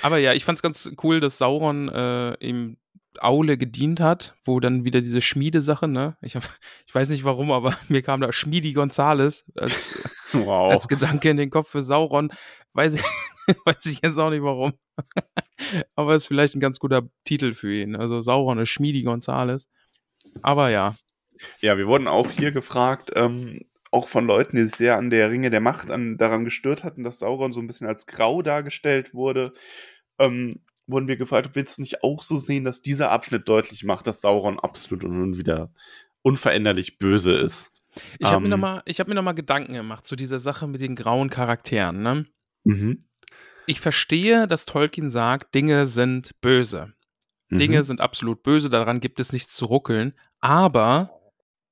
Aber 0.02 0.18
ja, 0.18 0.34
ich 0.34 0.44
fand's 0.44 0.62
ganz 0.62 0.94
cool, 1.04 1.20
dass 1.22 1.38
Sauron 1.38 1.88
äh, 1.90 2.34
ihm 2.46 2.78
Aule 3.20 3.58
gedient 3.58 4.00
hat, 4.00 4.36
wo 4.44 4.60
dann 4.60 4.84
wieder 4.84 5.00
diese 5.00 5.22
Schmiedesache, 5.22 5.88
ne? 5.88 6.18
Ich, 6.22 6.36
hab, 6.36 6.44
ich 6.88 6.94
weiß 6.94 7.10
nicht 7.10 7.24
warum, 7.24 7.52
aber 7.52 7.78
mir 7.88 8.02
kam 8.02 8.22
da 8.22 8.32
Schmiedi 8.32 8.74
Gonzales 8.74 9.46
als, 9.56 9.98
Wow. 10.34 10.74
als 10.74 10.88
Gedanke 10.88 11.30
in 11.30 11.38
den 11.38 11.50
Kopf 11.52 11.70
für 11.70 11.82
Sauron. 11.82 12.34
Weiß 12.74 12.96
ich, 12.96 13.04
weiß 13.66 13.86
ich 13.86 14.00
jetzt 14.04 14.18
auch 14.18 14.32
nicht 14.32 14.44
warum. 14.44 14.74
Aber 15.96 16.16
ist 16.16 16.26
vielleicht 16.26 16.56
ein 16.56 16.60
ganz 16.60 16.80
guter 16.80 17.04
Titel 17.26 17.54
für 17.54 17.74
ihn. 17.74 17.96
Also 17.96 18.22
Sauron 18.22 18.60
ist 18.60 18.70
Schmiedi 18.70 19.04
Gonzales. 19.04 19.70
Aber 20.42 20.70
ja. 20.70 20.96
Ja, 21.62 21.78
wir 21.78 21.88
wurden 21.88 22.08
auch 22.08 22.30
hier 22.30 22.52
gefragt, 22.52 23.12
ähm, 23.16 23.62
auch 23.92 24.08
von 24.08 24.26
Leuten, 24.26 24.56
die 24.56 24.64
sich 24.64 24.76
sehr 24.76 24.98
an 24.98 25.10
der 25.10 25.30
Ringe 25.30 25.50
der 25.50 25.60
Macht 25.60 25.92
an, 25.92 26.18
daran 26.18 26.46
gestört 26.46 26.84
hatten, 26.84 27.04
dass 27.04 27.20
Sauron 27.20 27.54
so 27.54 27.60
ein 27.60 27.68
bisschen 27.68 27.88
als 27.88 28.08
grau 28.08 28.42
dargestellt 28.42 29.14
wurde. 29.14 29.52
Ähm, 30.20 30.62
wurden 30.88 31.08
wir 31.08 31.18
gefragt, 31.18 31.52
willst 31.54 31.78
du 31.78 31.82
nicht 31.82 32.04
auch 32.04 32.24
so 32.24 32.36
sehen, 32.38 32.66
dass 32.66 32.82
dieser 32.82 33.12
Abschnitt 33.12 33.48
deutlich 33.48 33.84
macht, 33.84 34.08
dass 34.08 34.22
Sauron 34.22 34.60
absolut 34.60 35.04
und 35.04 35.18
nun 35.18 35.38
wieder 35.38 35.72
unveränderlich 36.22 36.98
böse 36.98 37.34
ist? 37.34 37.72
Ich 38.20 38.28
habe 38.28 38.40
mir 38.40 38.46
Ähm. 38.46 38.52
nochmal 38.52 38.84
hab 38.88 39.08
mir 39.08 39.16
noch 39.16 39.24
mal 39.24 39.34
Gedanken 39.34 39.74
gemacht 39.74 40.08
zu 40.08 40.16
dieser 40.16 40.40
Sache 40.40 40.68
mit 40.68 40.82
den 40.82 40.96
grauen 40.96 41.30
Charakteren, 41.30 42.02
ne? 42.02 42.26
Mhm. 42.64 43.00
Ich 43.68 43.80
verstehe, 43.80 44.48
dass 44.48 44.66
Tolkien 44.66 45.10
sagt, 45.10 45.56
Dinge 45.56 45.86
sind 45.86 46.40
böse. 46.42 46.92
Mhm. 47.50 47.58
Dinge 47.58 47.84
sind 47.84 48.02
absolut 48.02 48.44
böse, 48.44 48.70
daran 48.70 49.00
gibt 49.00 49.20
es 49.20 49.34
nichts 49.34 49.56
zu 49.56 49.66
ruckeln. 49.66 50.14
Aber 50.40 51.20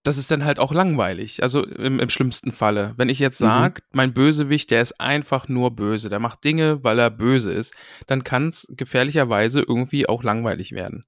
das 0.04 0.18
ist 0.18 0.32
dann 0.32 0.46
halt 0.46 0.60
auch 0.60 0.74
langweilig. 0.74 1.44
Also 1.44 1.64
im, 1.64 2.00
im 2.00 2.10
schlimmsten 2.10 2.52
Falle. 2.52 2.94
Wenn 2.98 3.10
ich 3.10 3.20
jetzt 3.20 3.40
Mhm. 3.42 3.46
sage, 3.46 3.82
mein 3.92 4.14
Bösewicht, 4.14 4.72
der 4.72 4.82
ist 4.82 5.00
einfach 5.00 5.48
nur 5.48 5.76
böse, 5.76 6.10
der 6.10 6.20
macht 6.20 6.44
Dinge, 6.44 6.84
weil 6.84 6.98
er 6.98 7.12
böse 7.12 7.52
ist, 7.52 7.76
dann 8.08 8.24
kann 8.24 8.48
es 8.48 8.68
gefährlicherweise 8.70 9.62
irgendwie 9.62 10.08
auch 10.10 10.24
langweilig 10.24 10.72
werden. 10.72 11.06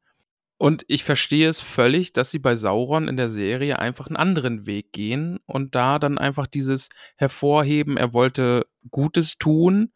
Und 0.57 0.86
ich 0.88 1.03
verstehe 1.03 1.49
es 1.49 1.59
völlig, 1.59 2.13
dass 2.13 2.31
sie 2.31 2.39
bei 2.39 2.55
Sauron 2.55 3.07
in 3.07 3.17
der 3.17 3.29
Serie 3.29 3.79
einfach 3.79 4.07
einen 4.07 4.15
anderen 4.15 4.65
Weg 4.65 4.93
gehen 4.93 5.39
und 5.45 5.75
da 5.75 5.99
dann 5.99 6.17
einfach 6.17 6.47
dieses 6.47 6.89
Hervorheben, 7.17 7.97
er 7.97 8.13
wollte 8.13 8.65
Gutes 8.89 9.38
tun 9.38 9.91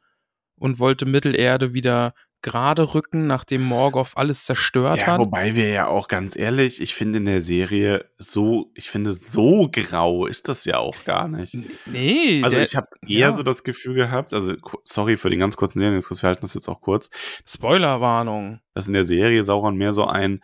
und 0.60 0.80
wollte 0.80 1.05
Mittelerde 1.05 1.74
wieder 1.74 2.14
gerade 2.43 2.93
rücken, 2.93 3.26
nachdem 3.26 3.64
Morgoth 3.64 4.12
alles 4.16 4.45
zerstört 4.45 4.99
Ja, 4.99 5.08
hat. 5.08 5.20
wobei 5.20 5.55
wir 5.55 5.70
ja 5.70 5.88
auch 5.88 6.08
ganz 6.08 6.38
ehrlich, 6.38 6.80
ich 6.80 6.93
finde 6.93 7.18
in 7.18 7.26
der 7.26 7.41
Serie 7.41 8.05
so, 8.18 8.72
ich 8.76 8.89
finde 8.91 9.14
so 9.14 9.70
grau 9.72 10.28
ist 10.28 10.47
das 10.47 10.64
ja 10.64 10.78
auch 10.78 11.03
gar 11.03 11.28
nicht. 11.28 11.58
Nee, 11.88 12.41
Also 12.43 12.58
der, 12.58 12.66
ich 12.66 12.76
habe 12.76 12.88
eher 13.08 13.30
ja. 13.30 13.36
so 13.36 13.41
das 13.41 13.64
Gefühl 13.64 13.95
gehabt, 13.95 14.34
also 14.36 14.53
sorry 14.84 15.18
für 15.18 15.32
den 15.32 15.39
ganz 15.39 15.58
kurzen 15.58 15.80
Serienexkurs, 15.80 16.22
wir 16.22 16.28
halten 16.28 16.41
das 16.43 16.53
jetzt 16.53 16.70
auch 16.70 16.80
kurz, 16.80 17.10
Spoilerwarnung. 17.43 18.60
dass 18.74 18.88
in 18.88 18.93
der 18.93 19.05
Serie 19.05 19.43
Sauron 19.43 19.76
mehr 19.76 19.93
so 19.93 20.05
ein 20.05 20.41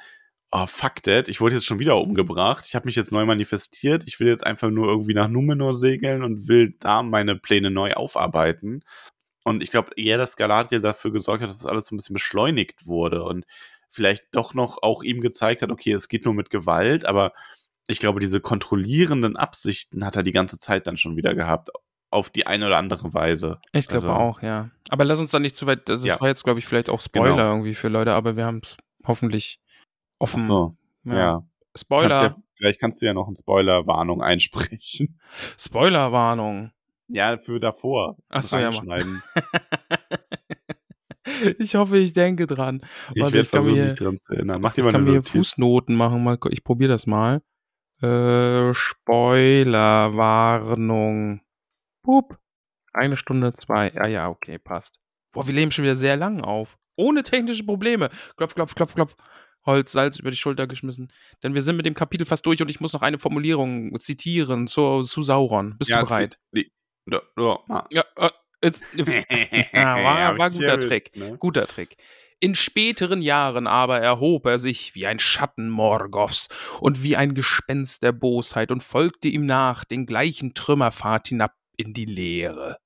Oh, 0.55 0.68
fuck 0.68 1.01
that, 1.01 1.30
ich 1.30 1.41
wurde 1.41 1.55
jetzt 1.55 1.66
schon 1.66 1.80
wieder 1.80 1.97
umgebracht. 1.99 2.66
Ich 2.68 2.76
habe 2.76 2.86
mich 2.86 2.95
jetzt 2.95 3.11
neu 3.11 3.26
manifestiert. 3.26 4.03
Ich 4.05 4.20
will 4.20 4.28
jetzt 4.28 4.45
einfach 4.45 4.70
nur 4.70 4.88
irgendwie 4.88 5.16
nach 5.16 5.28
Numenor 5.28 5.74
segeln 5.74 6.22
und 6.24 6.47
will 6.47 6.76
da 6.80 7.01
meine 7.01 7.36
Pläne 7.36 7.72
neu 7.72 7.93
aufarbeiten. 7.93 8.82
Und 9.43 9.61
ich 9.61 9.69
glaube 9.71 9.91
eher, 9.97 10.17
dass 10.17 10.35
Galadriel 10.37 10.79
dafür 10.81 11.11
gesorgt 11.11 11.41
hat, 11.43 11.49
dass 11.49 11.57
das 11.59 11.65
alles 11.65 11.87
so 11.87 11.95
ein 11.95 11.97
bisschen 11.97 12.13
beschleunigt 12.13 12.85
wurde 12.87 13.23
und 13.23 13.45
vielleicht 13.89 14.25
doch 14.31 14.53
noch 14.53 14.81
auch 14.81 15.03
ihm 15.03 15.21
gezeigt 15.21 15.61
hat, 15.61 15.69
okay, 15.71 15.91
es 15.91 16.07
geht 16.07 16.25
nur 16.25 16.33
mit 16.33 16.49
Gewalt, 16.49 17.05
aber 17.05 17.33
ich 17.87 17.99
glaube, 17.99 18.19
diese 18.21 18.39
kontrollierenden 18.39 19.35
Absichten 19.35 20.05
hat 20.05 20.15
er 20.15 20.23
die 20.23 20.31
ganze 20.31 20.57
Zeit 20.59 20.87
dann 20.87 20.95
schon 20.97 21.15
wieder 21.17 21.35
gehabt. 21.35 21.69
Auf 22.09 22.29
die 22.29 22.45
eine 22.47 22.67
oder 22.67 22.77
andere 22.77 23.13
Weise. 23.13 23.59
Ich 23.71 23.87
glaube 23.87 24.07
Also- 24.09 24.19
auch, 24.19 24.41
ja. 24.43 24.69
Aber 24.89 25.03
lass 25.03 25.19
uns 25.19 25.31
da 25.31 25.39
nicht 25.39 25.55
zu 25.57 25.65
weit, 25.65 25.89
das 25.89 26.05
Ja. 26.05 26.21
war 26.21 26.27
jetzt, 26.27 26.43
glaube 26.43 26.59
ich, 26.59 26.65
vielleicht 26.67 26.89
auch 26.89 27.01
Spoiler 27.01 27.31
Genau. 27.35 27.49
irgendwie 27.51 27.73
für 27.73 27.87
Leute, 27.89 28.13
aber 28.13 28.37
wir 28.37 28.45
haben 28.45 28.61
es 28.63 28.77
hoffentlich 29.05 29.59
Ach 30.19 30.25
offen. 30.25 30.39
so, 30.41 30.77
ja. 31.05 31.43
Kannst 31.73 31.85
Spoiler, 31.85 32.23
ja. 32.23 32.35
Vielleicht 32.55 32.79
kannst 32.79 33.01
du 33.01 33.07
ja 33.07 33.13
noch 33.15 33.27
eine 33.27 33.35
Spoilerwarnung 33.35 34.21
einsprechen. 34.21 35.19
Spoilerwarnung. 35.57 36.71
Ja, 37.14 37.38
für 37.38 37.59
davor. 37.59 38.18
Ach 38.30 38.41
so, 38.41 38.57
ja, 38.57 38.72
ich 41.59 41.76
hoffe, 41.76 41.97
ich 41.99 42.14
denke 42.14 42.47
dran. 42.47 42.82
Ich 43.14 43.22
werde 43.22 43.41
ich 43.41 43.51
kann 43.51 43.61
versuchen, 43.61 43.82
dich 43.82 43.93
dran 43.93 44.18
zu 44.18 44.34
erinnern. 44.34 44.59
Mach 44.61 44.74
dir 44.74 44.82
Ich 44.82 44.86
mal 44.86 44.91
kann 44.91 45.01
eine 45.01 45.11
mir 45.11 45.18
Notiz. 45.18 45.30
Fußnoten 45.32 45.95
machen, 45.95 46.24
mal, 46.24 46.39
ich 46.49 46.64
probiere 46.64 46.91
das 46.91 47.05
mal. 47.05 47.41
Äh, 48.01 48.74
Spoilerwarnung. 48.74 51.41
Pup. 52.03 52.39
Eine 52.93 53.16
Stunde 53.18 53.53
zwei. 53.53 53.91
Ja, 53.95 54.07
ja, 54.07 54.30
okay, 54.30 54.57
passt. 54.59 54.99
Boah, 55.32 55.45
wir 55.47 55.53
leben 55.53 55.72
schon 55.72 55.84
wieder 55.84 55.95
sehr 55.95 56.18
lang 56.18 56.41
auf. 56.41 56.78
Ohne 56.95 57.24
technische 57.24 57.64
Probleme. 57.64 58.09
Klopf, 58.38 58.53
klopf, 58.55 58.76
klopf, 58.76 58.93
klopf. 58.93 59.16
Holz, 59.66 59.93
Salz 59.93 60.20
über 60.20 60.30
die 60.30 60.36
Schulter 60.38 60.68
geschmissen. 60.68 61.09
Denn 61.41 61.55
wir 61.55 61.61
sind 61.64 61.78
mit 61.78 61.86
dem 61.86 61.93
Kapitel 61.93 62.26
fast 62.26 62.45
durch 62.45 62.61
und 62.61 62.70
ich 62.70 62.82
muss 62.82 62.91
noch 62.91 63.01
eine 63.01 63.18
Formulierung 63.18 63.97
zitieren 63.97 64.68
zu, 64.68 65.03
zu 65.03 65.24
Sauron. 65.24 65.78
Bist 65.80 65.89
Ja, 65.89 66.01
du 66.01 66.05
bereit? 66.07 66.38
zi- 66.53 66.70
Ja, 67.06 67.22
ja, 67.38 67.60
ma- 67.68 67.88
Ja, 67.91 68.04
äh, 68.18 68.30
jetzt, 68.64 68.86
Ah, 69.74 70.04
war, 70.04 70.38
war 70.38 70.49
guter 70.49 70.80
Trick. 70.80 71.16
ne? 71.16 71.38
Guter 71.38 71.68
Trick. 71.68 71.97
In 72.39 72.56
späteren 72.56 73.22
Jahren 73.22 73.68
aber 73.68 73.99
erhob 74.01 74.45
er 74.45 74.60
sich 74.60 74.95
wie 74.95 75.08
ein 75.08 75.20
Schatten 75.20 75.70
Morgoths 75.70 76.49
und 76.82 77.01
wie 77.04 77.16
ein 77.16 77.36
Gespenst 77.36 78.04
der 78.04 78.12
Bosheit 78.12 78.70
und 78.72 78.84
folgte 78.84 79.30
ihm 79.30 79.45
nach 79.45 79.86
den 79.86 80.06
gleichen 80.06 80.54
Trümmerpfad 80.54 81.30
hinab 81.30 81.54
in 81.78 81.93
die 81.93 82.06
Leere. 82.06 82.78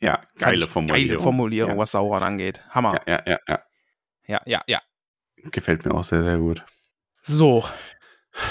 Ja, 0.00 0.22
geile 0.38 0.66
Formulierung. 0.66 1.06
Geile 1.08 1.18
Formulierung, 1.18 1.72
Ja. 1.72 1.78
was 1.78 1.90
Sauron 1.92 2.22
angeht. 2.22 2.60
Hammer. 2.70 3.00
Ja, 3.06 3.22
ja, 3.26 3.30
ja, 3.32 3.38
ja. 3.48 3.62
Ja, 4.26 4.40
ja, 4.46 4.62
ja. 4.66 4.82
Gefällt 5.36 5.84
mir 5.84 5.92
auch 5.94 6.04
sehr, 6.04 6.22
sehr 6.22 6.38
gut. 6.38 6.64
So, 7.22 7.64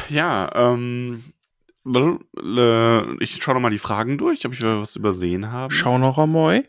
Ja, 0.10 0.50
ähm, 0.54 1.24
äh, 1.28 1.34
ich 1.86 3.44
schaue 3.44 3.56
nochmal 3.56 3.72
die 3.72 3.78
Fragen 3.78 4.18
durch, 4.18 4.46
ob 4.46 4.54
ich 4.54 4.62
was 4.64 4.96
übersehen 4.96 5.52
habe. 5.52 5.74
schau 5.74 5.98
noch 5.98 6.18
einmal. 6.18 6.68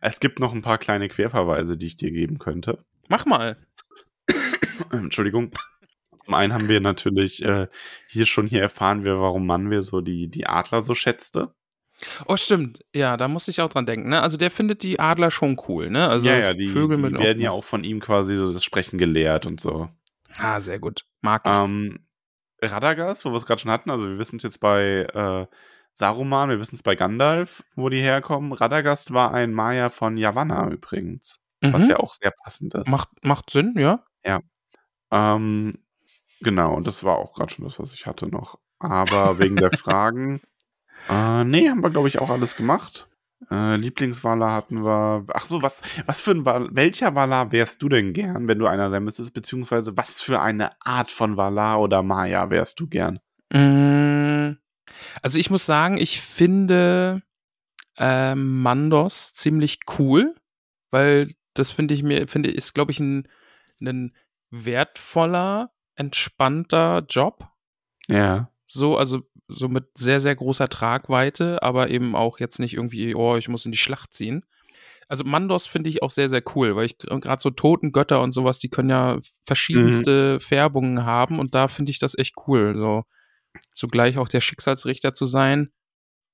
Es 0.00 0.20
gibt 0.20 0.40
noch 0.40 0.52
ein 0.52 0.62
paar 0.62 0.78
kleine 0.78 1.08
Querverweise, 1.08 1.76
die 1.76 1.86
ich 1.86 1.96
dir 1.96 2.10
geben 2.10 2.38
könnte. 2.38 2.84
Mach 3.08 3.26
mal. 3.26 3.52
Entschuldigung. 4.90 5.52
Zum 6.24 6.34
einen 6.34 6.52
haben 6.52 6.68
wir 6.68 6.80
natürlich 6.80 7.42
äh, 7.42 7.66
hier 8.06 8.26
schon 8.26 8.46
hier 8.46 8.62
erfahren 8.62 9.04
wir, 9.04 9.20
warum 9.20 9.46
Manwe 9.46 9.82
so 9.82 10.00
die, 10.00 10.28
die 10.28 10.46
Adler 10.46 10.82
so 10.82 10.94
schätzte. 10.94 11.54
Oh, 12.26 12.36
stimmt. 12.36 12.84
Ja, 12.94 13.16
da 13.16 13.28
musste 13.28 13.50
ich 13.50 13.60
auch 13.60 13.68
dran 13.68 13.86
denken. 13.86 14.08
Ne? 14.08 14.22
Also 14.22 14.36
der 14.36 14.50
findet 14.50 14.82
die 14.82 14.98
Adler 14.98 15.30
schon 15.30 15.60
cool, 15.68 15.90
ne? 15.90 16.08
Also 16.08 16.26
ja, 16.26 16.38
ja, 16.38 16.54
die, 16.54 16.68
Vögel 16.68 16.96
die 16.96 17.02
mit 17.02 17.18
werden 17.18 17.40
ja 17.40 17.50
auch 17.50 17.64
von 17.64 17.84
ihm 17.84 18.00
quasi 18.00 18.36
so 18.36 18.52
das 18.52 18.64
Sprechen 18.64 18.98
gelehrt 18.98 19.46
und 19.46 19.60
so. 19.60 19.88
Ah, 20.38 20.60
sehr 20.60 20.78
gut. 20.78 21.04
Mag 21.20 21.42
ich. 21.46 21.58
Ähm, 21.58 22.06
Radagast, 22.70 23.24
wo 23.24 23.30
wir 23.30 23.36
es 23.38 23.46
gerade 23.46 23.60
schon 23.60 23.70
hatten, 23.70 23.90
also 23.90 24.08
wir 24.08 24.18
wissen 24.18 24.36
es 24.36 24.42
jetzt 24.44 24.60
bei 24.60 25.06
äh, 25.12 25.46
Saruman, 25.94 26.48
wir 26.50 26.58
wissen 26.60 26.74
es 26.76 26.82
bei 26.82 26.94
Gandalf, 26.94 27.64
wo 27.76 27.88
die 27.88 28.00
herkommen. 28.00 28.52
Radagast 28.52 29.12
war 29.12 29.32
ein 29.34 29.52
Maya 29.52 29.88
von 29.90 30.16
Yavanna 30.16 30.68
übrigens, 30.70 31.38
was 31.60 31.84
Mhm. 31.84 31.90
ja 31.90 31.96
auch 31.98 32.14
sehr 32.14 32.32
passend 32.44 32.74
ist. 32.74 32.88
macht, 32.88 33.08
macht 33.22 33.50
Sinn, 33.50 33.74
ja? 33.76 34.04
Ähm, 35.10 35.72
genau, 36.40 36.74
und 36.74 36.86
das 36.86 37.04
war 37.04 37.16
auch 37.18 37.34
gerade 37.34 37.52
schon 37.52 37.64
das, 37.64 37.78
was 37.78 37.92
ich 37.92 38.06
hatte 38.06 38.26
noch. 38.26 38.58
Aber 38.78 39.38
wegen 39.38 39.56
der 39.56 39.70
Fragen, 39.72 40.40
äh, 41.08 41.44
nee, 41.44 41.68
haben 41.68 41.82
wir, 41.82 41.90
glaube 41.90 42.08
ich, 42.08 42.20
auch 42.20 42.30
alles 42.30 42.56
gemacht. 42.56 43.08
Äh, 43.50 43.76
Lieblingswaler 43.76 44.52
hatten 44.52 44.84
wir. 44.84 45.24
Ach 45.32 45.46
so, 45.46 45.62
was, 45.62 45.82
was 46.06 46.20
für 46.20 46.32
ein 46.32 46.44
Val 46.44 46.68
welcher 46.72 47.14
Valar 47.14 47.52
wärst 47.52 47.82
du 47.82 47.88
denn 47.88 48.12
gern, 48.12 48.48
wenn 48.48 48.58
du 48.58 48.66
einer 48.66 48.90
sein 48.90 49.04
müsstest? 49.04 49.34
Beziehungsweise 49.34 49.96
was 49.96 50.20
für 50.20 50.40
eine 50.40 50.70
Art 50.80 51.10
von 51.10 51.36
Valar 51.36 51.80
oder 51.80 52.02
Maya 52.02 52.50
wärst 52.50 52.80
du 52.80 52.86
gern? 52.86 53.18
Mm, 53.52 54.56
Also 55.22 55.38
ich 55.38 55.50
muss 55.50 55.66
sagen, 55.66 55.98
ich 55.98 56.20
finde 56.20 57.22
ähm, 57.98 58.62
Mandos 58.62 59.34
ziemlich 59.34 59.80
cool, 59.98 60.34
weil 60.90 61.34
das 61.54 61.70
finde 61.70 61.94
ich 61.94 62.02
mir, 62.02 62.28
finde 62.28 62.50
ist, 62.50 62.74
glaube 62.74 62.92
ich, 62.92 63.00
ein, 63.00 63.28
ein 63.80 64.14
wertvoller, 64.50 65.70
entspannter 65.96 67.04
Job. 67.08 67.48
Ja. 68.08 68.50
So, 68.66 68.96
also 68.96 69.22
so 69.48 69.68
mit 69.68 69.86
sehr, 69.94 70.20
sehr 70.20 70.34
großer 70.34 70.68
Tragweite, 70.68 71.62
aber 71.62 71.90
eben 71.90 72.14
auch 72.14 72.38
jetzt 72.38 72.58
nicht 72.58 72.74
irgendwie, 72.74 73.14
oh, 73.14 73.36
ich 73.36 73.48
muss 73.48 73.64
in 73.64 73.72
die 73.72 73.78
Schlacht 73.78 74.12
ziehen. 74.12 74.44
Also 75.08 75.24
Mandos 75.24 75.66
finde 75.66 75.90
ich 75.90 76.02
auch 76.02 76.10
sehr, 76.10 76.28
sehr 76.28 76.42
cool, 76.54 76.74
weil 76.74 76.86
ich 76.86 76.96
gerade 76.98 77.42
so 77.42 77.50
Totengötter 77.50 78.22
und 78.22 78.32
sowas, 78.32 78.58
die 78.58 78.70
können 78.70 78.88
ja 78.90 79.18
verschiedenste 79.44 80.40
Färbungen 80.40 81.04
haben 81.04 81.38
und 81.38 81.54
da 81.54 81.68
finde 81.68 81.90
ich 81.90 81.98
das 81.98 82.16
echt 82.16 82.34
cool, 82.46 82.74
so 82.76 83.04
zugleich 83.72 84.16
auch 84.16 84.28
der 84.28 84.40
Schicksalsrichter 84.40 85.12
zu 85.12 85.26
sein. 85.26 85.70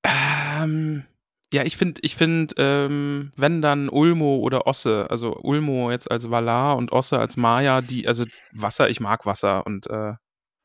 Ähm, 0.05 1.05
ja, 1.53 1.65
ich 1.65 1.77
finde, 1.77 2.01
ich 2.05 2.15
finde, 2.15 2.55
ähm, 2.59 3.33
wenn 3.37 3.63
dann 3.63 3.89
Ulmo 3.89 4.37
oder 4.37 4.67
Osse, 4.67 5.07
also 5.11 5.35
Ulmo 5.35 5.91
jetzt 5.91 6.11
als 6.11 6.31
Valar 6.31 6.77
und 6.77 6.93
Osse 6.93 7.19
als 7.19 7.37
Maya, 7.37 7.81
die, 7.81 8.07
also 8.07 8.27
Wasser, 8.53 8.91
ich 8.91 9.01
mag 9.01 9.27
Wasser 9.27 9.67
und 9.67 9.89
äh, 9.89 10.13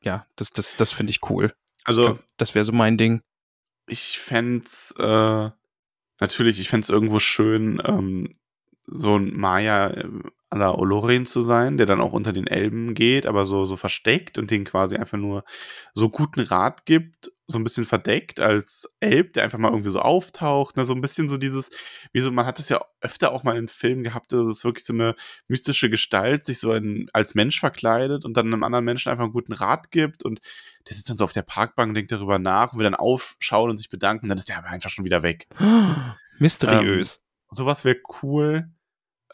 ja, 0.02 0.26
das, 0.36 0.50
das, 0.50 0.76
das 0.76 0.92
finde 0.92 1.10
ich 1.10 1.28
cool. 1.30 1.52
Also, 1.84 2.18
Das 2.36 2.54
wäre 2.54 2.64
so 2.64 2.72
mein 2.72 2.96
Ding. 2.96 3.22
ich 3.86 4.18
fänd's, 4.18 4.94
äh, 4.98 5.50
natürlich, 6.20 6.60
ich 6.60 6.68
fänd's 6.68 6.88
irgendwo 6.88 7.18
schön, 7.18 7.82
ähm, 7.84 8.32
so 8.86 9.16
ein 9.18 9.36
Maya 9.36 9.88
äh, 9.90 10.08
à 10.50 10.58
la 10.58 10.74
Olorin 10.74 11.26
zu 11.26 11.42
sein, 11.42 11.76
der 11.76 11.86
dann 11.86 12.00
auch 12.00 12.12
unter 12.12 12.32
den 12.32 12.46
Elben 12.46 12.94
geht, 12.94 13.26
aber 13.26 13.44
so, 13.46 13.64
so 13.64 13.76
versteckt 13.76 14.38
und 14.38 14.50
denen 14.50 14.64
quasi 14.64 14.96
einfach 14.96 15.18
nur 15.18 15.44
so 15.94 16.10
guten 16.10 16.40
Rat 16.40 16.86
gibt, 16.86 17.32
so 17.46 17.58
ein 17.58 17.64
bisschen 17.64 17.84
verdeckt 17.84 18.40
als 18.40 18.88
Elb, 19.00 19.34
der 19.34 19.44
einfach 19.44 19.58
mal 19.58 19.68
irgendwie 19.70 19.90
so 19.90 20.00
auftaucht, 20.00 20.76
ne, 20.76 20.84
so 20.86 20.94
ein 20.94 21.02
bisschen 21.02 21.28
so 21.28 21.36
dieses, 21.36 21.68
wie 22.12 22.20
so, 22.20 22.30
man 22.30 22.46
hat 22.46 22.58
das 22.58 22.70
ja 22.70 22.80
öfter 23.00 23.32
auch 23.32 23.44
mal 23.44 23.56
in 23.56 23.68
Filmen 23.68 24.02
gehabt, 24.02 24.32
dass 24.32 24.46
es 24.46 24.64
wirklich 24.64 24.84
so 24.84 24.94
eine 24.94 25.14
mystische 25.46 25.90
Gestalt 25.90 26.44
sich 26.44 26.58
so 26.58 26.72
ein, 26.72 27.08
als 27.12 27.34
Mensch 27.34 27.60
verkleidet 27.60 28.24
und 28.24 28.36
dann 28.36 28.46
einem 28.46 28.62
anderen 28.62 28.84
Menschen 28.84 29.10
einfach 29.10 29.24
einen 29.24 29.32
guten 29.32 29.52
Rat 29.52 29.90
gibt 29.90 30.24
und 30.24 30.40
der 30.88 30.96
sitzt 30.96 31.10
dann 31.10 31.18
so 31.18 31.24
auf 31.24 31.32
der 31.32 31.42
Parkbank 31.42 31.90
und 31.90 31.94
denkt 31.94 32.12
darüber 32.12 32.38
nach 32.38 32.72
und 32.72 32.78
will 32.78 32.84
dann 32.84 32.94
aufschauen 32.94 33.70
und 33.70 33.76
sich 33.76 33.90
bedanken, 33.90 34.28
dann 34.28 34.38
ist 34.38 34.48
der 34.48 34.58
aber 34.58 34.68
einfach 34.68 34.90
schon 34.90 35.04
wieder 35.04 35.22
weg. 35.22 35.46
Mysteriös. 36.38 37.20
Sowas 37.50 37.84
wäre 37.84 37.98
cool. 38.22 38.70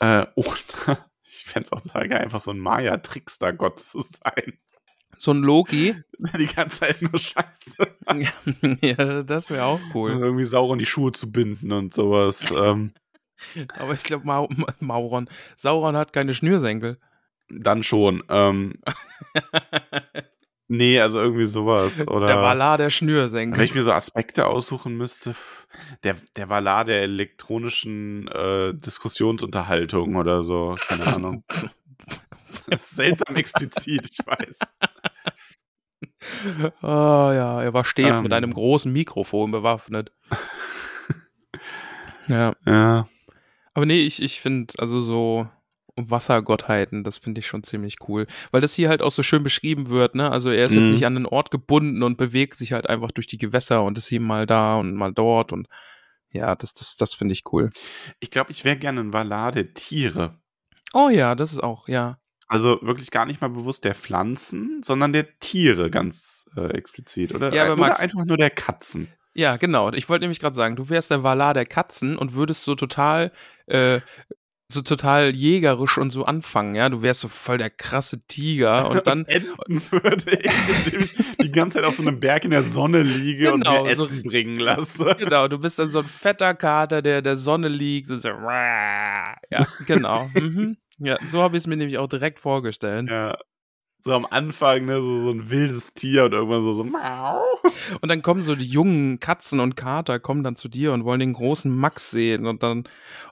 Äh, 0.01 0.27
oder 0.35 1.09
ich 1.29 1.45
fände 1.45 1.67
es 1.67 1.73
auch 1.73 1.81
total 1.81 2.09
geil, 2.09 2.23
einfach 2.23 2.41
so 2.41 2.51
ein 2.51 2.59
Maya-Trickster-Gott 2.59 3.79
zu 3.79 4.01
sein. 4.01 4.59
So 5.21 5.33
ein 5.33 5.43
Loki. 5.43 5.95
Die 6.39 6.47
ganze 6.47 6.81
Zeit 6.81 7.03
nur 7.03 7.19
Scheiße. 7.19 7.77
ja, 8.81 9.23
das 9.23 9.51
wäre 9.51 9.65
auch 9.65 9.81
cool. 9.95 10.13
Irgendwie 10.13 10.45
Sauron 10.45 10.79
die 10.79 10.87
Schuhe 10.87 11.13
zu 11.13 11.31
binden 11.31 11.73
und 11.73 11.93
sowas. 11.95 12.51
ähm, 12.57 12.93
Aber 13.79 13.93
ich 13.93 14.03
glaube, 14.03 14.27
Ma 14.27 14.47
Ma 14.51 14.67
Mauron, 14.81 15.29
Sauron 15.57 15.97
hat 15.97 16.13
keine 16.15 16.33
Schnürsenkel. 16.33 16.99
dann 17.51 17.83
schon. 17.83 18.23
Ähm, 18.31 18.81
nee, 20.69 20.99
also 21.01 21.21
irgendwie 21.21 21.47
sowas. 21.47 22.07
Oder 22.09 22.27
Der 22.29 22.37
Valar 22.37 22.79
der 22.79 22.87
Wenn 22.87 22.91
Schnürsenkel. 22.91 23.63
ich 23.63 23.75
mir 23.75 23.83
so 23.83 23.93
Aspekte 23.93 24.47
aussuchen 24.47 24.97
müsste, 24.97 25.35
der, 26.03 26.17
der 26.37 26.49
Valar 26.49 26.85
der 26.87 27.03
elektronischen 27.03 28.27
äh, 28.29 28.73
Diskussionsunterhaltung 28.75 30.17
oder 30.17 30.45
so, 30.45 30.77
keine 30.89 31.07
Ahnung. 31.07 31.45
Seltsam 32.77 33.37
explizit, 33.37 34.09
ich 34.11 34.27
weiß. 34.27 34.59
Ah 36.83 37.33
ja, 37.35 37.63
er 37.63 37.73
war 37.75 37.85
stets 37.85 38.23
mit 38.23 38.33
Ähm. 38.33 38.37
einem 38.37 38.53
großen 38.55 38.93
Mikrofon 38.93 39.51
bewaffnet. 39.51 40.13
ja. 42.29 42.55
Ja, 42.67 43.09
Aber 43.75 43.87
nee, 43.87 44.01
ich, 44.07 44.23
ich 44.23 44.41
finde, 44.41 44.75
also 44.79 45.01
so 45.01 45.49
Wassergottheiten, 45.97 47.05
das 47.05 47.19
finde 47.19 47.41
ich 47.41 47.47
schon 47.47 47.63
ziemlich 47.63 47.97
cool. 48.09 48.27
Weil 48.53 48.61
das 48.61 48.73
hier 48.75 48.89
halt 48.89 49.03
auch 49.03 49.11
so 49.11 49.23
schön 49.23 49.43
beschrieben 49.43 49.91
wird, 49.91 50.15
ne? 50.15 50.31
Also 50.31 50.51
er 50.51 50.65
ist 50.65 50.75
jetzt 50.75 50.87
Mhm. 50.87 50.93
nicht 50.95 51.07
an 51.07 51.17
einen 51.17 51.27
Ort 51.27 51.51
gebunden 51.51 52.03
und 52.03 52.17
bewegt 52.17 52.57
sich 52.57 52.73
halt 52.73 52.89
einfach 52.89 53.11
durch 53.11 53.27
die 53.27 53.39
Gewässer 53.39 53.83
und 53.83 53.99
ist 53.99 54.07
hier 54.09 54.21
mal 54.21 54.47
da 54.47 54.77
und 54.77 54.95
mal 54.95 55.13
dort 55.13 55.53
und 55.53 55.69
ja, 56.33 56.55
das, 56.55 56.75
das, 56.75 56.97
das 56.97 57.15
finde 57.15 57.33
ich 57.33 57.43
cool. 57.53 57.73
Ich 58.21 58.31
glaube, 58.31 58.53
ich 58.53 58.65
wäre 58.65 58.77
gerne 58.77 59.01
ein 59.01 59.13
Valar 59.13 59.51
der 59.51 59.75
Tiere. 59.75 60.39
Oh 60.95 61.09
ja, 61.09 61.35
das 61.35 61.53
ist 61.53 61.63
auch, 61.63 61.89
ja. 61.89 62.19
Also 62.51 62.81
wirklich 62.83 63.13
gar 63.13 63.27
nicht 63.27 63.41
mal 63.41 63.49
bewusst 63.49 63.85
der 63.85 63.95
Pflanzen, 63.95 64.83
sondern 64.83 65.13
der 65.13 65.39
Tiere 65.39 65.89
ganz 65.89 66.45
äh, 66.57 66.67
explizit. 66.77 67.33
Oder, 67.33 67.55
Ja, 67.55 67.63
aber 67.65 67.75
oder 67.75 67.83
Max- 67.83 68.01
einfach 68.01 68.25
nur 68.25 68.37
der 68.37 68.51
Katzen. 68.51 69.07
Ja, 69.35 69.57
genau. 69.57 69.93
Ich 69.93 70.09
wollte 70.09 70.25
nämlich 70.25 70.41
gerade 70.41 70.57
sagen, 70.57 70.75
du 70.75 70.89
wärst 70.89 71.13
der 71.13 71.23
Valar 71.23 71.55
der 71.55 71.65
Katzen 71.65 72.17
und 72.19 72.35
würdest 72.35 72.65
so 72.65 72.75
total, 72.75 73.31
äh, 73.67 74.01
so 74.69 74.83
total 74.83 75.31
jägerisch 75.33 75.97
und 75.99 76.11
so 76.11 76.25
anfangen, 76.25 76.75
ja. 76.75 76.89
Du 76.89 77.03
wärst 77.03 77.21
so 77.21 77.29
voll 77.29 77.59
der 77.59 77.71
krasse 77.71 78.27
Tiger 78.27 78.91
und 78.91 79.07
dann, 79.07 79.27
enden 79.27 79.81
würde 79.93 80.37
ich, 80.41 80.87
indem 80.87 81.01
ich 81.03 81.15
die 81.41 81.53
ganze 81.53 81.77
Zeit 81.77 81.85
auf 81.85 81.95
so 81.95 82.03
einem 82.03 82.19
Berg 82.19 82.45
in 82.45 82.51
der 82.51 82.65
Sonne 82.65 83.03
liege 83.03 83.53
und 83.55 83.63
Genau, 83.65 83.85
mir 83.85 83.95
so- 83.95 84.07
Essen 84.07 84.25
bringen 84.25 84.57
lasse. 84.57 85.15
genau, 85.21 85.47
du 85.47 85.59
bist 85.59 85.79
dann 85.79 85.91
so 85.91 86.01
ein 86.01 86.05
fetter 86.07 86.55
Kater, 86.55 87.01
der 87.01 87.23
der 87.23 87.37
Sonne 87.37 87.69
liegt. 87.69 88.09
So, 88.09 88.17
so, 88.17 88.29
ja, 88.29 89.67
genau. 89.87 90.29
Mhm. 90.35 90.77
Ja, 91.01 91.19
so 91.27 91.43
habe 91.43 91.57
ich 91.57 91.63
es 91.63 91.67
mir 91.67 91.77
nämlich 91.77 91.99
auch 91.99 92.09
direkt 92.09 92.39
vorgestellt. 92.39 93.09
Ja. 93.11 93.37
So 94.03 94.15
am 94.15 94.25
Anfang, 94.25 94.87
ne, 94.87 95.03
so, 95.03 95.19
so 95.19 95.31
ein 95.31 95.51
wildes 95.51 95.93
Tier 95.93 96.25
und 96.25 96.33
irgendwann 96.33 96.63
so, 96.63 96.75
so 96.75 96.85
Mau. 96.85 97.43
Und 98.01 98.09
dann 98.09 98.23
kommen 98.23 98.41
so 98.41 98.55
die 98.55 98.65
jungen 98.65 99.21
Katzen 99.21 99.61
und 99.61 99.77
Kater, 99.77 100.19
kommen 100.19 100.43
dann 100.43 100.57
zu 100.57 100.69
dir 100.69 100.95
und 100.95 101.05
wollen 101.05 101.21
den 101.21 101.35
großen 101.35 101.75
Max 101.75 102.11
sehen. 102.11 102.47
Und 102.47 102.63
dann, 102.63 102.85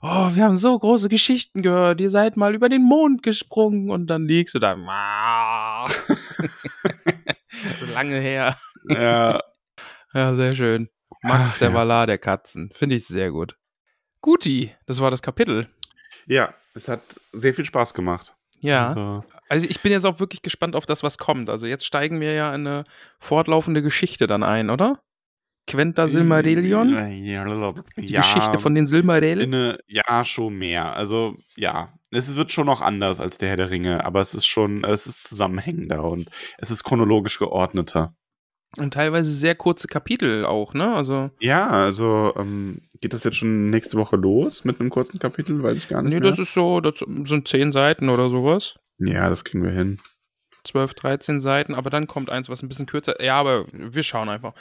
oh, 0.03 0.29
wir 0.35 0.43
haben 0.43 0.57
so 0.57 0.77
große 0.77 1.09
Geschichten 1.09 1.63
gehört. 1.63 1.99
Ihr 2.01 2.11
seid 2.11 2.37
mal 2.37 2.53
über 2.53 2.69
den 2.69 2.83
Mond 2.83 3.23
gesprungen 3.23 3.89
und 3.89 4.07
dann 4.07 4.27
liegst 4.27 4.53
du 4.53 4.59
da. 4.59 4.75
so 7.79 7.85
lange 7.93 8.19
her. 8.19 8.55
Ja, 8.87 9.41
Ja, 10.13 10.35
sehr 10.35 10.53
schön. 10.53 10.89
Max, 11.21 11.53
Ach, 11.53 11.57
der 11.59 11.69
ja. 11.69 11.73
Valar 11.75 12.07
der 12.07 12.17
Katzen. 12.17 12.71
Finde 12.73 12.95
ich 12.95 13.05
sehr 13.05 13.31
gut. 13.31 13.55
Guti, 14.21 14.71
das 14.85 14.99
war 14.99 15.11
das 15.11 15.21
Kapitel. 15.21 15.67
ja, 16.27 16.53
es 16.79 16.87
hat 16.87 17.01
sehr 17.33 17.53
viel 17.53 17.65
Spaß 17.65 17.93
gemacht. 17.93 18.33
Ja. 18.61 18.89
Also, 18.89 19.23
Also 19.47 19.67
ich 19.69 19.81
bin 19.81 19.91
jetzt 19.91 20.05
auch 20.05 20.19
wirklich 20.19 20.41
gespannt 20.41 20.75
auf 20.75 20.85
das, 20.85 21.03
was 21.03 21.17
kommt. 21.17 21.49
Also 21.49 21.67
jetzt 21.67 21.85
steigen 21.85 22.19
wir 22.19 22.33
ja 22.33 22.53
in 22.53 22.67
eine 22.67 22.83
fortlaufende 23.19 23.81
Geschichte 23.81 24.27
dann 24.27 24.43
ein, 24.43 24.69
oder? 24.69 25.01
Quenta 25.67 26.07
Silmarillion? 26.07 26.89
Ja, 26.89 27.07
Die 27.95 28.13
Geschichte 28.13 28.57
von 28.57 28.73
den 28.73 28.85
eine, 29.53 29.77
ja, 29.87 30.25
schon 30.25 30.55
mehr. 30.55 30.95
Also, 30.95 31.35
ja, 31.55 31.93
es 32.11 32.35
wird 32.35 32.51
schon 32.51 32.65
noch 32.65 32.81
anders 32.81 33.19
als 33.19 33.37
der 33.37 33.49
Herr 33.49 33.57
der 33.57 33.69
Ringe, 33.69 34.03
aber 34.03 34.21
es 34.21 34.33
ist 34.33 34.47
schon, 34.47 34.83
es 34.83 35.05
ist 35.05 35.27
zusammenhängender 35.27 36.03
und 36.03 36.29
es 36.57 36.71
ist 36.71 36.83
chronologisch 36.83 37.37
geordneter. 37.37 38.15
Und 38.77 38.93
teilweise 38.93 39.31
sehr 39.31 39.55
kurze 39.55 39.87
Kapitel 39.87 40.45
auch, 40.45 40.73
ne? 40.73 40.93
Also, 40.95 41.31
Ja, 41.39 41.67
also 41.69 42.33
ähm, 42.37 42.81
geht 43.01 43.13
das 43.13 43.23
jetzt 43.23 43.37
schon 43.37 43.69
nächste 43.69 43.97
Woche 43.97 44.15
los 44.15 44.63
mit 44.63 44.79
einem 44.79 44.89
kurzen 44.91 45.17
Kapitel? 45.19 45.63
Weiß 45.63 45.77
ich 45.77 45.87
gar 45.87 46.01
nicht. 46.01 46.09
nee, 46.13 46.19
mehr. 46.19 46.29
das 46.29 46.39
ist 46.39 46.53
so, 46.53 46.79
das 46.79 46.99
sind 46.99 47.47
zehn 47.47 47.71
Seiten 47.71 48.09
oder 48.09 48.29
sowas. 48.29 48.75
ja, 48.99 49.27
das 49.29 49.43
kriegen 49.43 49.63
wir 49.63 49.71
hin. 49.71 49.97
12, 50.65 50.93
13 50.93 51.39
Seiten, 51.39 51.73
aber 51.73 51.89
dann 51.89 52.05
kommt 52.05 52.29
eins, 52.29 52.49
was 52.49 52.61
ein 52.61 52.67
bisschen 52.67 52.85
kürzer. 52.85 53.23
Ja, 53.23 53.39
aber 53.39 53.63
wir 53.71 54.03
schauen 54.03 54.27
einfach. 54.29 54.53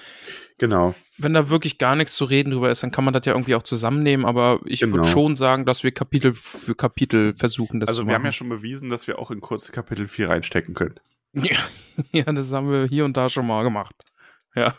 Genau. 0.56 0.94
Wenn 1.18 1.34
da 1.34 1.50
wirklich 1.50 1.76
gar 1.76 1.96
nichts 1.96 2.14
zu 2.14 2.24
reden 2.24 2.52
drüber 2.52 2.70
ist, 2.70 2.82
dann 2.84 2.92
kann 2.92 3.04
man 3.04 3.12
das 3.12 3.26
ja 3.26 3.32
irgendwie 3.32 3.56
auch 3.56 3.64
zusammennehmen, 3.64 4.24
aber 4.24 4.61
ich 4.64 4.80
Genau. 4.80 4.94
würde 4.94 5.09
schon 5.09 5.34
sagen, 5.36 5.66
dass 5.66 5.82
wir 5.82 5.90
Kapitel 5.90 6.34
für 6.34 6.76
Kapitel 6.76 7.34
versuchen, 7.36 7.80
das 7.80 7.88
Also 7.88 8.02
zu 8.02 8.06
wir 8.06 8.12
machen. 8.12 8.20
haben 8.20 8.26
ja 8.26 8.32
schon 8.32 8.48
bewiesen, 8.48 8.88
dass 8.90 9.06
wir 9.09 9.18
auch 9.18 9.30
in 9.32 9.40
kurze 9.40 9.72
Kapitel 9.72 10.06
4 10.09 10.28
reinstecken 10.30 10.74
können. 10.74 10.94
Ja, 11.33 11.59
ja, 12.12 12.24
das 12.24 12.53
haben 12.53 12.70
wir 12.70 12.87
hier 12.87 13.05
und 13.05 13.16
da 13.16 13.29
schon 13.29 13.47
mal 13.47 13.62
gemacht. 13.62 13.95
Ja. 14.55 14.74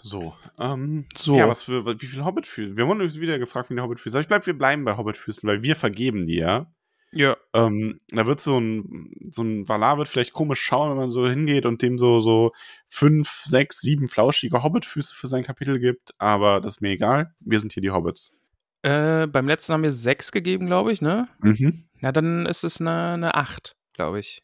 So. 0.00 0.34
Ähm, 0.60 1.06
So. 1.16 1.36
Ja, 1.36 1.48
was 1.48 1.62
für, 1.64 1.84
wie 2.00 2.06
viel 2.06 2.24
Hobbitfüße? 2.24 2.76
Wir 2.76 2.86
wurden 2.86 3.00
uns 3.00 3.18
wieder 3.18 3.38
gefragt 3.38 3.68
wegen 3.68 3.76
der 3.76 3.84
Hobbitfüße. 3.84 4.20
Ich 4.20 4.28
glaube, 4.28 4.46
wir 4.46 4.56
bleiben 4.56 4.84
bei 4.84 4.96
Hobbitfüßen, 4.96 5.48
weil 5.48 5.62
wir 5.62 5.76
vergeben 5.76 6.26
die 6.26 6.36
ja. 6.36 6.72
Ja. 7.10 7.36
Ähm, 7.54 7.98
da 8.08 8.26
wird 8.26 8.40
so 8.40 8.60
ein, 8.60 9.12
so 9.30 9.42
ein 9.42 9.66
Valar 9.68 9.98
wird 9.98 10.08
vielleicht 10.08 10.32
komisch 10.34 10.60
schauen, 10.60 10.90
wenn 10.90 10.98
man 10.98 11.10
so 11.10 11.26
hingeht 11.26 11.64
und 11.64 11.80
dem 11.80 11.98
so, 11.98 12.20
so 12.20 12.52
fünf, 12.88 13.42
sechs, 13.44 13.80
sieben 13.80 14.08
flauschige 14.08 14.62
Hobbitfüße 14.62 15.14
für 15.14 15.26
sein 15.26 15.42
Kapitel 15.42 15.78
gibt, 15.78 16.12
aber 16.18 16.60
das 16.60 16.74
ist 16.74 16.80
mir 16.82 16.90
egal. 16.90 17.34
Wir 17.40 17.60
sind 17.60 17.72
hier 17.72 17.82
die 17.82 17.90
Hobbits. 17.90 18.30
Äh, 18.82 19.26
beim 19.26 19.48
letzten 19.48 19.72
haben 19.72 19.82
wir 19.82 19.92
sechs 19.92 20.30
gegeben, 20.30 20.66
glaube 20.66 20.92
ich, 20.92 21.00
ne? 21.00 21.28
Mhm. 21.40 21.88
Na, 22.00 22.12
dann 22.12 22.46
ist 22.46 22.62
es 22.62 22.80
eine, 22.80 23.14
eine 23.14 23.34
acht, 23.34 23.74
glaube 23.94 24.20
ich. 24.20 24.42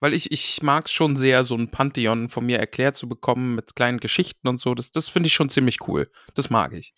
Weil 0.00 0.14
ich, 0.14 0.30
ich 0.30 0.62
mag 0.62 0.86
es 0.86 0.92
schon 0.92 1.16
sehr, 1.16 1.42
so 1.44 1.54
ein 1.54 1.70
Pantheon 1.70 2.28
von 2.28 2.44
mir 2.44 2.58
erklärt 2.58 2.96
zu 2.96 3.08
bekommen 3.08 3.54
mit 3.54 3.76
kleinen 3.76 3.98
Geschichten 3.98 4.48
und 4.48 4.60
so. 4.60 4.74
Das, 4.74 4.90
das 4.90 5.08
finde 5.08 5.28
ich 5.28 5.34
schon 5.34 5.48
ziemlich 5.48 5.88
cool. 5.88 6.10
Das 6.34 6.50
mag 6.50 6.72
ich. 6.74 6.92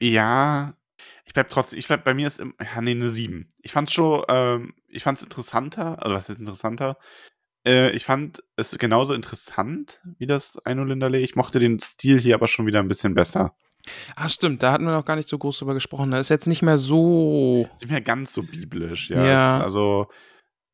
Ja, 0.00 0.74
ich 1.24 1.32
bleib 1.32 1.48
trotzdem, 1.48 1.78
ich 1.78 1.86
bleib 1.86 2.04
bei 2.04 2.14
mir 2.14 2.26
ist 2.26 2.40
im, 2.40 2.54
ja, 2.60 2.80
nee, 2.80 2.92
eine 2.92 3.08
7. 3.08 3.48
Ich 3.62 3.72
fand's 3.72 3.92
schon, 3.92 4.22
ähm, 4.28 4.74
ich 4.88 5.02
fand's 5.02 5.22
interessanter, 5.22 6.02
also 6.02 6.14
was 6.14 6.30
ist 6.30 6.38
interessanter? 6.38 6.98
Äh, 7.66 7.90
ich 7.90 8.04
fand 8.04 8.42
es 8.56 8.76
genauso 8.78 9.14
interessant 9.14 10.00
wie 10.18 10.26
das 10.26 10.58
Eino 10.64 10.84
Linderley. 10.84 11.20
Ich 11.20 11.36
mochte 11.36 11.60
den 11.60 11.78
Stil 11.78 12.20
hier 12.20 12.34
aber 12.34 12.48
schon 12.48 12.66
wieder 12.66 12.80
ein 12.80 12.88
bisschen 12.88 13.14
besser. 13.14 13.54
Ah, 14.16 14.28
stimmt, 14.28 14.62
da 14.62 14.72
hatten 14.72 14.84
wir 14.84 14.92
noch 14.92 15.04
gar 15.04 15.16
nicht 15.16 15.28
so 15.28 15.38
groß 15.38 15.58
drüber 15.58 15.74
gesprochen. 15.74 16.10
Da 16.10 16.18
ist 16.18 16.30
jetzt 16.30 16.46
nicht 16.46 16.62
mehr 16.62 16.78
so. 16.78 17.68
Ist 17.74 17.82
nicht 17.82 17.90
mehr 17.90 18.00
ganz 18.00 18.32
so 18.32 18.42
biblisch, 18.42 19.10
ja. 19.10 19.24
Ja. 19.24 19.60
Also, 19.60 20.08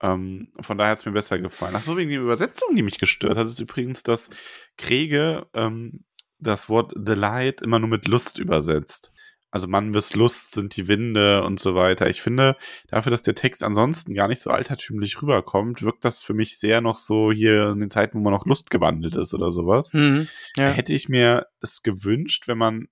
ähm, 0.02 0.52
von 0.60 0.78
daher 0.78 0.92
hat's 0.92 1.04
mir 1.06 1.12
besser 1.12 1.38
gefallen. 1.38 1.74
Ach 1.76 1.82
so, 1.82 1.96
wegen 1.96 2.10
der 2.10 2.20
Übersetzung, 2.20 2.74
die 2.74 2.82
mich 2.82 2.98
gestört 2.98 3.36
hat, 3.36 3.46
ist 3.46 3.60
übrigens, 3.60 4.02
dass 4.02 4.30
Kriege 4.76 5.46
ähm, 5.54 6.04
das 6.38 6.68
Wort 6.68 6.92
Delight 6.96 7.60
immer 7.60 7.78
nur 7.78 7.88
mit 7.88 8.08
Lust 8.08 8.38
übersetzt. 8.38 9.12
Also 9.52 9.66
Mann 9.66 9.90
bis 9.90 10.14
Lust 10.14 10.54
sind 10.54 10.76
die 10.76 10.86
Winde 10.86 11.42
und 11.42 11.58
so 11.58 11.74
weiter. 11.74 12.08
Ich 12.08 12.22
finde, 12.22 12.56
dafür, 12.88 13.10
dass 13.10 13.22
der 13.22 13.34
Text 13.34 13.64
ansonsten 13.64 14.14
gar 14.14 14.28
nicht 14.28 14.40
so 14.40 14.50
altertümlich 14.50 15.20
rüberkommt, 15.20 15.82
wirkt 15.82 16.04
das 16.04 16.22
für 16.22 16.34
mich 16.34 16.56
sehr 16.58 16.80
noch 16.80 16.96
so 16.96 17.32
hier 17.32 17.70
in 17.70 17.80
den 17.80 17.90
Zeiten, 17.90 18.18
wo 18.18 18.22
man 18.22 18.32
noch 18.32 18.46
Lust 18.46 18.70
gewandelt 18.70 19.16
ist 19.16 19.34
oder 19.34 19.50
sowas. 19.50 19.92
Hm, 19.92 20.28
Da 20.54 20.66
ja. 20.66 20.70
hätte 20.70 20.92
ich 20.92 21.08
mir 21.08 21.46
es 21.60 21.82
gewünscht, 21.82 22.46
wenn 22.46 22.58
man 22.58 22.86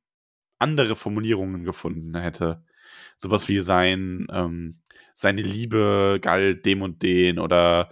andere 0.59 0.97
Formulierungen 0.97 1.63
gefunden 1.63 2.17
hätte. 2.17 2.65
Sowas 3.19 3.49
wie 3.49 3.61
sein, 3.61 4.27
ähm, 4.33 4.81
seine 5.19 5.43
Liebe 5.43 6.19
galt 6.23 6.65
dem 6.65 6.83
und 6.83 7.03
den 7.03 7.39
oder 7.39 7.91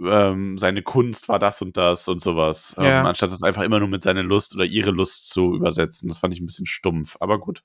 ähm, 0.00 0.56
seine 0.56 0.82
Kunst 0.82 1.28
war 1.28 1.38
das 1.38 1.60
und 1.62 1.76
das 1.76 2.06
und 2.08 2.22
sowas. 2.22 2.74
Ja. 2.78 3.00
Ähm, 3.00 3.06
anstatt 3.06 3.32
das 3.32 3.42
einfach 3.42 3.62
immer 3.62 3.80
nur 3.80 3.88
mit 3.88 4.02
seiner 4.02 4.22
Lust 4.22 4.54
oder 4.54 4.64
ihre 4.64 4.92
Lust 4.92 5.30
zu 5.30 5.54
übersetzen. 5.54 6.08
Das 6.08 6.18
fand 6.18 6.32
ich 6.32 6.40
ein 6.40 6.46
bisschen 6.46 6.66
stumpf. 6.66 7.16
Aber 7.20 7.38
gut. 7.38 7.62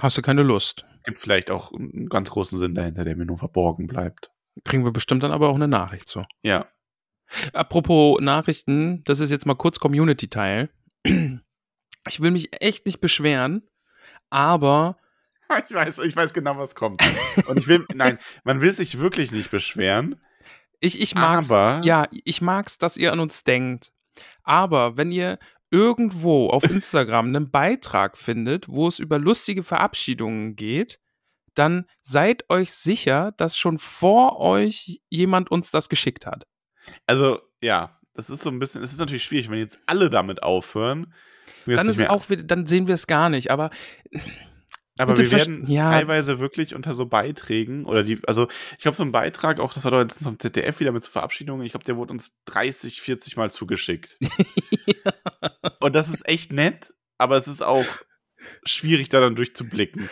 Hast 0.00 0.16
du 0.16 0.22
keine 0.22 0.42
Lust? 0.42 0.86
Gibt 1.04 1.18
vielleicht 1.18 1.50
auch 1.50 1.72
einen 1.72 2.08
ganz 2.08 2.30
großen 2.30 2.58
Sinn 2.58 2.74
dahinter, 2.74 3.04
der 3.04 3.16
mir 3.16 3.26
nur 3.26 3.38
verborgen 3.38 3.86
bleibt. 3.86 4.30
Kriegen 4.64 4.84
wir 4.84 4.92
bestimmt 4.92 5.22
dann 5.22 5.32
aber 5.32 5.48
auch 5.48 5.54
eine 5.54 5.68
Nachricht 5.68 6.08
zu. 6.08 6.24
Ja. 6.42 6.66
Apropos 7.52 8.20
Nachrichten, 8.20 9.04
das 9.04 9.20
ist 9.20 9.30
jetzt 9.30 9.46
mal 9.46 9.54
kurz 9.54 9.78
Community-Teil. 9.78 10.70
Ich 12.08 12.20
will 12.20 12.30
mich 12.30 12.48
echt 12.62 12.86
nicht 12.86 13.00
beschweren, 13.00 13.62
aber 14.30 14.96
Ich 15.68 15.74
weiß, 15.74 15.98
ich 15.98 16.14
weiß 16.16 16.32
genau, 16.32 16.56
was 16.58 16.74
kommt. 16.74 17.02
Und 17.48 17.58
ich 17.58 17.66
will, 17.68 17.84
nein, 17.94 18.18
man 18.44 18.60
will 18.60 18.72
sich 18.72 18.98
wirklich 18.98 19.32
nicht 19.32 19.50
beschweren. 19.50 20.20
ich, 20.80 21.00
ich 21.00 21.14
mag's. 21.14 21.50
Aber- 21.50 21.84
Ja, 21.84 22.06
ich 22.24 22.40
mag's, 22.40 22.78
dass 22.78 22.96
ihr 22.96 23.12
an 23.12 23.20
uns 23.20 23.44
denkt. 23.44 23.92
Aber 24.42 24.96
wenn 24.96 25.10
ihr 25.12 25.38
irgendwo 25.70 26.48
auf 26.50 26.64
Instagram 26.64 27.26
einen 27.28 27.50
Beitrag 27.50 28.16
findet, 28.18 28.68
wo 28.68 28.88
es 28.88 28.98
über 28.98 29.18
lustige 29.18 29.62
Verabschiedungen 29.62 30.56
geht, 30.56 30.98
dann 31.54 31.86
seid 32.00 32.48
euch 32.48 32.72
sicher, 32.72 33.32
dass 33.36 33.56
schon 33.56 33.78
vor 33.78 34.38
euch 34.40 35.00
jemand 35.10 35.50
uns 35.50 35.70
das 35.70 35.88
geschickt 35.88 36.26
hat. 36.26 36.46
Also, 37.06 37.40
ja, 37.60 37.98
das 38.14 38.30
ist 38.30 38.42
so 38.42 38.50
ein 38.50 38.58
bisschen, 38.58 38.82
es 38.82 38.92
ist 38.92 38.98
natürlich 39.00 39.24
schwierig, 39.24 39.50
wenn 39.50 39.58
jetzt 39.58 39.78
alle 39.86 40.10
damit 40.10 40.42
aufhören. 40.42 41.12
Dann 41.66 41.88
ist 41.88 42.00
auch 42.08 42.24
dann 42.28 42.66
sehen 42.66 42.86
wir 42.86 42.94
es 42.94 43.06
gar 43.06 43.28
nicht. 43.28 43.50
Aber 43.50 43.70
aber 45.00 45.14
bitte 45.14 45.30
wir 45.30 45.38
werden 45.38 45.66
ja. 45.66 45.90
teilweise 45.90 46.38
wirklich 46.38 46.74
unter 46.74 46.94
so 46.94 47.06
Beiträgen 47.06 47.84
oder 47.84 48.02
die, 48.02 48.20
also 48.26 48.48
ich 48.72 48.82
glaube, 48.82 48.96
so 48.96 49.02
ein 49.02 49.12
Beitrag, 49.12 49.60
auch 49.60 49.72
das 49.72 49.84
war 49.84 49.90
doch 49.90 50.00
jetzt 50.00 50.22
vom 50.22 50.38
ZDF 50.38 50.80
wieder 50.80 50.92
mit 50.92 51.02
so 51.02 51.10
Verabschiedungen, 51.10 51.64
ich 51.64 51.72
glaube, 51.72 51.84
der 51.84 51.96
wurde 51.96 52.12
uns 52.12 52.32
30, 52.46 53.00
40 53.00 53.36
Mal 53.36 53.50
zugeschickt. 53.50 54.18
Und 55.80 55.94
das 55.94 56.08
ist 56.08 56.28
echt 56.28 56.52
nett, 56.52 56.94
aber 57.18 57.36
es 57.36 57.48
ist 57.48 57.62
auch 57.62 57.86
schwierig, 58.64 59.08
da 59.08 59.20
dann 59.20 59.36
durchzublicken. 59.36 60.10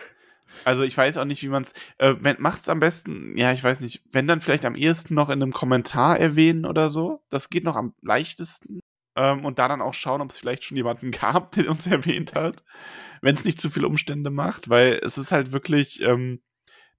Also 0.65 0.82
ich 0.82 0.97
weiß 0.97 1.19
auch 1.19 1.24
nicht, 1.24 1.43
wie 1.43 1.48
man 1.48 1.62
es. 1.62 1.73
Äh, 1.98 2.15
Macht 2.39 2.62
es 2.62 2.69
am 2.69 2.81
besten, 2.81 3.36
ja, 3.36 3.52
ich 3.52 3.62
weiß 3.62 3.81
nicht, 3.81 4.02
wenn 4.10 4.27
dann 4.27 4.40
vielleicht 4.40 4.65
am 4.65 4.74
ehesten 4.74 5.15
noch 5.15 5.28
in 5.28 5.43
einem 5.43 5.52
Kommentar 5.52 6.19
erwähnen 6.19 6.65
oder 6.65 6.90
so. 6.90 7.23
Das 7.28 7.51
geht 7.51 7.65
noch 7.65 7.77
am 7.77 7.94
leichtesten. 8.02 8.81
Ähm, 9.19 9.45
und 9.45 9.59
da 9.59 9.66
dann 9.66 9.82
auch 9.82 9.95
schauen, 9.95 10.20
ob 10.20 10.31
es 10.31 10.39
vielleicht 10.39 10.62
schon 10.65 10.77
jemanden 10.77 11.11
gab, 11.11 11.53
der 11.53 11.69
uns 11.70 11.86
erwähnt 11.86 12.35
hat. 12.35 12.62
Wenn 13.20 13.35
es 13.35 13.45
nicht 13.45 13.61
zu 13.61 13.69
viele 13.69 13.89
Umstände 13.89 14.31
macht, 14.31 14.69
weil 14.69 15.01
es 15.03 15.19
ist 15.19 15.32
halt 15.32 15.53
wirklich, 15.53 16.01
ähm, 16.03 16.40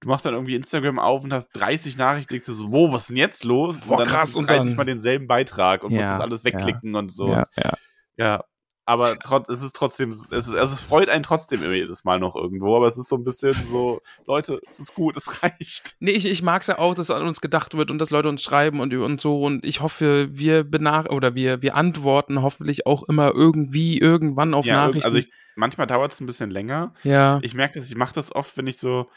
du 0.00 0.08
machst 0.08 0.26
dann 0.26 0.34
irgendwie 0.34 0.54
Instagram 0.54 0.98
auf 0.98 1.24
und 1.24 1.32
hast 1.32 1.48
30 1.54 1.96
Nachrichten, 1.96 2.30
denkst 2.34 2.46
du 2.46 2.52
so, 2.52 2.70
wo, 2.70 2.92
was 2.92 3.02
ist 3.02 3.08
denn 3.08 3.16
jetzt 3.16 3.42
los? 3.44 3.80
Boah, 3.80 3.92
und 3.92 3.98
dann 4.00 4.08
krass, 4.08 4.20
hast 4.28 4.34
du 4.34 4.40
und 4.40 4.50
30 4.50 4.70
dann- 4.72 4.76
Mal 4.76 4.84
denselben 4.84 5.26
Beitrag 5.26 5.82
und 5.82 5.94
musst 5.94 6.04
Ja, 6.04 6.18
das 6.18 6.20
alles 6.20 6.44
wegklicken 6.44 6.94
und 6.94 7.10
so. 7.10 7.32
Ja, 7.32 7.46
ja. 7.56 7.72
Ja, 8.16 8.44
aber 8.90 9.16
es 9.48 9.62
ist 9.62 9.76
trotzdem, 9.76 10.08
es, 10.10 10.26
ist, 10.26 10.50
also 10.50 10.72
es 10.72 10.82
freut 10.82 11.08
einen 11.08 11.22
trotzdem 11.22 11.62
immer 11.62 11.74
jedes 11.74 12.02
Mal 12.04 12.18
noch 12.18 12.34
irgendwo, 12.34 12.74
aber 12.76 12.88
es 12.88 12.96
ist 12.96 13.08
so 13.08 13.16
ein 13.16 13.22
bisschen 13.22 13.54
so, 13.70 14.00
Leute, 14.26 14.60
es 14.66 14.80
ist 14.80 14.94
gut, 14.94 15.16
es 15.16 15.42
reicht. 15.44 15.94
Nee, 16.00 16.10
ich, 16.10 16.26
ich 16.28 16.42
mag 16.42 16.62
es 16.62 16.66
ja 16.66 16.78
auch, 16.78 16.94
dass 16.96 17.10
an 17.10 17.26
uns 17.26 17.40
gedacht 17.40 17.76
wird 17.76 17.90
und 17.92 17.98
dass 17.98 18.10
Leute 18.10 18.28
uns 18.28 18.42
schreiben 18.42 18.80
und, 18.80 18.92
und 18.92 19.20
so. 19.20 19.42
Und 19.42 19.64
ich 19.64 19.80
hoffe, 19.80 20.28
wir 20.32 20.64
benach 20.64 21.06
oder 21.06 21.36
wir, 21.36 21.62
wir 21.62 21.76
antworten 21.76 22.42
hoffentlich 22.42 22.86
auch 22.86 23.04
immer 23.04 23.30
irgendwie 23.32 23.98
irgendwann 23.98 24.54
auf 24.54 24.66
Ja, 24.66 24.86
Nachrichten. 24.88 25.06
also 25.06 25.18
ich, 25.18 25.30
manchmal 25.54 25.86
dauert 25.86 26.10
es 26.12 26.20
ein 26.20 26.26
bisschen 26.26 26.50
länger. 26.50 26.92
ja. 27.04 27.38
Ich 27.42 27.54
merke 27.54 27.78
das, 27.78 27.88
ich 27.88 27.96
mache 27.96 28.14
das 28.14 28.34
oft, 28.34 28.56
wenn 28.56 28.66
ich 28.66 28.78
so, 28.78 29.08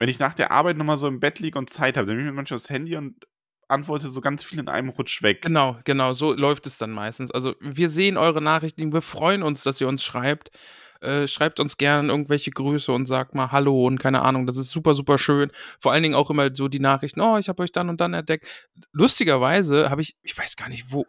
wenn 0.00 0.08
ich 0.08 0.18
nach 0.18 0.34
der 0.34 0.50
Arbeit 0.50 0.76
nochmal 0.76 0.98
so 0.98 1.06
im 1.06 1.20
Bett 1.20 1.38
liege 1.38 1.56
und 1.58 1.70
Zeit 1.70 1.96
habe, 1.96 2.06
dann 2.06 2.16
nehme 2.16 2.28
ich 2.28 2.32
mir 2.32 2.36
manchmal 2.36 2.58
das 2.58 2.68
Handy 2.68 2.96
und 2.96 3.14
antworte 3.68 4.10
so 4.10 4.20
ganz 4.20 4.44
viel 4.44 4.58
in 4.58 4.68
einem 4.68 4.90
Rutsch 4.90 5.22
weg. 5.22 5.42
Genau, 5.42 5.78
genau, 5.84 6.12
so 6.12 6.32
läuft 6.32 6.66
es 6.66 6.78
dann 6.78 6.90
meistens. 6.90 7.30
Also 7.30 7.54
wir 7.60 7.88
sehen 7.88 8.16
eure 8.16 8.40
Nachrichten, 8.40 8.92
wir 8.92 9.02
freuen 9.02 9.42
uns, 9.42 9.62
dass 9.62 9.80
ihr 9.80 9.88
uns 9.88 10.04
schreibt. 10.04 10.50
Äh, 11.00 11.28
schreibt 11.28 11.60
uns 11.60 11.76
gerne 11.76 12.08
irgendwelche 12.08 12.50
Grüße 12.50 12.90
und 12.90 13.06
sagt 13.06 13.34
mal 13.34 13.52
Hallo 13.52 13.86
und 13.86 13.98
keine 13.98 14.22
Ahnung, 14.22 14.46
das 14.46 14.56
ist 14.56 14.70
super, 14.70 14.94
super 14.94 15.18
schön. 15.18 15.50
Vor 15.78 15.92
allen 15.92 16.02
Dingen 16.02 16.14
auch 16.14 16.30
immer 16.30 16.48
so 16.54 16.68
die 16.68 16.80
Nachrichten, 16.80 17.20
oh, 17.20 17.36
ich 17.36 17.50
habe 17.50 17.62
euch 17.62 17.72
dann 17.72 17.90
und 17.90 18.00
dann 18.00 18.14
entdeckt. 18.14 18.46
Lustigerweise 18.92 19.90
habe 19.90 20.00
ich, 20.00 20.16
ich 20.22 20.36
weiß 20.36 20.56
gar 20.56 20.70
nicht 20.70 20.92
wo, 20.92 21.04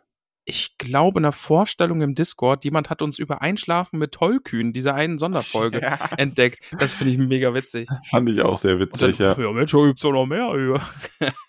ich 0.45 0.77
glaube 0.77 1.19
in 1.19 1.26
einer 1.26 1.31
Vorstellung 1.31 2.01
im 2.01 2.13
Discord, 2.13 2.63
jemand 2.63 2.89
hat 2.89 3.01
uns 3.01 3.17
über 3.17 3.41
Einschlafen 3.41 3.97
mit 3.97 4.11
Tollkühn, 4.11 4.73
dieser 4.73 4.93
einen 4.93 5.17
Sonderfolge, 5.17 5.81
Ja, 5.81 6.09
entdeckt. 6.17 6.59
Das 6.77 6.93
finde 6.93 7.13
ich 7.13 7.17
mega 7.17 7.53
witzig. 7.53 7.89
Fand 8.09 8.30
ich 8.30 8.41
auch 8.41 8.57
sehr 8.57 8.73
Und 8.76 8.81
dann, 9.01 9.09
witzig, 9.09 9.19
ja. 9.19 9.38
ja, 9.38 9.51
Mensch, 9.51 9.72
da 9.72 9.77
doch 9.77 10.11
noch 10.11 10.26
mehr. 10.27 10.81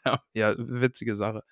Ja. 0.04 0.20
ja, 0.34 0.54
witzige 0.56 1.14
Sache. 1.14 1.42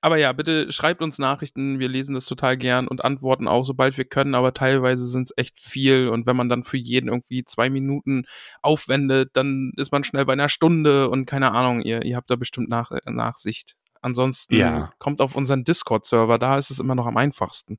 Aber 0.00 0.18
ja, 0.18 0.32
bitte 0.32 0.70
schreibt 0.70 1.00
uns 1.00 1.18
Nachrichten. 1.18 1.78
Wir 1.78 1.88
lesen 1.88 2.14
das 2.14 2.26
total 2.26 2.58
gern 2.58 2.86
und 2.88 3.02
antworten 3.02 3.48
auch, 3.48 3.64
sobald 3.64 3.96
wir 3.96 4.04
können. 4.04 4.34
Aber 4.34 4.52
teilweise 4.52 5.06
sind 5.06 5.22
es 5.22 5.32
echt 5.36 5.58
viel. 5.58 6.08
Und 6.08 6.26
wenn 6.26 6.36
man 6.36 6.50
dann 6.50 6.62
für 6.62 6.76
jeden 6.76 7.08
irgendwie 7.08 7.42
zwei 7.42 7.70
Minuten 7.70 8.24
aufwendet, 8.60 9.30
dann 9.32 9.72
ist 9.78 9.92
man 9.92 10.04
schnell 10.04 10.26
bei 10.26 10.34
einer 10.34 10.50
Stunde 10.50 11.08
und 11.08 11.24
keine 11.24 11.52
Ahnung, 11.52 11.80
ihr, 11.80 12.04
ihr 12.04 12.16
habt 12.16 12.30
da 12.30 12.36
bestimmt 12.36 12.68
nach, 12.68 12.90
Nachsicht. 13.06 13.76
Ansonsten 14.04 14.54
Ja. 14.56 14.92
kommt 14.98 15.20
auf 15.20 15.34
unseren 15.34 15.64
Discord-Server, 15.64 16.38
da 16.38 16.58
ist 16.58 16.70
es 16.70 16.78
immer 16.78 16.94
noch 16.94 17.06
am 17.06 17.16
einfachsten. 17.16 17.78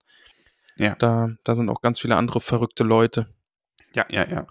Ja. 0.76 0.96
Da, 0.96 1.30
da 1.44 1.56
sind 1.56 1.70
auch 1.70 1.82
ganz 1.82 2.00
viele 2.00 2.16
andere 2.18 2.42
verrückte 2.42 2.84
Leute. 2.84 3.28
Ja, 3.94 4.06
ja, 4.10 4.28
ja. 4.28 4.48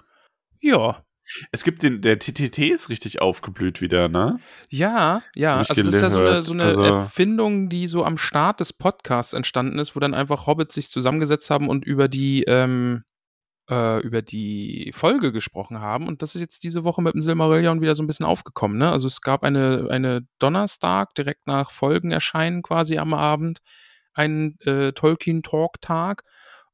Ja. 0.61 1.05
Es 1.53 1.65
gibt 1.65 1.83
den, 1.83 2.01
der 2.03 2.19
TTT 2.19 2.59
ist 2.71 2.91
richtig 2.91 3.21
aufgeblüht 3.23 3.81
wieder, 3.81 4.09
ne? 4.09 4.39
Ja, 4.71 5.23
ja, 5.35 5.57
also 5.57 5.75
das 5.75 5.95
ist 5.95 6.01
ja 6.03 6.11
so 6.11 6.21
eine, 6.21 6.43
so 6.43 6.53
eine 6.53 6.65
Also- 6.65 6.83
Erfindung, 6.83 7.69
die 7.71 7.87
so 7.87 8.05
am 8.05 8.19
Start 8.19 8.61
des 8.61 8.73
Podcasts 8.73 9.33
entstanden 9.33 9.79
ist, 9.79 9.97
wo 9.97 10.01
dann 10.01 10.15
einfach 10.15 10.47
Hobbits 10.47 10.75
sich 10.75 10.91
zusammengesetzt 10.91 11.51
haben 11.51 11.69
und 11.69 11.85
über 11.85 12.09
die, 12.09 12.45
ähm, 12.47 13.05
äh, 13.71 14.01
über 14.03 14.23
die 14.23 14.93
Folge 14.95 15.33
gesprochen 15.33 15.81
haben. 15.81 16.09
Und 16.09 16.23
das 16.23 16.35
ist 16.35 16.41
jetzt 16.41 16.65
diese 16.65 16.85
Woche 16.85 17.03
mit 17.03 17.15
dem 17.15 17.21
Silmarillion 17.21 17.81
wieder 17.81 17.95
so 17.95 18.03
ein 18.03 18.07
bisschen 18.07 18.27
aufgekommen, 18.27 18.79
ne? 18.79 18.91
Also 18.91 19.07
es 19.07 19.21
gab 19.21 19.43
eine, 19.43 19.89
eine 19.91 20.27
Donnerstag, 20.39 21.15
direkt 21.15 21.47
nach 21.47 21.71
Folgen 21.71 22.11
erscheinen 22.11 22.63
quasi 22.63 22.99
am 22.99 23.15
Abend, 23.15 23.61
einen 24.13 24.59
äh, 24.61 24.93
Tolkien-Talk-Tag 24.93 26.23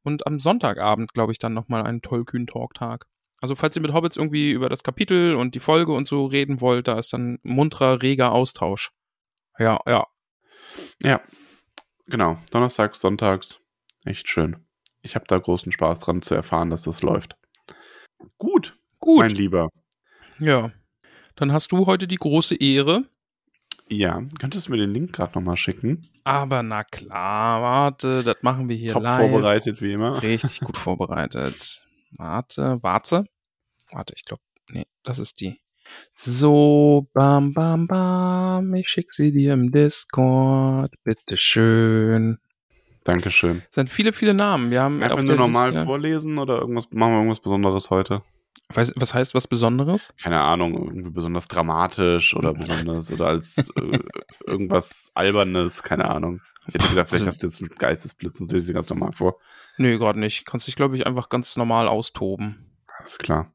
und 0.02 0.26
am 0.26 0.38
Sonntagabend, 0.38 1.12
glaube 1.14 1.32
ich, 1.32 1.38
dann 1.38 1.54
nochmal 1.54 1.82
einen 1.84 2.02
Tolkien-Talk-Tag. 2.02 3.06
Also 3.40 3.54
falls 3.54 3.76
ihr 3.76 3.82
mit 3.82 3.92
Hobbits 3.92 4.16
irgendwie 4.16 4.50
über 4.50 4.68
das 4.68 4.82
Kapitel 4.82 5.34
und 5.34 5.54
die 5.54 5.60
Folge 5.60 5.92
und 5.92 6.06
so 6.06 6.26
reden 6.26 6.60
wollt, 6.60 6.88
da 6.88 6.98
ist 6.98 7.12
dann 7.12 7.38
munterer, 7.42 8.02
reger 8.02 8.32
Austausch. 8.32 8.92
Ja, 9.58 9.80
ja. 9.86 10.06
Ja, 11.02 11.22
genau. 12.06 12.36
Donnerstags, 12.50 13.00
sonntags. 13.00 13.60
Echt 14.04 14.28
schön. 14.28 14.69
Ich 15.02 15.14
habe 15.14 15.24
da 15.28 15.38
großen 15.38 15.72
Spaß 15.72 16.00
dran 16.00 16.22
zu 16.22 16.34
erfahren, 16.34 16.70
dass 16.70 16.82
das 16.82 17.02
läuft. 17.02 17.36
Gut, 18.38 18.78
Gut. 18.98 19.20
mein 19.20 19.30
Lieber. 19.30 19.68
Ja. 20.38 20.72
Dann 21.36 21.52
hast 21.52 21.72
du 21.72 21.86
heute 21.86 22.06
die 22.06 22.16
große 22.16 22.56
Ehre. 22.56 23.04
Ja, 23.88 24.22
könntest 24.38 24.68
du 24.68 24.72
mir 24.72 24.78
den 24.78 24.92
Link 24.92 25.12
gerade 25.12 25.32
nochmal 25.34 25.56
schicken? 25.56 26.06
Aber 26.22 26.62
na 26.62 26.84
klar, 26.84 27.60
warte, 27.62 28.22
das 28.22 28.36
machen 28.42 28.68
wir 28.68 28.76
hier 28.76 28.92
Top 28.92 29.02
live. 29.02 29.30
vorbereitet, 29.30 29.82
wie 29.82 29.92
immer. 29.92 30.22
Richtig 30.22 30.60
gut 30.60 30.76
vorbereitet. 30.76 31.82
Warte, 32.16 32.78
warte. 32.82 33.24
Warte, 33.90 34.12
ich 34.16 34.24
glaube, 34.24 34.42
nee, 34.70 34.84
das 35.02 35.18
ist 35.18 35.40
die. 35.40 35.58
So, 36.12 37.08
bam, 37.14 37.52
bam, 37.52 37.88
bam. 37.88 38.74
Ich 38.74 38.88
schick 38.88 39.10
sie 39.10 39.32
dir 39.32 39.54
im 39.54 39.72
Discord. 39.72 40.94
Bitteschön. 41.02 42.38
Dankeschön. 43.04 43.62
Es 43.70 43.74
sind 43.74 43.90
viele, 43.90 44.12
viele 44.12 44.34
Namen. 44.34 44.70
Wir 44.70 44.82
haben 44.82 45.02
Einfach 45.02 45.22
nur 45.22 45.36
normal 45.36 45.68
Liste, 45.68 45.84
vorlesen 45.84 46.38
oder 46.38 46.58
irgendwas, 46.60 46.90
machen 46.90 47.12
wir 47.12 47.18
irgendwas 47.18 47.40
Besonderes 47.40 47.90
heute? 47.90 48.22
Weiß, 48.72 48.92
was 48.96 49.14
heißt 49.14 49.34
was 49.34 49.48
Besonderes? 49.48 50.14
Keine 50.22 50.40
Ahnung, 50.40 50.74
irgendwie 50.74 51.10
besonders 51.10 51.48
dramatisch 51.48 52.36
oder 52.36 52.54
besonders 52.54 53.10
oder 53.10 53.26
als 53.26 53.56
äh, 53.76 53.98
irgendwas 54.46 55.10
Albernes, 55.14 55.82
keine 55.82 56.08
Ahnung. 56.08 56.40
Ich 56.68 56.74
hätte 56.74 56.88
gesagt, 56.88 57.08
vielleicht 57.08 57.26
hast 57.26 57.42
du 57.42 57.48
jetzt 57.48 57.60
einen 57.60 57.70
Geistesblitz 57.70 58.38
und 58.40 58.52
lese 58.52 58.66
sie 58.66 58.72
ganz 58.72 58.88
normal 58.90 59.12
vor. 59.12 59.38
Nö, 59.78 59.98
gerade 59.98 60.20
nicht. 60.20 60.46
Kannst 60.46 60.68
dich, 60.68 60.76
glaube 60.76 60.94
ich, 60.96 61.06
einfach 61.06 61.30
ganz 61.30 61.56
normal 61.56 61.88
austoben. 61.88 62.76
Alles 62.98 63.18
klar. 63.18 63.52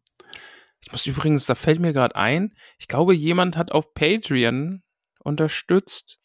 Ich 0.83 0.91
muss 0.91 1.05
übrigens, 1.05 1.45
da 1.45 1.55
fällt 1.55 1.79
mir 1.79 1.93
gerade 1.93 2.15
ein, 2.15 2.55
ich 2.77 2.87
glaube, 2.87 3.15
jemand 3.15 3.57
hat 3.57 3.71
auf 3.71 3.93
Patreon 3.93 4.83
unterstützt 5.19 6.19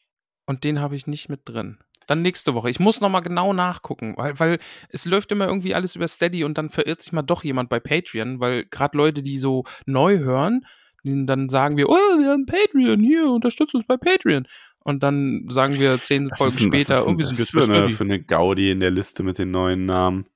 und 0.47 0.65
den 0.65 0.81
habe 0.81 0.97
ich 0.97 1.07
nicht 1.07 1.29
mit 1.29 1.43
drin. 1.45 1.79
Dann 2.11 2.23
nächste 2.23 2.55
Woche. 2.55 2.69
Ich 2.70 2.81
muss 2.81 3.01
nochmal 3.01 3.23
genau 3.23 3.53
nachgucken, 3.53 4.15
weil, 4.16 4.37
weil 4.41 4.59
es 4.89 5.05
läuft 5.05 5.31
immer 5.31 5.47
irgendwie 5.47 5.77
alles 5.77 5.95
über 5.95 6.09
Steady 6.09 6.43
und 6.43 6.59
dann 6.59 6.69
verirrt 6.69 7.01
sich 7.03 7.12
mal 7.12 7.23
doch 7.23 7.45
jemand 7.45 7.69
bei 7.69 7.78
Patreon, 7.78 8.41
weil 8.41 8.65
gerade 8.65 8.99
Leute, 8.99 9.23
die 9.23 9.39
so 9.39 9.62
neu 9.87 10.19
hören, 10.19 10.66
dann 11.05 11.49
sagen 11.49 11.77
wir, 11.77 11.89
oh, 11.89 11.93
wir 11.95 12.31
haben 12.31 12.47
Patreon, 12.47 12.99
hier, 13.01 13.31
unterstützt 13.31 13.77
uns 13.77 13.87
bei 13.87 13.97
Patreon. 13.97 14.49
Und 14.82 15.05
dann 15.05 15.47
sagen 15.51 15.78
wir 15.78 16.03
zehn 16.03 16.31
Folgen 16.35 16.57
denn- 16.57 16.66
später, 16.66 16.97
was 16.97 17.05
denn 17.05 17.12
irgendwie 17.12 17.32
sind 17.32 17.55
wir 17.55 17.62
für 17.62 17.73
eine, 17.73 17.89
für 17.91 18.05
eine 18.05 18.20
Gaudi 18.24 18.73
in 18.73 18.81
der 18.81 18.91
Liste 18.91 19.23
mit 19.23 19.39
den 19.39 19.53
neuen 19.53 19.87
Namen. 19.87 20.27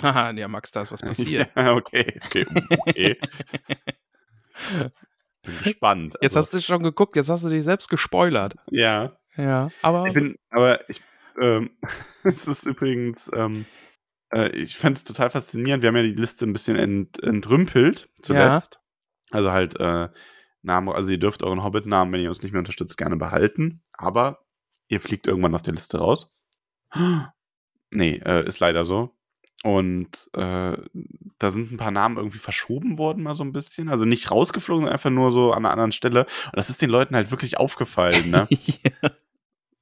Haha, 0.00 0.30
ja, 0.30 0.46
Max, 0.46 0.70
da 0.70 0.82
ist 0.82 0.92
was 0.92 1.00
passiert. 1.02 1.50
Ja, 1.56 1.74
okay, 1.74 2.20
okay, 2.26 2.46
okay. 2.86 3.16
Bin 5.44 5.54
gespannt. 5.64 6.14
Jetzt 6.20 6.36
hast 6.36 6.52
du 6.54 6.60
schon 6.60 6.82
geguckt, 6.82 7.16
jetzt 7.16 7.28
hast 7.28 7.44
du 7.44 7.48
dich 7.48 7.64
selbst 7.64 7.88
gespoilert. 7.88 8.54
ja. 8.70 9.12
Ja, 9.38 9.70
aber 9.82 10.06
Ich 10.06 10.12
bin, 10.12 10.36
aber 10.50 10.88
ich, 10.90 11.00
ähm, 11.40 11.70
es 12.24 12.46
ist 12.46 12.66
übrigens, 12.66 13.30
ähm, 13.34 13.66
äh, 14.32 14.50
ich 14.50 14.76
fände 14.76 14.98
es 14.98 15.04
total 15.04 15.30
faszinierend. 15.30 15.82
Wir 15.82 15.88
haben 15.88 15.96
ja 15.96 16.02
die 16.02 16.14
Liste 16.14 16.44
ein 16.44 16.52
bisschen 16.52 16.76
ent, 16.76 17.22
entrümpelt 17.22 18.08
zuletzt. 18.20 18.80
Also 19.30 19.52
halt 19.52 19.78
äh, 19.78 20.08
Namen, 20.62 20.88
also 20.88 21.12
ihr 21.12 21.18
dürft 21.18 21.42
euren 21.44 21.62
Hobbit-Namen, 21.62 22.12
wenn 22.12 22.20
ihr 22.20 22.28
uns 22.28 22.42
nicht 22.42 22.52
mehr 22.52 22.60
unterstützt, 22.60 22.96
gerne 22.98 23.16
behalten. 23.16 23.82
Aber 23.92 24.44
ihr 24.88 25.00
fliegt 25.00 25.26
irgendwann 25.26 25.54
aus 25.54 25.62
der 25.62 25.74
Liste 25.74 25.98
raus. 25.98 26.36
Nee, 27.90 28.20
äh, 28.22 28.46
ist 28.46 28.60
leider 28.60 28.84
so. 28.84 29.16
Und 29.64 30.28
äh, 30.34 30.76
da 31.38 31.50
sind 31.50 31.72
ein 31.72 31.78
paar 31.78 31.90
Namen 31.90 32.18
irgendwie 32.18 32.38
verschoben 32.38 32.98
worden, 32.98 33.22
mal 33.22 33.34
so 33.34 33.44
ein 33.44 33.52
bisschen. 33.52 33.88
Also 33.88 34.04
nicht 34.04 34.30
rausgeflogen, 34.30 34.82
sondern 34.82 34.92
einfach 34.92 35.08
nur 35.08 35.32
so 35.32 35.52
an 35.52 35.64
einer 35.64 35.72
anderen 35.72 35.92
Stelle. 35.92 36.26
Und 36.44 36.56
das 36.56 36.68
ist 36.68 36.82
den 36.82 36.90
Leuten 36.90 37.16
halt 37.16 37.30
wirklich 37.30 37.56
aufgefallen, 37.56 38.30
ne? 38.30 38.46
ja. 38.50 39.10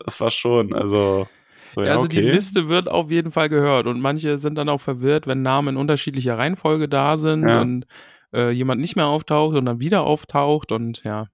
Das 0.06 0.20
war 0.20 0.30
schon, 0.30 0.72
also. 0.72 1.28
So, 1.64 1.82
ja, 1.82 1.92
also 1.92 2.04
okay. 2.04 2.20
die 2.22 2.28
Liste 2.28 2.68
wird 2.68 2.88
auf 2.88 3.10
jeden 3.10 3.32
Fall 3.32 3.48
gehört 3.48 3.86
und 3.88 4.00
manche 4.00 4.38
sind 4.38 4.54
dann 4.54 4.68
auch 4.68 4.80
verwirrt, 4.80 5.26
wenn 5.26 5.42
Namen 5.42 5.70
in 5.70 5.76
unterschiedlicher 5.76 6.38
Reihenfolge 6.38 6.88
da 6.88 7.16
sind 7.16 7.48
Ja. 7.48 7.60
und 7.60 7.86
äh, 8.32 8.50
jemand 8.50 8.80
nicht 8.80 8.94
mehr 8.94 9.06
auftaucht 9.06 9.56
und 9.56 9.66
dann 9.66 9.80
wieder 9.80 10.04
auftaucht 10.04 10.70
und 10.70 11.02
ja. 11.02 11.26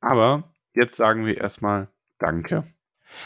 Aber 0.00 0.52
jetzt 0.74 0.96
sagen 0.96 1.24
wir 1.24 1.38
erstmal 1.38 1.88
Danke. 2.18 2.64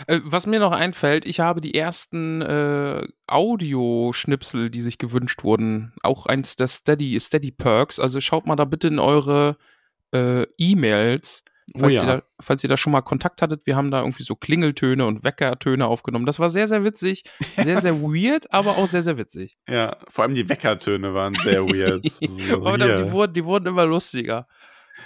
Äh, 0.07 0.21
was 0.25 0.47
mir 0.47 0.59
noch 0.61 0.73
einfällt, 0.73 1.27
ich 1.27 1.41
habe 1.41 1.61
die 1.61 1.75
ersten 1.75 2.43
äh, 2.43 3.07
Audioschnipsel, 3.27 4.71
die 4.71 4.81
sich 4.81 4.99
gewünscht 4.99 5.45
wurden, 5.45 5.93
auch 6.03 6.27
eins 6.27 6.57
der 6.57 6.69
Steady, 6.69 7.19
Steady 7.21 7.51
Perks. 7.51 8.01
Also 8.01 8.21
schaut 8.21 8.47
mal 8.47 8.57
da 8.57 8.65
bitte 8.65 8.89
in 8.89 8.99
eure 8.99 9.57
äh, 10.13 10.45
E-Mails, 10.59 11.45
Oh 11.75 11.81
falls, 11.81 11.95
ja. 11.95 12.03
ihr 12.03 12.07
da, 12.07 12.23
falls 12.41 12.63
ihr 12.63 12.69
da 12.69 12.77
schon 12.77 12.93
mal 12.93 13.03
Kontakt 13.03 13.43
hattet. 13.43 13.67
Wir 13.67 13.77
haben 13.77 13.91
da 13.91 14.01
irgendwie 14.01 14.23
so 14.23 14.37
Klingeltöne 14.37 15.05
und 15.05 15.25
Weckertöne 15.25 15.87
aufgenommen. 15.87 16.25
Das 16.25 16.39
war 16.39 16.49
sehr, 16.49 16.69
sehr 16.69 16.85
witzig. 16.85 17.25
Sehr, 17.57 17.81
sehr 17.81 17.95
weird, 18.03 18.53
aber 18.53 18.77
auch 18.79 18.87
sehr, 18.87 19.03
sehr 19.03 19.17
witzig. 19.17 19.59
Ja, 19.69 19.97
vor 20.09 20.25
allem 20.25 20.35
die 20.35 20.49
Weckertöne 20.49 21.13
waren 21.13 21.35
sehr 21.35 21.65
weird. 21.69 22.05
So, 22.49 22.65
aber 22.65 22.79
die, 22.79 23.11
wurden, 23.11 23.35
die 23.35 23.45
wurden 23.45 23.67
immer 23.67 23.85
lustiger. 23.85 24.47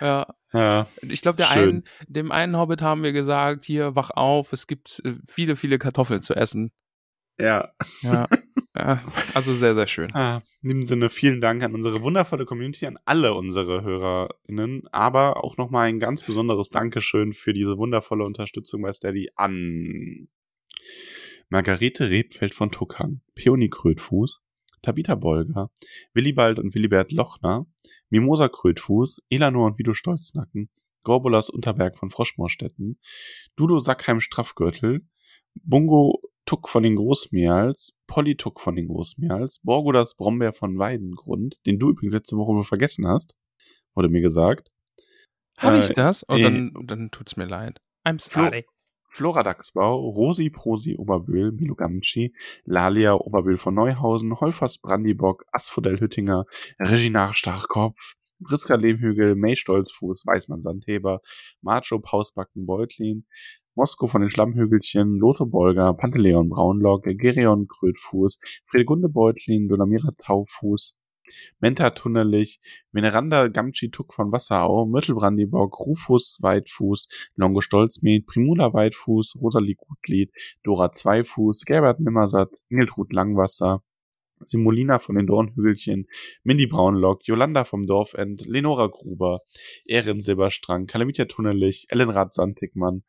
Ja, 0.00 0.26
ja, 0.52 0.86
ich 1.02 1.22
glaube, 1.22 1.48
einen, 1.48 1.84
dem 2.06 2.30
einen 2.32 2.56
Hobbit 2.56 2.82
haben 2.82 3.02
wir 3.02 3.12
gesagt, 3.12 3.64
hier, 3.64 3.94
wach 3.96 4.10
auf, 4.10 4.52
es 4.52 4.66
gibt 4.66 5.00
äh, 5.04 5.14
viele, 5.26 5.56
viele 5.56 5.78
Kartoffeln 5.78 6.22
zu 6.22 6.34
essen. 6.34 6.72
ja. 7.38 7.70
Ja. 8.02 8.26
Also 8.72 9.52
sehr, 9.52 9.74
sehr 9.74 9.86
schön. 9.88 10.14
Ah, 10.14 10.42
in 10.62 10.68
diesem 10.68 10.82
Sinne 10.84 11.10
vielen 11.10 11.40
Dank 11.40 11.62
an 11.62 11.74
unsere 11.74 12.02
wundervolle 12.02 12.44
Community, 12.44 12.86
an 12.86 12.98
alle 13.04 13.34
unsere 13.34 13.82
HörerInnen, 13.82 14.86
aber 14.92 15.42
auch 15.42 15.56
nochmal 15.56 15.88
ein 15.88 15.98
ganz 15.98 16.22
besonderes 16.22 16.68
Dankeschön 16.68 17.32
für 17.32 17.52
diese 17.52 17.78
wundervolle 17.78 18.24
Unterstützung 18.24 18.82
bei 18.82 18.92
Steady 18.92 19.30
an 19.34 20.28
Margarete 21.48 22.10
Rebfeld 22.10 22.54
von 22.54 22.70
Tuckang, 22.70 23.22
Peony 23.34 23.68
Krötfuß, 23.68 24.40
Tabitha 24.82 25.16
Bolger, 25.16 25.70
Willibald 26.14 26.60
und 26.60 26.72
Willibert 26.74 27.10
Lochner, 27.10 27.66
Mimosa 28.08 28.48
Krötfuß, 28.48 29.22
Elanor 29.30 29.66
und 29.66 29.78
Vido 29.78 29.94
Stolznacken, 29.94 30.70
Gorbulas 31.02 31.50
Unterberg 31.50 31.96
von 31.96 32.10
Froschmoorstetten, 32.10 33.00
Dudo 33.56 33.80
Sackheim 33.80 34.20
Straffgürtel, 34.20 35.06
Bungo 35.54 36.19
Tuck 36.50 36.68
von 36.68 36.82
den 36.82 36.96
Großmeerls, 36.96 37.92
Polly 38.08 38.34
Tuck 38.34 38.58
von 38.58 38.74
den 38.74 38.88
Großmeerls, 38.88 39.60
Borgodas 39.62 40.16
Brombeer 40.16 40.52
von 40.52 40.80
Weidengrund, 40.80 41.60
den 41.64 41.78
du 41.78 41.90
übrigens 41.90 42.12
letzte 42.12 42.36
Woche 42.36 42.64
vergessen 42.64 43.06
hast, 43.06 43.36
wurde 43.94 44.08
mir 44.08 44.20
gesagt. 44.20 44.68
Habe 45.58 45.76
Äh, 45.76 45.80
ich 45.80 45.90
das? 45.90 46.24
Oh, 46.28 46.34
äh, 46.34 46.42
dann, 46.42 46.72
dann 46.86 47.12
tut's 47.12 47.36
mir 47.36 47.44
leid. 47.44 47.80
I'm 48.04 48.20
sorry. 48.20 48.66
Flora 49.12 49.44
Dachsbau, 49.44 50.08
Rosi 50.08 50.50
Prosi 50.50 50.96
Oberböhl, 50.96 51.52
Milo 51.52 51.76
Gamci, 51.76 52.34
Lalia 52.64 53.14
Oberböhl 53.14 53.56
von 53.56 53.74
Neuhausen, 53.74 54.40
Holfers 54.40 54.78
Brandibock, 54.78 55.44
Asphodel 55.52 56.00
Hüttinger, 56.00 56.46
Regina 56.80 57.32
Stachkopf, 57.32 58.16
Priska 58.44 58.74
Lehmhügel, 58.74 59.34
May 59.34 59.56
Stolzfuß, 59.56 60.26
Weißmann 60.26 60.62
Sandheber, 60.62 61.20
Macho 61.60 61.98
Pausbacken 61.98 62.66
Beutlin, 62.66 63.26
Mosko 63.74 64.08
von 64.08 64.20
den 64.20 64.30
Schlammhügelchen, 64.30 65.16
Lotho 65.16 65.46
Bolger, 65.46 65.94
Panteleon 65.94 66.48
Braunlock, 66.48 67.04
Gerion 67.04 67.68
Krötfuß, 67.68 68.38
Fredegunde 68.64 69.08
Beutlin, 69.08 69.68
Dolamira 69.68 70.10
Taufuß, 70.18 71.00
Menta 71.60 71.90
Tunnelich, 71.90 72.60
Veneranda 72.92 73.48
Gamci 73.48 73.90
Tuck 73.90 74.12
von 74.12 74.32
Wasserau, 74.32 74.86
Myrtelbrandibock, 74.86 75.78
Rufus 75.80 76.38
Weitfuß, 76.40 77.30
Longo 77.36 77.60
Stolzmet, 77.60 78.26
Primula 78.26 78.72
Weitfuß, 78.72 79.36
Rosalie 79.40 79.76
Gutlied, 79.76 80.32
Dora 80.62 80.92
Zweifuß, 80.92 81.64
Gerbert 81.64 82.00
Nimmersatt, 82.00 82.50
Ingeltrud 82.68 83.12
Langwasser, 83.12 83.82
Simulina 84.44 84.98
von 84.98 85.16
den 85.16 85.26
Dornhügelchen, 85.26 86.06
Mindy 86.42 86.66
Braunlock, 86.66 87.26
Jolanda 87.26 87.64
vom 87.64 87.82
Dorfend, 87.82 88.46
Lenora 88.46 88.86
Gruber, 88.86 89.40
Erin 89.84 90.20
Silberstrang, 90.20 90.86
Kalamitia 90.86 91.26
Tunnelich, 91.26 91.86
Ellenrad 91.90 92.34
Sandigmann, 92.34 93.02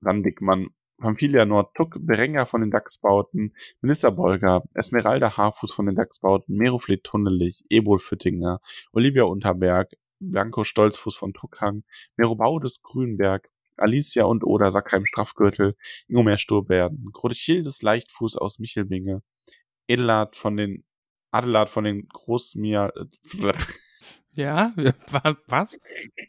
Sandigmann, 0.00 0.68
Pamphilia 0.98 1.44
Nordtuck, 1.44 1.96
Berenga 2.00 2.46
von 2.46 2.60
den 2.60 2.70
Dachsbauten, 2.70 3.54
Minister 3.80 4.10
Bolger, 4.10 4.62
Esmeralda 4.74 5.36
Haarfuß 5.36 5.72
von 5.72 5.86
den 5.86 5.96
Dachsbauten, 5.96 6.56
Meroflet 6.56 7.04
Tunnelich, 7.04 7.64
Ebol 7.68 7.98
Füttinger, 7.98 8.60
Olivia 8.92 9.24
Unterberg, 9.24 9.92
Blanco 10.20 10.64
Stolzfuß 10.64 11.16
von 11.16 11.34
Tuckhang, 11.34 11.82
Merobaudes 12.16 12.80
Grünberg, 12.82 13.50
Alicia 13.76 14.24
und 14.24 14.44
Oda 14.44 14.70
Sackheim 14.70 15.04
Straffgürtel, 15.04 15.74
Ingomer 16.08 16.36
Sturberden, 16.36 17.10
Grotichildes 17.12 17.82
Leichtfuß 17.82 18.36
aus 18.36 18.58
Michelbinge, 18.58 19.22
Edelard 19.88 20.36
von 20.36 20.56
den 20.56 20.84
Adelard 21.30 21.68
von 21.70 21.84
den 21.84 22.08
Großmir 22.08 22.92
Ja, 24.32 24.72
wa- 24.76 25.36
was? 25.48 25.78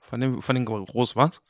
Von 0.03 0.22
dem, 0.22 0.41
von 0.41 0.56
den 0.56 0.65
Groß 0.65 1.15
was? 1.15 1.41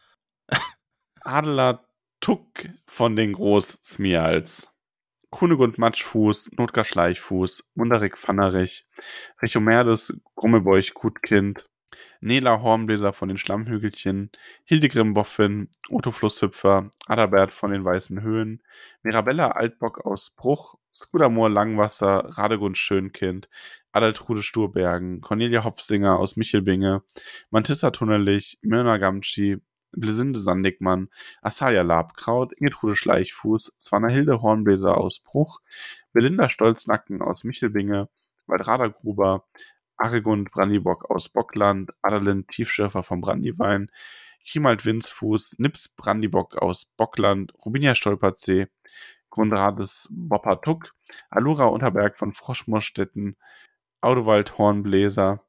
Adelard 1.21 1.85
Tuck 2.21 2.69
von 2.87 3.15
den 3.15 3.33
Großsmials. 3.33 4.67
Kunegund 5.31 5.77
Matschfuß, 5.77 6.51
Notgar 6.57 6.85
Schleichfuß, 6.85 7.69
Munderik 7.75 8.17
Pfannerich, 8.17 8.85
Richomerdes 9.41 10.13
Grummelbeuch 10.35 10.93
Gutkind, 10.93 11.67
Nela 12.21 12.61
Hornbläser 12.61 13.11
von 13.11 13.27
den 13.27 13.37
Schlammhügelchen, 13.37 14.31
Hildegrim 14.63 15.13
Boffin, 15.13 15.69
Otto 15.89 16.11
Flusshüpfer, 16.11 16.89
Adalbert 17.07 17.51
von 17.53 17.71
den 17.71 17.83
Weißen 17.83 18.21
Höhen, 18.21 18.63
Mirabella 19.03 19.49
Altbock 19.51 20.05
aus 20.05 20.29
Bruch, 20.31 20.77
Skudamor 20.95 21.49
Langwasser, 21.49 22.37
Radegund 22.37 22.77
Schönkind, 22.77 23.49
Adaltrude 23.91 24.41
Sturbergen, 24.41 25.19
Cornelia 25.19 25.65
Hopfsinger 25.65 26.17
aus 26.17 26.37
Michelbinge, 26.37 27.03
Mantissa 27.49 27.91
Tunnelich, 27.91 28.57
Myrna 28.61 28.97
Gamschi, 28.97 29.57
Blisinde 29.91 30.39
Sandigmann, 30.39 31.09
Asalia 31.41 31.81
Labkraut, 31.81 32.53
Ingetrude 32.53 32.95
Schleichfuß, 32.95 33.73
Swanahilde 33.77 34.41
Hornbläser 34.41 34.97
aus 34.97 35.19
Bruch, 35.19 35.59
Belinda 36.13 36.49
Stolznacken 36.49 37.21
aus 37.21 37.43
Michelbinge, 37.43 38.07
Waldrada 38.47 38.87
Gruber, 38.87 39.43
Aregund 39.97 40.51
Brandibock 40.51 41.09
aus 41.09 41.27
Bockland, 41.27 41.91
Adalind 42.03 42.47
Tiefschürfer 42.47 43.03
vom 43.03 43.19
Brandiwein, 43.19 43.91
Chiemald 44.45 44.85
Winzfuß, 44.85 45.55
Nips 45.57 45.89
Brandibock 45.89 46.55
aus 46.57 46.85
Bockland, 46.97 47.51
Rubinia 47.65 47.95
Stolperzee, 47.95 48.67
Grundrades 49.35 50.07
Boppertuck, 50.11 50.93
Alura 51.29 51.65
Unterberg 51.65 52.17
von 52.17 52.31
Froschmorstetten, 52.31 53.35
Audowald 53.99 54.57
Hornbläser, 54.57 55.43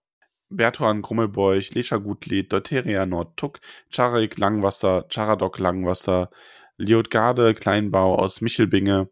Bertuan 0.49 1.03
Grummelbeuch, 1.03 1.71
Lescha 1.73 1.99
Gutlied, 1.99 2.53
Deuteria 2.53 3.07
Nordtuck, 3.07 3.61
Charik 3.93 4.39
Langwasser, 4.39 5.07
Charadok 5.09 5.61
Langwasser, 5.61 6.31
Liotgarde 6.79 7.55
Kleinbau 7.55 8.17
aus 8.17 8.41
Michelbinge, 8.41 9.09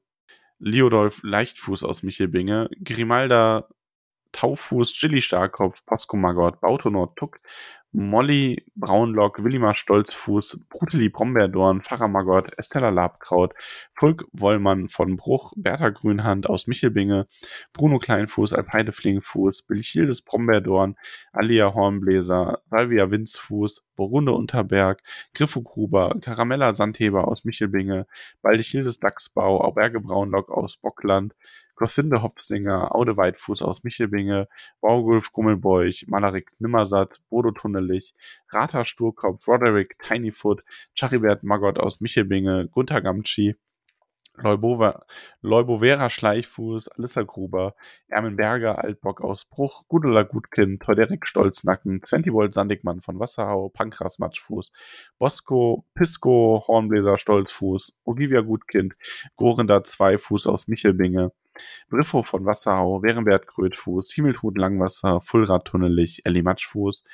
Liodolf 0.59 1.20
Leichtfuß 1.22 1.84
aus 1.84 2.02
Michelbinge, 2.02 2.68
Grimalda 2.82 3.68
Taufuß, 4.32 4.92
Chili 4.92 5.22
Starkopf, 5.22 5.86
Posko 5.86 6.16
Magott, 6.16 6.60
Bauto 6.60 6.90
Nordtuck, 6.90 7.38
Molly 7.97 8.65
Braunlock, 8.75 9.45
Willimar 9.45 9.77
Stolzfuß, 9.77 10.59
Bruteli 10.69 11.09
Brombeerdorn, 11.09 11.81
Pfarrer 11.81 12.09
Magott, 12.09 12.51
Estella 12.57 12.91
Labkraut, 12.91 13.55
Fulk 13.93 14.27
Wollmann 14.33 14.89
von 14.89 15.16
Bruch, 15.16 15.53
Bertha 15.55 15.91
Grünhand 15.91 16.51
aus 16.51 16.66
Michelbinge, 16.66 17.27
Bruno 17.73 18.01
Kleinfuß, 18.01 18.53
Alpeide 18.53 18.91
Flingfuß, 18.91 19.62
Belchildes 19.62 20.23
Brombeerdorn, 20.23 20.97
Alia 21.33 21.73
Hornbläser, 21.73 22.59
Salvia 22.66 23.12
Winzfuß, 23.12 23.85
Burgunde 23.95 24.33
Unterberg, 24.33 25.01
Griffo 25.33 25.62
Gruber, 25.62 26.16
Caramella 26.21 26.75
Sandheber 26.75 27.29
aus 27.29 27.45
Michelbinge, 27.45 28.09
Baldechildes 28.43 28.99
Dachsbau, 28.99 29.61
Auberge 29.61 30.01
Braunlock 30.01 30.51
aus 30.51 30.79
Bockland, 30.79 31.37
Gossinde 31.76 32.22
Hopfsinger, 32.22 32.94
Aude 32.94 33.16
Weitfuß 33.16 33.62
aus 33.62 33.82
Michelbinge, 33.82 34.48
Baugulf 34.80 35.32
Gummelbeuch, 35.32 36.05
Malerik 36.09 36.51
Nimmersatt, 36.59 37.20
Bodo 37.28 37.51
Tunnelich, 37.51 38.14
Rata 38.51 38.84
Sturkopf, 38.84 39.46
Roderick 39.48 39.98
Tinyfoot, 40.01 40.62
Charibert 40.94 41.42
Magott 41.42 41.78
aus 41.78 42.01
Michelbinge, 42.01 42.68
Gunther 42.68 43.02
Leubova, 44.36 45.06
Leubovera 45.42 46.10
Schleichfuß, 46.10 46.88
Alissa 46.88 47.22
Gruber, 47.22 47.76
Ermin 48.09 48.34
Berger, 48.34 48.82
Altbock 48.82 49.20
aus 49.20 49.44
Bruch, 49.44 49.84
Gudula 49.86 50.24
Gutkind, 50.24 50.82
Teuderik 50.82 51.26
Stolznacken, 51.26 52.02
Zwentiwold 52.02 52.52
Sandigmann 52.52 53.01
von 53.01 53.20
Wasserhau, 53.20 53.68
Pankras 53.68 54.18
Matschfuß, 54.18 54.72
Bosco, 55.18 55.86
Pisco, 55.94 56.64
Hornbläser 56.66 57.18
Stolzfuß, 57.18 57.92
Ogivia 58.02 58.40
Gutkind, 58.40 58.94
Gorenda 59.36 59.84
Zweifuß 59.84 60.48
aus 60.48 60.66
Michelbinge, 60.66 61.30
Briffo 61.89 62.22
von 62.22 62.44
Wasserhau, 62.44 63.02
Werenbert 63.02 63.47
Krötfuß, 63.47 64.12
Himmeltrud 64.12 64.59
Langwasser, 64.59 65.20
Fullrad 65.20 65.66
Tunnelich, 65.66 66.22
Elli 66.24 66.43
Matschfuß, 66.43 67.05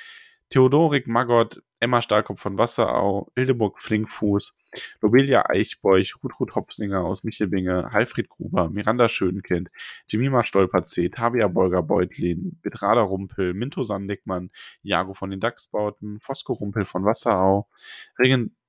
Theodorik 0.51 1.07
Magott, 1.07 1.63
Emma 1.79 2.01
Stahlkopf 2.01 2.41
von 2.41 2.57
Wasserau, 2.57 3.31
Hildeburg 3.37 3.81
Flinkfuß, 3.81 4.57
Lobelia 5.01 5.49
Eichbeuch, 5.49 6.15
Rutrud 6.21 6.55
Hopfsinger 6.55 7.05
aus 7.05 7.23
Michelbinge, 7.23 7.89
Heilfried 7.93 8.27
Gruber, 8.27 8.69
Miranda 8.69 9.07
Schönkind, 9.07 9.69
Jemima 10.07 10.43
Stolperzee, 10.43 11.09
Tavia 11.09 11.47
Bolger 11.47 11.81
Beutlin, 11.81 12.59
Betrada 12.61 13.01
Rumpel, 13.01 13.53
Minto 13.53 13.83
Sandigmann, 13.83 14.51
Jago 14.83 15.13
von 15.13 15.29
den 15.29 15.39
Dachsbauten, 15.39 16.19
Fosco 16.19 16.51
Rumpel 16.51 16.83
von 16.83 17.05
Wasserau, 17.05 17.69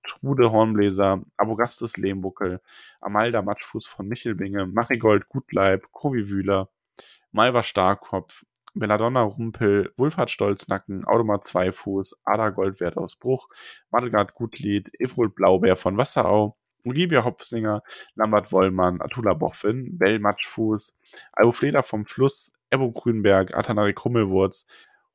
Regentrude 0.03 0.51
Hornbläser, 0.51 1.23
Abogastes 1.37 1.97
Lehmbuckel, 1.97 2.61
Amalda 3.01 3.43
Matschfuß 3.43 3.87
von 3.87 4.09
Michelbinge, 4.09 4.67
Marigold 4.67 5.29
Gutleib, 5.29 5.91
Kovi 5.93 6.29
Wühler, 6.29 6.69
Malva 7.31 7.63
Starkopf, 7.63 8.45
Belladonna 8.75 9.23
Rumpel, 9.23 9.93
Wulfhard 9.97 10.31
Stolznacken, 10.31 11.05
Automat 11.05 11.45
Zweifuß, 11.45 12.17
Ada 12.25 12.51
Goldwert 12.51 12.97
aus 12.97 13.17
Bruch, 13.17 13.49
Madelgard 13.91 14.35
Gutlied, 14.35 14.91
Evrold 14.99 15.35
Blaubeer 15.35 15.77
von 15.77 15.97
Wasserau, 15.97 16.57
Olivia 16.85 17.25
Hopfsinger, 17.25 17.83
Lambert 18.15 18.51
Wollmann, 18.51 19.01
Atula 19.01 19.35
Boffin, 19.35 19.99
Bell 19.99 20.19
Matschfuß, 20.19 20.97
Albo 21.33 21.53
Fleder 21.53 21.83
vom 21.83 22.07
Fluss, 22.07 22.53
Ebbo 22.71 22.91
Grünberg, 22.91 23.55
Atanarik 23.55 24.03
Hummelwurz, 24.05 24.67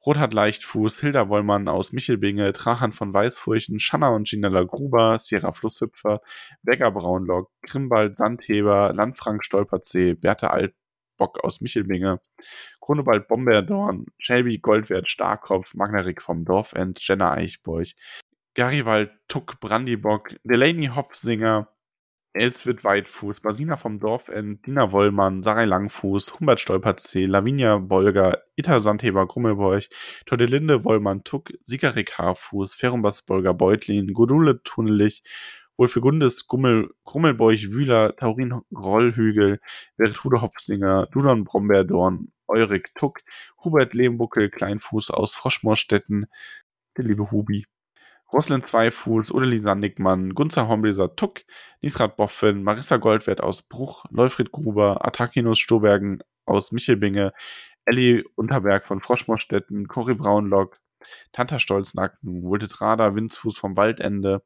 Rothard 0.06 0.34
Leichtfuß, 0.34 1.02
Hilda 1.02 1.28
Wollmann 1.28 1.68
aus 1.68 1.92
Michelbinge, 1.92 2.54
Trahan 2.54 2.92
von 2.92 3.14
Weißfurchen, 3.14 3.80
Schanna 3.80 4.10
und 4.10 4.28
Ginella 4.28 4.64
Gruber, 4.64 5.20
Sierra 5.20 5.52
Flusshüpfer, 5.52 6.22
Becker 6.64 6.92
Braunlock, 6.92 7.52
Grimbald 7.64 8.16
Sandheber, 8.16 8.94
Landfrank 8.94 9.44
Stolperzee, 9.44 10.14
Bertha 10.14 10.48
Alt 10.48 10.74
Bock 11.18 11.44
aus 11.44 11.62
Michelbinge, 11.62 12.22
Kronewald 12.80 13.28
Bomberdorn, 13.28 14.06
Shelby 14.20 14.60
Goldwert 14.60 15.10
Starkopf, 15.10 15.74
Magnarik 15.74 16.22
vom 16.22 16.46
Dorfend, 16.46 17.00
Jenna 17.06 17.34
Eichborch, 17.34 17.96
Garibald 18.54 19.12
Tuck 19.28 19.60
Brandibock, 19.60 20.36
Delaney 20.44 20.88
Hopfsinger, 20.88 21.70
Elswit 22.34 22.84
Weitfuß, 22.84 23.42
Basina 23.42 23.78
vom 23.78 24.00
Dorfend, 24.00 24.66
Dina 24.66 24.92
Wollmann, 24.92 25.42
Sarai 25.42 25.66
Langfuß, 25.66 26.40
Humbert 26.40 26.60
Stolperzee, 26.60 27.26
Lavinia 27.26 27.78
Bolger, 27.78 28.44
Ita 28.56 28.80
Sandheber 28.80 29.26
Grummelbeuch, 29.26 29.90
Tordelinde 30.26 30.86
Wollmann 30.86 31.24
Tuck, 31.24 31.52
Sikarik 31.66 32.18
Haarfuß, 32.18 32.76
Ferumbas 32.76 33.24
Bolger 33.24 33.54
Beutlin, 33.54 34.14
Godule 34.14 34.62
Tunnelich, 34.64 35.24
Wolfegundes 35.78 36.48
Gummel, 36.48 36.90
Grummelbeuch 37.06 37.72
Wühler, 37.72 38.16
Taurin 38.16 38.62
Rollhügel, 38.76 39.60
Vertude 39.96 40.42
Hopfsinger, 40.42 41.08
Dudon 41.12 41.44
Brombeerdorn, 41.44 42.32
Eurik 42.48 42.94
Tuck, 42.96 43.20
Hubert 43.64 43.94
Lehmbuckel, 43.94 44.50
Kleinfuß 44.50 45.12
aus 45.12 45.36
Froschmoorstetten, 45.36 46.28
der 46.98 47.06
liebe 47.06 47.32
Hubi. 47.32 47.66
Rosalind 48.32 48.68
Zweifuß, 48.68 49.32
Odeli 49.32 49.60
Sandigmann, 49.60 50.34
Gunzer 50.34 50.68
Hombleser 50.68 51.16
Tuck, 51.16 51.42
Nisrat 51.82 52.18
Boffin, 52.18 52.64
Marissa 52.64 52.98
Goldwert 52.98 53.42
aus 53.42 53.64
Bruch, 53.64 54.06
Leufried 54.10 54.52
Gruber, 54.52 55.06
Atakinus 55.06 55.60
Stobergen 55.60 56.20
aus 56.46 56.72
Michelbinge, 56.72 57.34
Elli 57.86 58.26
Unterberg 58.36 58.86
von 58.86 59.00
Froschmoorstetten, 59.00 59.88
Cory 59.88 60.16
Braunlock, 60.16 60.80
Tanta 61.32 61.60
Stolznacken, 61.60 62.44
Wultetrada 62.44 63.16
Winzfuß 63.16 63.58
vom 63.58 63.78
Waldende, 63.78 64.44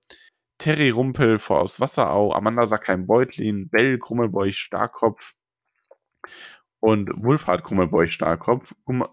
Terry 0.60 0.92
Rumpel 0.92 1.40
vor 1.40 1.60
aus 1.62 1.80
Wasserau, 1.80 2.34
Amanda 2.34 2.68
Sackheim-Beutlin, 2.68 3.70
Bell 3.70 3.98
Krummelbeuch 3.98 4.58
Starkopf 4.58 5.34
und 6.80 7.10
Wulfhard 7.16 7.64
Krummelbeuch 7.64 8.12
Starkopf, 8.12 8.76
Gum 8.86 9.08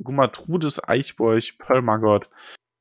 Gumatrudes 0.00 0.82
Eichbeuch, 0.82 1.58
Pearl 1.58 1.82
Maggot, 1.82 2.28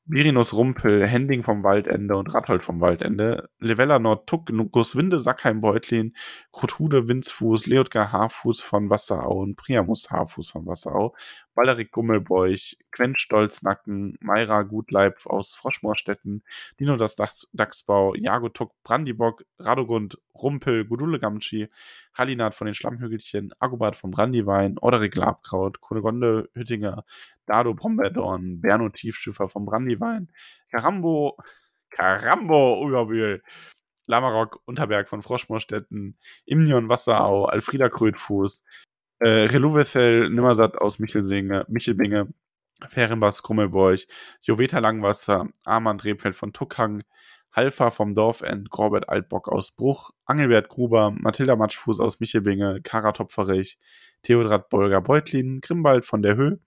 Virinus 0.09 0.53
Rumpel, 0.53 1.05
Hending 1.05 1.43
vom 1.43 1.63
Waldende 1.63 2.15
und 2.15 2.33
Rathold 2.33 2.63
vom 2.63 2.79
Waldende, 2.79 3.49
Levella 3.59 3.99
Nordtuck, 3.99 4.49
Guswinde 4.71 5.19
Sackheim 5.19 5.59
Beutlin, 5.59 6.15
Krothude 6.53 7.09
Winzfuß, 7.09 7.65
Leotgar 7.65 8.13
Haarfuß 8.13 8.61
von 8.61 8.89
Wasserau 8.89 9.41
und 9.41 9.57
Priamus 9.57 10.09
Haarfuß 10.09 10.49
von 10.49 10.65
Wasserau, 10.65 11.13
Balderik 11.57 11.91
Gummelbeuch, 11.91 12.77
Quent 12.91 13.19
Stolznacken, 13.19 14.15
Meira 14.21 14.61
Gutleib 14.61 15.25
aus 15.25 15.55
Froschmoorstetten, 15.55 16.43
Dino 16.79 16.97
das 16.97 17.15
Dachs 17.15 17.49
Dachsbau, 17.51 18.13
Jagotuk 18.13 18.73
Brandibock, 18.83 19.43
Radogund 19.57 20.19
Rumpel, 20.35 20.85
Gudule 20.85 21.17
Gamschi, 21.17 21.67
Halinat 22.13 22.53
von 22.53 22.65
den 22.65 22.75
Schlammhügelchen, 22.75 23.55
Agobart 23.57 23.95
vom 23.95 24.11
Brandiwein, 24.11 24.77
Orderik 24.77 25.15
Labkraut, 25.15 25.81
Kunegonde 25.81 26.47
Hüttinger, 26.53 27.05
Dado 27.47 27.73
Brombeerdorn, 27.73 28.61
Berno 28.61 28.89
Tiefschiffer 28.89 29.49
vom 29.49 29.65
Brandiwein, 29.65 30.31
Karambo, 30.69 31.37
Karambo 31.89 32.87
Überbühl, 32.87 33.41
Lamarok 34.05 34.61
Unterberg 34.65 35.09
von 35.09 35.23
Froschmoorstetten, 35.23 36.19
Imnion 36.45 36.87
Wasserau, 36.87 37.45
Alfrieda 37.45 37.89
Krötfuß, 37.89 38.63
äh, 39.19 39.45
Reluwethel 39.45 40.29
Nimmersatt 40.29 40.77
aus 40.77 40.99
Michelsinge, 40.99 41.65
Michelbinge, 41.67 42.27
Ferimbas 42.87 43.41
Krummelbeuch, 43.41 44.07
Joveta 44.41 44.79
Langwasser, 44.79 45.47
Armand 45.65 46.05
Rebfeld 46.05 46.35
von 46.35 46.53
Tuckhang, 46.53 47.01
Halfa 47.51 47.89
vom 47.89 48.13
Dorfend, 48.13 48.69
Gorbert 48.69 49.09
Altbock 49.09 49.49
aus 49.49 49.71
Bruch, 49.71 50.11
Angelbert 50.25 50.69
Gruber, 50.69 51.11
Mathilda 51.11 51.55
Matschfuß 51.55 51.99
aus 51.99 52.19
Michelbinge, 52.19 52.81
Kara 52.83 53.13
Topferich, 53.13 53.79
Theodrat 54.21 54.69
Bolger 54.69 55.01
Beutlin, 55.01 55.61
Grimbald 55.61 56.05
von 56.05 56.21
der 56.21 56.35
Höhe, 56.35 56.59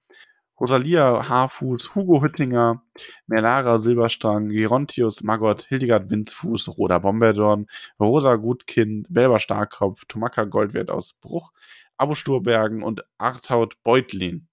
Rosalia 0.60 1.26
Haarfuß, 1.28 1.94
Hugo 1.94 2.22
Hüttinger, 2.22 2.82
Merlara 3.26 3.78
Silberstrang, 3.78 4.48
Gerontius 4.48 5.22
Magott, 5.22 5.62
Hildegard 5.68 6.10
Winzfuß, 6.10 6.76
Roda 6.76 6.98
Bomberdorn, 6.98 7.66
Rosa 7.98 8.34
Gutkind, 8.34 9.06
Belber 9.08 9.38
Starkopf, 9.38 10.04
Tomaka 10.06 10.44
Goldwert 10.44 10.90
aus 10.90 11.14
Bruch, 11.14 11.52
Abo 12.00 12.14
Sturbergen 12.14 12.82
und 12.82 13.04
Artaud 13.18 13.82
Beutlin. 13.82 14.48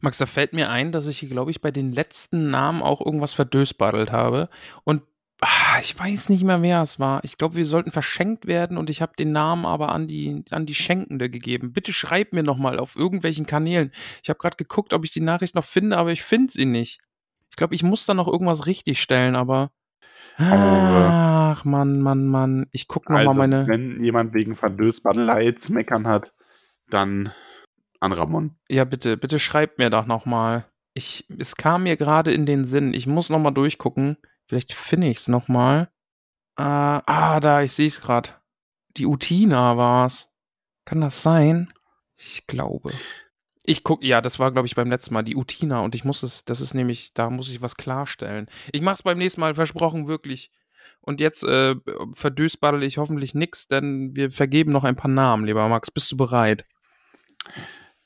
Max, 0.00 0.18
da 0.18 0.26
fällt 0.26 0.52
mir 0.52 0.70
ein, 0.70 0.92
dass 0.92 1.06
ich 1.06 1.18
hier, 1.18 1.28
glaube 1.28 1.50
ich, 1.50 1.60
bei 1.60 1.70
den 1.70 1.92
letzten 1.92 2.50
Namen 2.50 2.82
auch 2.82 3.04
irgendwas 3.04 3.32
verdösbadelt 3.32 4.12
habe. 4.12 4.48
Und 4.84 5.02
ah, 5.40 5.78
ich 5.80 5.98
weiß 5.98 6.28
nicht 6.28 6.44
mehr, 6.44 6.62
wer 6.62 6.82
es 6.82 6.98
war. 6.98 7.22
Ich 7.24 7.38
glaube, 7.38 7.56
wir 7.56 7.66
sollten 7.66 7.90
verschenkt 7.90 8.46
werden 8.46 8.76
und 8.76 8.90
ich 8.90 9.02
habe 9.02 9.12
den 9.18 9.32
Namen 9.32 9.66
aber 9.66 9.90
an 9.92 10.06
die, 10.06 10.44
an 10.50 10.66
die 10.66 10.74
Schenkende 10.74 11.30
gegeben. 11.30 11.72
Bitte 11.72 11.92
schreib 11.92 12.32
mir 12.32 12.42
nochmal 12.42 12.78
auf 12.78 12.96
irgendwelchen 12.96 13.46
Kanälen. 13.46 13.92
Ich 14.22 14.28
habe 14.28 14.38
gerade 14.38 14.56
geguckt, 14.56 14.92
ob 14.92 15.04
ich 15.04 15.10
die 15.10 15.20
Nachricht 15.20 15.54
noch 15.54 15.64
finde, 15.64 15.96
aber 15.96 16.12
ich 16.12 16.22
finde 16.22 16.52
sie 16.52 16.66
nicht. 16.66 17.00
Ich 17.50 17.56
glaube, 17.56 17.74
ich 17.74 17.82
muss 17.82 18.06
da 18.06 18.14
noch 18.14 18.28
irgendwas 18.28 18.66
richtig 18.66 19.00
stellen, 19.00 19.36
aber. 19.36 19.70
Ach, 20.36 21.64
Mann, 21.64 22.00
Mann, 22.00 22.26
Mann. 22.26 22.66
Ich 22.72 22.88
gucke 22.88 23.12
nochmal 23.12 23.28
Also, 23.28 23.38
meine. 23.38 23.66
wenn 23.66 24.02
jemand 24.02 24.32
wegen 24.32 24.54
Verdösbadelei 24.54 25.52
zu 25.52 25.72
meckern 25.72 26.06
hat, 26.06 26.32
dann 26.90 27.32
an 28.00 28.12
Ramon. 28.12 28.56
Ja, 28.68 28.84
bitte, 28.84 29.16
bitte 29.16 29.38
schreibt 29.38 29.78
mir 29.78 29.90
doch 29.90 30.06
nochmal. 30.06 30.66
Es 30.94 31.56
kam 31.56 31.84
mir 31.84 31.96
gerade 31.96 32.32
in 32.32 32.46
den 32.46 32.64
Sinn. 32.64 32.94
Ich 32.94 33.06
muss 33.06 33.30
nochmal 33.30 33.54
durchgucken. 33.54 34.16
Vielleicht 34.46 34.72
finde 34.72 35.08
ich 35.08 35.18
es 35.18 35.28
nochmal. 35.28 35.88
Äh, 36.58 36.62
ah, 36.62 37.40
da, 37.40 37.62
ich 37.62 37.72
sehe 37.72 37.86
es 37.86 38.00
gerade. 38.00 38.30
Die 38.96 39.06
Utina 39.06 39.76
war's. 39.76 40.28
Kann 40.84 41.00
das 41.00 41.22
sein? 41.22 41.72
Ich 42.16 42.46
glaube. 42.46 42.90
Ich 43.62 43.84
guck, 43.84 44.02
ja, 44.02 44.20
das 44.20 44.38
war, 44.38 44.50
glaube 44.50 44.66
ich, 44.66 44.74
beim 44.74 44.90
letzten 44.90 45.14
Mal 45.14 45.22
die 45.22 45.36
Utina 45.36 45.80
und 45.80 45.94
ich 45.94 46.04
muss 46.04 46.22
es, 46.22 46.44
das 46.44 46.60
ist 46.60 46.74
nämlich, 46.74 47.14
da 47.14 47.30
muss 47.30 47.48
ich 47.50 47.62
was 47.62 47.76
klarstellen. 47.76 48.48
Ich 48.72 48.80
mach's 48.80 49.02
beim 49.02 49.18
nächsten 49.18 49.40
Mal, 49.40 49.54
versprochen, 49.54 50.08
wirklich. 50.08 50.50
Und 51.00 51.20
jetzt 51.20 51.44
äh, 51.44 51.76
verdösbaddel 52.14 52.82
ich 52.82 52.98
hoffentlich 52.98 53.34
nix, 53.34 53.68
denn 53.68 54.14
wir 54.16 54.30
vergeben 54.30 54.72
noch 54.72 54.84
ein 54.84 54.96
paar 54.96 55.10
Namen, 55.10 55.44
lieber 55.46 55.68
Max. 55.68 55.90
Bist 55.90 56.10
du 56.12 56.16
bereit? 56.16 56.64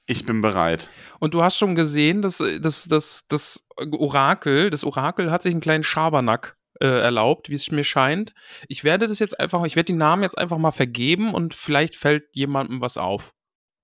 Ich 0.06 0.26
bin 0.26 0.40
bereit. 0.40 0.90
Und 1.18 1.34
du 1.34 1.42
hast 1.42 1.56
schon 1.56 1.74
gesehen, 1.74 2.20
dass 2.20 2.42
das, 2.60 2.84
das, 2.84 3.24
das 3.28 3.66
Orakel, 3.76 4.68
das 4.70 4.84
Orakel 4.84 5.30
hat 5.30 5.42
sich 5.42 5.52
einen 5.52 5.62
kleinen 5.62 5.82
Schabernack 5.82 6.56
äh, 6.80 6.86
erlaubt, 6.86 7.48
wie 7.48 7.54
es 7.54 7.70
mir 7.70 7.84
scheint. 7.84 8.34
Ich 8.68 8.84
werde 8.84 9.06
das 9.06 9.18
jetzt 9.18 9.38
einfach, 9.40 9.64
ich 9.64 9.76
werde 9.76 9.86
die 9.86 9.98
Namen 9.98 10.22
jetzt 10.22 10.36
einfach 10.36 10.58
mal 10.58 10.72
vergeben 10.72 11.32
und 11.32 11.54
vielleicht 11.54 11.96
fällt 11.96 12.24
jemandem 12.32 12.80
was 12.80 12.98
auf. 12.98 13.32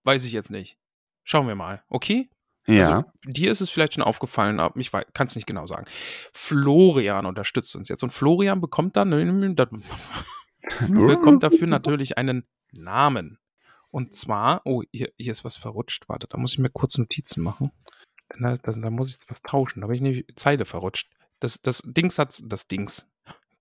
Weiß 0.04 0.24
ich 0.24 0.32
jetzt 0.32 0.50
nicht. 0.50 0.76
Schauen 1.24 1.46
wir 1.46 1.54
mal, 1.54 1.82
okay? 1.88 2.28
Ja. 2.66 2.98
Also, 2.98 3.10
dir 3.26 3.50
ist 3.50 3.60
es 3.60 3.70
vielleicht 3.70 3.94
schon 3.94 4.02
aufgefallen, 4.02 4.60
aber 4.60 4.78
ich 4.78 4.90
kann 4.90 5.26
es 5.26 5.36
nicht 5.36 5.46
genau 5.46 5.66
sagen. 5.66 5.86
Florian 6.32 7.26
unterstützt 7.26 7.74
uns 7.76 7.88
jetzt 7.88 8.02
und 8.02 8.10
Florian 8.10 8.60
bekommt 8.60 8.96
dann 8.96 9.10
bekommt 10.88 11.42
dafür 11.42 11.66
natürlich 11.66 12.18
einen 12.18 12.46
Namen. 12.72 13.38
Und 13.90 14.14
zwar, 14.14 14.62
oh, 14.64 14.82
hier, 14.92 15.10
hier 15.18 15.32
ist 15.32 15.44
was 15.44 15.56
verrutscht. 15.56 16.08
Warte, 16.08 16.26
da 16.28 16.38
muss 16.38 16.52
ich 16.52 16.58
mir 16.58 16.70
kurz 16.70 16.96
Notizen 16.96 17.42
machen. 17.42 17.72
Da, 18.38 18.56
da, 18.56 18.72
da 18.72 18.90
muss 18.90 19.16
ich 19.16 19.30
was 19.30 19.42
tauschen. 19.42 19.80
Da 19.80 19.84
habe 19.84 19.94
ich 19.94 20.00
nämlich 20.00 20.24
Zeile 20.36 20.64
verrutscht. 20.64 21.10
Das, 21.40 21.60
das 21.60 21.82
Dings 21.84 22.18
hat 22.18 22.38
das 22.44 22.68
Dings. 22.68 23.06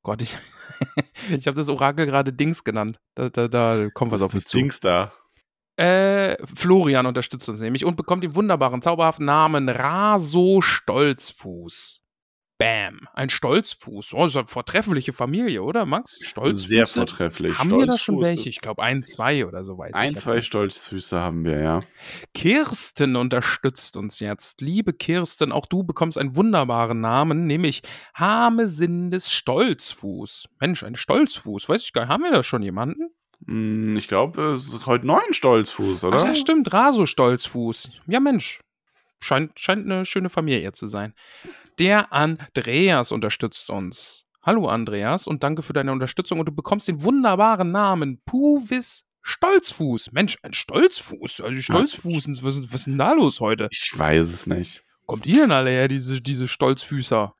Gott, 0.04 0.22
ich, 0.22 0.38
ich 1.32 1.48
habe 1.48 1.58
das 1.58 1.70
Orakel 1.70 2.06
gerade 2.06 2.32
Dings 2.32 2.64
genannt. 2.64 3.00
Da, 3.16 3.30
da, 3.30 3.48
da 3.48 3.90
kommt 3.90 4.12
was, 4.12 4.20
Was 4.20 4.28
auf 4.28 4.34
mich 4.34 4.44
das 4.44 4.52
zu. 4.52 4.58
Dings 4.58 4.80
da? 4.80 5.14
Äh, 5.78 6.36
Florian 6.46 7.06
unterstützt 7.06 7.48
uns 7.48 7.62
nämlich 7.62 7.86
und 7.86 7.96
bekommt 7.96 8.24
den 8.24 8.36
wunderbaren, 8.36 8.82
zauberhaften 8.82 9.26
Namen 9.26 9.70
Raso 9.70 10.62
Stolzfuß. 10.62 12.04
Bam. 12.60 13.08
Ein 13.14 13.30
Stolzfuß. 13.30 14.14
Oh, 14.14 14.24
das 14.24 14.32
ist 14.32 14.36
eine 14.36 14.48
vortreffliche 14.48 15.14
Familie, 15.14 15.64
oder, 15.64 15.86
Max? 15.86 16.20
Stolzfuß. 16.22 16.68
Sehr 16.68 16.86
vortrefflich. 16.86 17.58
Haben 17.58 17.72
wir 17.72 17.86
da 17.88 17.98
schon 17.98 18.16
Stolzfuß 18.16 18.26
welche? 18.28 18.50
Ich 18.50 18.60
glaube, 18.60 18.84
ein, 18.84 19.04
zwei 19.04 19.46
oder 19.46 19.64
so 19.64 19.78
weiß 19.78 19.94
Ein, 19.94 20.10
ich. 20.10 20.16
jetzt 20.16 20.24
zwei. 20.26 20.42
Stolzfüße 20.42 21.18
haben 21.18 21.46
wir, 21.46 21.58
ja. 21.62 21.80
Kirsten 22.34 23.16
unterstützt 23.16 23.96
uns 23.96 24.20
jetzt. 24.20 24.60
Liebe 24.62 24.92
Kirsten, 24.94 25.52
auch 25.54 25.66
du 25.68 25.84
bekommst 25.84 26.18
einen 26.18 26.36
wunderbaren 26.36 27.00
Namen, 27.00 27.48
nämlich 27.48 27.82
Hamesindes 28.14 29.32
Stolzfuß. 29.32 30.50
Mensch, 30.60 30.84
ein 30.84 30.96
Stolzfuß. 30.96 31.70
Weiß 31.70 31.82
ich 31.84 31.94
gar 31.94 32.02
nicht. 32.02 32.10
Haben 32.10 32.24
wir 32.24 32.32
da 32.32 32.44
schon 32.44 32.62
jemanden? 32.62 33.10
Hm, 33.48 33.96
Ich 33.96 34.10
glaube, 34.10 34.56
es 34.58 34.68
ist 34.68 34.86
heute 34.86 35.08
neun 35.08 35.32
Stolzfuß, 35.34 36.04
oder? 36.04 36.18
Ach 36.18 36.26
ja, 36.26 36.36
stimmt. 36.36 36.74
Raso 36.74 37.06
Stolzfuß. 37.06 37.90
Ja, 38.08 38.20
Mensch. 38.20 38.60
Scheint, 39.22 39.60
scheint 39.60 39.86
eine 39.86 40.06
schöne 40.06 40.30
Familie 40.30 40.72
zu 40.74 40.88
sein. 40.88 41.14
Der 41.78 42.14
Andreas 42.14 43.12
unterstützt 43.12 43.70
uns. 43.70 44.26
Hallo 44.42 44.68
Andreas 44.70 45.28
und 45.28 45.44
danke 45.44 45.62
für 45.62 45.74
deine 45.74 45.92
Unterstützung 45.92 46.40
und 46.40 46.46
du 46.48 46.54
bekommst 46.54 46.88
den 46.88 47.04
wunderbaren 47.04 47.72
Namen 47.72 48.22
Puvis 48.26 49.06
Stolzfuß. 49.22 50.14
Mensch, 50.14 50.38
ein 50.44 50.54
Stolzfuß. 50.54 51.42
Also 51.42 51.52
die 51.52 51.62
Stolzfußen, 51.64 52.40
was, 52.42 52.56
ist- 52.58 52.68
was 52.72 52.80
ist 52.82 52.88
denn 52.88 52.98
da 52.98 53.12
los 53.12 53.42
heute? 53.42 53.68
Ich 53.72 53.92
weiß 53.96 54.30
es 54.30 54.48
nicht. 54.48 54.84
Kommt 55.06 55.26
ihr 55.26 55.42
denn 55.42 55.52
alle 55.52 55.70
her, 55.72 55.88
diese, 55.90 56.22
diese 56.22 56.48
Stolzfüßer? 56.48 57.36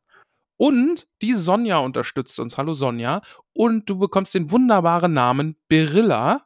Und 0.58 1.08
die 1.22 1.34
Sonja 1.34 1.78
unterstützt 1.78 2.38
uns. 2.40 2.58
Hallo 2.58 2.74
Sonja. 2.74 3.22
Und 3.54 3.90
du 3.90 3.98
bekommst 3.98 4.34
den 4.36 4.52
wunderbaren 4.52 5.14
Namen 5.14 5.56
Berilla 5.70 6.46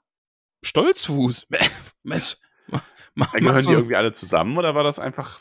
Stolzfuß. 0.63 1.47
Mensch, 2.03 2.37
Gehören 3.33 3.65
die 3.65 3.71
irgendwie 3.71 3.95
alle 3.95 4.11
zusammen 4.11 4.57
oder 4.57 4.75
war 4.75 4.83
das 4.83 4.99
einfach 4.99 5.39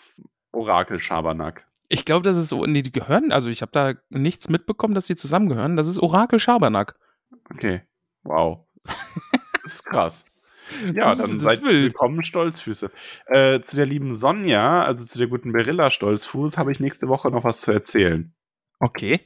Orakel-Schabernack? 0.52 1.66
ich 1.88 2.06
glaube, 2.06 2.22
das 2.24 2.38
ist 2.38 2.48
so, 2.48 2.64
nee, 2.64 2.80
die 2.80 2.90
gehören, 2.90 3.32
also 3.32 3.50
ich 3.50 3.60
habe 3.60 3.70
da 3.72 3.92
nichts 4.08 4.48
mitbekommen, 4.48 4.94
dass 4.94 5.04
die 5.04 5.14
zusammengehören. 5.16 5.76
Das 5.76 5.88
ist 5.88 5.98
Orakel 5.98 6.38
Schabernack. 6.38 6.94
Okay. 7.50 7.82
Wow. 8.22 8.66
Das 9.64 9.74
ist 9.74 9.84
krass. 9.84 10.24
Ja, 10.92 11.10
Das 11.10 11.18
dann 11.18 11.34
das 11.34 11.42
seid 11.42 11.62
wild. 11.62 11.84
willkommen, 11.84 12.24
Stolzfüße. 12.24 12.90
Äh, 13.26 13.60
zu 13.60 13.76
der 13.76 13.86
lieben 13.86 14.14
Sonja, 14.16 14.82
also 14.84 15.06
zu 15.06 15.18
der 15.18 15.28
guten 15.28 15.52
Berilla 15.52 15.88
Stolzfuß, 15.90 16.58
habe 16.58 16.72
ich 16.72 16.80
nächste 16.80 17.06
Woche 17.08 17.30
noch 17.30 17.44
was 17.44 17.60
zu 17.60 17.70
erzählen. 17.70 18.34
Okay. 18.80 19.20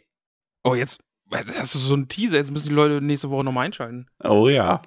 Oh, 0.62 0.74
jetzt 0.74 1.00
hast 1.32 1.74
du 1.74 1.78
so 1.78 1.94
einen 1.94 2.08
Teaser, 2.08 2.36
jetzt 2.36 2.50
müssen 2.50 2.68
die 2.68 2.74
Leute 2.74 3.00
nächste 3.00 3.30
Woche 3.30 3.44
nochmal 3.44 3.64
einschalten. 3.64 4.08
Oh 4.22 4.48
ja. 4.48 4.82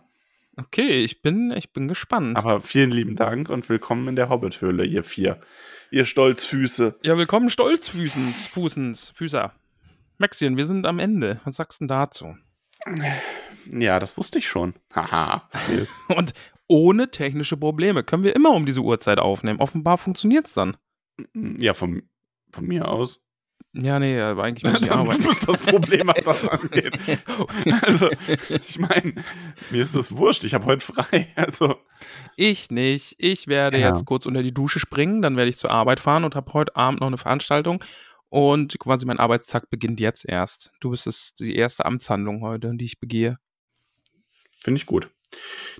Okay, 0.59 1.05
ich 1.05 1.21
bin, 1.21 1.51
ich 1.51 1.71
bin 1.71 1.87
gespannt. 1.87 2.35
Aber 2.35 2.59
vielen 2.59 2.91
lieben 2.91 3.15
Dank 3.15 3.49
und 3.49 3.69
willkommen 3.69 4.09
in 4.09 4.17
der 4.17 4.27
Hobbit-Höhle, 4.27 4.83
ihr 4.83 5.05
vier. 5.05 5.39
Ihr 5.89 6.05
Stolzfüße. 6.05 6.99
ja, 7.01 7.17
willkommen 7.17 7.49
Stolzfüßens, 7.49 8.47
Fußens, 8.47 9.11
Füßer. 9.15 9.53
Maxien, 10.17 10.57
wir 10.57 10.65
sind 10.65 10.85
am 10.85 10.99
Ende. 10.99 11.39
Was 11.45 11.55
sagst 11.55 11.79
du 11.79 11.83
denn 11.83 11.87
dazu? 11.87 12.35
Ja, 13.71 13.99
das 13.99 14.17
wusste 14.17 14.39
ich 14.39 14.49
schon. 14.49 14.73
Haha. 14.93 15.47
Und 16.09 16.33
ohne 16.67 17.09
technische 17.09 17.55
Probleme 17.55 18.03
können 18.03 18.25
wir 18.25 18.35
immer 18.35 18.51
um 18.51 18.65
diese 18.65 18.81
Uhrzeit 18.81 19.17
aufnehmen. 19.17 19.61
Offenbar 19.61 19.97
funktioniert's 19.97 20.53
dann. 20.53 20.75
ja, 21.33 21.73
von, 21.73 22.03
von 22.51 22.65
mir 22.65 22.89
aus. 22.89 23.21
Ja, 23.73 23.99
nee, 23.99 24.19
aber 24.19 24.43
eigentlich 24.43 24.71
muss 24.71 24.81
ich 24.81 24.91
arbeiten. 24.91 25.21
du 25.21 25.27
bist 25.27 25.47
das 25.47 25.61
Problem, 25.61 26.07
was 26.07 26.23
das 26.23 26.47
angeht. 26.47 26.97
Also, 27.83 28.09
ich 28.67 28.79
meine, 28.79 29.13
mir 29.69 29.81
ist 29.83 29.95
das 29.95 30.15
wurscht. 30.17 30.43
Ich 30.43 30.53
habe 30.55 30.65
heute 30.65 30.83
frei. 30.85 31.27
Also, 31.35 31.75
Ich 32.35 32.71
nicht. 32.71 33.15
Ich 33.19 33.47
werde 33.47 33.79
Ja. 33.79 33.89
jetzt 33.89 34.05
kurz 34.05 34.25
unter 34.25 34.41
die 34.41 34.53
Dusche 34.53 34.79
springen, 34.79 35.21
dann 35.21 35.37
werde 35.37 35.49
ich 35.49 35.57
zur 35.57 35.69
Arbeit 35.71 35.99
fahren 35.99 36.23
und 36.23 36.35
habe 36.35 36.51
heute 36.53 36.75
Abend 36.75 37.01
noch 37.01 37.07
eine 37.07 37.17
Veranstaltung. 37.19 37.83
Und 38.29 38.77
quasi 38.79 39.05
mein 39.05 39.19
Arbeitstag 39.19 39.69
beginnt 39.69 39.99
jetzt 39.99 40.23
erst. 40.25 40.71
Du 40.79 40.91
bist 40.91 41.07
es 41.07 41.33
die 41.35 41.55
erste 41.55 41.85
Amtshandlung 41.85 42.41
heute, 42.41 42.71
die 42.75 42.85
ich 42.85 42.99
begehe. 42.99 43.37
finde 44.59 44.79
ich 44.79 44.85
gut. 44.87 45.09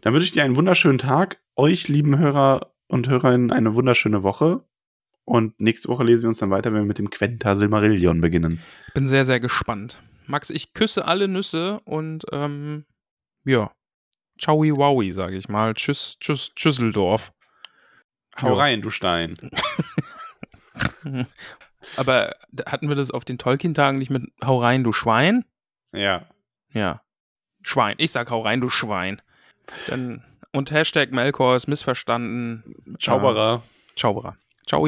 Dann 0.02 0.14
wünsche 0.14 0.26
ich 0.26 0.32
dir 0.32 0.44
einen 0.44 0.56
wunderschönen 0.56 0.99
Tag. 0.99 1.41
Euch, 1.56 1.88
lieben 1.88 2.18
Hörer 2.20 2.72
und 2.88 3.07
Hörerinnen, 3.10 3.52
eine 3.52 3.74
wunderschöne 3.74 4.22
Woche. 4.24 4.64
Und 5.30 5.60
nächste 5.61 5.89
Woche 5.89 6.03
lesen 6.03 6.23
wir 6.23 6.30
uns 6.30 6.39
dann 6.39 6.49
weiter, 6.49 6.73
wenn 6.73 6.81
wir 6.81 6.88
mit 6.88 6.97
dem 6.97 7.11
Quenta 7.11 7.56
Silmarillion 7.56 8.19
beginnen. 8.19 8.64
Bin 8.95 9.06
sehr, 9.06 9.26
sehr 9.26 9.39
gespannt. 9.39 10.01
Max, 10.26 10.49
ich 10.49 10.73
küsse 10.73 11.06
alle 11.06 11.27
Nüsse 11.27 11.81
und 11.85 12.26
ähm, 12.31 12.85
ja. 13.45 13.72
Ciao, 14.41 14.57
wowi, 14.57 15.11
sage 15.11 15.38
ich 15.38 15.47
mal. 15.47 15.76
Tschüss, 15.76 16.18
tschüss, 16.19 16.49
Tschüsseldorf. 16.56 17.31
Hau 18.41 18.47
Ja. 18.47 18.53
rein, 18.56 18.81
du 18.81 18.89
Stein. 18.89 19.35
Aber 21.95 22.35
hatten 22.65 22.89
wir 22.89 22.95
das 22.95 23.11
auf 23.11 23.23
den 23.23 23.38
Tolkien-Tagen 23.38 23.99
nicht 23.99 24.10
mit 24.10 24.23
Hau 24.43 24.60
rein, 24.60 24.84
du 24.84 24.91
Schwein? 24.93 25.45
Ja. 25.93 26.26
Ja. 26.73 27.03
Schwein. 27.61 27.93
Ich 27.99 28.10
sag 28.10 28.31
Hau 28.31 28.41
rein, 28.41 28.61
du 28.61 28.69
Schwein. 28.69 29.22
Dann, 29.85 30.23
und 30.53 30.72
Hashtag 30.72 31.11
Melkor 31.11 31.56
ist 31.56 31.68
missverstanden. 31.68 32.97
Zauberer. 32.99 33.61
Äh, 33.93 33.99
Zauberer. 33.99 34.38
Ciao. 34.65 34.88